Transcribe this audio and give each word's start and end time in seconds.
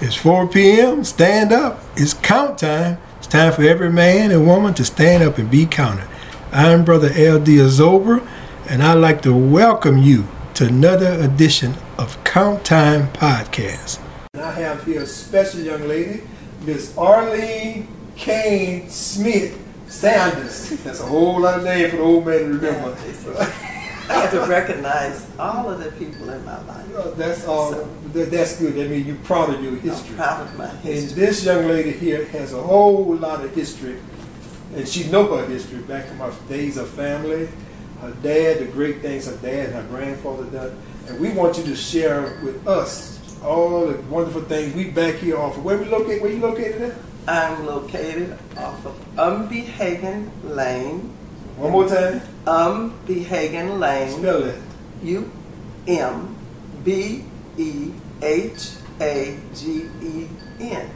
It's 0.00 0.14
4 0.14 0.46
p.m. 0.46 1.02
Stand 1.02 1.52
up. 1.52 1.82
It's 1.96 2.14
count 2.14 2.58
time. 2.58 2.98
It's 3.18 3.26
time 3.26 3.52
for 3.52 3.62
every 3.62 3.90
man 3.90 4.30
and 4.30 4.46
woman 4.46 4.72
to 4.74 4.84
stand 4.84 5.24
up 5.24 5.38
and 5.38 5.50
be 5.50 5.66
counted. 5.66 6.06
I'm 6.52 6.84
Brother 6.84 7.10
L.D. 7.12 7.56
Azober, 7.56 8.24
and 8.68 8.80
I'd 8.80 8.94
like 8.94 9.22
to 9.22 9.34
welcome 9.34 9.98
you 9.98 10.28
to 10.54 10.68
another 10.68 11.14
edition 11.20 11.74
of 11.98 12.22
Count 12.22 12.64
Time 12.64 13.08
Podcast. 13.08 13.98
I 14.34 14.52
have 14.52 14.84
here 14.84 15.02
a 15.02 15.06
special 15.06 15.62
young 15.62 15.88
lady, 15.88 16.22
Miss 16.60 16.96
Arlene 16.96 17.88
Cain 18.14 18.88
Smith 18.88 19.60
Sanders. 19.88 20.70
That's 20.84 21.00
a 21.00 21.06
whole 21.06 21.40
lot 21.40 21.58
of 21.58 21.64
name 21.64 21.90
for 21.90 21.96
the 21.96 22.02
old 22.04 22.24
man 22.24 22.38
to 22.38 22.44
remember. 22.46 23.74
I 24.08 24.14
have 24.20 24.30
to 24.30 24.40
recognize 24.46 25.28
all 25.38 25.70
of 25.70 25.82
the 25.82 25.92
people 25.92 26.30
in 26.30 26.44
my 26.44 26.60
life. 26.66 26.86
Oh, 26.94 27.10
that's 27.12 27.46
all. 27.46 27.72
So, 27.72 27.88
that, 28.14 28.30
that's 28.30 28.58
good. 28.58 28.78
I 28.78 28.88
mean, 28.88 29.06
you're 29.06 29.16
proud 29.16 29.54
of 29.54 29.62
your 29.62 29.76
history. 29.76 30.10
I'm 30.10 30.16
proud 30.16 30.46
of 30.46 30.58
my 30.58 30.68
history. 30.68 30.98
And 30.98 31.10
this 31.10 31.44
young 31.44 31.66
lady 31.66 31.92
here 31.92 32.24
has 32.26 32.54
a 32.54 32.62
whole 32.62 33.14
lot 33.16 33.44
of 33.44 33.54
history, 33.54 33.98
and 34.74 34.88
she 34.88 35.10
know 35.10 35.36
her 35.36 35.46
history 35.46 35.80
back 35.80 36.06
from 36.06 36.18
her 36.18 36.32
days 36.48 36.78
of 36.78 36.88
family, 36.88 37.48
her 38.00 38.12
dad, 38.22 38.60
the 38.60 38.66
great 38.66 39.02
things 39.02 39.26
her 39.26 39.36
dad 39.36 39.66
and 39.66 39.74
her 39.74 39.86
grandfather 39.90 40.44
done, 40.44 40.78
and 41.06 41.20
we 41.20 41.30
want 41.32 41.58
you 41.58 41.64
to 41.64 41.76
share 41.76 42.38
with 42.42 42.66
us 42.66 43.18
all 43.42 43.86
the 43.86 44.00
wonderful 44.02 44.42
things. 44.42 44.74
We 44.74 44.90
back 44.90 45.16
here 45.16 45.36
off 45.36 45.56
of 45.56 45.64
where 45.64 45.78
we 45.78 45.84
located? 45.84 46.22
Where 46.22 46.32
you 46.32 46.40
located 46.40 46.82
at? 46.82 46.96
I'm 47.26 47.66
located 47.66 48.38
off 48.56 48.86
of 48.86 48.98
Umby 49.16 49.66
Umbehagen 49.66 50.30
Lane 50.44 51.14
one 51.58 51.72
more 51.72 51.88
time. 51.88 52.22
Um 52.48 52.94
Behagen 53.06 53.78
Lane. 53.78 54.18
Spell 54.18 54.44
it. 54.44 54.60
U 55.02 55.30
M 55.86 56.34
B 56.82 57.24
E 57.58 57.92
H 58.22 58.70
A 59.00 59.38
G 59.54 59.84
E 60.02 60.28
N. 60.58 60.90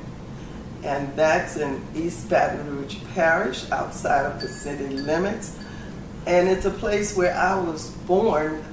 And 0.83 1.15
that's 1.15 1.59
in 1.59 1.85
East 1.95 2.31
Baton 2.31 2.75
Rouge 2.75 2.97
Parish, 3.15 3.71
outside 3.71 4.25
of 4.25 4.41
the 4.41 4.49
city 4.49 4.89
limits. 4.89 5.59
And 6.27 6.49
it's 6.49 6.65
a 6.65 6.71
place 6.71 7.17
where 7.17 7.35
I 7.37 7.59
was 7.61 7.91
born 8.07 8.65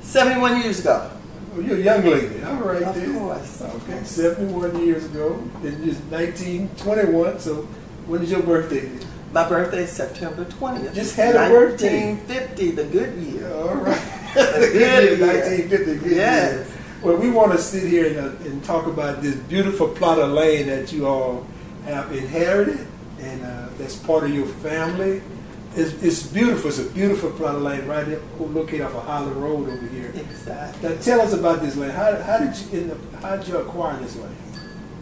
71 0.00 0.62
years 0.62 0.80
ago. 0.80 1.10
Oh, 1.54 1.60
you're 1.60 1.78
a 1.78 1.80
young 1.80 2.04
lady. 2.04 2.42
All 2.44 2.54
right, 2.56 2.82
of 2.82 2.94
then. 2.94 3.18
course. 3.18 3.60
Okay, 3.60 4.04
71 4.04 4.86
years 4.86 5.04
ago. 5.06 5.42
It's 5.64 5.98
1921. 6.10 7.40
So, 7.40 7.62
when 8.06 8.22
is 8.22 8.30
your 8.30 8.42
birthday? 8.42 8.88
My 9.32 9.48
birthday 9.48 9.84
is 9.84 9.92
September 9.92 10.44
20th. 10.44 10.94
Just 10.94 11.16
had 11.16 11.34
a 11.34 11.48
birthday. 11.48 12.14
1950, 12.14 12.70
the 12.70 12.84
good 12.84 13.18
year. 13.18 13.52
All 13.52 13.74
right. 13.74 14.32
the 14.34 14.40
good 14.72 15.18
year, 15.18 15.26
1950, 15.26 15.96
good 15.96 16.16
yes. 16.16 16.68
year. 16.68 16.76
Well, 17.02 17.16
we 17.16 17.30
want 17.30 17.52
to 17.52 17.58
sit 17.58 17.88
here 17.88 18.06
and, 18.06 18.16
uh, 18.16 18.48
and, 18.48 18.64
talk 18.64 18.86
about 18.86 19.22
this 19.22 19.36
beautiful 19.36 19.88
plot 19.88 20.18
of 20.18 20.30
land 20.30 20.68
that 20.70 20.92
you 20.92 21.06
all 21.06 21.46
have 21.84 22.10
inherited, 22.10 22.86
and 23.20 23.44
uh, 23.44 23.68
that's 23.78 23.96
part 23.96 24.24
of 24.24 24.30
your 24.30 24.46
family. 24.46 25.22
It's, 25.74 25.92
it's, 26.02 26.26
beautiful. 26.26 26.70
It's 26.70 26.78
a 26.78 26.88
beautiful 26.88 27.30
plot 27.32 27.54
of 27.54 27.62
land 27.62 27.86
right 27.86 28.06
there, 28.06 28.20
located 28.38 28.80
off 28.80 28.94
of 28.94 29.04
Highland 29.04 29.36
Road 29.36 29.68
over 29.68 29.86
here. 29.88 30.10
Exactly. 30.16 30.88
Now, 30.88 30.96
tell 30.96 31.20
us 31.20 31.34
about 31.34 31.60
this 31.60 31.76
land. 31.76 31.92
How, 31.92 32.16
how 32.22 32.38
did 32.38 32.56
you 32.56 32.84
the, 32.88 33.18
how 33.18 33.36
did 33.36 33.46
you 33.46 33.58
acquire 33.58 34.00
this 34.00 34.16
land? 34.16 34.36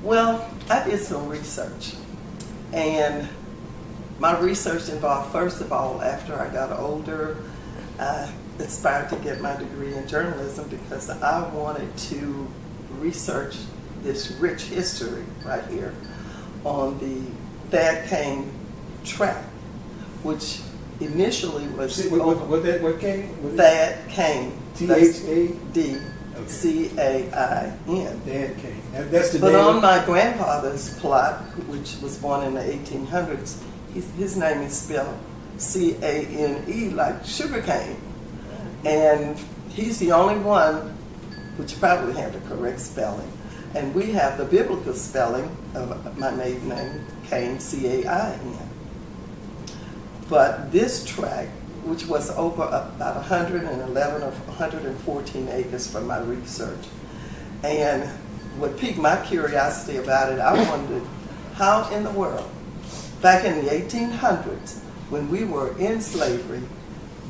Well, 0.03 0.51
I 0.69 0.85
did 0.85 0.99
some 0.99 1.29
research, 1.29 1.95
and 2.73 3.29
my 4.19 4.39
research 4.39 4.89
involved, 4.89 5.33
first 5.33 5.61
of 5.61 5.73
all, 5.73 6.01
after 6.03 6.35
I 6.35 6.53
got 6.53 6.79
older, 6.79 7.39
I 7.99 8.31
aspired 8.59 9.09
to 9.11 9.17
get 9.17 9.41
my 9.41 9.57
degree 9.57 9.95
in 9.95 10.07
journalism 10.07 10.69
because 10.69 11.11
I 11.11 11.49
wanted 11.53 11.97
to 11.97 12.49
research 12.99 13.57
this 14.03 14.33
rich 14.33 14.63
history 14.65 15.25
right 15.45 15.65
here 15.67 15.95
on 16.65 16.99
the 16.99 17.23
Thad 17.71 18.09
Cain 18.09 18.53
track, 19.05 19.45
which 20.23 20.61
initially 21.01 21.67
was 21.69 21.97
See, 21.97 22.09
what, 22.09 22.25
what, 22.25 22.47
what, 22.47 22.63
that 22.65 22.83
what 22.83 23.01
came? 23.01 23.29
What 23.43 23.55
Thad 23.55 24.09
Cain. 24.09 24.53
T 24.75 24.91
H 24.91 25.21
A 25.25 25.49
D 25.73 25.99
C 26.47 26.91
A 26.99 27.33
I 27.33 27.77
N. 27.89 28.21
Thad 28.21 28.57
Cain. 28.59 28.83
That, 28.93 29.11
that's 29.11 29.31
the 29.31 29.39
but 29.39 29.53
name. 29.53 29.61
on 29.61 29.83
my 29.83 30.05
grandfather's 30.05 30.99
plot, 30.99 31.41
which 31.69 31.97
was 32.03 32.19
born 32.19 32.45
in 32.45 32.55
the 32.55 32.61
1800s, 32.61 33.61
his, 33.95 34.37
name 34.37 34.63
is 34.63 34.77
spelled 34.77 35.19
C 35.57 35.95
A 36.03 36.27
N 36.27 36.65
E, 36.69 36.91
like 36.91 37.25
sugar 37.25 37.63
cane. 37.63 38.01
And 38.85 39.39
he's 39.69 39.99
the 39.99 40.13
only 40.13 40.39
one 40.39 40.97
which 41.57 41.79
probably 41.79 42.15
had 42.15 42.33
the 42.33 42.41
correct 42.49 42.81
spelling. 42.81 43.31
And 43.75 43.95
we 43.95 44.13
have 44.13 44.39
the 44.39 44.45
biblical 44.45 44.95
spelling 44.95 45.57
of 45.75 46.19
my 46.19 46.31
maiden 46.31 46.69
name, 46.69 47.07
Cain, 47.29 47.59
C 47.61 47.87
A 47.87 48.07
I 48.07 48.33
N. 48.33 48.59
But 50.29 50.73
this 50.73 51.05
tract, 51.05 51.51
which 51.85 52.07
was 52.07 52.31
over 52.31 52.63
about 52.65 53.17
111 53.17 54.23
or 54.23 54.31
114 54.31 55.49
acres 55.49 55.91
from 55.91 56.07
my 56.07 56.19
research, 56.21 56.87
and 57.63 58.09
what 58.59 58.77
piqued 58.79 58.99
my 58.99 59.17
curiosity 59.25 59.99
about 59.99 60.33
it, 60.33 60.39
I 60.39 60.53
wondered 60.71 61.03
how 61.55 61.91
in 61.91 62.05
the 62.05 62.11
world 62.11 62.51
back 63.25 63.47
in 63.47 63.65
the 63.65 63.71
1800s, 63.71 64.81
when 65.09 65.31
we 65.31 65.45
were 65.45 65.75
in 65.79 65.99
slavery, 65.99 66.61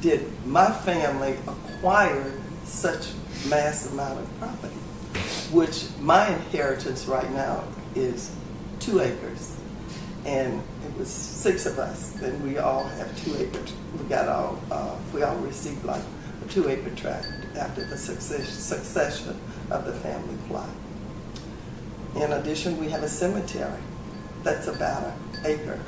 did 0.01 0.29
my 0.45 0.69
family 0.69 1.37
acquire 1.47 2.33
such 2.65 3.13
mass 3.49 3.89
amount 3.93 4.19
of 4.19 4.39
property, 4.41 4.75
which 5.53 5.85
my 6.01 6.35
inheritance 6.35 7.07
right 7.07 7.31
now 7.31 7.63
is 7.95 8.35
two 8.81 9.01
acres. 9.03 9.57
And 10.27 10.61
it 10.85 10.99
was 10.99 11.09
six 11.09 11.65
of 11.65 11.79
us, 11.79 12.21
and 12.21 12.43
we 12.43 12.59
all 12.59 12.83
have 12.83 13.25
two 13.25 13.37
acres. 13.37 13.73
We 13.97 14.05
got 14.09 14.29
all, 14.29 14.61
uh, 14.73 14.97
we 15.13 15.23
all 15.23 15.37
received 15.37 15.85
like 15.85 16.03
a 16.45 16.49
two 16.49 16.69
acre 16.69 16.91
tract 16.97 17.29
after 17.57 17.85
the 17.85 17.97
success, 17.97 18.49
succession 18.49 19.39
of 19.71 19.85
the 19.85 19.93
family 19.93 20.39
plot. 20.49 20.71
In 22.17 22.33
addition, 22.33 22.81
we 22.81 22.89
have 22.89 23.05
a 23.05 23.09
cemetery 23.09 23.81
that's 24.43 24.67
about 24.67 25.05
an 25.05 25.24
acre. 25.45 25.81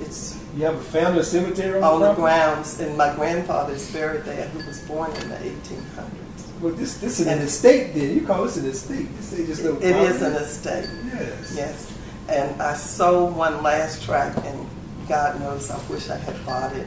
It's 0.00 0.38
you 0.56 0.64
have 0.64 0.74
a 0.74 0.82
family 0.82 1.22
cemetery 1.22 1.80
on, 1.80 1.94
on 1.94 2.00
the, 2.00 2.08
the 2.08 2.14
grounds, 2.14 2.80
and 2.80 2.96
my 2.96 3.14
grandfather 3.14 3.74
is 3.74 3.90
buried 3.92 4.24
there, 4.24 4.48
who 4.48 4.66
was 4.66 4.80
born 4.80 5.10
in 5.12 5.28
the 5.28 5.36
1800s. 5.36 6.60
Well, 6.60 6.74
this 6.74 6.98
this 6.98 7.20
is 7.20 7.26
an 7.26 7.38
estate. 7.38 7.94
Then 7.94 8.14
you 8.14 8.26
call 8.26 8.44
this 8.44 8.56
an 8.56 8.66
estate. 8.66 9.14
This 9.16 9.38
ain't 9.38 9.48
just 9.48 9.64
no. 9.64 9.76
It 9.76 9.96
is 9.96 10.22
an 10.22 10.34
estate. 10.34 10.88
Yes. 11.06 11.54
Yes, 11.56 11.98
and 12.28 12.60
I 12.62 12.74
sold 12.74 13.36
one 13.36 13.62
last 13.62 14.02
tract, 14.04 14.38
and 14.44 14.68
God 15.08 15.40
knows 15.40 15.70
I 15.70 15.78
wish 15.88 16.08
I 16.08 16.16
had 16.16 16.44
bought 16.46 16.72
it 16.74 16.86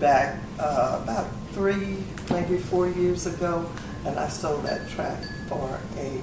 back 0.00 0.40
uh, 0.58 1.00
about 1.02 1.28
three, 1.52 1.98
maybe 2.30 2.58
four 2.58 2.88
years 2.88 3.26
ago, 3.26 3.70
and 4.04 4.18
I 4.18 4.28
sold 4.28 4.64
that 4.64 4.88
tract 4.90 5.26
for 5.48 5.80
a 5.96 6.20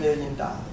million 0.00 0.34
dollars. 0.36 0.67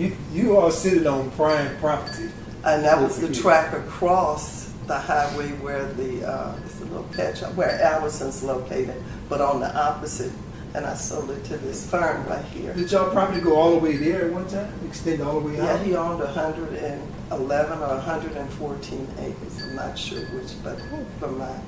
You 0.00 0.16
you 0.32 0.56
are 0.56 0.70
sitting 0.70 1.06
on 1.06 1.30
prime 1.32 1.76
property. 1.76 2.30
And 2.64 2.82
that 2.84 2.98
was 2.98 3.20
the 3.20 3.30
track 3.32 3.74
across 3.74 4.72
the 4.86 4.98
highway 4.98 5.48
where 5.60 5.92
the 5.92 6.26
uh, 6.26 6.56
it's 6.64 6.80
a 6.80 6.84
little 6.86 7.04
pet 7.14 7.36
shop 7.36 7.54
where 7.54 7.78
Allison's 7.82 8.42
located, 8.42 9.02
but 9.28 9.42
on 9.42 9.60
the 9.60 9.76
opposite. 9.78 10.32
And 10.72 10.86
I 10.86 10.94
sold 10.94 11.30
it 11.32 11.44
to 11.46 11.58
this 11.58 11.90
firm 11.90 12.24
right 12.26 12.44
here. 12.44 12.72
Did 12.72 12.92
y'all 12.92 13.10
property 13.10 13.40
go 13.40 13.56
all 13.56 13.72
the 13.72 13.78
way 13.78 13.96
there 13.96 14.26
at 14.26 14.32
one 14.32 14.48
time? 14.48 14.72
Extend 14.86 15.20
all 15.20 15.40
the 15.40 15.48
way 15.48 15.56
yeah, 15.56 15.64
out? 15.64 15.80
Yeah, 15.80 15.84
he 15.84 15.96
owned 15.96 16.20
111 16.20 17.78
or 17.78 17.86
114 17.88 19.08
acres. 19.18 19.62
I'm 19.62 19.74
not 19.74 19.98
sure 19.98 20.20
which, 20.26 20.52
but 20.62 20.80
from 21.18 21.38
my 21.38 21.58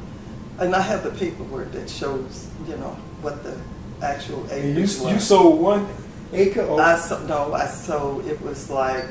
and 0.58 0.74
I 0.74 0.80
have 0.80 1.02
the 1.02 1.10
paperwork 1.10 1.72
that 1.72 1.90
shows, 1.90 2.48
you 2.66 2.76
know, 2.76 2.96
what 3.20 3.42
the 3.42 3.60
actual 4.00 4.46
acres 4.50 5.00
and 5.00 5.08
you, 5.08 5.14
you 5.14 5.20
sold 5.20 5.60
one 5.60 5.86
acre? 6.32 6.62
Or? 6.62 6.80
I 6.80 6.96
so, 6.98 7.24
no, 7.26 7.52
I 7.54 7.66
sold. 7.66 8.26
It 8.26 8.40
was 8.42 8.70
like 8.70 9.04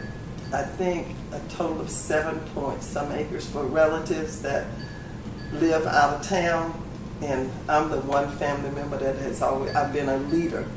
I 0.53 0.63
think 0.63 1.07
a 1.31 1.39
total 1.49 1.79
of 1.81 1.89
seven 1.89 2.39
point 2.53 2.83
some 2.83 3.11
acres 3.11 3.47
for 3.47 3.63
relatives 3.63 4.41
that 4.41 4.67
live 5.53 5.85
out 5.85 6.19
of 6.19 6.27
town. 6.27 6.77
And 7.21 7.51
I'm 7.69 7.89
the 7.89 8.01
one 8.01 8.29
family 8.37 8.71
member 8.71 8.97
that 8.97 9.15
has 9.17 9.41
always, 9.41 9.73
I've 9.75 9.93
been 9.93 10.09
a 10.09 10.17
leader. 10.17 10.67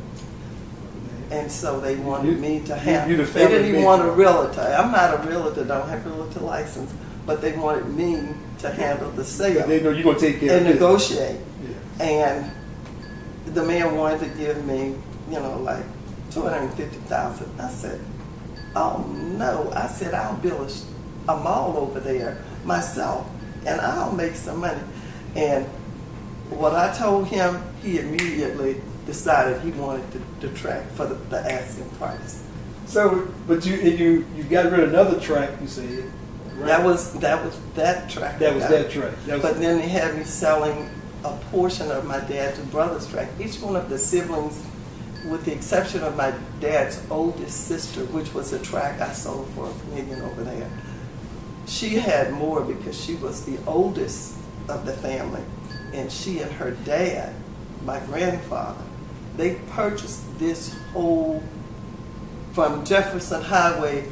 And 1.31 1.51
so 1.51 1.81
they 1.81 1.97
wanted 1.97 2.35
you, 2.35 2.39
me 2.39 2.61
to 2.67 2.77
have, 2.77 3.11
you, 3.11 3.17
the 3.17 3.25
they 3.25 3.49
didn't 3.49 3.69
even 3.69 3.83
want 3.83 4.03
a 4.03 4.11
realtor. 4.11 4.61
I'm 4.61 4.93
not 4.93 5.15
a 5.15 5.29
realtor, 5.29 5.65
don't 5.65 5.89
have 5.89 6.07
a 6.07 6.11
realtor 6.11 6.41
license, 6.41 6.93
but 7.25 7.41
they 7.41 7.57
wanted 7.57 7.89
me 7.89 8.29
to 8.59 8.71
handle 8.71 9.11
the 9.11 9.25
sale. 9.25 9.67
They 9.67 9.81
know 9.83 9.91
you're 9.91 10.05
going 10.05 10.19
to 10.19 10.21
take 10.21 10.41
care 10.41 10.59
and 10.59 10.67
negotiate. 10.67 11.41
Yeah. 11.99 12.05
And 12.05 12.51
the 13.55 13.65
man 13.65 13.97
wanted 13.97 14.21
to 14.21 14.39
give 14.39 14.65
me, 14.67 14.95
you 15.31 15.41
know, 15.41 15.59
like 15.61 15.85
250000 16.35 17.61
I 17.61 17.69
said, 17.71 18.01
Oh 18.77 19.05
no, 19.39 19.71
I 19.75 19.87
said 19.87 20.15
I'll 20.15 20.37
build 20.37 20.69
a, 21.29 21.33
a 21.33 21.37
mall 21.37 21.77
over 21.77 22.01
there 22.01 22.43
myself 22.65 23.27
and 23.67 23.81
I'll 23.81 24.13
make 24.13 24.35
some 24.35 24.61
money. 24.61 24.81
And 25.37 25.67
what 26.51 26.75
I 26.75 26.93
told 26.97 27.29
him, 27.29 27.63
he 27.83 27.99
immediately 27.99 28.81
decided 29.07 29.61
he 29.63 29.71
wanted 29.73 30.11
to, 30.13 30.47
the 30.47 30.55
track 30.55 30.91
for 30.93 31.07
the, 31.07 31.15
the 31.15 31.39
asking 31.53 31.89
price. 31.91 32.43
So, 32.87 33.29
but 33.47 33.65
you 33.65 33.77
you 33.77 34.27
you 34.37 34.43
got 34.45 34.71
rid 34.71 34.81
of 34.81 34.89
another 34.91 35.19
track. 35.19 35.51
You 35.61 35.67
said 35.67 36.11
right? 36.57 36.67
That 36.67 36.85
was 36.85 37.13
that 37.15 37.45
was 37.45 37.59
that 37.75 38.11
track. 38.11 38.39
that 38.39 38.55
was 38.55 38.69
that 38.69 38.91
track. 38.91 39.15
That 39.27 39.35
was, 39.35 39.43
But 39.43 39.61
then 39.61 39.79
they 39.79 39.89
had 39.89 40.17
me 40.17 40.25
selling 40.25 40.89
a 41.25 41.37
portion 41.51 41.91
of 41.91 42.05
my 42.05 42.21
dad's 42.21 42.59
brother's 42.67 43.07
track. 43.07 43.29
Each 43.41 43.59
one 43.61 43.77
of 43.77 43.89
the 43.89 43.99
siblings, 43.99 44.63
with 45.25 45.45
the 45.45 45.53
exception 45.53 46.03
of 46.03 46.17
my 46.17 46.33
dad's 46.61 47.01
oldest 47.11 47.67
sister, 47.67 48.05
which 48.07 48.33
was 48.35 48.53
a 48.53 48.59
track 48.59 49.01
I 49.01 49.13
sold 49.13 49.49
for 49.55 49.71
a 49.71 49.95
million 49.95 50.21
over 50.23 50.45
there, 50.45 50.71
she 51.67 51.91
had 51.95 52.33
more 52.33 52.61
because 52.63 52.99
she 53.03 53.15
was 53.17 53.45
the 53.45 53.59
oldest 53.67 54.37
of 54.69 54.85
the 54.87 54.93
family. 54.93 55.43
And 55.93 56.11
she 56.11 56.41
and 56.41 56.51
her 56.53 56.73
dad, 56.85 57.35
my 57.85 58.01
grandfather, 58.01 58.83
they 59.37 59.57
purchased 59.71 60.23
this 60.39 60.75
whole 60.93 61.43
from 62.53 62.85
Jefferson 62.85 63.43
Highway 63.43 64.07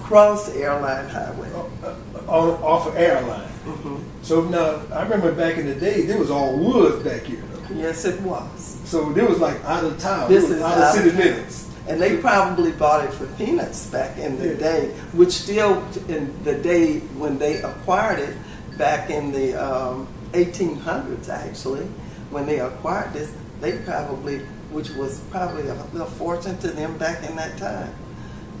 across 0.00 0.48
airline 0.50 1.08
highway. 1.08 1.50
uh, 1.82 1.94
on, 2.28 2.50
off 2.62 2.86
of 2.86 2.96
airline. 2.96 3.48
Mhm. 3.64 4.00
So 4.22 4.42
now 4.42 4.80
I 4.94 5.02
remember 5.02 5.32
back 5.32 5.56
in 5.56 5.66
the 5.66 5.74
day, 5.74 6.02
there 6.02 6.18
was 6.18 6.30
all 6.30 6.56
woods 6.56 7.02
back 7.02 7.22
here. 7.22 7.42
Yes, 7.74 8.04
it 8.04 8.20
was. 8.22 8.78
So 8.84 9.10
it 9.16 9.28
was 9.28 9.38
like 9.40 9.62
out 9.64 9.84
of 9.84 9.98
town. 9.98 10.28
This 10.28 10.44
It 10.44 10.48
was 10.48 10.56
is 10.58 10.62
out 10.62 10.78
out 10.78 10.96
of 10.96 11.02
city 11.02 11.16
limits. 11.16 11.70
And 11.86 12.00
they 12.00 12.16
probably 12.16 12.72
bought 12.72 13.04
it 13.04 13.12
for 13.12 13.26
peanuts 13.36 13.86
back 13.86 14.16
in 14.18 14.38
the 14.38 14.48
Yeah. 14.48 14.54
day, 14.54 14.88
which 15.12 15.32
still, 15.32 15.82
in 16.08 16.32
the 16.42 16.54
day 16.54 17.00
when 17.18 17.38
they 17.38 17.60
acquired 17.62 18.20
it, 18.20 18.36
back 18.78 19.10
in 19.10 19.32
the 19.32 19.54
um, 19.54 20.06
1800s 20.32 21.28
actually, 21.28 21.86
when 22.30 22.46
they 22.46 22.58
acquired 22.60 23.12
this, 23.12 23.30
they 23.60 23.72
probably, 23.78 24.38
which 24.72 24.90
was 24.90 25.20
probably 25.30 25.68
a 25.68 25.74
little 25.92 26.06
fortune 26.08 26.56
to 26.58 26.68
them 26.68 26.96
back 26.96 27.22
in 27.28 27.36
that 27.36 27.56
time. 27.58 27.94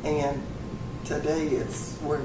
And 0.04 0.42
today 1.04 1.48
it's 1.48 1.96
worth 2.02 2.20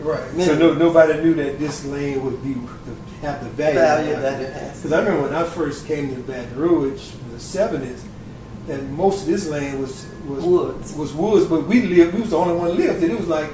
Right. 0.00 0.24
So 0.40 0.56
no, 0.56 0.72
nobody 0.72 1.20
knew 1.22 1.34
that 1.34 1.58
this 1.58 1.84
land 1.84 2.24
would 2.24 2.42
be 2.42 2.54
have 3.22 3.42
the 3.42 3.50
value, 3.50 3.78
value 3.78 4.16
that 4.16 4.40
it 4.40 4.52
has. 4.52 4.76
Because 4.76 4.92
I 4.92 4.98
remember 4.98 5.22
when 5.22 5.34
I 5.34 5.44
first 5.44 5.86
came 5.86 6.14
to 6.14 6.20
Baton 6.22 6.56
Rouge 6.56 7.14
in 7.14 7.32
the 7.32 7.40
seventies, 7.40 8.04
that 8.66 8.82
most 8.84 9.22
of 9.22 9.26
this 9.26 9.48
land 9.48 9.80
was 9.80 10.06
was 10.26 10.44
Woods. 10.44 10.92
was 10.94 11.12
woods, 11.14 11.46
but 11.46 11.66
we 11.66 11.82
lived. 11.82 12.14
We 12.14 12.20
was 12.20 12.30
the 12.30 12.36
only 12.36 12.54
one 12.54 12.76
lived. 12.76 13.02
And 13.02 13.12
it 13.12 13.18
was 13.18 13.28
like 13.28 13.50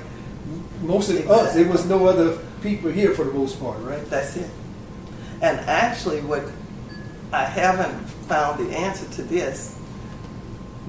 most 0.83 1.11
of 1.11 1.31
us. 1.31 1.55
There 1.55 1.69
was 1.69 1.87
no 1.87 2.07
other 2.07 2.39
people 2.63 2.91
here 2.91 3.15
for 3.15 3.25
the 3.25 3.33
most 3.33 3.61
part, 3.61 3.79
right? 3.83 4.05
That's 4.11 4.37
it. 4.37 4.51
And 5.41 5.61
actually, 5.61 6.21
what 6.23 6.45
I 7.33 7.45
haven't 7.45 8.09
found 8.29 8.67
the 8.67 8.77
answer 8.77 9.09
to 9.17 9.23
this. 9.23 9.79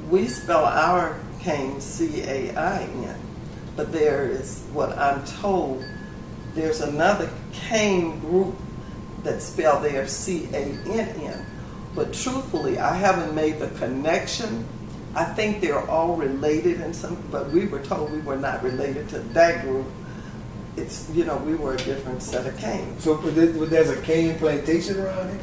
We 0.10 0.28
spell 0.28 0.66
our 0.66 1.20
cane 1.40 1.80
C 1.80 2.24
A 2.24 2.56
I 2.56 2.82
N, 2.84 3.16
but 3.75 3.92
there 3.92 4.28
is 4.28 4.64
what 4.74 4.98
I'm 4.98 5.24
told. 5.25 5.86
There's 6.56 6.82
another 6.82 7.30
cane 7.54 8.20
group 8.20 8.56
that 9.24 9.42
spell 9.42 9.80
their 9.81 10.07
C 10.07 10.48
A 10.54 10.57
N 10.57 11.10
N, 11.21 11.45
but 11.95 12.13
truthfully, 12.13 12.77
I 12.80 12.94
haven't 12.95 13.33
made 13.36 13.60
the 13.60 13.68
connection. 13.80 14.66
I 15.16 15.25
think 15.25 15.60
they're 15.62 15.88
all 15.89 16.16
related 16.16 16.81
in 16.81 16.94
some, 16.94 17.18
but 17.31 17.50
we 17.51 17.66
were 17.66 17.81
told 17.81 18.12
we 18.12 18.19
were 18.19 18.38
not 18.38 18.63
related 18.63 19.10
to 19.10 19.19
that 19.19 19.63
group. 19.63 19.88
It's 20.77 21.10
you 21.13 21.25
know 21.25 21.38
we 21.38 21.56
were 21.56 21.74
a 21.74 21.77
different 21.77 22.21
set 22.24 22.45
of 22.45 22.57
canes. 22.57 23.04
So 23.04 23.16
there- 23.18 23.48
there's 23.48 23.89
a 23.89 24.01
cane 24.01 24.38
plantation 24.38 25.00
around 25.00 25.30
here. 25.31 25.39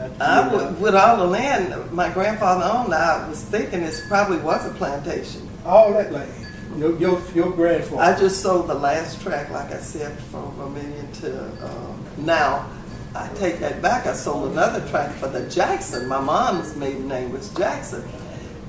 or? 0.00 0.10
I 0.20 0.54
would, 0.54 0.80
with 0.80 0.94
all 0.94 1.16
the 1.16 1.24
land 1.24 1.74
my 1.90 2.08
grandfather 2.10 2.64
owned, 2.64 2.94
I 2.94 3.28
was 3.28 3.42
thinking 3.42 3.82
it 3.82 4.00
probably 4.08 4.38
was 4.38 4.64
a 4.66 4.70
plantation. 4.70 5.48
all 5.66 5.92
that 5.92 6.12
land. 6.12 6.37
Your 6.78 6.96
your 6.96 7.20
your 7.34 7.50
grandfather. 7.50 8.02
I 8.02 8.16
just 8.16 8.40
sold 8.40 8.68
the 8.68 8.74
last 8.74 9.20
track, 9.20 9.50
like 9.50 9.72
I 9.72 9.80
said, 9.80 10.16
from 10.30 10.60
a 10.60 10.70
million 10.70 11.10
to 11.14 11.66
um, 11.66 12.04
now. 12.18 12.70
I 13.16 13.28
take 13.34 13.58
that 13.58 13.82
back. 13.82 14.06
I 14.06 14.12
sold 14.12 14.52
another 14.52 14.86
track 14.88 15.10
for 15.16 15.26
the 15.28 15.48
Jackson. 15.50 16.06
My 16.06 16.20
mom's 16.20 16.76
maiden 16.76 17.08
name 17.08 17.32
was 17.32 17.52
Jackson, 17.54 18.06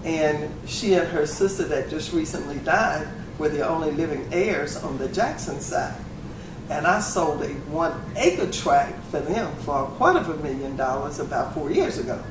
and 0.03 0.51
she 0.67 0.93
and 0.95 1.07
her 1.09 1.27
sister 1.27 1.65
that 1.65 1.91
just 1.91 2.11
recently 2.11 2.57
died 2.59 3.07
were 3.37 3.49
the 3.49 3.67
only 3.67 3.91
living 3.91 4.27
heirs 4.31 4.77
on 4.77 4.97
the 4.97 5.07
Jackson 5.09 5.59
side. 5.59 5.95
And 6.71 6.87
I 6.87 7.01
sold 7.01 7.43
a 7.43 7.49
one 7.69 7.93
acre 8.15 8.49
tract 8.51 9.03
for 9.11 9.19
them 9.19 9.53
for 9.57 9.83
a 9.83 9.87
quarter 9.87 10.19
of 10.19 10.29
a 10.29 10.37
million 10.37 10.75
dollars 10.75 11.19
about 11.19 11.53
four 11.53 11.69
years 11.69 11.99
ago. 11.99 12.23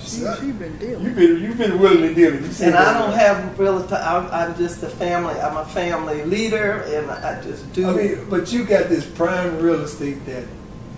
She, 0.00 0.20
she 0.40 0.52
been 0.52 0.76
dealing. 0.78 1.04
You've 1.04 1.16
been 1.16 1.42
you've 1.42 1.58
been 1.58 1.78
willing 1.78 2.02
to 2.02 2.14
deal. 2.14 2.34
And 2.62 2.74
I 2.74 2.92
don't 2.92 3.12
have 3.12 3.58
real. 3.58 3.78
I'm, 3.92 4.26
I'm 4.30 4.56
just 4.56 4.82
a 4.82 4.88
family. 4.88 5.34
I'm 5.34 5.56
a 5.56 5.64
family 5.66 6.24
leader, 6.24 6.82
and 6.82 7.10
I 7.10 7.40
just 7.42 7.72
do. 7.72 7.88
I 7.88 7.94
mean, 7.94 8.26
but 8.28 8.52
you 8.52 8.64
got 8.64 8.88
this 8.88 9.06
prime 9.06 9.58
real 9.60 9.80
estate 9.80 10.24
that 10.26 10.44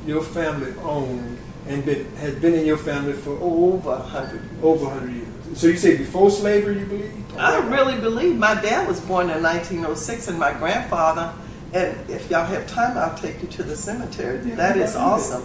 your 0.06 0.22
family 0.22 0.74
owned 0.82 1.38
and 1.68 1.84
been 1.84 2.14
has 2.16 2.34
been 2.36 2.54
in 2.54 2.66
your 2.66 2.78
family 2.78 3.12
for 3.12 3.38
over 3.40 3.92
a 3.92 3.98
hundred. 3.98 4.42
over 4.62 4.86
100 4.86 5.12
years. 5.12 5.28
So 5.54 5.68
you 5.68 5.76
say 5.76 5.96
before 5.96 6.30
slavery, 6.30 6.80
you 6.80 6.86
believe? 6.86 7.36
I 7.36 7.58
really 7.68 7.98
believe 8.00 8.36
my 8.36 8.54
dad 8.54 8.88
was 8.88 9.00
born 9.00 9.30
in 9.30 9.42
1906, 9.42 10.28
and 10.28 10.38
my 10.38 10.52
grandfather. 10.52 11.32
And 11.72 12.08
if 12.08 12.30
y'all 12.30 12.46
have 12.46 12.66
time, 12.66 12.96
I'll 12.96 13.16
take 13.18 13.42
you 13.42 13.48
to 13.48 13.62
the 13.62 13.76
cemetery. 13.76 14.40
Yeah, 14.48 14.54
that 14.54 14.76
is 14.76 14.96
awesome. 14.96 15.44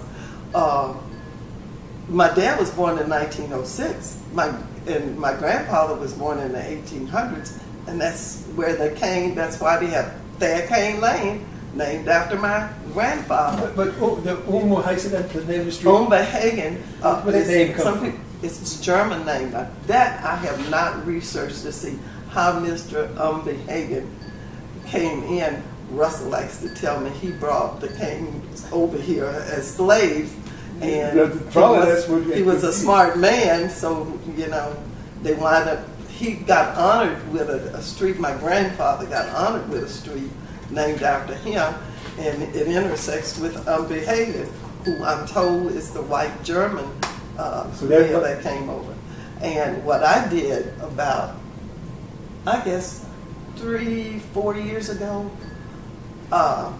Uh, 0.53 0.93
my 2.09 2.33
dad 2.33 2.59
was 2.59 2.69
born 2.71 2.97
in 2.97 3.09
1906. 3.09 4.21
My 4.33 4.53
and 4.87 5.17
my 5.17 5.33
grandfather 5.35 5.95
was 5.95 6.13
born 6.13 6.39
in 6.39 6.53
the 6.53 6.59
1800s, 6.59 7.59
and 7.87 8.01
that's 8.01 8.43
where 8.55 8.75
they 8.75 8.95
came. 8.99 9.35
That's 9.35 9.59
why 9.59 9.77
they 9.77 9.87
have 9.87 10.19
Thad 10.39 10.67
Cane 10.69 10.99
Lane, 10.99 11.45
named 11.75 12.07
after 12.07 12.37
my 12.37 12.67
grandfather. 12.93 13.71
But, 13.75 13.75
but 13.75 14.01
oh, 14.01 14.15
the 14.15 14.31
you 14.31 15.09
that? 15.09 15.29
The 15.29 15.45
name 15.45 15.59
of 15.61 15.65
the 15.67 15.71
street? 15.71 15.91
Umbehagen. 15.91 16.81
Uh, 17.01 17.21
Where 17.21 17.35
is- 17.35 17.47
name 17.47 17.73
come 17.73 17.99
from? 17.99 18.25
It's 18.43 18.79
a 18.79 18.83
German 18.83 19.23
name. 19.23 19.51
Now, 19.51 19.69
that 19.85 20.23
I 20.25 20.35
have 20.35 20.69
not 20.71 21.05
researched 21.05 21.61
to 21.61 21.71
see 21.71 21.99
how 22.31 22.53
Mr. 22.59 23.13
Umba 23.15 23.55
Hagen 23.67 24.09
came 24.87 25.23
in. 25.23 25.61
Russell 25.91 26.29
likes 26.29 26.59
to 26.61 26.73
tell 26.73 26.99
me 26.99 27.11
he 27.11 27.31
brought 27.33 27.81
the 27.81 27.89
canes 27.89 28.65
over 28.71 28.97
here 28.97 29.25
as 29.25 29.75
slaves. 29.75 30.33
And 30.81 31.17
Yeah, 31.17 31.51
probably 31.51 31.77
he 31.79 31.85
was, 31.85 31.87
that's 31.87 32.07
what- 32.09 32.35
he 32.37 32.43
was 32.43 32.63
a 32.63 32.73
smart 32.83 33.17
man, 33.17 33.69
so, 33.69 34.19
you 34.35 34.47
know, 34.47 34.75
they 35.21 35.33
wind 35.35 35.69
up, 35.69 35.79
he 36.09 36.33
got 36.33 36.75
honored 36.77 37.31
with 37.31 37.49
a, 37.49 37.75
a 37.75 37.81
street, 37.81 38.19
my 38.19 38.35
grandfather 38.37 39.05
got 39.05 39.29
honored 39.29 39.69
with 39.69 39.83
a 39.83 39.89
street 39.89 40.29
named 40.71 41.01
after 41.03 41.35
him, 41.35 41.73
and 42.19 42.43
it 42.55 42.67
intersects 42.67 43.37
with 43.39 43.55
Umbehagen, 43.67 44.47
who 44.85 45.03
I'm 45.03 45.27
told 45.27 45.71
is 45.73 45.91
the 45.91 46.01
white 46.01 46.43
German 46.43 46.85
uh, 47.37 47.71
So 47.73 47.85
that- 47.87 48.09
that 48.21 48.41
came 48.43 48.69
over. 48.69 48.93
And 49.41 49.83
what 49.85 50.03
I 50.03 50.27
did 50.29 50.67
about, 50.81 51.35
I 52.45 52.59
guess, 52.63 53.05
three, 53.55 54.19
four 54.33 54.55
years 54.55 54.89
ago, 54.89 55.29
uh, 56.31 56.71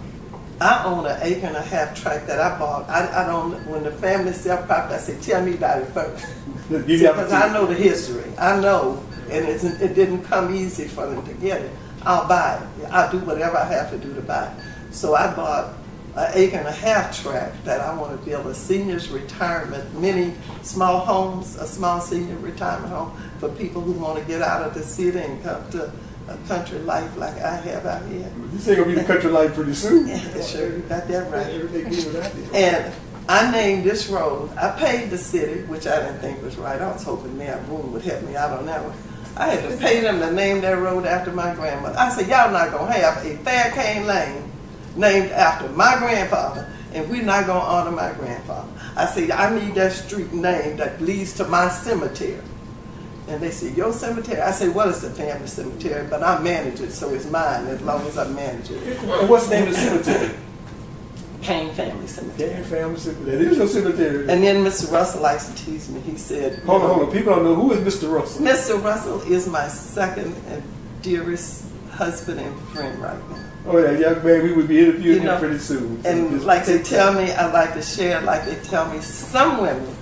I 0.62 0.84
own 0.86 1.08
an 1.08 1.18
acre 1.24 1.48
and 1.48 1.56
a 1.56 1.62
half 1.62 2.00
tract 2.00 2.27
that 2.27 2.39
I 2.39 2.58
bought. 2.60 2.88
I, 2.88 3.24
I 3.24 3.25
don't, 3.25 3.53
when 3.65 3.82
the 3.82 3.91
family 3.91 4.32
sell 4.32 4.62
property, 4.63 4.94
I 4.94 4.98
say, 5.00 5.20
tell 5.20 5.44
me 5.44 5.56
about 5.56 5.82
it 5.82 5.88
first. 5.88 6.25
Because 6.70 7.34
I 7.34 7.51
know 7.51 7.65
the 7.65 7.74
history. 7.74 8.32
I 8.38 8.58
know, 8.62 9.03
and 9.30 9.44
it's, 9.46 9.65
it 9.65 9.94
didn't 9.94 10.24
come 10.24 10.56
easy 10.56 10.88
for 10.88 11.06
them 11.06 11.25
to 11.25 11.34
get 11.34 11.62
it. 11.62 11.72
I'll 12.03 12.27
buy 12.30 12.56
it. 12.80 12.86
I'll 12.86 13.12
do 13.12 13.20
whatever 13.20 13.58
I 13.58 13.65
have 13.65 13.91
to 13.91 13.98
do 13.98 14.13
to 14.13 14.22
buy 14.22 14.46
it. 14.46 14.94
So 14.94 15.15
I 15.15 15.36
bought 15.36 15.74
an 16.15 16.32
acre 16.34 16.58
and 16.58 16.68
a 16.68 16.72
half 16.72 17.22
tract 17.22 17.65
that 17.65 17.82
I 17.82 17.94
want 17.98 18.18
to 18.18 18.25
build 18.25 18.48
a 18.48 18.53
senior's 18.53 19.10
retirement, 19.10 20.00
many 20.00 20.34
small 20.62 21.00
homes, 21.00 21.56
a 21.58 21.68
small 21.68 22.00
senior 22.00 22.38
retirement 22.38 22.94
home 22.94 23.18
for 23.39 23.50
people 23.50 23.82
who 23.82 23.94
want 23.94 24.20
to 24.20 24.25
get 24.25 24.41
out 24.41 24.62
of 24.62 24.74
the 24.74 24.84
city 24.84 25.20
and 25.20 25.44
come 25.44 25.70
to 25.72 25.91
a 26.32 26.48
country 26.48 26.80
life 26.80 27.16
like 27.18 27.38
I 27.42 27.56
have 27.56 27.86
out 27.86 28.06
here. 28.08 28.32
This 28.54 28.68
ain't 28.68 28.78
gonna 28.78 28.90
be 28.90 28.96
the 28.96 29.04
country 29.04 29.30
life 29.30 29.54
pretty 29.54 29.74
soon. 29.74 30.08
Yeah, 30.12 30.42
sure, 30.42 30.76
you 30.76 30.80
got 30.90 31.08
that 31.08 31.32
right. 31.32 31.48
Everything 31.48 31.90
good 31.90 32.14
with 32.14 32.52
that. 32.52 32.56
And 32.56 32.94
I 33.30 33.52
named 33.52 33.84
this 33.84 34.08
road, 34.10 34.50
I 34.58 34.78
paid 34.78 35.10
the 35.10 35.18
city, 35.18 35.62
which 35.64 35.88
I 35.88 35.98
didn't 36.02 36.20
think 36.20 36.42
was 36.42 36.58
right. 36.58 36.82
I 36.82 36.92
was 36.92 37.04
hoping 37.04 37.38
Mayor 37.38 37.64
Broome 37.68 37.94
would 37.94 38.02
help 38.02 38.24
me 38.24 38.36
out 38.36 38.52
on 38.58 38.66
that 38.66 38.84
one. 38.84 38.98
I 39.38 39.48
had 39.48 39.70
to 39.70 39.78
pay 39.78 40.02
them 40.02 40.20
to 40.20 40.32
name 40.32 40.62
that 40.62 40.78
road 40.78 41.06
after 41.06 41.32
my 41.32 41.54
grandmother. 41.56 41.98
I 41.98 42.10
said, 42.10 42.28
y'all 42.28 42.52
not 42.52 42.72
gonna 42.72 42.92
have 42.92 43.26
a 43.26 43.38
Fair 43.38 43.72
Cane 43.72 44.06
Lane 44.06 44.52
named 44.96 45.32
after 45.32 45.70
my 45.70 45.98
grandfather, 46.00 46.70
and 46.94 47.10
we're 47.10 47.24
not 47.24 47.48
gonna 47.48 47.60
honor 47.60 47.92
my 47.92 48.12
grandfather. 48.14 48.70
I 48.96 49.06
said, 49.06 49.32
I 49.32 49.58
need 49.58 49.76
that 49.76 49.94
street 49.94 50.34
name 50.34 50.78
that 50.78 51.02
leads 51.02 51.34
to 51.36 51.48
my 51.48 51.70
cemetery. 51.70 52.42
And 53.28 53.42
they 53.42 53.51
said, 53.51 53.78
your 53.78 53.94
cemetery? 53.94 54.42
I 54.42 54.51
said, 54.51 54.74
well, 54.75 54.90
it's 54.90 55.01
the 55.01 55.10
family 55.12 55.48
cemetery, 55.48 56.06
but 56.10 56.24
I 56.24 56.42
manage 56.42 56.80
it, 56.82 56.92
so 56.92 57.10
it's 57.13 57.30
mine 57.30 57.68
as 57.68 57.82
long 57.82 58.01
as 58.08 58.18
I 58.18 58.28
manage 58.30 58.70
it. 58.72 58.98
And 59.04 59.30
what's 59.30 59.48
the 59.48 59.56
name 59.60 59.68
of 59.68 59.74
the 59.75 59.80
cemetery? 59.80 60.36
Cain 61.42 61.74
Family 61.74 62.06
Cemetery. 62.06 62.54
Cain 62.54 62.63
Family 62.66 63.00
Cemetery. 63.00 63.38
That 63.38 63.42
is 63.51 63.58
your 63.58 63.68
cemetery. 63.68 64.30
And 64.30 64.44
then 64.44 64.63
Mr. 64.63 64.92
Russell 64.92 65.22
likes 65.24 65.50
to 65.50 65.66
tease 65.66 65.90
me. 65.90 66.00
He 66.01 66.16
said, 66.16 66.60
hold 66.66 66.84
on, 66.84 66.90
hold 66.96 67.08
on. 67.08 67.12
People 67.13 67.34
don't 67.34 67.44
know 67.44 67.56
who 67.56 67.72
is 67.72 67.80
Mr. 67.80 68.13
Russell. 68.13 68.46
Mr. 68.46 68.84
Russell 68.84 69.22
is 69.22 69.48
my 69.48 69.68
second 69.68 70.36
and 70.50 70.62
dearest 71.01 71.66
husband 71.90 72.40
and 72.40 72.60
friend 72.70 73.00
right 73.01 73.18
now. 73.30 73.38
Oh, 73.66 73.82
that 73.82 74.00
young 74.00 74.24
man, 74.24 74.44
we 74.44 74.54
would 74.54 74.68
be 74.68 74.80
interviewing 74.80 75.20
You 75.22 75.24
know, 75.24 75.34
him 75.34 75.40
pretty 75.40 75.58
soon. 75.60 76.04
So 76.04 76.10
And 76.12 76.44
like 76.44 76.66
they 76.66 76.82
tell 76.82 77.13
time. 77.13 77.25
me, 77.25 77.32
I 77.32 77.51
like 77.51 77.74
to 77.74 77.82
share, 77.82 78.22
like 78.22 78.46
they 78.46 78.56
tell 78.63 78.92
me, 78.94 79.00
some 79.01 79.62
women 79.62 79.96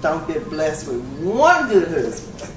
don't 0.00 0.26
get 0.26 0.48
blessed 0.48 0.88
with 0.88 1.02
one 1.20 1.68
good 1.68 1.88
husband. 1.88 2.54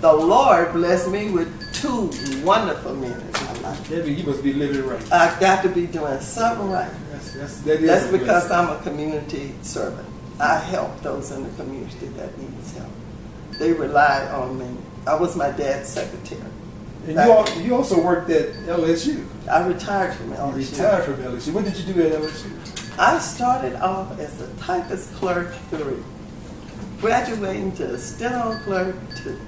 The 0.00 0.12
Lord 0.12 0.72
blessed 0.72 1.10
me 1.10 1.30
with 1.30 1.48
two 1.74 2.10
wonderful 2.44 2.94
men 2.94 3.12
in 3.12 3.32
my 3.32 3.52
life. 3.60 3.88
That 3.88 4.06
you 4.08 4.24
must 4.24 4.42
be 4.42 4.52
living 4.52 4.86
right. 4.86 5.12
I 5.12 5.38
got 5.40 5.62
to 5.62 5.68
be 5.68 5.86
doing 5.86 6.20
something 6.20 6.70
right. 6.70 6.90
That's, 7.12 7.32
that's, 7.34 7.60
that 7.62 7.80
is 7.80 7.86
That's 7.86 8.10
because. 8.12 8.50
I'm 8.50 8.68
a 8.70 8.82
community 8.82 9.54
servant. 9.62 10.08
I 10.40 10.58
help 10.58 11.00
those 11.02 11.30
in 11.30 11.44
the 11.44 11.62
community 11.62 12.06
that 12.16 12.36
needs 12.38 12.76
help. 12.76 12.90
They 13.58 13.72
rely 13.72 14.26
on 14.28 14.58
me. 14.58 14.76
I 15.06 15.14
was 15.14 15.36
my 15.36 15.50
dad's 15.50 15.88
secretary. 15.88 16.40
And 17.06 17.14
you, 17.14 17.18
al- 17.20 17.60
you 17.60 17.74
also 17.74 18.00
worked 18.02 18.30
at 18.30 18.52
LSU. 18.66 19.24
I 19.50 19.66
retired 19.66 20.14
from 20.14 20.30
You 20.30 20.36
LSU. 20.36 20.72
retired 20.72 21.04
from 21.04 21.14
LSU. 21.16 21.52
What 21.52 21.64
did 21.64 21.76
you 21.76 21.92
do 21.94 22.02
at 22.06 22.12
LSU? 22.12 22.98
I 22.98 23.18
started 23.18 23.74
off 23.76 24.18
as 24.20 24.40
a 24.40 24.52
typist 24.56 25.12
clerk 25.14 25.52
three, 25.70 26.02
graduating 27.02 27.72
to 27.72 27.94
a 27.94 27.98
steno 27.98 28.56
clerk 28.62 28.94
two. 29.16 29.38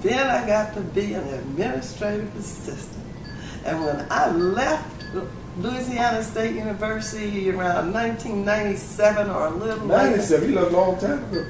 Then 0.00 0.26
I 0.26 0.46
got 0.46 0.74
to 0.74 0.80
be 0.80 1.12
an 1.12 1.28
administrative 1.28 2.34
assistant. 2.36 3.04
And 3.66 3.84
when 3.84 4.06
I 4.10 4.30
left 4.30 5.04
Louisiana 5.58 6.22
State 6.24 6.56
University 6.56 7.50
around 7.50 7.92
1997 7.92 9.28
or 9.28 9.46
a 9.46 9.50
little 9.50 9.86
later, 9.86 10.08
97. 10.08 10.48
You 10.48 10.54
left 10.56 10.72
a 10.72 10.76
long 10.76 10.98
time 10.98 11.24
ago. 11.24 11.46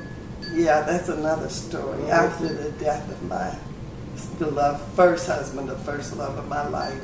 yeah, 0.52 0.82
that's 0.82 1.08
another 1.08 1.48
story. 1.48 2.10
After 2.10 2.52
the 2.52 2.72
death 2.72 3.08
of 3.08 3.22
my 3.22 3.56
beloved 4.40 4.82
first 4.94 5.28
husband, 5.28 5.68
the 5.68 5.78
first 5.78 6.16
love 6.16 6.36
of 6.36 6.48
my 6.48 6.66
life, 6.68 7.00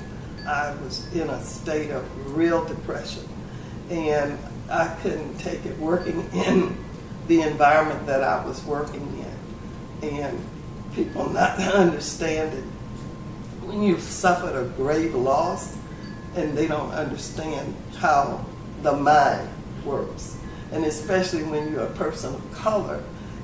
I 0.46 0.74
was 0.82 1.12
in 1.14 1.30
a 1.30 1.40
state 1.44 1.90
of 1.90 2.36
real 2.36 2.64
depression. 2.64 3.22
And 3.88 4.36
I 4.68 4.88
couldn't 5.02 5.38
take 5.38 5.64
it 5.64 5.78
working 5.78 6.28
in 6.32 6.76
the 7.30 7.42
environment 7.42 8.04
that 8.06 8.24
I 8.24 8.44
was 8.44 8.64
working 8.64 9.24
in. 10.02 10.10
And 10.10 10.44
people 10.96 11.30
not 11.30 11.60
understanding 11.74 12.64
when 13.62 13.84
you've 13.84 14.02
suffered 14.02 14.60
a 14.60 14.68
grave 14.70 15.14
loss 15.14 15.76
and 16.34 16.58
they 16.58 16.66
don't 16.66 16.90
understand 16.90 17.76
how 17.98 18.44
the 18.82 18.92
mind 18.92 19.48
works. 19.84 20.38
And 20.72 20.84
especially 20.84 21.44
when 21.44 21.70
you're 21.70 21.86
a 21.86 21.90
person 21.90 22.34
of 22.34 22.52
color 22.52 23.00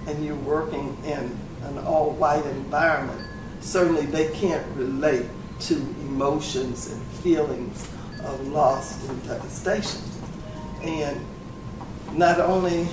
and 0.08 0.24
you're 0.24 0.34
working 0.34 0.96
in 1.04 1.38
an 1.62 1.78
all 1.78 2.10
white 2.10 2.44
environment, 2.46 3.24
certainly 3.60 4.04
they 4.06 4.32
can't 4.32 4.66
relate 4.76 5.26
to 5.60 5.74
emotions 5.76 6.90
and 6.90 7.00
feelings 7.22 7.88
of 8.24 8.48
loss 8.48 9.08
and 9.08 9.22
devastation. 9.28 10.00
And 10.82 11.24
not 12.14 12.40
only 12.40 12.88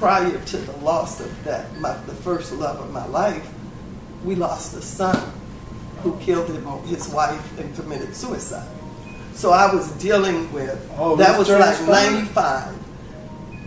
prior 0.00 0.42
to 0.46 0.56
the 0.56 0.76
loss 0.78 1.20
of 1.20 1.44
that, 1.44 1.76
my, 1.78 1.92
the 2.06 2.14
first 2.14 2.52
love 2.54 2.80
of 2.80 2.90
my 2.90 3.06
life, 3.06 3.46
we 4.24 4.34
lost 4.34 4.74
a 4.74 4.80
son 4.80 5.32
who 6.02 6.18
killed 6.20 6.48
him, 6.48 6.64
his 6.86 7.08
wife 7.10 7.58
and 7.58 7.72
committed 7.76 8.16
suicide. 8.16 8.66
So 9.34 9.50
I 9.50 9.72
was 9.72 9.92
dealing 9.92 10.50
with, 10.52 10.90
Oh, 10.96 11.16
that 11.16 11.38
was 11.38 11.50
like 11.50 11.78
95. 11.86 12.74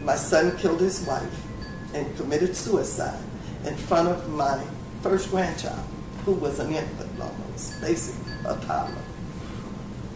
My 0.04 0.16
son 0.16 0.58
killed 0.58 0.82
his 0.82 1.06
wife 1.06 1.46
and 1.94 2.18
committed 2.18 2.56
suicide 2.56 3.22
in 3.66 3.76
front 3.76 4.10
of 4.10 4.28
my 4.30 4.66
first 5.02 5.30
grandchild, 5.30 5.86
who 6.26 6.34
was 6.34 6.60
an 6.60 6.74
infant 6.74 7.12
almost, 7.22 7.80
basically 7.80 8.34
a 8.46 8.56
toddler. 8.66 8.98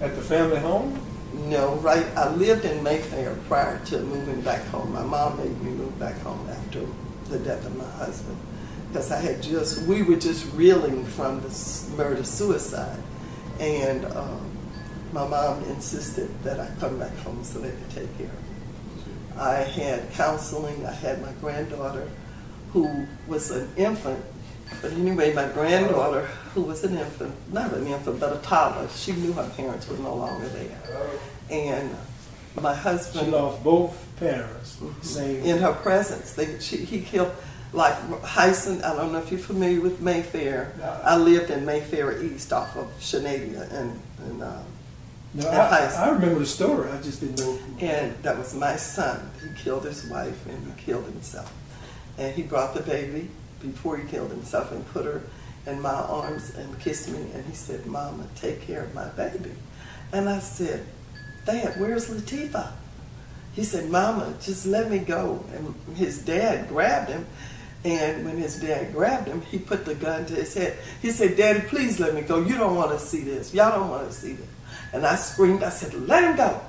At 0.01 0.15
the 0.15 0.21
family 0.21 0.57
home? 0.57 0.99
No, 1.45 1.75
right. 1.75 2.05
I 2.17 2.29
lived 2.33 2.65
in 2.65 2.83
Mayfair 2.83 3.37
prior 3.47 3.79
to 3.85 3.99
moving 4.01 4.41
back 4.41 4.65
home. 4.65 4.91
My 4.93 5.03
mom 5.03 5.37
made 5.37 5.61
me 5.61 5.71
move 5.71 5.97
back 5.99 6.19
home 6.19 6.47
after 6.49 6.85
the 7.29 7.39
death 7.39 7.65
of 7.65 7.75
my 7.77 7.89
husband 7.91 8.37
because 8.87 9.11
I 9.11 9.19
had 9.19 9.41
just 9.41 9.83
we 9.83 10.01
were 10.01 10.15
just 10.15 10.51
reeling 10.53 11.05
from 11.05 11.41
the 11.41 11.93
murder 11.95 12.23
suicide, 12.23 12.99
and 13.59 14.05
um, 14.05 14.51
my 15.13 15.27
mom 15.27 15.63
insisted 15.65 16.29
that 16.43 16.59
I 16.59 16.69
come 16.79 16.97
back 16.99 17.15
home 17.17 17.43
so 17.43 17.59
they 17.59 17.69
could 17.69 17.89
take 17.91 18.17
care 18.17 18.27
of 18.27 18.33
me. 18.33 19.37
I 19.37 19.55
had 19.55 20.11
counseling. 20.13 20.85
I 20.85 20.93
had 20.93 21.21
my 21.21 21.31
granddaughter, 21.33 22.09
who 22.73 23.05
was 23.27 23.51
an 23.51 23.69
infant. 23.77 24.23
But 24.81 24.93
anyway, 24.93 25.33
my 25.33 25.47
granddaughter, 25.49 26.27
who 26.57 26.63
was 26.63 26.83
an 26.83 26.97
infant, 26.97 27.35
not 27.53 27.71
an 27.71 27.85
infant, 27.85 28.19
but 28.19 28.35
a 28.35 28.39
toddler, 28.39 28.89
she 28.89 29.11
knew 29.11 29.31
her 29.31 29.47
parents 29.55 29.87
were 29.87 29.97
no 29.97 30.15
longer 30.15 30.47
there. 30.47 30.81
And 31.51 31.95
my 32.59 32.73
husband. 32.73 33.25
She 33.25 33.31
lost 33.31 33.63
both 33.63 34.07
parents. 34.17 34.81
Same. 35.03 35.43
in 35.43 35.59
her 35.59 35.73
presence, 35.73 36.33
they, 36.33 36.57
she, 36.59 36.77
he 36.77 37.01
killed, 37.01 37.31
like 37.73 37.93
Hyson, 38.23 38.81
I 38.81 38.95
don't 38.95 39.11
know 39.11 39.19
if 39.19 39.29
you're 39.29 39.39
familiar 39.39 39.81
with 39.81 40.01
Mayfair. 40.01 40.73
I 41.03 41.15
lived 41.15 41.51
in 41.51 41.63
Mayfair 41.63 42.23
East 42.23 42.51
off 42.51 42.75
of 42.75 42.87
Shanadia 42.99 43.71
and, 43.71 44.01
and 44.25 44.41
uh, 44.41 44.57
no, 45.35 45.47
I, 45.47 45.93
I 45.95 46.09
remember 46.09 46.39
the 46.39 46.47
story. 46.47 46.89
I 46.89 46.99
just 47.03 47.19
didn't 47.19 47.37
know. 47.37 47.59
And 47.79 48.15
that 48.23 48.35
was 48.35 48.55
my 48.55 48.77
son. 48.77 49.29
He 49.43 49.61
killed 49.61 49.85
his 49.85 50.05
wife 50.05 50.43
and 50.47 50.73
he 50.73 50.81
killed 50.81 51.05
himself. 51.05 51.53
And 52.17 52.33
he 52.33 52.41
brought 52.41 52.73
the 52.73 52.81
baby 52.81 53.29
before 53.61 53.97
he 53.97 54.07
killed 54.07 54.31
himself 54.31 54.71
and 54.71 54.83
put 54.87 55.05
her 55.05 55.21
in 55.67 55.81
my 55.81 55.93
arms 55.93 56.55
and 56.55 56.79
kissed 56.79 57.09
me. 57.09 57.19
And 57.33 57.45
he 57.45 57.53
said, 57.53 57.85
Mama, 57.85 58.25
take 58.35 58.61
care 58.61 58.83
of 58.83 58.93
my 58.95 59.07
baby. 59.09 59.51
And 60.11 60.29
I 60.29 60.39
said, 60.39 60.85
Dad, 61.45 61.79
where's 61.79 62.09
Latifah? 62.09 62.71
He 63.53 63.63
said, 63.63 63.89
Mama, 63.89 64.33
just 64.41 64.65
let 64.65 64.89
me 64.89 64.99
go. 64.99 65.43
And 65.53 65.97
his 65.97 66.19
dad 66.19 66.69
grabbed 66.69 67.09
him. 67.09 67.25
And 67.83 68.25
when 68.25 68.37
his 68.37 68.59
dad 68.59 68.93
grabbed 68.93 69.27
him, 69.27 69.41
he 69.41 69.59
put 69.59 69.85
the 69.85 69.95
gun 69.95 70.25
to 70.27 70.35
his 70.35 70.53
head. 70.53 70.77
He 71.01 71.11
said, 71.11 71.37
Daddy, 71.37 71.61
please 71.61 71.99
let 71.99 72.13
me 72.13 72.21
go. 72.21 72.39
You 72.39 72.57
don't 72.57 72.75
want 72.75 72.91
to 72.91 72.99
see 72.99 73.21
this. 73.21 73.53
Y'all 73.53 73.79
don't 73.79 73.89
want 73.89 74.07
to 74.07 74.13
see 74.13 74.33
this. 74.33 74.47
And 74.93 75.05
I 75.05 75.15
screamed, 75.15 75.63
I 75.63 75.69
said, 75.69 75.93
let 76.07 76.23
him 76.23 76.35
go. 76.35 76.61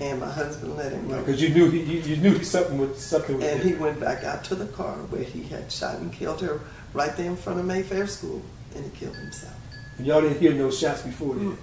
And 0.00 0.20
my 0.20 0.30
husband 0.30 0.76
let 0.76 0.92
him 0.92 1.08
go. 1.08 1.18
Because 1.20 1.40
you 1.40 1.50
knew 1.50 1.70
he, 1.70 1.80
you, 1.82 2.00
you 2.00 2.16
knew 2.16 2.42
something 2.42 2.78
was 2.78 2.98
something 3.00 3.36
was 3.36 3.44
And 3.44 3.62
he 3.62 3.74
went 3.74 4.00
back 4.00 4.24
out 4.24 4.42
to 4.44 4.54
the 4.56 4.66
car 4.66 4.94
where 5.10 5.22
he 5.22 5.44
had 5.44 5.70
shot 5.70 5.98
and 5.98 6.12
killed 6.12 6.40
her 6.40 6.60
right 6.92 7.16
there 7.16 7.26
in 7.26 7.36
front 7.36 7.60
of 7.60 7.64
Mayfair 7.66 8.06
School. 8.08 8.42
And 8.74 8.84
he 8.84 8.90
killed 8.98 9.16
himself. 9.16 9.54
And 9.98 10.06
y'all 10.06 10.20
didn't 10.20 10.40
hear 10.40 10.52
no 10.52 10.70
shots 10.72 11.02
before 11.02 11.36
then. 11.36 11.56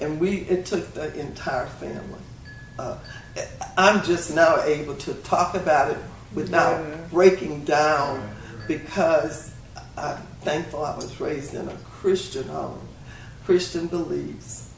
And 0.00 0.20
we, 0.20 0.38
it 0.42 0.66
took 0.66 0.92
the 0.94 1.18
entire 1.18 1.66
family. 1.66 2.20
Uh, 2.78 2.98
I'm 3.76 4.02
just 4.04 4.34
now 4.34 4.62
able 4.62 4.94
to 4.96 5.14
talk 5.14 5.54
about 5.54 5.90
it 5.90 5.98
without 6.34 6.80
Yeah. 6.84 6.96
breaking 7.10 7.64
down 7.64 8.34
because 8.66 9.52
I'm 9.96 10.18
thankful 10.42 10.84
I 10.84 10.96
was 10.96 11.20
raised 11.20 11.54
in 11.54 11.68
a 11.68 11.76
Christian 11.84 12.48
home, 12.48 12.80
Christian 13.44 13.86
beliefs, 13.86 14.70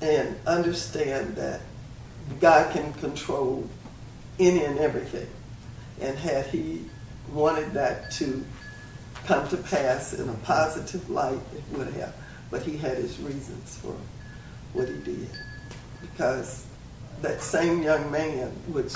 and 0.00 0.36
understand 0.46 1.36
that 1.36 1.60
God 2.40 2.72
can 2.72 2.92
control 2.94 3.68
any 4.38 4.64
and 4.64 4.78
everything. 4.78 5.28
And 6.00 6.16
had 6.18 6.46
He 6.46 6.84
wanted 7.32 7.72
that 7.74 8.10
to 8.12 8.44
come 9.26 9.48
to 9.48 9.56
pass 9.56 10.12
in 10.12 10.28
a 10.28 10.34
positive 10.34 11.08
light, 11.08 11.38
it 11.54 11.78
would 11.78 11.88
have. 11.94 12.14
But 12.50 12.62
He 12.62 12.76
had 12.76 12.98
His 12.98 13.18
reasons 13.20 13.76
for 13.76 13.96
what 14.72 14.88
He 14.88 14.98
did. 14.98 15.30
Because 16.00 16.66
that 17.22 17.40
same 17.40 17.82
young 17.82 18.10
man, 18.10 18.48
which 18.68 18.94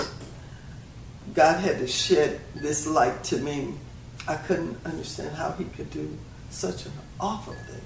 God 1.33 1.59
had 1.59 1.79
to 1.79 1.87
shed 1.87 2.39
this 2.55 2.87
light 2.87 3.23
to 3.25 3.37
me, 3.37 3.73
I 4.27 4.35
couldn't 4.35 4.77
understand 4.85 5.35
how 5.35 5.51
he 5.53 5.65
could 5.65 5.89
do 5.91 6.17
such 6.49 6.85
an 6.85 6.91
awful 7.19 7.53
thing. 7.53 7.81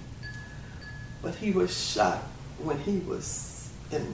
But 1.22 1.36
he 1.36 1.52
was 1.52 1.76
shot 1.76 2.24
when 2.60 2.80
he 2.80 3.00
was 3.00 3.70
in 3.92 4.14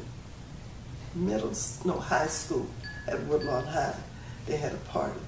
middle, 1.15 1.53
no, 1.86 2.00
high 2.00 2.27
school 2.27 2.65
at 3.08 3.22
Woodlawn 3.25 3.65
High. 3.65 3.96
They 4.46 4.58
had 4.58 4.74
a 4.74 4.77
party. 4.77 5.19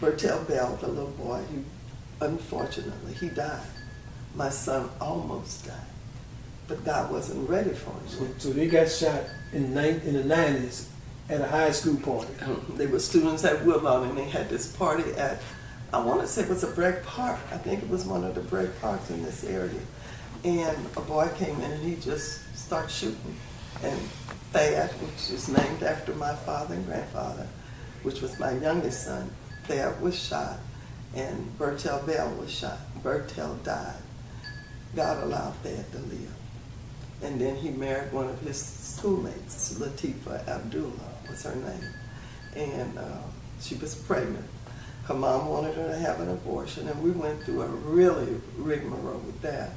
Bertel 0.00 0.46
Bell, 0.46 0.76
the 0.80 0.88
little 0.88 1.10
boy, 1.10 1.42
he, 1.50 1.58
unfortunately, 2.24 3.14
he 3.14 3.28
died. 3.28 3.66
My 4.34 4.48
son 4.48 4.88
almost 5.00 5.66
died. 5.66 5.74
But 6.68 6.84
God 6.84 7.10
wasn't 7.10 7.48
ready 7.48 7.70
for 7.70 7.90
him. 7.90 8.08
So, 8.08 8.28
so 8.38 8.50
they 8.50 8.68
got 8.68 8.90
shot 8.90 9.24
in, 9.52 9.76
in 9.76 10.12
the 10.12 10.24
nineties 10.24 10.88
at 11.28 11.40
a 11.40 11.46
high 11.46 11.70
school 11.70 11.96
party. 11.96 12.32
They 12.76 12.86
were 12.86 13.00
students 13.00 13.44
at 13.44 13.64
Woodlawn, 13.64 14.08
and 14.08 14.18
they 14.18 14.28
had 14.28 14.48
this 14.48 14.74
party 14.76 15.10
at, 15.14 15.40
I 15.92 15.98
want 15.98 16.20
to 16.20 16.26
say 16.26 16.42
it 16.42 16.48
was 16.48 16.62
a 16.62 16.68
BREC 16.68 17.02
Park. 17.04 17.38
I 17.50 17.56
think 17.56 17.82
it 17.82 17.88
was 17.88 18.04
one 18.04 18.24
of 18.24 18.34
the 18.34 18.42
BREC 18.42 18.80
Parks 18.80 19.10
in 19.10 19.22
this 19.22 19.44
area. 19.44 19.80
And 20.44 20.78
a 20.96 21.00
boy 21.00 21.28
came 21.36 21.56
in 21.60 21.70
and 21.70 21.84
he 21.84 21.96
just 21.96 22.56
started 22.56 22.90
shooting. 22.90 23.36
And 23.82 23.98
Thad, 24.52 24.90
which 24.90 25.30
is 25.30 25.48
named 25.48 25.82
after 25.82 26.14
my 26.14 26.34
father 26.34 26.74
and 26.74 26.86
grandfather, 26.86 27.46
which 28.02 28.20
was 28.20 28.38
my 28.38 28.52
youngest 28.52 29.04
son. 29.04 29.30
Thad 29.64 30.00
was 30.00 30.18
shot, 30.18 30.58
and 31.14 31.58
Bertel 31.58 32.06
Bell 32.06 32.34
was 32.40 32.50
shot. 32.50 32.78
Bertel 33.02 33.62
died. 33.62 34.00
God 34.96 35.22
allowed 35.22 35.54
Thad 35.56 35.90
to 35.92 35.98
live. 35.98 36.34
And 37.22 37.40
then 37.40 37.56
he 37.56 37.70
married 37.70 38.12
one 38.12 38.28
of 38.28 38.40
his 38.40 38.60
schoolmates, 38.60 39.74
Latifa 39.74 40.46
Abdullah 40.46 41.14
was 41.28 41.42
her 41.42 41.54
name. 41.54 41.94
And 42.56 42.98
uh, 42.98 43.22
she 43.60 43.74
was 43.74 43.94
pregnant. 43.94 44.44
Her 45.04 45.14
mom 45.14 45.48
wanted 45.48 45.74
her 45.74 45.88
to 45.88 45.98
have 45.98 46.20
an 46.20 46.30
abortion, 46.30 46.88
and 46.88 47.02
we 47.02 47.10
went 47.10 47.42
through 47.42 47.62
a 47.62 47.66
really 47.66 48.40
rigmarole 48.56 49.18
with 49.20 49.40
that. 49.42 49.70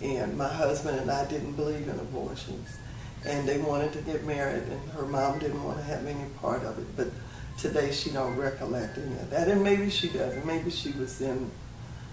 And 0.00 0.36
my 0.36 0.48
husband 0.48 0.98
and 1.00 1.10
I 1.10 1.24
didn't 1.26 1.52
believe 1.52 1.88
in 1.88 1.98
abortions. 1.98 2.76
And 3.24 3.48
they 3.48 3.58
wanted 3.58 3.92
to 3.94 4.00
get 4.02 4.24
married, 4.24 4.62
and 4.64 4.90
her 4.90 5.06
mom 5.06 5.38
didn't 5.38 5.62
want 5.64 5.78
to 5.78 5.84
have 5.84 6.06
any 6.06 6.28
part 6.40 6.62
of 6.62 6.78
it. 6.78 6.96
But 6.96 7.08
today 7.58 7.90
she 7.90 8.10
don't 8.10 8.36
recollect 8.36 8.98
any 8.98 9.14
of 9.14 9.30
that. 9.30 9.48
And 9.48 9.62
maybe 9.62 9.90
she 9.90 10.08
doesn't. 10.08 10.46
Maybe 10.46 10.70
she 10.70 10.92
was 10.92 11.20
in, 11.20 11.50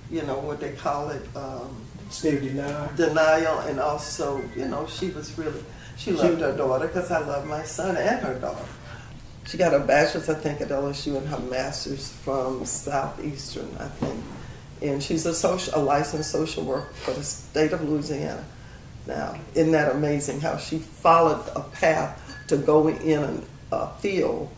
you 0.09 0.23
know, 0.23 0.39
what 0.39 0.59
they 0.59 0.71
call 0.73 1.09
it, 1.09 1.23
um, 1.35 1.75
State 2.09 2.35
of 2.35 2.41
denial. 2.43 2.89
denial. 2.95 3.59
And 3.59 3.79
also, 3.79 4.41
you 4.55 4.67
know, 4.67 4.87
she 4.87 5.09
was 5.09 5.37
really, 5.37 5.63
she 5.97 6.11
loved 6.11 6.41
her 6.41 6.55
daughter 6.55 6.87
because 6.87 7.11
I 7.11 7.19
love 7.19 7.45
my 7.47 7.63
son 7.63 7.97
and 7.97 8.19
her 8.21 8.39
daughter. 8.39 8.65
She 9.45 9.57
got 9.57 9.73
a 9.73 9.79
bachelor's, 9.79 10.29
I 10.29 10.35
think, 10.35 10.61
at 10.61 10.69
LSU 10.69 11.17
and 11.17 11.27
her 11.27 11.39
master's 11.39 12.09
from 12.09 12.65
Southeastern, 12.65 13.69
I 13.79 13.87
think. 13.87 14.23
And 14.83 15.01
she's 15.01 15.25
a 15.25 15.33
social, 15.33 15.73
a 15.75 15.81
licensed 15.81 16.29
social 16.29 16.63
worker 16.63 16.91
for 16.93 17.11
the 17.13 17.23
state 17.23 17.71
of 17.71 17.81
Louisiana. 17.87 18.43
Now, 19.07 19.39
isn't 19.55 19.71
that 19.71 19.91
amazing 19.95 20.41
how 20.41 20.57
she 20.57 20.77
followed 20.79 21.43
a 21.55 21.61
path 21.61 22.19
to 22.47 22.57
go 22.57 22.89
in 22.89 23.45
a 23.71 23.87
field 23.95 24.49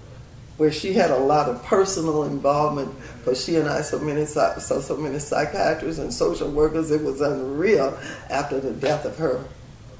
where 0.58 0.72
she 0.72 0.94
had 0.94 1.12
a 1.12 1.18
lot 1.18 1.50
of 1.50 1.64
personal 1.64 2.24
involvement 2.24 2.94
because 3.20 3.44
she 3.44 3.58
and 3.58 3.68
I 3.68 3.82
so 3.82 4.00
many 4.00 4.26
so 4.26 4.58
so 4.60 4.98
many 4.98 5.20
psychiatrists 5.20 6.00
and 6.00 6.14
social 6.14 6.50
workers 6.50 6.92
it 6.92 7.02
was 7.04 7.22
unreal 7.22 7.98
after 8.30 8.60
the 8.60 8.72
death 8.72 9.06
of 9.06 9.18
her 9.18 9.44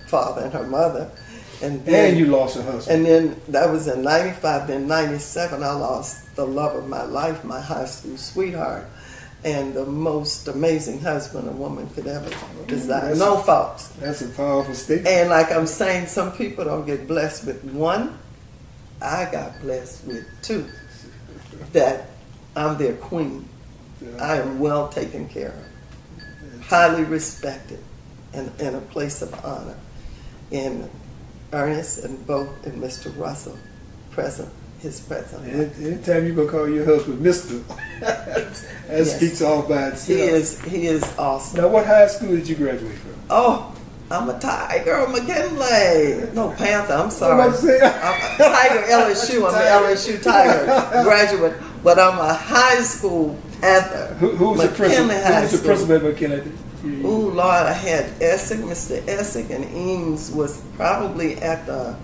father 0.08 0.44
and 0.44 0.54
her 0.54 0.66
mother 0.66 1.12
and 1.62 1.86
then, 1.86 2.10
And 2.12 2.20
you 2.20 2.28
lost 2.28 2.58
a 2.58 2.64
husband. 2.64 2.98
and 2.98 3.06
then 3.06 3.42
that 3.50 3.70
was 3.70 3.88
in 3.88 4.02
95 4.02 4.68
then 4.68 4.88
97 4.88 5.62
I 5.64 5.72
lost 5.74 6.36
the 6.36 6.46
love 6.46 6.76
of 6.76 6.88
my 6.88 7.04
life 7.04 7.44
my 7.44 7.60
high 7.60 7.86
school 7.86 8.18
sweetheart 8.18 8.86
and 9.46 9.74
the 9.76 9.86
most 9.86 10.48
amazing 10.50 11.00
husband 11.00 11.48
a 11.48 11.52
woman 11.52 11.88
could 11.96 12.08
ever 12.08 12.30
desire 12.68 13.02
That's- 13.14 13.20
no 13.20 13.38
faults 13.38 13.90
That's 14.00 14.22
a 14.24 14.28
powerful 14.30 14.74
statement. 14.74 15.08
and 15.08 15.30
like 15.30 15.52
I'm 15.52 15.68
saying, 15.68 16.08
some 16.08 16.32
people 16.34 16.66
don't 16.66 16.86
get 16.86 17.08
blessed 17.08 17.46
with 17.46 17.64
one. 17.64 18.18
I 19.02 19.30
got 19.32 19.62
blessed 19.62 20.04
with 20.06 20.26
two. 20.42 20.66
That 21.74 22.08
I'm 22.56 22.78
their 22.78 22.94
queen. 22.94 23.48
I 24.20 24.38
am 24.38 24.60
well 24.60 24.88
taken 24.90 25.28
care 25.30 25.54
of, 25.54 26.64
highly 26.66 27.04
respected, 27.04 27.80
and 28.34 28.52
in 28.60 28.76
a 28.76 28.82
place 28.82 29.22
of 29.22 29.34
honor. 29.46 29.78
In 30.52 30.90
Ernest 31.54 32.04
and 32.04 32.26
both 32.28 32.50
and 32.66 32.82
Mr. 32.82 33.16
Russell, 33.18 33.58
present, 34.12 34.50
his 34.86 35.00
present. 35.02 35.44
Any- 35.48 35.88
Anytime 35.94 36.26
you 36.28 36.34
gonna 36.34 36.50
call 36.50 36.70
your 36.70 36.86
husband 36.86 37.20
Mister, 37.22 37.56
that 38.02 38.48
Yes. 38.90 39.16
speaks 39.18 39.42
all 39.42 39.64
by 39.64 39.88
itself. 39.90 40.08
He 40.08 40.24
is 40.24 40.62
he 40.62 40.88
is 40.88 41.04
awesome. 41.18 41.62
Now, 41.62 41.68
what 41.70 41.86
high 41.86 42.08
school 42.08 42.30
did 42.30 42.48
you 42.48 42.56
graduate 42.56 42.94
from? 42.96 43.12
Oh, 43.30 43.76
I'm 44.12 44.30
a 44.30 44.40
Tiger 44.40 45.08
McKinley. 45.10 46.32
No 46.34 46.52
Panther. 46.58 46.94
I'm 46.94 47.10
sorry. 47.12 47.34
I'm 47.42 47.50
about 47.50 47.60
to 47.60 47.66
say- 47.66 47.82
I'm 47.82 48.18
a 48.22 48.38
Tiger 48.38 48.82
LSU. 49.02 49.48
I'm 49.48 49.56
an 49.56 49.96
LSU 49.96 50.22
Tiger 50.22 51.04
graduate, 51.04 51.56
but 51.84 51.98
I'm 52.00 52.20
a 52.20 52.34
high 52.34 52.82
school 52.84 53.36
Panther. 53.62 54.14
Who, 54.20 54.30
who 54.36 54.50
was 54.52 54.62
the 54.62 54.68
principal? 54.70 55.06
McKinley 55.08 55.16
Who 55.26 55.34
High 55.34 55.42
was 55.42 55.52
the 55.62 55.68
principal 55.68 55.96
at 55.96 56.04
McKinley? 56.04 56.52
Ooh, 57.04 57.32
Lord, 57.32 57.66
I 57.66 57.74
had 57.74 58.06
Essig, 58.20 58.62
Mr. 58.62 59.02
Essig, 59.08 59.50
and 59.50 59.66
Eames 59.76 60.30
was 60.32 60.62
probably 60.78 61.38
at 61.38 61.66
the 61.66 61.96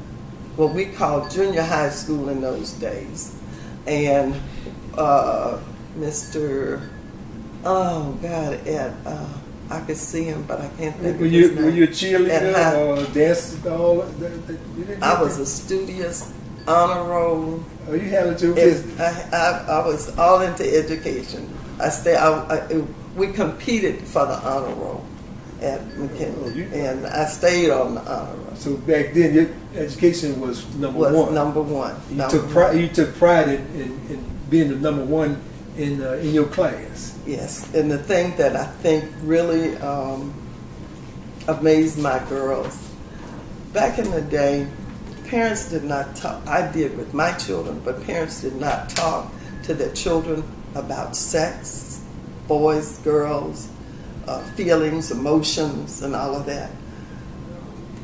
what 0.56 0.74
we 0.74 0.86
called 0.86 1.32
junior 1.32 1.62
high 1.64 1.90
school 1.90 2.30
in 2.30 2.42
those 2.42 2.72
days, 2.74 3.36
and 3.88 4.36
uh, 4.98 5.60
Mr. 5.98 6.88
Oh 7.64 8.18
God, 8.22 8.54
at 8.68 8.94
uh, 9.06 9.28
I 9.70 9.80
could 9.82 9.98
see 9.98 10.24
him, 10.26 10.44
but 10.48 10.60
I 10.60 10.68
can't 10.78 10.96
think 10.98 11.20
Were 11.20 11.26
of 11.26 11.32
you 11.32 11.42
his 11.48 11.56
name. 11.56 11.64
were 11.66 11.70
you 11.72 11.84
a 11.86 11.88
cheerleader 11.88 12.78
or 12.78 13.14
dance 13.14 13.54
all? 13.66 13.98
that- 14.02 14.48
that- 14.48 14.58
you 14.78 14.84
didn't 14.86 15.04
I 15.04 15.22
was 15.22 15.38
a 15.40 15.46
studious 15.46 16.32
honor 16.68 17.04
roll. 17.10 17.64
Oh, 17.88 17.94
you 17.94 18.10
your 18.42 18.52
It- 18.52 18.56
business. 18.56 19.00
I, 19.00 19.38
I, 19.38 19.80
I 19.82 19.88
was 19.88 20.18
all 20.18 20.42
into 20.42 20.64
education. 20.78 21.48
I 21.80 21.90
stay. 21.90 22.16
I, 22.16 22.30
I, 22.58 22.84
we 23.16 23.28
competed 23.28 24.02
for 24.02 24.26
the 24.26 24.38
honor 24.48 24.74
roll 24.76 25.06
at 25.62 25.98
McKinley, 25.98 26.64
and 26.74 27.06
I 27.06 27.26
stayed 27.26 27.70
on 27.70 27.96
the 27.96 28.02
honor 28.02 28.36
roll. 28.36 28.56
So 28.56 28.78
back 28.78 29.14
then, 29.14 29.34
your 29.34 29.50
education 29.76 30.40
was 30.40 30.66
number 30.76 31.00
Was 31.00 31.14
one. 31.16 31.34
number 31.34 31.62
one. 31.62 31.96
you 32.10 32.16
number 32.16 32.40
took 32.40 32.50
pride. 32.50 32.80
You 32.80 32.88
took 32.88 33.16
pride 33.16 33.50
in, 33.50 33.66
in, 33.76 33.92
in 34.10 34.26
being 34.50 34.70
the 34.70 34.76
number 34.76 35.06
one 35.06 35.42
in 35.78 36.02
uh, 36.02 36.14
in 36.14 36.34
your 36.34 36.48
class. 36.48 37.18
Yes, 37.26 37.74
and 37.74 37.92
the 37.92 38.00
thing 38.00 38.36
that 38.38 38.56
I 38.56 38.66
think 38.66 39.06
really 39.24 39.78
um, 39.78 40.34
amazed 41.48 41.98
my 42.00 42.20
girls 42.28 42.92
back 43.74 44.00
in 44.00 44.10
the 44.12 44.22
day, 44.22 44.68
parents 45.28 45.70
did 45.70 45.84
not 45.84 46.16
talk. 46.16 46.46
I 46.48 46.70
did 46.72 46.98
with 46.98 47.14
my 47.14 47.32
children, 47.34 47.82
but 47.84 48.04
parents 48.04 48.42
did 48.42 48.56
not 48.56 48.90
talk 48.90 49.32
to 49.64 49.74
their 49.74 49.94
children 49.94 50.44
about 50.76 51.16
sex, 51.16 52.04
boys, 52.48 52.98
girls, 53.00 53.70
uh, 54.28 54.42
feelings, 54.56 55.12
emotions, 55.12 56.02
and 56.02 56.16
all 56.16 56.36
of 56.36 56.46
that. 56.46 56.72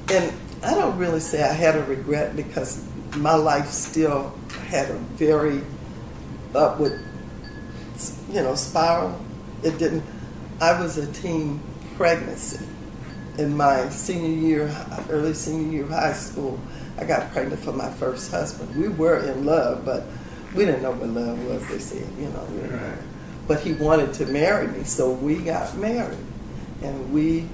And 0.09 0.33
I 0.63 0.73
don't 0.73 0.97
really 0.97 1.19
say 1.19 1.43
I 1.43 1.53
had 1.53 1.75
a 1.75 1.83
regret 1.83 2.35
because 2.35 2.85
my 3.17 3.35
life 3.35 3.67
still 3.67 4.33
had 4.67 4.89
a 4.89 4.97
very 5.15 5.61
upward, 6.55 7.03
you 8.29 8.41
know, 8.41 8.55
spiral. 8.55 9.19
It 9.63 9.77
didn't. 9.77 10.03
I 10.59 10.79
was 10.79 10.97
a 10.97 11.11
teen 11.11 11.61
pregnancy 11.95 12.65
in 13.37 13.55
my 13.55 13.89
senior 13.89 14.29
year, 14.29 14.87
early 15.09 15.33
senior 15.33 15.71
year 15.71 15.83
of 15.83 15.89
high 15.89 16.13
school. 16.13 16.59
I 16.97 17.05
got 17.05 17.31
pregnant 17.31 17.61
for 17.61 17.73
my 17.73 17.91
first 17.91 18.31
husband. 18.31 18.75
We 18.75 18.87
were 18.87 19.19
in 19.19 19.45
love, 19.45 19.85
but 19.85 20.03
we 20.55 20.65
didn't 20.65 20.81
know 20.81 20.91
what 20.91 21.09
love 21.09 21.43
was. 21.45 21.67
They 21.67 21.79
said, 21.79 22.07
you 22.17 22.29
know, 22.29 22.43
we. 22.51 22.67
But 23.47 23.61
he 23.61 23.73
wanted 23.73 24.13
to 24.15 24.25
marry 24.25 24.67
me, 24.67 24.83
so 24.83 25.11
we 25.11 25.37
got 25.37 25.75
married, 25.77 26.17
and 26.83 27.13
we 27.13 27.47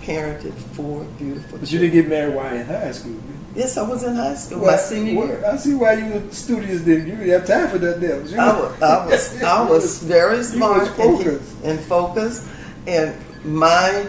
parented 0.00 0.52
four 0.52 1.04
beautiful 1.18 1.58
But 1.58 1.70
you 1.70 1.78
didn't 1.78 1.94
get 1.94 2.08
married 2.08 2.34
while 2.34 2.54
in 2.54 2.66
high 2.66 2.92
school. 2.92 3.20
Yes, 3.54 3.78
I 3.78 3.88
was 3.88 4.02
in 4.02 4.14
high 4.14 4.34
school, 4.34 4.66
my 4.66 4.76
senior 4.76 5.18
well, 5.18 5.28
year. 5.28 5.44
I 5.46 5.56
see 5.56 5.74
why 5.74 5.94
you 5.94 6.12
were 6.12 6.30
studious. 6.30 6.82
Then 6.82 7.06
you 7.06 7.16
didn't 7.16 7.30
have 7.30 7.46
time 7.46 7.68
for 7.70 7.78
that. 7.78 8.02
You 8.02 8.38
I 8.38 8.60
was, 8.60 8.82
I 8.82 9.06
was, 9.10 9.42
I 9.42 9.68
was 9.68 10.02
very 10.02 10.42
smart 10.42 10.80
was 10.80 10.88
and, 10.88 10.96
focused. 10.96 11.64
and 11.64 11.80
focused, 11.80 12.48
and 12.86 13.16
my 13.44 14.06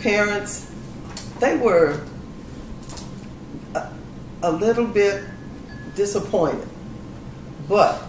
parents, 0.00 0.70
they 1.38 1.56
were 1.56 2.00
a, 3.74 3.88
a 4.42 4.52
little 4.52 4.86
bit 4.86 5.24
disappointed, 5.94 6.68
but 7.68 8.02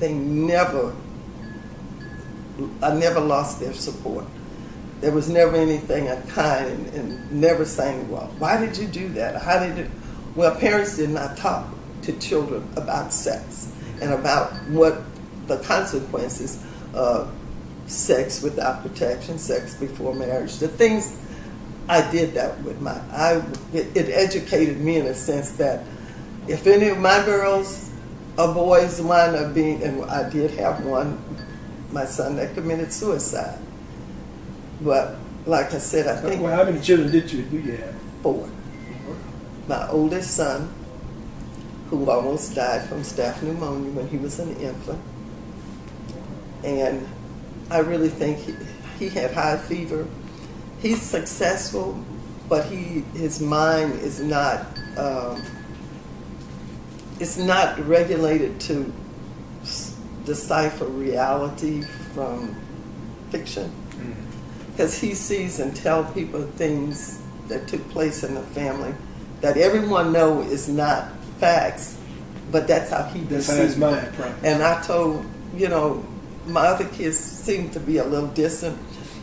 they 0.00 0.12
never, 0.14 0.94
I 2.82 2.94
never 2.94 3.20
lost 3.20 3.60
their 3.60 3.72
support. 3.72 4.24
There 5.00 5.12
was 5.12 5.28
never 5.28 5.56
anything 5.56 6.08
unkind 6.08 6.66
and, 6.66 6.86
and 6.94 7.32
never 7.32 7.64
saying, 7.64 8.10
well, 8.10 8.32
why 8.38 8.58
did 8.58 8.76
you 8.76 8.86
do 8.86 9.08
that? 9.10 9.40
How 9.40 9.58
did 9.58 9.78
it? 9.78 9.90
Well, 10.34 10.54
parents 10.54 10.96
did 10.96 11.10
not 11.10 11.36
talk 11.36 11.66
to 12.02 12.12
children 12.18 12.68
about 12.76 13.12
sex 13.12 13.72
and 14.00 14.12
about 14.12 14.52
what 14.68 15.02
the 15.46 15.58
consequences 15.58 16.62
of 16.94 17.32
sex 17.86 18.42
without 18.42 18.82
protection, 18.82 19.38
sex 19.38 19.74
before 19.74 20.14
marriage, 20.14 20.58
the 20.58 20.68
things 20.68 21.16
I 21.88 22.08
did 22.10 22.34
that 22.34 22.62
with 22.62 22.80
my, 22.80 22.92
I, 23.10 23.42
it, 23.72 23.96
it 23.96 24.10
educated 24.10 24.80
me 24.80 24.98
in 24.98 25.06
a 25.06 25.14
sense 25.14 25.52
that 25.52 25.84
if 26.46 26.66
any 26.66 26.88
of 26.88 26.98
my 26.98 27.24
girls 27.24 27.90
or 28.38 28.54
boys 28.54 29.00
wind 29.00 29.36
up 29.36 29.54
being, 29.54 29.82
and 29.82 30.04
I 30.04 30.28
did 30.30 30.52
have 30.52 30.84
one, 30.84 31.22
my 31.92 32.04
son 32.04 32.36
that 32.36 32.54
committed 32.54 32.92
suicide. 32.92 33.58
But 34.80 35.16
like 35.46 35.72
I 35.74 35.78
said, 35.78 36.06
I 36.06 36.16
think 36.20 36.42
Well, 36.42 36.54
how 36.56 36.64
many 36.64 36.80
children 36.80 37.10
did 37.10 37.32
you 37.32 37.42
do 37.42 37.58
you 37.58 37.76
have? 37.76 37.94
four. 38.22 38.48
My 39.66 39.88
oldest 39.88 40.32
son, 40.36 40.72
who 41.88 42.08
almost 42.10 42.54
died 42.54 42.88
from 42.88 43.00
staph 43.02 43.42
pneumonia 43.42 43.90
when 43.92 44.08
he 44.08 44.16
was 44.18 44.38
an 44.38 44.54
infant, 44.56 45.00
and 46.64 47.06
I 47.70 47.78
really 47.78 48.08
think 48.08 48.38
he, 48.38 48.54
he 48.98 49.08
had 49.08 49.32
high 49.32 49.56
fever. 49.56 50.06
He's 50.80 51.00
successful, 51.02 52.02
but 52.48 52.66
he 52.66 53.00
his 53.14 53.40
mind 53.40 53.94
is 54.00 54.20
not 54.20 54.66
um, 54.96 55.42
it's 57.18 57.36
not 57.36 57.78
regulated 57.86 58.58
to 58.60 58.92
decipher 60.24 60.86
reality 60.86 61.82
from 62.14 62.54
fiction 63.30 63.70
mm-hmm. 63.90 64.70
because 64.70 64.98
he 64.98 65.14
sees 65.14 65.60
and 65.60 65.74
tell 65.74 66.04
people 66.12 66.42
things 66.42 67.22
that 67.48 67.66
took 67.68 67.86
place 67.90 68.22
in 68.24 68.34
the 68.34 68.42
family 68.42 68.94
that 69.40 69.56
everyone 69.56 70.12
know 70.12 70.40
is 70.42 70.68
not 70.68 71.10
facts, 71.38 71.98
but 72.50 72.66
that's 72.66 72.90
how 72.90 73.04
he 73.04 73.20
That's 73.20 73.48
how 73.48 73.56
his 73.56 73.76
mind. 73.76 74.12
And 74.42 74.62
I 74.62 74.82
told, 74.82 75.24
you 75.56 75.68
know, 75.68 76.04
my 76.46 76.66
other 76.66 76.86
kids 76.88 77.18
seem 77.18 77.70
to 77.70 77.80
be 77.80 77.98
a 77.98 78.04
little 78.04 78.28
distant, 78.28 78.78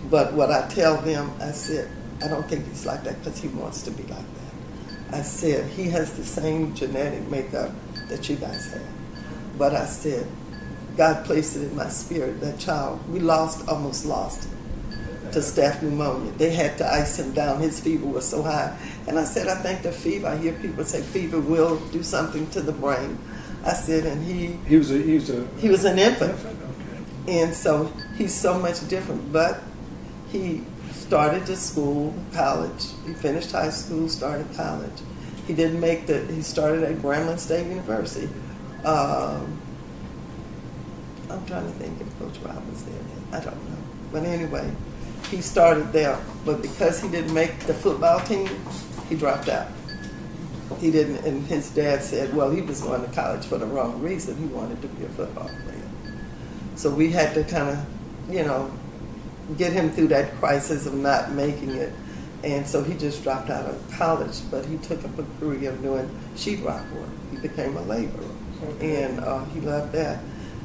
but 0.09 0.33
what 0.33 0.51
I 0.51 0.67
tell 0.69 0.97
them, 1.01 1.31
I 1.39 1.51
said, 1.51 1.89
I 2.23 2.27
don't 2.27 2.47
think 2.49 2.67
he's 2.67 2.85
like 2.85 3.03
that 3.03 3.23
because 3.23 3.39
he 3.39 3.47
wants 3.49 3.83
to 3.83 3.91
be 3.91 4.03
like 4.03 4.17
that. 4.17 5.17
I 5.19 5.21
said, 5.21 5.69
he 5.71 5.83
has 5.89 6.13
the 6.17 6.23
same 6.23 6.73
genetic 6.73 7.27
makeup 7.29 7.71
that 8.09 8.27
you 8.27 8.35
guys 8.35 8.73
have. 8.73 8.81
But 9.57 9.75
I 9.75 9.85
said, 9.85 10.27
God 10.97 11.25
placed 11.25 11.55
it 11.55 11.63
in 11.63 11.75
my 11.75 11.89
spirit, 11.89 12.41
that 12.41 12.59
child. 12.59 13.07
We 13.09 13.19
lost, 13.19 13.67
almost 13.69 14.05
lost 14.05 14.49
to 15.31 15.39
staph 15.39 15.81
pneumonia. 15.81 16.31
They 16.33 16.49
had 16.49 16.77
to 16.79 16.91
ice 16.91 17.19
him 17.19 17.33
down. 17.33 17.59
His 17.59 17.79
fever 17.79 18.07
was 18.07 18.27
so 18.27 18.41
high. 18.41 18.77
And 19.07 19.19
I 19.19 19.23
said, 19.23 19.47
I 19.47 19.55
think 19.55 19.83
the 19.83 19.91
fever, 19.91 20.27
I 20.27 20.37
hear 20.37 20.53
people 20.53 20.83
say 20.85 21.01
fever 21.01 21.39
will 21.39 21.77
do 21.91 22.01
something 22.01 22.49
to 22.51 22.61
the 22.61 22.71
brain. 22.71 23.17
I 23.63 23.73
said, 23.73 24.05
and 24.05 24.25
he, 24.25 24.57
He 24.67 24.77
was 24.77 24.91
a 24.91 24.97
he 24.97 25.15
was 25.15 25.29
a 25.29 25.47
he 25.57 25.69
was 25.69 25.85
an 25.85 25.99
infant. 25.99 26.33
Okay. 26.33 27.41
And 27.41 27.53
so 27.53 27.91
he's 28.17 28.33
so 28.33 28.57
much 28.57 28.87
different. 28.87 29.31
But 29.33 29.61
he 30.29 30.63
started 30.91 31.45
to 31.47 31.55
school, 31.55 32.13
college. 32.33 32.85
He 33.05 33.13
finished 33.13 33.51
high 33.51 33.69
school, 33.69 34.09
started 34.09 34.47
college. 34.55 34.99
He 35.45 35.53
didn't 35.53 35.79
make 35.79 36.07
the, 36.07 36.25
he 36.25 36.41
started 36.41 36.83
at 36.83 36.95
Grambling 36.97 37.39
State 37.39 37.67
University. 37.67 38.29
Um, 38.83 39.61
I'm 41.29 41.45
trying 41.45 41.65
to 41.65 41.71
think 41.79 41.99
if 42.01 42.19
Coach 42.19 42.37
Rob 42.43 42.65
was 42.69 42.83
there. 42.85 42.95
I 43.31 43.39
don't 43.43 43.55
know. 43.69 43.77
But 44.11 44.23
anyway, 44.23 44.71
he 45.29 45.41
started 45.41 45.91
there. 45.91 46.17
But 46.45 46.61
because 46.61 47.01
he 47.01 47.09
didn't 47.09 47.33
make 47.33 47.57
the 47.61 47.73
football 47.73 48.19
team, 48.21 48.49
he 49.09 49.15
dropped 49.15 49.49
out. 49.49 49.67
He 50.79 50.91
didn't, 50.91 51.25
and 51.25 51.45
his 51.47 51.69
dad 51.69 52.03
said, 52.03 52.35
well, 52.35 52.51
he 52.51 52.61
was 52.61 52.81
going 52.81 53.01
to 53.01 53.11
college 53.13 53.45
for 53.45 53.57
the 53.57 53.65
wrong 53.65 54.01
reason. 54.01 54.37
He 54.37 54.45
wanted 54.45 54.81
to 54.81 54.87
be 54.89 55.05
a 55.05 55.09
football 55.09 55.47
player. 55.47 55.81
So 56.75 56.89
we 56.89 57.09
had 57.11 57.33
to 57.35 57.43
kind 57.43 57.69
of, 57.69 57.85
you 58.33 58.43
know, 58.43 58.71
get 59.57 59.71
him 59.73 59.89
through 59.91 60.09
that 60.09 60.33
crisis 60.39 60.85
of 60.85 60.93
not 60.93 61.31
making 61.31 61.71
it. 61.71 61.93
And 62.43 62.67
so 62.67 62.83
he 62.83 62.93
just 62.93 63.23
dropped 63.23 63.49
out 63.49 63.65
of 63.65 63.91
college, 63.97 64.39
but 64.51 64.65
he 64.65 64.77
took 64.77 65.03
up 65.03 65.17
a 65.17 65.23
career 65.39 65.71
of 65.71 65.81
doing 65.81 66.07
sheetrock 66.35 66.91
work. 66.93 67.09
He 67.31 67.37
became 67.37 67.75
a 67.77 67.81
laborer, 67.83 68.29
Okay. 68.63 69.05
and 69.05 69.19
uh, 69.21 69.43
he 69.45 69.59
loved 69.61 69.91
that. 69.93 70.19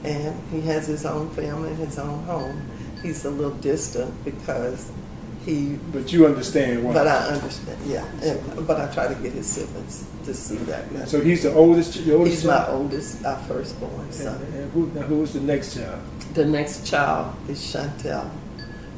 And 0.04 0.34
he 0.50 0.60
has 0.62 0.86
his 0.86 1.04
own 1.06 1.30
family 1.30 1.68
and 1.70 1.78
his 1.78 1.98
own 1.98 2.22
home. 2.24 2.60
He's 3.02 3.24
a 3.24 3.30
little 3.30 3.54
distant 3.58 4.12
because 4.24 4.90
he, 5.44 5.76
But 5.92 6.12
you 6.12 6.26
understand 6.26 6.84
why. 6.84 6.92
but 6.92 7.06
I 7.08 7.18
understand, 7.28 7.78
yeah. 7.84 8.04
And, 8.22 8.66
but 8.66 8.80
I 8.80 8.92
try 8.94 9.08
to 9.08 9.14
get 9.20 9.32
his 9.32 9.46
siblings 9.46 10.06
to 10.24 10.34
see 10.34 10.56
that. 10.56 11.08
so 11.08 11.20
he's 11.20 11.42
the 11.42 11.52
oldest. 11.54 11.94
The 12.04 12.14
oldest 12.14 12.36
He's 12.36 12.44
my 12.44 12.66
oldest, 12.68 13.24
our 13.24 13.38
firstborn 13.44 14.12
son. 14.12 14.40
and 14.54 14.70
who, 14.72 14.86
now 14.94 15.02
who 15.02 15.16
was 15.18 15.32
the 15.32 15.40
next 15.40 15.74
child? 15.76 16.00
The 16.34 16.44
next 16.44 16.86
child 16.86 17.34
is 17.48 17.58
Chantel 17.58 18.30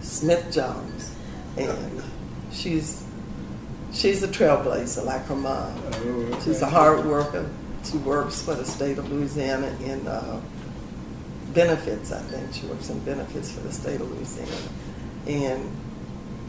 Smith 0.03 0.53
Jones, 0.53 1.15
and 1.57 2.03
she's 2.53 3.03
she's 3.93 4.23
a 4.23 4.29
trailblazer 4.29 5.05
like 5.07 5.25
her 5.27 5.37
mom. 5.37 5.73
Oh, 5.93 6.41
She's 6.45 6.61
a 6.61 6.67
hard 6.69 7.07
worker. 7.07 7.49
She 7.85 7.97
works 7.99 8.43
for 8.43 8.55
the 8.55 8.65
state 8.67 8.99
of 8.99 9.11
Louisiana 9.11 9.75
in 9.83 10.07
uh, 10.07 10.41
benefits. 11.55 12.13
I 12.13 12.21
think 12.21 12.53
she 12.53 12.67
works 12.67 12.91
in 12.91 12.99
benefits 13.01 13.53
for 13.53 13.61
the 13.61 13.73
state 13.73 14.01
of 14.01 14.11
Louisiana, 14.11 14.51
and 15.27 15.71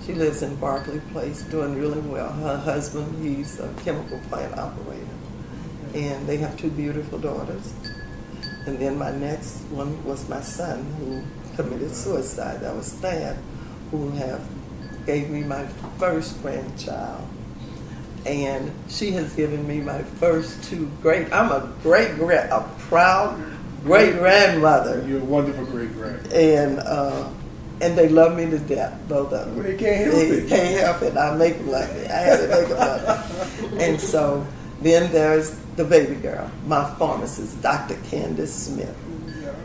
she 0.06 0.14
lives 0.14 0.42
in 0.42 0.56
Barclay 0.58 1.00
Place, 1.12 1.44
doing 1.44 1.80
really 1.80 2.02
well. 2.02 2.32
Her 2.32 2.58
husband, 2.58 3.24
he's 3.24 3.60
a 3.60 3.74
chemical 3.84 4.20
plant 4.30 4.58
operator, 4.58 5.06
and 5.94 6.28
they 6.28 6.38
have 6.38 6.58
two 6.58 6.70
beautiful 6.70 7.20
daughters. 7.20 7.74
And 8.66 8.80
then 8.80 8.98
my 8.98 9.12
next 9.12 9.62
one 9.70 10.04
was 10.04 10.28
my 10.28 10.42
son 10.42 10.84
who 10.98 11.24
committed 11.56 11.96
suicide. 11.96 12.62
That 12.62 12.76
was 12.76 12.94
Thad, 12.94 13.38
who 13.92 14.10
have 14.12 14.42
gave 15.06 15.30
me 15.30 15.44
my 15.44 15.66
first 16.00 16.42
grandchild. 16.42 17.28
And 18.26 18.72
she 18.90 19.12
has 19.12 19.34
given 19.34 19.68
me 19.68 19.82
my 19.82 20.02
first 20.02 20.64
two 20.64 20.90
great. 21.04 21.32
I'm 21.32 21.52
a 21.52 21.72
great 21.84 22.16
grand, 22.16 22.52
a 22.52 22.68
proud 22.80 23.40
great 23.86 24.14
grandmother, 24.18 25.06
You're 25.08 25.22
a 25.22 25.24
wonderful 25.26 25.66
great 25.66 25.94
grand. 25.94 26.26
and 26.34 26.80
uh, 26.80 27.30
and 27.82 27.98
they 27.98 28.08
love 28.10 28.36
me 28.38 28.46
to 28.50 28.60
death, 28.60 28.98
both 29.08 29.32
of 29.34 29.46
them. 29.48 29.56
Well, 29.56 29.64
they 29.66 29.78
can't 29.78 30.06
help 30.06 30.16
They 30.16 30.28
it. 30.30 30.50
can't 30.50 30.80
help 30.80 31.02
it. 31.04 31.18
I 31.18 31.36
make 31.36 31.58
them 31.58 31.70
love 31.70 31.94
me. 31.96 32.06
I 32.08 32.20
had 32.30 32.38
to 32.40 32.48
make 32.48 32.68
them 32.70 32.78
love 32.78 33.72
me. 33.74 33.84
And 33.84 34.00
so 34.02 34.46
then 34.82 35.12
there's 35.12 35.52
the 35.76 35.84
baby 35.84 36.16
girl, 36.16 36.50
my 36.68 36.84
pharmacist, 36.96 37.62
Dr. 37.62 37.96
Candace 38.10 38.54
Smith. 38.54 38.96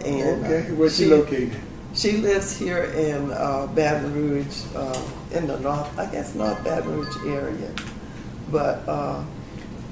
And, 0.05 0.45
uh, 0.45 0.49
okay, 0.49 0.73
where's 0.73 0.97
she 0.97 1.05
she- 1.05 1.11
located? 1.11 1.61
She 1.93 2.13
lives 2.19 2.57
here 2.57 2.85
in 2.85 3.33
uh, 3.33 3.67
Baton 3.75 4.15
Rouge, 4.15 4.63
uh, 4.77 5.03
in 5.33 5.47
the 5.49 5.59
north, 5.59 5.91
I 5.99 6.07
guess 6.11 6.35
North 6.37 6.63
Baton 6.63 6.89
Rouge 7.01 7.17
area. 7.27 7.71
But 8.51 8.87
uh, 8.89 9.23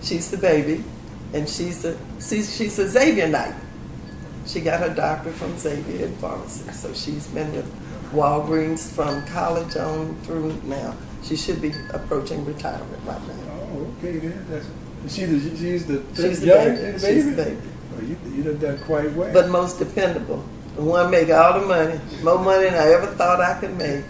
she's 0.02 0.30
the 0.30 0.38
baby, 0.38 0.84
and 1.34 1.48
she's 1.48 1.84
a 1.84 1.96
she's, 2.20 2.54
she's 2.56 2.78
a 2.78 2.84
Xavierite. 2.86 3.54
She 4.48 4.60
got 4.62 4.80
her 4.80 4.88
doctorate 4.94 5.34
from 5.36 5.56
Xavier 5.58 6.06
in 6.06 6.16
pharmacy, 6.16 6.70
so 6.72 6.92
she's 6.94 7.26
been 7.28 7.52
with 7.54 7.70
Walgreens 8.12 8.90
from 8.90 9.24
college 9.26 9.76
on 9.76 10.16
through 10.22 10.54
now. 10.64 10.96
She 11.22 11.36
should 11.36 11.60
be 11.60 11.72
approaching 11.92 12.44
retirement 12.46 13.02
right 13.04 13.20
now. 13.28 13.34
Oh, 13.74 13.94
okay, 13.98 14.16
then. 14.18 14.46
That's, 14.48 14.66
she's 15.14 15.28
the, 15.50 15.56
she's 15.56 15.86
the, 15.86 16.02
She's 16.16 16.40
the 16.40 16.46
young- 16.46 16.74
baby. 16.76 16.98
She's 16.98 17.26
the 17.26 17.36
baby. 17.44 17.60
Oh, 17.94 18.00
you, 18.00 18.16
you 18.34 18.42
done 18.42 18.58
done 18.58 18.78
quite 18.86 19.12
well. 19.12 19.32
But 19.34 19.50
most 19.50 19.78
dependable. 19.78 20.42
The 20.76 20.82
one 20.82 21.10
make 21.10 21.28
all 21.30 21.60
the 21.60 21.66
money, 21.66 22.00
more 22.22 22.38
money 22.38 22.64
than 22.70 22.74
I 22.74 22.92
ever 22.92 23.06
thought 23.08 23.40
I 23.40 23.58
could 23.60 23.76
make. 23.76 24.04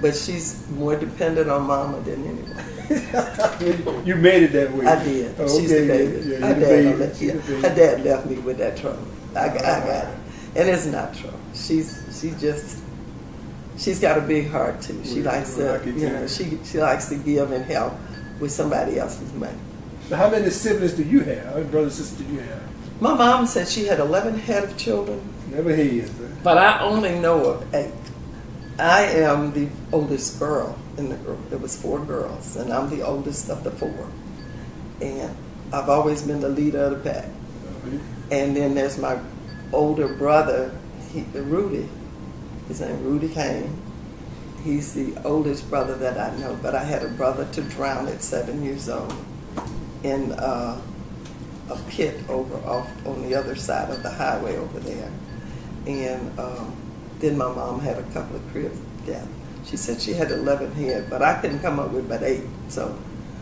But 0.00 0.14
she's 0.14 0.68
more 0.70 0.94
dependent 0.96 1.50
on 1.50 1.66
mama 1.66 2.00
than 2.02 2.24
anyone. 2.24 2.56
you 4.06 4.14
made 4.16 4.44
it 4.44 4.52
that 4.52 4.72
way. 4.72 4.86
I 4.86 5.02
did. 5.04 5.34
Oh, 5.38 5.58
She's 5.58 5.68
the 5.70 5.86
baby. 5.86 6.28
Yeah, 6.28 6.36
her, 6.38 6.54
dad, 6.54 6.60
baby. 6.60 6.96
left- 6.96 7.20
yeah, 7.22 7.32
her 7.32 7.74
dad 7.74 8.04
left 8.04 8.26
me 8.26 8.38
with 8.38 8.58
that 8.58 8.76
trouble. 8.76 9.04
I, 9.36 9.48
got- 9.48 9.64
I 9.64 9.80
got 9.80 10.04
it. 10.08 10.16
And 10.56 10.68
it's 10.68 10.86
not 10.86 11.14
trouble. 11.14 11.38
She's 11.54 12.02
she 12.20 12.30
just 12.32 12.82
she's 13.78 14.00
got 14.00 14.18
a 14.18 14.20
big 14.20 14.50
heart 14.50 14.80
too. 14.82 15.00
She 15.04 15.22
likes 15.22 15.54
to 15.56 15.62
you 15.86 16.08
know, 16.08 16.26
she 16.26 16.58
she 16.64 16.78
likes 16.78 17.08
to 17.08 17.16
give 17.16 17.52
and 17.52 17.64
help 17.64 17.94
with 18.40 18.50
somebody 18.50 18.98
else's 18.98 19.32
money. 19.34 19.56
Now, 20.10 20.16
how 20.16 20.30
many 20.30 20.50
siblings 20.50 20.94
do 20.94 21.04
you 21.04 21.20
have? 21.20 21.44
How 21.46 21.54
many 21.54 21.66
brothers 21.68 21.98
and 21.98 22.06
sisters 22.08 22.26
do 22.26 22.32
you 22.34 22.40
have? 22.40 22.62
My 23.00 23.14
mom 23.14 23.46
said 23.46 23.68
she 23.68 23.84
had 23.86 24.00
eleven 24.00 24.36
head 24.38 24.64
of 24.64 24.76
children. 24.76 25.20
Never 25.50 25.74
heard. 25.74 26.02
huh? 26.08 26.26
But 26.42 26.58
I 26.58 26.80
only 26.80 27.18
know 27.18 27.44
of 27.44 27.74
eight. 27.74 27.92
I 28.78 29.02
am 29.02 29.52
the 29.52 29.68
oldest 29.92 30.38
girl 30.40 30.76
in 30.96 31.10
the 31.10 31.16
group. 31.16 31.48
There 31.50 31.58
was 31.58 31.80
four 31.80 32.04
girls, 32.04 32.56
and 32.56 32.72
I'm 32.72 32.88
the 32.90 33.02
oldest 33.02 33.50
of 33.50 33.62
the 33.62 33.70
four. 33.70 34.08
And 35.00 35.36
I've 35.72 35.88
always 35.88 36.22
been 36.22 36.40
the 36.40 36.48
leader 36.48 36.84
of 36.86 37.02
the 37.02 37.10
pack. 37.10 37.26
And 38.30 38.56
then 38.56 38.74
there's 38.74 38.98
my 38.98 39.18
older 39.72 40.08
brother, 40.08 40.76
he, 41.12 41.22
Rudy. 41.34 41.88
His 42.68 42.80
name 42.80 43.02
Rudy 43.02 43.28
Cain. 43.28 43.76
He's 44.62 44.94
the 44.94 45.16
oldest 45.24 45.68
brother 45.68 45.96
that 45.96 46.18
I 46.18 46.36
know. 46.38 46.56
But 46.62 46.74
I 46.74 46.84
had 46.84 47.02
a 47.02 47.08
brother 47.08 47.46
to 47.52 47.62
drown 47.62 48.06
at 48.06 48.22
seven 48.22 48.64
years 48.64 48.88
old 48.88 49.12
in 50.04 50.32
uh, 50.32 50.80
a 51.68 51.76
pit 51.88 52.20
over 52.28 52.56
off 52.66 52.88
on 53.06 53.22
the 53.22 53.34
other 53.34 53.56
side 53.56 53.90
of 53.90 54.02
the 54.02 54.10
highway 54.10 54.56
over 54.56 54.78
there. 54.80 55.10
And 55.86 56.38
um, 56.38 56.76
then 57.18 57.36
my 57.36 57.52
mom 57.52 57.80
had 57.80 57.98
a 57.98 58.02
couple 58.12 58.36
of 58.36 58.52
crib 58.52 58.72
deaths. 59.06 59.28
She 59.64 59.76
said 59.76 60.00
she 60.00 60.12
had 60.12 60.30
11 60.30 60.72
head, 60.72 61.08
but 61.10 61.22
I 61.22 61.40
couldn't 61.40 61.60
come 61.60 61.78
up 61.78 61.90
with 61.90 62.08
but 62.08 62.22
eight. 62.22 62.44
So 62.68 62.96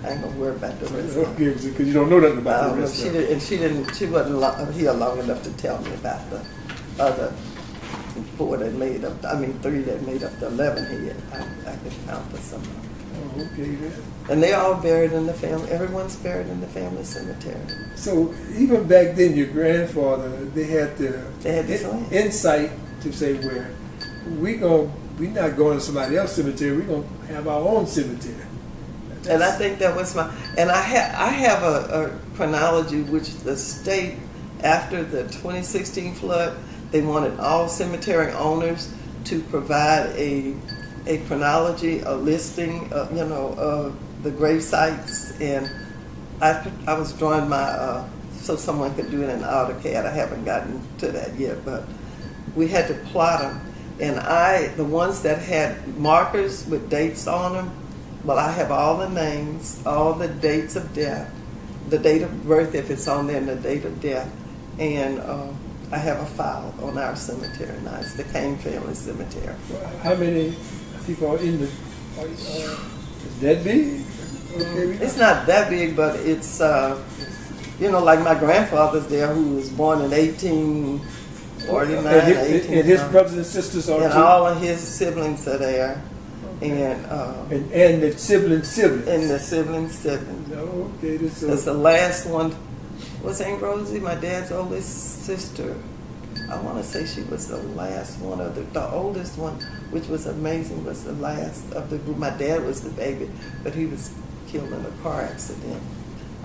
I 0.05 0.11
ain't 0.11 0.23
gonna 0.23 0.37
worry 0.37 0.55
about 0.55 0.79
the 0.81 0.87
rest. 0.87 1.17
of 1.17 1.19
it. 1.19 1.29
Okay, 1.29 1.69
because 1.69 1.87
you 1.87 1.93
don't 1.93 2.09
know 2.11 2.21
nothing 2.21 2.39
about 2.39 2.63
don't 2.63 2.71
the 2.71 2.73
oh, 2.73 2.77
know. 2.77 2.83
rest 2.83 3.03
She 3.03 3.09
did, 3.09 3.31
and 3.31 3.43
she 3.43 3.57
didn't. 3.57 3.95
She 3.95 4.07
wasn't 4.07 4.37
lo- 4.39 4.65
here 4.73 4.93
long 4.93 5.19
enough 5.19 5.43
to 5.43 5.53
tell 5.55 5.81
me 5.83 5.93
about 5.95 6.29
the 6.31 6.45
other 6.99 7.33
four 8.37 8.57
that 8.57 8.75
made 8.75 9.05
up. 9.05 9.25
I 9.25 9.39
mean, 9.39 9.59
three 9.61 9.81
that 9.83 10.03
made 10.07 10.23
up 10.23 10.37
the 10.41 10.47
11 10.49 11.03
here. 11.03 11.17
I, 11.33 11.39
I 11.71 11.77
could 11.77 11.93
count 12.07 12.31
for 12.31 12.37
some. 12.39 12.63
Oh, 13.15 13.41
okay, 13.53 13.75
then. 13.75 13.93
And 14.31 14.43
they 14.43 14.53
all 14.53 14.75
buried 14.75 15.13
in 15.13 15.27
the 15.27 15.35
family. 15.35 15.71
Everyone's 15.71 16.17
buried 16.17 16.47
in 16.49 16.61
the 16.61 16.67
family 16.69 17.05
cemetery. 17.05 17.61
So 17.97 18.35
even 18.57 18.87
back 18.87 19.17
then, 19.17 19.37
your 19.37 19.47
grandfather, 19.49 20.29
they 20.47 20.65
had 20.65 20.97
the 20.99 21.23
They 21.41 21.53
had 21.53 21.67
this 21.67 21.83
in- 21.83 22.11
insight 22.13 22.71
to 23.03 23.13
say, 23.13 23.35
where 23.35 23.71
we 24.39 24.57
going 24.57 24.93
We're 25.19 25.31
not 25.31 25.57
going 25.57 25.79
to 25.79 25.85
somebody 25.85 26.17
else's 26.17 26.37
cemetery. 26.37 26.77
We're 26.79 26.87
gonna 27.03 27.27
have 27.29 27.49
our 27.49 27.61
own 27.61 27.87
cemetery." 27.87 28.37
And 29.27 29.43
I 29.43 29.51
think 29.53 29.79
that 29.81 29.97
was 29.97 30.15
my, 30.15 30.33
and 30.57 30.71
I 30.71 30.81
have, 30.81 31.15
I 31.15 31.29
have 31.29 31.63
a, 31.63 32.05
a 32.05 32.37
chronology 32.37 33.03
which 33.03 33.35
the 33.39 33.57
state, 33.57 34.17
after 34.63 35.03
the 35.03 35.23
2016 35.25 36.15
flood, 36.15 36.57
they 36.91 37.03
wanted 37.03 37.39
all 37.39 37.69
cemetery 37.69 38.33
owners 38.33 38.93
to 39.25 39.41
provide 39.45 40.07
a, 40.17 40.55
a 41.07 41.19
chronology, 41.27 42.01
a 42.01 42.15
listing, 42.15 42.91
uh, 42.93 43.09
you 43.11 43.25
know, 43.25 43.55
of 43.59 43.97
the 44.23 44.31
grave 44.31 44.63
sites. 44.63 45.39
And 45.41 45.71
I, 46.41 46.71
I 46.87 46.99
was 46.99 47.13
drawing 47.13 47.49
my, 47.49 47.57
uh, 47.57 48.09
so 48.33 48.57
someone 48.57 48.95
could 48.95 49.11
do 49.11 49.23
it 49.23 49.31
in 49.31 49.41
AutoCAD. 49.41 50.07
I 50.07 50.13
haven't 50.13 50.45
gotten 50.45 50.81
to 50.99 51.13
that 51.13 51.39
yet, 51.39 51.65
but 51.65 51.85
we 52.57 52.69
had 52.69 52.89
to 52.89 52.95
plot 53.11 53.41
them. 53.41 53.61
And 54.01 54.19
I, 54.21 54.69
the 54.69 54.85
ones 54.85 55.23
that 55.23 55.41
had 55.41 55.99
markers 55.99 56.67
with 56.67 56.89
dates 56.89 57.27
on 57.27 57.53
them, 57.53 57.78
well, 58.29 58.39
I 58.39 58.53
have 58.53 58.71
all 58.71 58.99
the 58.99 59.09
names, 59.09 59.81
all 59.87 60.13
the 60.13 60.29
dates 60.29 60.77
of 60.77 60.93
death, 60.93 61.35
the 61.89 61.99
date 61.99 62.21
of 62.21 62.47
birth 62.47 62.75
if 62.75 62.91
it's 62.91 63.09
on 63.09 63.27
there, 63.27 63.39
and 63.39 63.49
the 63.49 63.57
date 63.57 63.87
of 63.87 64.03
death. 64.03 64.31
And 64.79 65.19
uh, 65.19 65.49
I 65.91 65.97
have 65.97 66.21
a 66.21 66.27
file 66.27 66.75
on 66.83 66.99
our 66.99 67.17
cemetery 67.17 67.81
now. 67.81 67.97
It's 68.01 68.13
the 68.13 68.25
Cain 68.25 68.59
Family 68.59 68.93
Cemetery. 68.95 69.55
How 70.03 70.15
many 70.15 70.55
people 71.07 71.29
are 71.29 71.39
in 71.39 71.59
the? 71.59 71.71
Uh, 72.19 72.25
is 72.25 73.41
that 73.41 73.65
big? 73.65 74.05
It's 75.01 75.17
not 75.17 75.47
that 75.47 75.71
big, 75.71 75.97
but 75.97 76.17
it's, 76.21 76.61
uh, 76.61 77.03
you 77.81 77.91
know, 77.91 78.05
like 78.05 78.21
my 78.21 78.35
grandfather's 78.39 79.07
there 79.07 79.33
who 79.33 79.55
was 79.57 79.71
born 79.71 80.03
in 80.03 80.11
1849, 80.11 82.07
and, 82.07 82.27
his, 82.29 82.65
18 82.67 82.79
and 82.79 82.87
his 82.87 83.01
brothers 83.05 83.33
and 83.33 83.47
sisters 83.47 83.89
are 83.89 84.03
And 84.03 84.13
too. 84.13 84.19
all 84.19 84.47
of 84.47 84.61
his 84.61 84.81
siblings 84.81 85.49
are 85.49 85.57
there. 85.57 86.03
And, 86.61 87.07
uh, 87.07 87.45
and, 87.51 87.71
and 87.73 88.03
the 88.03 88.19
sibling 88.19 88.65
siblings. 88.65 89.07
and 89.07 89.31
the 89.31 89.39
siblings, 89.39 89.97
siblings. 89.97 90.49
No, 90.49 90.93
okay, 90.99 91.17
this 91.17 91.43
is 91.43 91.65
the 91.65 91.75
last 91.75 92.27
one. 92.27 92.55
Was 93.23 93.41
Aunt 93.41 93.63
Rosie, 93.63 94.01
my 94.01 94.17
dad's 94.17 94.51
oldest 94.51 95.25
sister? 95.25 95.77
I 96.51 96.61
want 96.61 96.79
to 96.79 96.85
say 96.85 97.05
she 97.07 97.29
was 97.29 97.49
the 97.49 97.59
last 97.59 98.19
one 98.21 98.41
of 98.41 98.55
the, 98.55 98.63
the 98.63 98.91
oldest 98.91 99.39
one, 99.39 99.55
which 99.91 100.07
was 100.07 100.27
amazing, 100.27 100.85
was 100.85 101.05
the 101.05 101.13
last 101.13 101.73
of 101.75 101.91
the 101.91 101.99
group. 101.99 102.17
My 102.17 102.31
dad 102.31 102.65
was 102.65 102.81
the 102.81 102.91
baby, 102.91 103.31
but 103.63 103.75
he 103.75 103.87
was 103.87 104.15
killed 104.49 104.73
in 104.73 104.85
a 104.85 104.91
car 105.03 105.23
accident. 105.23 105.83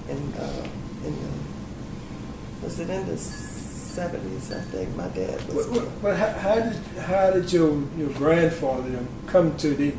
And, 0.09 0.35
uh, 0.35 0.67
in 1.05 1.15
the, 1.15 1.29
was 2.63 2.79
it 2.79 2.89
in 2.89 3.05
the 3.07 3.17
70s, 3.97 4.51
I 4.55 4.61
think, 4.71 4.95
my 4.95 5.07
dad 5.09 5.39
was 5.53 5.65
But, 5.67 5.73
killed. 5.73 5.91
but- 6.01 6.01
but 6.01 6.17
how, 6.17 6.29
how 6.45 6.55
did 6.55 6.75
how 7.09 7.31
did 7.31 7.51
your 7.53 7.71
your 7.97 8.09
grandfather 8.21 8.99
come 9.27 9.55
to 9.57 9.69
the? 9.75 9.93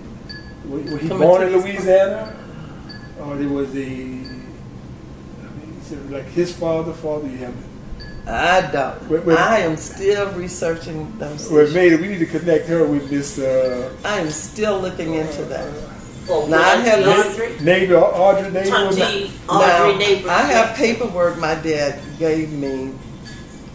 Was, 0.68 0.82
was 0.92 1.00
he 1.02 1.08
Coming 1.08 1.28
born 1.28 1.42
in 1.42 1.52
this- 1.52 1.64
Louisiana, 1.64 2.34
or 3.20 3.40
it 3.40 3.48
was 3.48 3.72
the? 3.72 3.84
I 3.84 5.48
mean, 5.56 5.76
is 5.82 6.10
like 6.10 6.26
his 6.40 6.52
father, 6.52 6.92
father? 6.92 7.28
You 7.28 7.38
have. 7.38 7.54
I 8.26 8.60
don't. 8.72 9.10
Wait, 9.10 9.24
wait. 9.26 9.38
I 9.38 9.58
am 9.68 9.76
still 9.76 10.30
researching 10.32 10.98
those 11.18 11.50
Well, 11.50 11.60
issues. 11.62 11.74
maybe 11.74 11.96
we 11.96 12.08
need 12.08 12.20
to 12.20 12.26
connect 12.38 12.66
her 12.68 12.82
with 12.86 13.10
this 13.10 13.38
uh, 13.38 13.92
I 14.02 14.18
am 14.20 14.30
still 14.30 14.80
looking 14.80 15.14
into 15.14 15.42
that. 15.44 15.68
Oh, 16.26 16.46
Now, 16.46 16.56
I 16.62 16.76
have 16.76 17.06
Audrey? 17.06 17.52
neighbor, 17.62 17.98
Audrey 17.98 18.50
neighbor. 18.50 18.74
Auntie 18.74 19.30
Now, 19.46 19.52
Audrey 19.84 19.98
neighbor. 19.98 20.30
I 20.30 20.42
have 20.56 20.74
paperwork 20.74 21.36
my 21.38 21.54
dad 21.56 22.00
gave 22.18 22.50
me, 22.50 22.92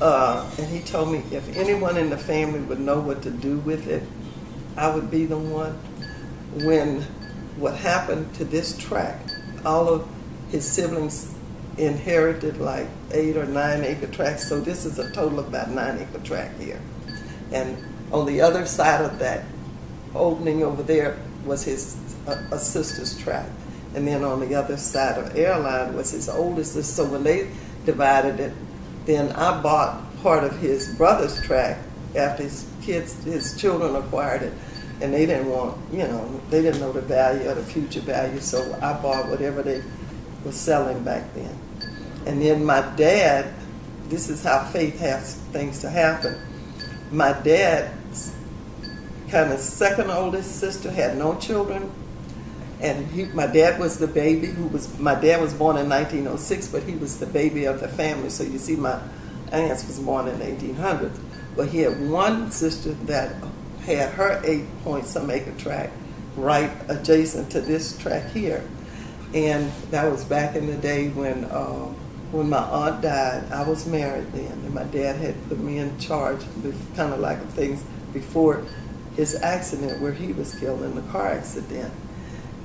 uh, 0.02 0.50
and 0.58 0.68
he 0.68 0.80
told 0.80 1.12
me 1.12 1.24
if 1.32 1.56
anyone 1.58 1.98
in 1.98 2.10
the 2.10 2.18
family 2.18 2.60
would 2.62 2.80
know 2.80 3.00
what 3.00 3.22
to 3.24 3.30
do 3.30 3.60
with 3.60 3.88
it, 3.88 4.04
I 4.78 4.94
would 4.94 5.12
be 5.12 5.26
the 5.26 5.38
one. 5.38 5.74
When 6.66 7.02
what 7.58 7.76
happened 7.76 8.34
to 8.36 8.46
this 8.46 8.78
tract, 8.78 9.36
all 9.66 9.88
of 9.90 10.08
his 10.50 10.70
siblings 10.70 11.36
inherited 11.78 12.58
like 12.58 12.88
eight 13.12 13.38
or 13.38 13.46
nine 13.46 13.84
acre 13.84 14.08
tracts, 14.08 14.48
so 14.48 14.60
this 14.60 14.86
is 14.86 15.00
a 15.00 15.12
total 15.12 15.40
of 15.40 15.48
about 15.48 15.70
nine 15.70 16.00
acre 16.00 16.24
tract 16.24 16.62
here. 16.62 16.82
And 17.52 17.78
on 18.12 18.26
the 18.26 18.42
other 18.42 18.66
side 18.66 19.02
of 19.02 19.20
that 19.20 19.46
opening 20.16 20.64
over 20.64 20.82
there 20.82 21.20
was 21.46 21.64
his 21.64 21.98
a, 22.28 22.56
a 22.56 22.60
sister's 22.60 23.18
tract, 23.18 23.52
and 23.96 24.08
then 24.08 24.24
on 24.24 24.40
the 24.40 24.56
other 24.56 24.78
side 24.78 25.18
of 25.18 25.36
airline 25.36 25.96
was 25.96 26.12
his 26.12 26.30
oldest. 26.30 26.76
So 26.96 27.06
when 27.06 27.24
they 27.24 27.50
divided 27.86 28.40
it, 28.40 28.54
then 29.10 29.32
I 29.32 29.60
bought 29.60 30.04
part 30.22 30.44
of 30.44 30.56
his 30.60 30.94
brother's 30.96 31.42
tract 31.42 31.82
after 32.16 32.44
his 32.44 32.68
kids, 32.84 33.24
his 33.24 33.60
children 33.60 33.96
acquired 33.96 34.44
it, 34.44 34.54
and 35.02 35.12
they 35.12 35.26
didn't 35.26 35.50
want, 35.50 35.78
you 35.92 36.04
know, 36.04 36.40
they 36.52 36.62
didn't 36.62 36.80
know 36.80 36.92
the 36.92 37.02
value 37.02 37.50
or 37.50 37.56
the 37.56 37.64
future 37.64 38.02
value, 38.02 38.40
so 38.40 38.78
I 38.84 38.94
bought 39.02 39.28
whatever 39.30 39.64
they 39.64 39.82
were 40.46 40.52
selling 40.52 41.04
back 41.04 41.34
then. 41.34 41.58
And 42.28 42.40
then 42.40 42.64
my 42.64 42.82
dad, 42.96 43.52
this 44.10 44.30
is 44.30 44.44
how 44.44 44.66
faith 44.66 45.00
has 45.00 45.36
things 45.54 45.82
to 45.82 45.90
happen. 45.90 46.38
My 47.12 47.34
dad's 47.34 48.36
kind 49.30 49.52
of 49.52 49.60
second 49.60 50.12
oldest 50.12 50.60
sister 50.60 50.92
had 50.92 51.18
no 51.18 51.36
children, 51.38 51.92
and 52.82 53.06
he, 53.08 53.26
my 53.26 53.48
dad 53.48 53.80
was 53.80 53.98
the 53.98 54.08
baby 54.08 54.48
who 54.48 54.68
was 54.68 54.98
my 55.00 55.16
dad 55.16 55.42
was 55.42 55.54
born 55.54 55.78
in 55.78 55.90
1906, 55.90 56.68
but 56.70 56.84
he 56.84 56.96
was 56.96 57.20
the 57.20 57.26
baby 57.26 57.66
of 57.66 57.82
the 57.82 57.88
family. 57.88 58.30
So 58.30 58.44
you 58.44 58.58
see, 58.58 58.76
my 58.76 59.00
aunt 59.52 59.70
was 59.70 60.00
born 60.00 60.28
in 60.28 60.40
1800. 60.40 61.12
But 61.56 61.70
he 61.70 61.80
had 61.80 62.10
one 62.10 62.52
sister 62.52 62.94
that 63.06 63.36
had 63.82 64.12
her 64.14 64.42
eight 64.46 64.66
point 64.84 65.06
some 65.06 65.30
acre 65.30 65.54
tract 65.58 65.94
right 66.36 66.72
adjacent 66.88 67.52
to 67.52 67.62
this 67.62 67.98
tract 67.98 68.32
here, 68.32 68.64
and 69.34 69.72
that 69.92 70.10
was 70.10 70.24
back 70.24 70.56
in 70.56 70.68
the 70.68 70.78
day 70.78 71.10
when. 71.10 71.46
Uh, 71.46 71.94
when 72.32 72.48
my 72.48 72.60
aunt 72.60 73.02
died, 73.02 73.52
I 73.52 73.68
was 73.68 73.88
married 73.88 74.32
then, 74.34 74.52
and 74.52 74.72
my 74.72 74.84
dad 74.84 75.16
had 75.16 75.50
put 75.50 75.60
me 75.60 75.80
in 75.80 75.98
charge, 75.98 76.40
kind 76.96 77.12
of 77.12 77.20
like 77.20 77.44
things 77.50 77.84
before 78.14 78.64
his 79.16 79.34
accident 79.42 80.00
where 80.00 80.14
he 80.14 80.34
was 80.34 80.54
killed 80.54 80.84
in 80.84 80.94
the 80.94 81.02
car 81.12 81.30
accident. 81.32 81.92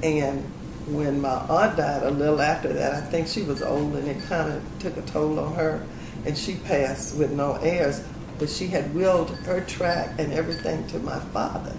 And 0.04 0.42
when 0.86 1.22
my 1.22 1.38
aunt 1.48 1.78
died, 1.78 2.02
a 2.02 2.10
little 2.10 2.42
after 2.42 2.70
that, 2.74 2.92
I 2.92 3.00
think 3.00 3.26
she 3.26 3.42
was 3.42 3.62
old 3.62 3.94
and 3.96 4.06
it 4.06 4.22
kind 4.24 4.52
of 4.52 4.62
took 4.78 4.98
a 4.98 5.02
toll 5.02 5.40
on 5.40 5.54
her, 5.54 5.84
and 6.26 6.36
she 6.36 6.56
passed 6.56 7.16
with 7.16 7.32
no 7.32 7.54
heirs. 7.54 8.04
But 8.38 8.50
she 8.50 8.66
had 8.66 8.94
willed 8.94 9.30
her 9.30 9.62
tract 9.62 10.20
and 10.20 10.32
everything 10.32 10.86
to 10.88 10.98
my 10.98 11.18
father. 11.18 11.74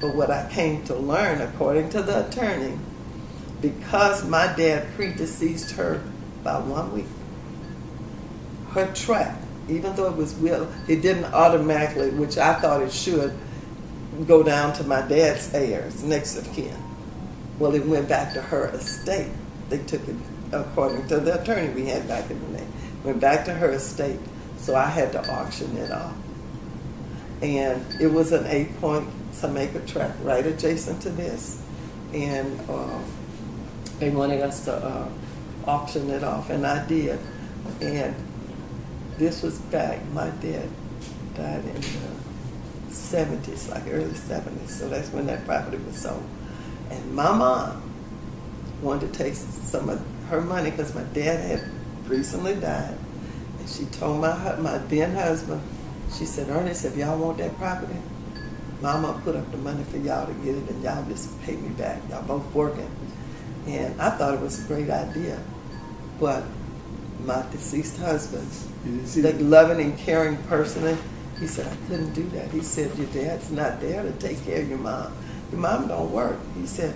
But 0.00 0.14
what 0.14 0.30
I 0.30 0.48
came 0.48 0.84
to 0.84 0.94
learn, 0.94 1.40
according 1.40 1.90
to 1.90 2.02
the 2.02 2.28
attorney, 2.28 2.78
because 3.60 4.24
my 4.24 4.46
dad 4.54 4.86
predeceased 4.94 5.72
her 5.72 6.02
by 6.44 6.60
one 6.60 6.92
week, 6.92 7.06
her 8.70 8.92
tract, 8.94 9.44
even 9.68 9.96
though 9.96 10.06
it 10.06 10.16
was 10.16 10.34
will, 10.34 10.68
it 10.86 11.02
didn't 11.02 11.24
automatically, 11.34 12.10
which 12.10 12.38
I 12.38 12.54
thought 12.54 12.82
it 12.82 12.92
should, 12.92 13.36
go 14.26 14.44
down 14.44 14.72
to 14.74 14.84
my 14.84 15.02
dad's 15.02 15.52
heirs, 15.52 16.04
next 16.04 16.36
of 16.36 16.50
kin. 16.52 16.76
Well, 17.60 17.74
it 17.74 17.86
went 17.86 18.08
back 18.08 18.32
to 18.32 18.40
her 18.40 18.70
estate. 18.70 19.30
They 19.68 19.78
took 19.84 20.08
it, 20.08 20.16
according 20.50 21.06
to 21.08 21.20
the 21.20 21.40
attorney 21.40 21.68
we 21.74 21.86
had 21.86 22.08
back 22.08 22.30
in 22.30 22.40
the 22.40 22.58
day, 22.58 22.66
went 23.04 23.20
back 23.20 23.44
to 23.44 23.54
her 23.54 23.70
estate. 23.70 24.18
So 24.56 24.74
I 24.74 24.86
had 24.86 25.12
to 25.12 25.30
auction 25.30 25.76
it 25.76 25.92
off. 25.92 26.16
And 27.42 27.84
it 28.00 28.08
was 28.08 28.32
an 28.32 28.46
eight 28.46 28.80
point 28.80 29.08
some 29.32 29.56
acre 29.58 29.80
tract 29.86 30.18
right 30.22 30.44
adjacent 30.44 31.02
to 31.02 31.10
this. 31.10 31.62
And 32.14 32.58
uh, 32.68 32.98
they 33.98 34.08
wanted 34.08 34.40
us 34.40 34.64
to 34.64 34.74
uh, 34.74 35.08
auction 35.66 36.08
it 36.08 36.24
off, 36.24 36.48
and 36.48 36.66
I 36.66 36.86
did. 36.86 37.18
And 37.82 38.14
this 39.18 39.42
was 39.42 39.58
back, 39.58 40.02
my 40.12 40.30
dad 40.30 40.68
died 41.34 41.64
in 41.66 41.74
the 41.74 42.90
70s, 42.90 43.68
like 43.68 43.86
early 43.88 44.12
70s, 44.12 44.68
so 44.68 44.88
that's 44.88 45.10
when 45.10 45.26
that 45.26 45.44
property 45.44 45.76
was 45.76 45.96
sold. 45.98 46.24
And 46.90 47.14
my 47.14 47.32
mom 47.32 47.82
wanted 48.82 49.12
to 49.12 49.18
take 49.18 49.34
some 49.34 49.88
of 49.88 50.02
her 50.28 50.40
money 50.40 50.70
because 50.70 50.94
my 50.94 51.02
dad 51.14 51.40
had 51.40 51.68
recently 52.08 52.54
died. 52.56 52.96
And 53.58 53.68
she 53.68 53.84
told 53.86 54.20
my, 54.20 54.56
my 54.56 54.78
then 54.78 55.14
husband, 55.14 55.62
she 56.16 56.24
said, 56.24 56.48
Ernest, 56.48 56.84
if 56.84 56.96
y'all 56.96 57.18
want 57.18 57.38
that 57.38 57.56
property, 57.58 57.96
Mama 58.80 59.20
put 59.24 59.36
up 59.36 59.50
the 59.50 59.58
money 59.58 59.84
for 59.84 59.98
y'all 59.98 60.26
to 60.26 60.32
get 60.34 60.54
it 60.54 60.68
and 60.70 60.82
y'all 60.82 61.04
just 61.06 61.40
pay 61.42 61.56
me 61.56 61.68
back. 61.70 62.00
Y'all 62.08 62.22
both 62.22 62.52
working. 62.54 62.90
And 63.66 64.00
I 64.00 64.10
thought 64.10 64.34
it 64.34 64.40
was 64.40 64.64
a 64.64 64.68
great 64.68 64.88
idea. 64.90 65.38
But 66.18 66.44
my 67.24 67.44
deceased 67.52 67.98
husband, 67.98 68.48
You 68.84 68.92
didn't 68.92 69.08
see 69.08 69.20
the 69.20 69.32
that? 69.32 69.42
loving 69.42 69.80
and 69.80 69.98
caring 69.98 70.38
person, 70.44 70.96
he 71.38 71.46
said, 71.46 71.66
I 71.70 71.76
couldn't 71.88 72.14
do 72.14 72.24
that. 72.30 72.50
He 72.50 72.62
said, 72.62 72.96
Your 72.96 73.06
dad's 73.08 73.50
not 73.50 73.80
there 73.80 74.02
to 74.02 74.12
take 74.12 74.42
care 74.44 74.62
of 74.62 74.68
your 74.68 74.78
mom. 74.78 75.12
Your 75.50 75.60
mom 75.60 75.88
don't 75.88 76.10
work. 76.12 76.38
He 76.54 76.66
said, 76.66 76.94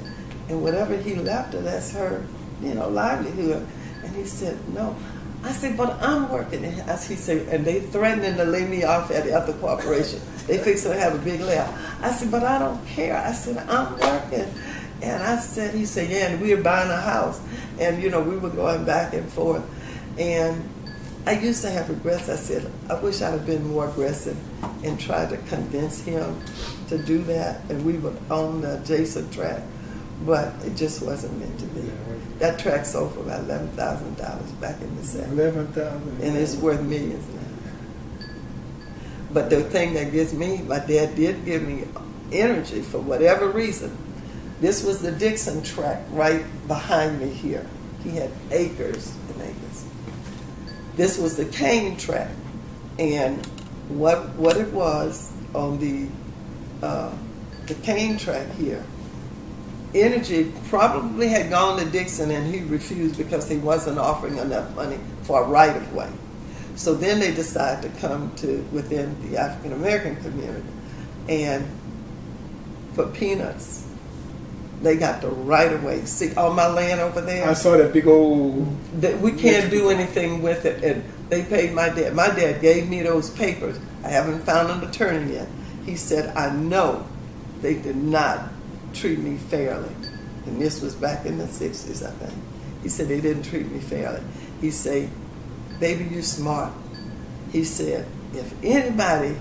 and 0.48 0.62
whatever 0.62 0.96
he 0.96 1.14
left 1.14 1.54
her, 1.54 1.60
that's 1.60 1.92
her, 1.92 2.24
you 2.62 2.74
know, 2.74 2.88
livelihood. 2.88 3.66
And 4.02 4.16
he 4.16 4.24
said, 4.24 4.58
No. 4.72 4.96
I 5.42 5.52
said, 5.52 5.76
but 5.76 6.02
I'm 6.02 6.30
working. 6.30 6.64
As 6.64 7.06
he 7.06 7.16
said, 7.16 7.48
and 7.48 7.66
they 7.66 7.80
threatening 7.80 8.36
to 8.38 8.44
lay 8.44 8.64
me 8.64 8.84
off 8.84 9.10
at 9.10 9.24
the 9.24 9.34
other 9.34 9.52
corporation. 9.52 10.18
They 10.46 10.56
fixing 10.56 10.92
to 10.92 10.98
have 10.98 11.14
a 11.14 11.18
big 11.18 11.40
layoff. 11.40 12.02
I 12.02 12.12
said, 12.12 12.30
but 12.30 12.44
I 12.44 12.58
don't 12.58 12.84
care. 12.86 13.14
I 13.14 13.32
said, 13.32 13.58
I'm 13.68 13.92
working. 13.98 14.46
And 15.02 15.22
I 15.22 15.38
said, 15.38 15.74
he 15.74 15.84
said, 15.84 16.08
yeah, 16.08 16.28
and 16.28 16.40
we 16.40 16.54
were 16.54 16.62
buying 16.62 16.90
a 16.90 16.96
house. 17.00 17.42
And, 17.78 18.02
you 18.02 18.08
know, 18.08 18.22
we 18.22 18.38
were 18.38 18.48
going 18.48 18.86
back 18.86 19.12
and 19.12 19.30
forth. 19.30 19.62
And 20.18 20.66
I 21.26 21.38
used 21.38 21.60
to 21.62 21.70
have 21.70 21.90
regrets. 21.90 22.30
I 22.30 22.36
said, 22.36 22.70
I 22.88 22.94
wish 23.00 23.20
I'd 23.20 23.32
have 23.32 23.44
been 23.44 23.68
more 23.68 23.88
aggressive 23.88 24.38
and 24.82 24.98
tried 24.98 25.28
to 25.30 25.36
convince 25.48 26.00
him 26.00 26.40
to 26.96 27.04
do 27.04 27.22
that. 27.24 27.60
And 27.68 27.84
we 27.84 27.94
would 27.94 28.16
own 28.30 28.60
the 28.60 28.80
adjacent 28.80 29.32
track. 29.32 29.62
But 30.24 30.54
it 30.64 30.76
just 30.76 31.02
wasn't 31.02 31.38
meant 31.38 31.58
to 31.58 31.66
be. 31.66 31.90
That 32.38 32.58
track 32.58 32.84
sold 32.84 33.14
for 33.14 33.20
about 33.20 33.44
$11,000 33.44 34.60
back 34.60 34.80
in 34.80 34.96
the 34.96 35.02
70s. 35.02 35.32
Eleven 35.32 35.66
thousand. 35.68 36.22
And 36.22 36.36
it's 36.36 36.56
worth 36.56 36.80
millions 36.82 37.26
now. 37.34 37.44
But 39.32 39.50
the 39.50 39.64
thing 39.64 39.94
that 39.94 40.12
gives 40.12 40.32
me, 40.32 40.58
my 40.62 40.78
dad 40.78 41.16
did 41.16 41.44
give 41.44 41.62
me 41.62 41.84
energy 42.32 42.82
for 42.82 43.00
whatever 43.00 43.48
reason. 43.48 43.96
This 44.60 44.84
was 44.84 45.02
the 45.02 45.10
Dixon 45.10 45.62
track 45.62 46.02
right 46.10 46.44
behind 46.68 47.20
me 47.20 47.28
here. 47.28 47.66
He 48.02 48.10
had 48.10 48.30
acres 48.50 49.12
and 49.28 49.42
acres. 49.42 49.84
This 50.94 51.18
was 51.18 51.36
the 51.36 51.46
Cain 51.46 51.96
track. 51.96 52.30
And 52.98 53.44
what 53.88 54.28
what 54.36 54.56
it 54.56 54.72
was 54.72 55.32
on 55.54 55.78
the 55.78 56.08
uh, 56.82 57.12
the 57.66 57.74
Cain 57.76 58.18
track 58.18 58.50
here, 58.52 58.84
Entergy 59.92 60.52
probably 60.68 61.28
had 61.28 61.50
gone 61.50 61.78
to 61.78 61.84
Dixon 61.84 62.30
and 62.30 62.52
he 62.52 62.62
refused 62.62 63.16
because 63.16 63.48
he 63.48 63.58
wasn't 63.58 63.98
offering 63.98 64.38
enough 64.38 64.74
money 64.74 64.98
for 65.22 65.44
a 65.44 65.46
right 65.46 65.76
of 65.76 65.94
way. 65.94 66.10
So 66.74 66.94
then 66.94 67.20
they 67.20 67.32
decided 67.32 67.92
to 67.92 68.00
come 68.00 68.34
to 68.36 68.66
within 68.72 69.30
the 69.30 69.38
African 69.38 69.72
American 69.72 70.16
community 70.16 70.68
and 71.28 71.66
for 72.94 73.06
peanuts, 73.08 73.86
they 74.82 74.96
got 74.96 75.20
the 75.20 75.28
right 75.28 75.72
of 75.72 75.82
way. 75.82 76.04
See 76.04 76.34
all 76.34 76.52
my 76.52 76.66
land 76.66 77.00
over 77.00 77.20
there? 77.20 77.48
I 77.48 77.54
saw 77.54 77.76
that 77.76 77.92
big 77.92 78.06
old. 78.06 78.66
that 79.00 79.18
we 79.20 79.32
can't 79.32 79.70
do 79.70 79.90
anything 79.90 80.42
with 80.42 80.64
it. 80.64 80.84
And 80.84 81.04
they 81.28 81.42
paid 81.42 81.72
my 81.72 81.88
dad. 81.88 82.14
My 82.14 82.28
dad 82.28 82.60
gave 82.60 82.88
me 82.88 83.02
those 83.02 83.30
papers. 83.30 83.78
I 84.04 84.08
haven't 84.08 84.42
found 84.42 84.70
an 84.70 84.88
attorney 84.88 85.34
yet. 85.34 85.48
He 85.84 85.96
said, 85.96 86.36
I 86.36 86.54
know 86.54 87.06
they 87.60 87.74
did 87.74 87.96
not 87.96 88.50
treat 88.92 89.18
me 89.18 89.36
fairly. 89.36 89.92
And 90.46 90.60
this 90.60 90.80
was 90.80 90.94
back 90.94 91.26
in 91.26 91.38
the 91.38 91.44
60s, 91.44 92.06
I 92.06 92.10
think. 92.12 92.32
He 92.82 92.88
said, 92.88 93.08
they 93.08 93.20
didn't 93.20 93.44
treat 93.44 93.70
me 93.70 93.80
fairly. 93.80 94.22
He 94.60 94.70
said, 94.70 95.10
baby, 95.80 96.04
you 96.04 96.22
smart. 96.22 96.72
He 97.50 97.64
said, 97.64 98.06
if 98.34 98.52
anybody 98.62 99.36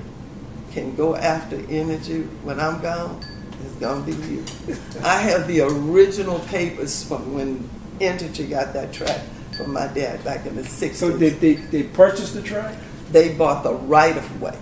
can 0.71 0.95
go 0.95 1.15
after 1.15 1.57
Entergy 1.57 2.27
when 2.43 2.59
I'm 2.59 2.81
gone, 2.81 3.23
it's 3.63 3.75
gonna 3.75 4.03
be 4.03 4.13
you. 4.13 4.45
I 5.03 5.17
have 5.17 5.47
the 5.47 5.61
original 5.61 6.39
papers 6.39 7.03
from 7.03 7.33
when 7.33 7.69
Entergy 7.99 8.49
got 8.49 8.73
that 8.73 8.91
track 8.93 9.21
from 9.55 9.73
my 9.73 9.87
dad 9.87 10.23
back 10.23 10.45
in 10.45 10.55
the 10.55 10.63
60s. 10.63 10.95
So 10.95 11.11
they, 11.11 11.29
they, 11.29 11.53
they 11.53 11.83
purchased 11.83 12.33
the 12.33 12.41
track. 12.41 12.75
they 13.11 13.35
bought 13.35 13.63
the 13.63 13.73
right 13.73 14.17
of 14.17 14.41
way. 14.41 14.57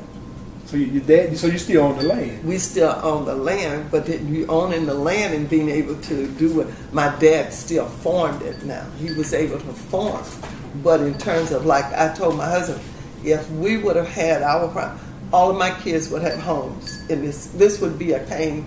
So 0.71 0.77
you, 0.77 1.01
dad. 1.01 1.38
So 1.38 1.47
you 1.47 1.57
still 1.57 1.84
own 1.84 1.97
the 1.97 2.03
land. 2.03 2.45
We 2.45 2.57
still 2.57 2.97
own 3.03 3.25
the 3.25 3.36
land, 3.36 3.91
but 3.91 4.05
then 4.05 4.34
you 4.34 4.47
owning 4.47 4.86
the 4.86 4.93
land 4.93 5.34
and 5.34 5.49
being 5.49 5.67
able 5.67 5.99
to 6.03 6.27
do 6.27 6.62
it. 6.62 6.67
My 6.93 7.13
dad 7.19 7.51
still 7.51 7.88
farmed 7.88 8.41
it 8.41 8.63
now. 8.63 8.89
He 8.97 9.12
was 9.13 9.34
able 9.34 9.60
to 9.60 9.73
farm. 9.73 10.23
But 10.81 11.01
in 11.01 11.17
terms 11.17 11.51
of 11.51 11.65
like 11.65 11.84
I 11.93 12.13
told 12.13 12.38
my 12.38 12.45
husband, 12.45 12.79
if 13.21 13.49
we 13.51 13.79
would 13.79 13.97
have 13.97 14.07
had 14.07 14.43
our 14.43 14.69
all 15.34 15.51
of 15.51 15.57
my 15.57 15.77
kids 15.81 16.10
would 16.10 16.21
have 16.21 16.39
homes 16.39 17.01
and 17.10 17.21
this. 17.21 17.47
This 17.47 17.81
would 17.81 17.99
be 17.99 18.13
a 18.13 18.25
Cain, 18.27 18.65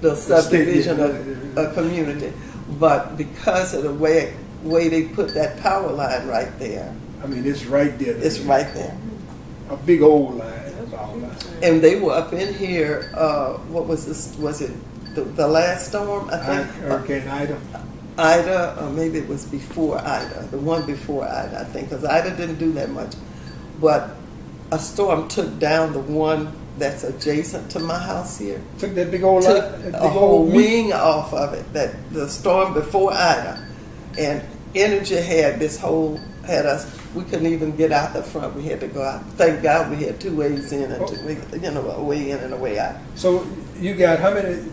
the 0.00 0.16
subdivision 0.16 0.98
of 0.98 1.56
a 1.56 1.72
community. 1.74 2.32
But 2.80 3.16
because 3.16 3.74
of 3.74 3.84
the 3.84 3.92
way 3.92 4.34
way 4.64 4.88
they 4.88 5.04
put 5.04 5.32
that 5.34 5.60
power 5.60 5.92
line 5.92 6.26
right 6.26 6.58
there, 6.58 6.92
I 7.22 7.26
mean, 7.28 7.46
it's 7.46 7.66
right 7.66 7.96
there. 7.98 8.16
it's 8.16 8.40
right 8.40 8.72
there. 8.74 8.96
A 9.70 9.76
big 9.76 10.02
old 10.02 10.34
line. 10.34 10.59
That's 11.08 11.10
all 11.10 11.16
line. 11.16 11.36
And 11.62 11.82
they 11.82 11.96
were 12.00 12.12
up 12.12 12.32
in 12.32 12.54
here. 12.54 13.10
Uh, 13.14 13.54
what 13.68 13.86
was 13.86 14.06
this? 14.06 14.36
Was 14.38 14.60
it 14.60 14.72
the, 15.14 15.22
the 15.22 15.46
last 15.46 15.88
storm? 15.88 16.28
I 16.30 16.38
think 16.38 16.66
Hurricane 16.76 17.28
Ida. 17.28 17.60
Ida, 18.18 18.76
or 18.82 18.90
maybe 18.90 19.18
it 19.18 19.28
was 19.28 19.46
before 19.46 19.98
Ida. 19.98 20.48
The 20.50 20.58
one 20.58 20.84
before 20.86 21.24
Ida, 21.24 21.60
I 21.60 21.64
think, 21.64 21.88
because 21.88 22.04
Ida 22.04 22.36
didn't 22.36 22.58
do 22.58 22.72
that 22.72 22.90
much. 22.90 23.14
But 23.80 24.10
a 24.72 24.78
storm 24.78 25.28
took 25.28 25.58
down 25.58 25.92
the 25.92 26.00
one 26.00 26.52
that's 26.78 27.02
adjacent 27.04 27.70
to 27.72 27.78
my 27.80 27.98
house 27.98 28.38
here. 28.38 28.60
Took 28.78 28.94
that 28.94 29.10
big 29.10 29.22
old 29.22 29.42
Took 29.42 29.56
that 29.56 29.88
a 29.88 29.92
big 29.92 29.94
whole 29.94 30.30
old 30.40 30.48
meat. 30.48 30.56
wing 30.56 30.92
off 30.92 31.32
of 31.32 31.54
it. 31.54 31.70
That 31.72 31.94
the 32.12 32.28
storm 32.28 32.74
before 32.74 33.12
Ida, 33.12 33.66
and 34.18 34.42
Entergy 34.74 35.22
had 35.22 35.58
this 35.58 35.78
whole 35.78 36.18
had 36.46 36.66
us. 36.66 36.99
We 37.14 37.24
couldn't 37.24 37.46
even 37.46 37.76
get 37.76 37.90
out 37.90 38.12
the 38.12 38.22
front. 38.22 38.54
We 38.54 38.64
had 38.64 38.80
to 38.80 38.88
go 38.88 39.02
out. 39.02 39.24
Thank 39.32 39.62
God 39.62 39.90
we 39.90 40.04
had 40.04 40.20
two 40.20 40.36
ways 40.36 40.72
in 40.72 40.92
and 40.92 41.08
two, 41.08 41.16
oh. 41.52 41.56
you 41.56 41.70
know 41.70 41.90
a 41.90 42.02
way 42.02 42.30
in 42.30 42.38
and 42.38 42.54
a 42.54 42.56
way 42.56 42.78
out. 42.78 42.96
So 43.16 43.46
you 43.78 43.94
got 43.94 44.20
how 44.20 44.32
many? 44.32 44.64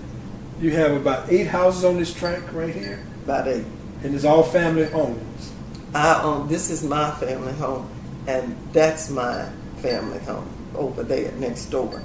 You 0.59 0.71
have 0.71 0.91
about 0.91 1.31
eight 1.31 1.47
houses 1.47 1.83
on 1.83 1.97
this 1.97 2.13
track 2.13 2.41
right 2.51 2.73
here, 2.73 3.03
About 3.23 3.47
eight. 3.47 3.65
and 4.03 4.15
it's 4.15 4.25
all 4.25 4.43
family 4.43 4.85
homes. 4.85 5.53
I 5.93 6.21
own 6.21 6.47
this 6.47 6.69
is 6.69 6.83
my 6.83 7.11
family 7.11 7.53
home, 7.53 7.89
and 8.27 8.55
that's 8.73 9.09
my 9.09 9.49
family 9.77 10.19
home 10.19 10.47
over 10.75 11.03
there 11.03 11.31
next 11.33 11.65
door. 11.65 12.01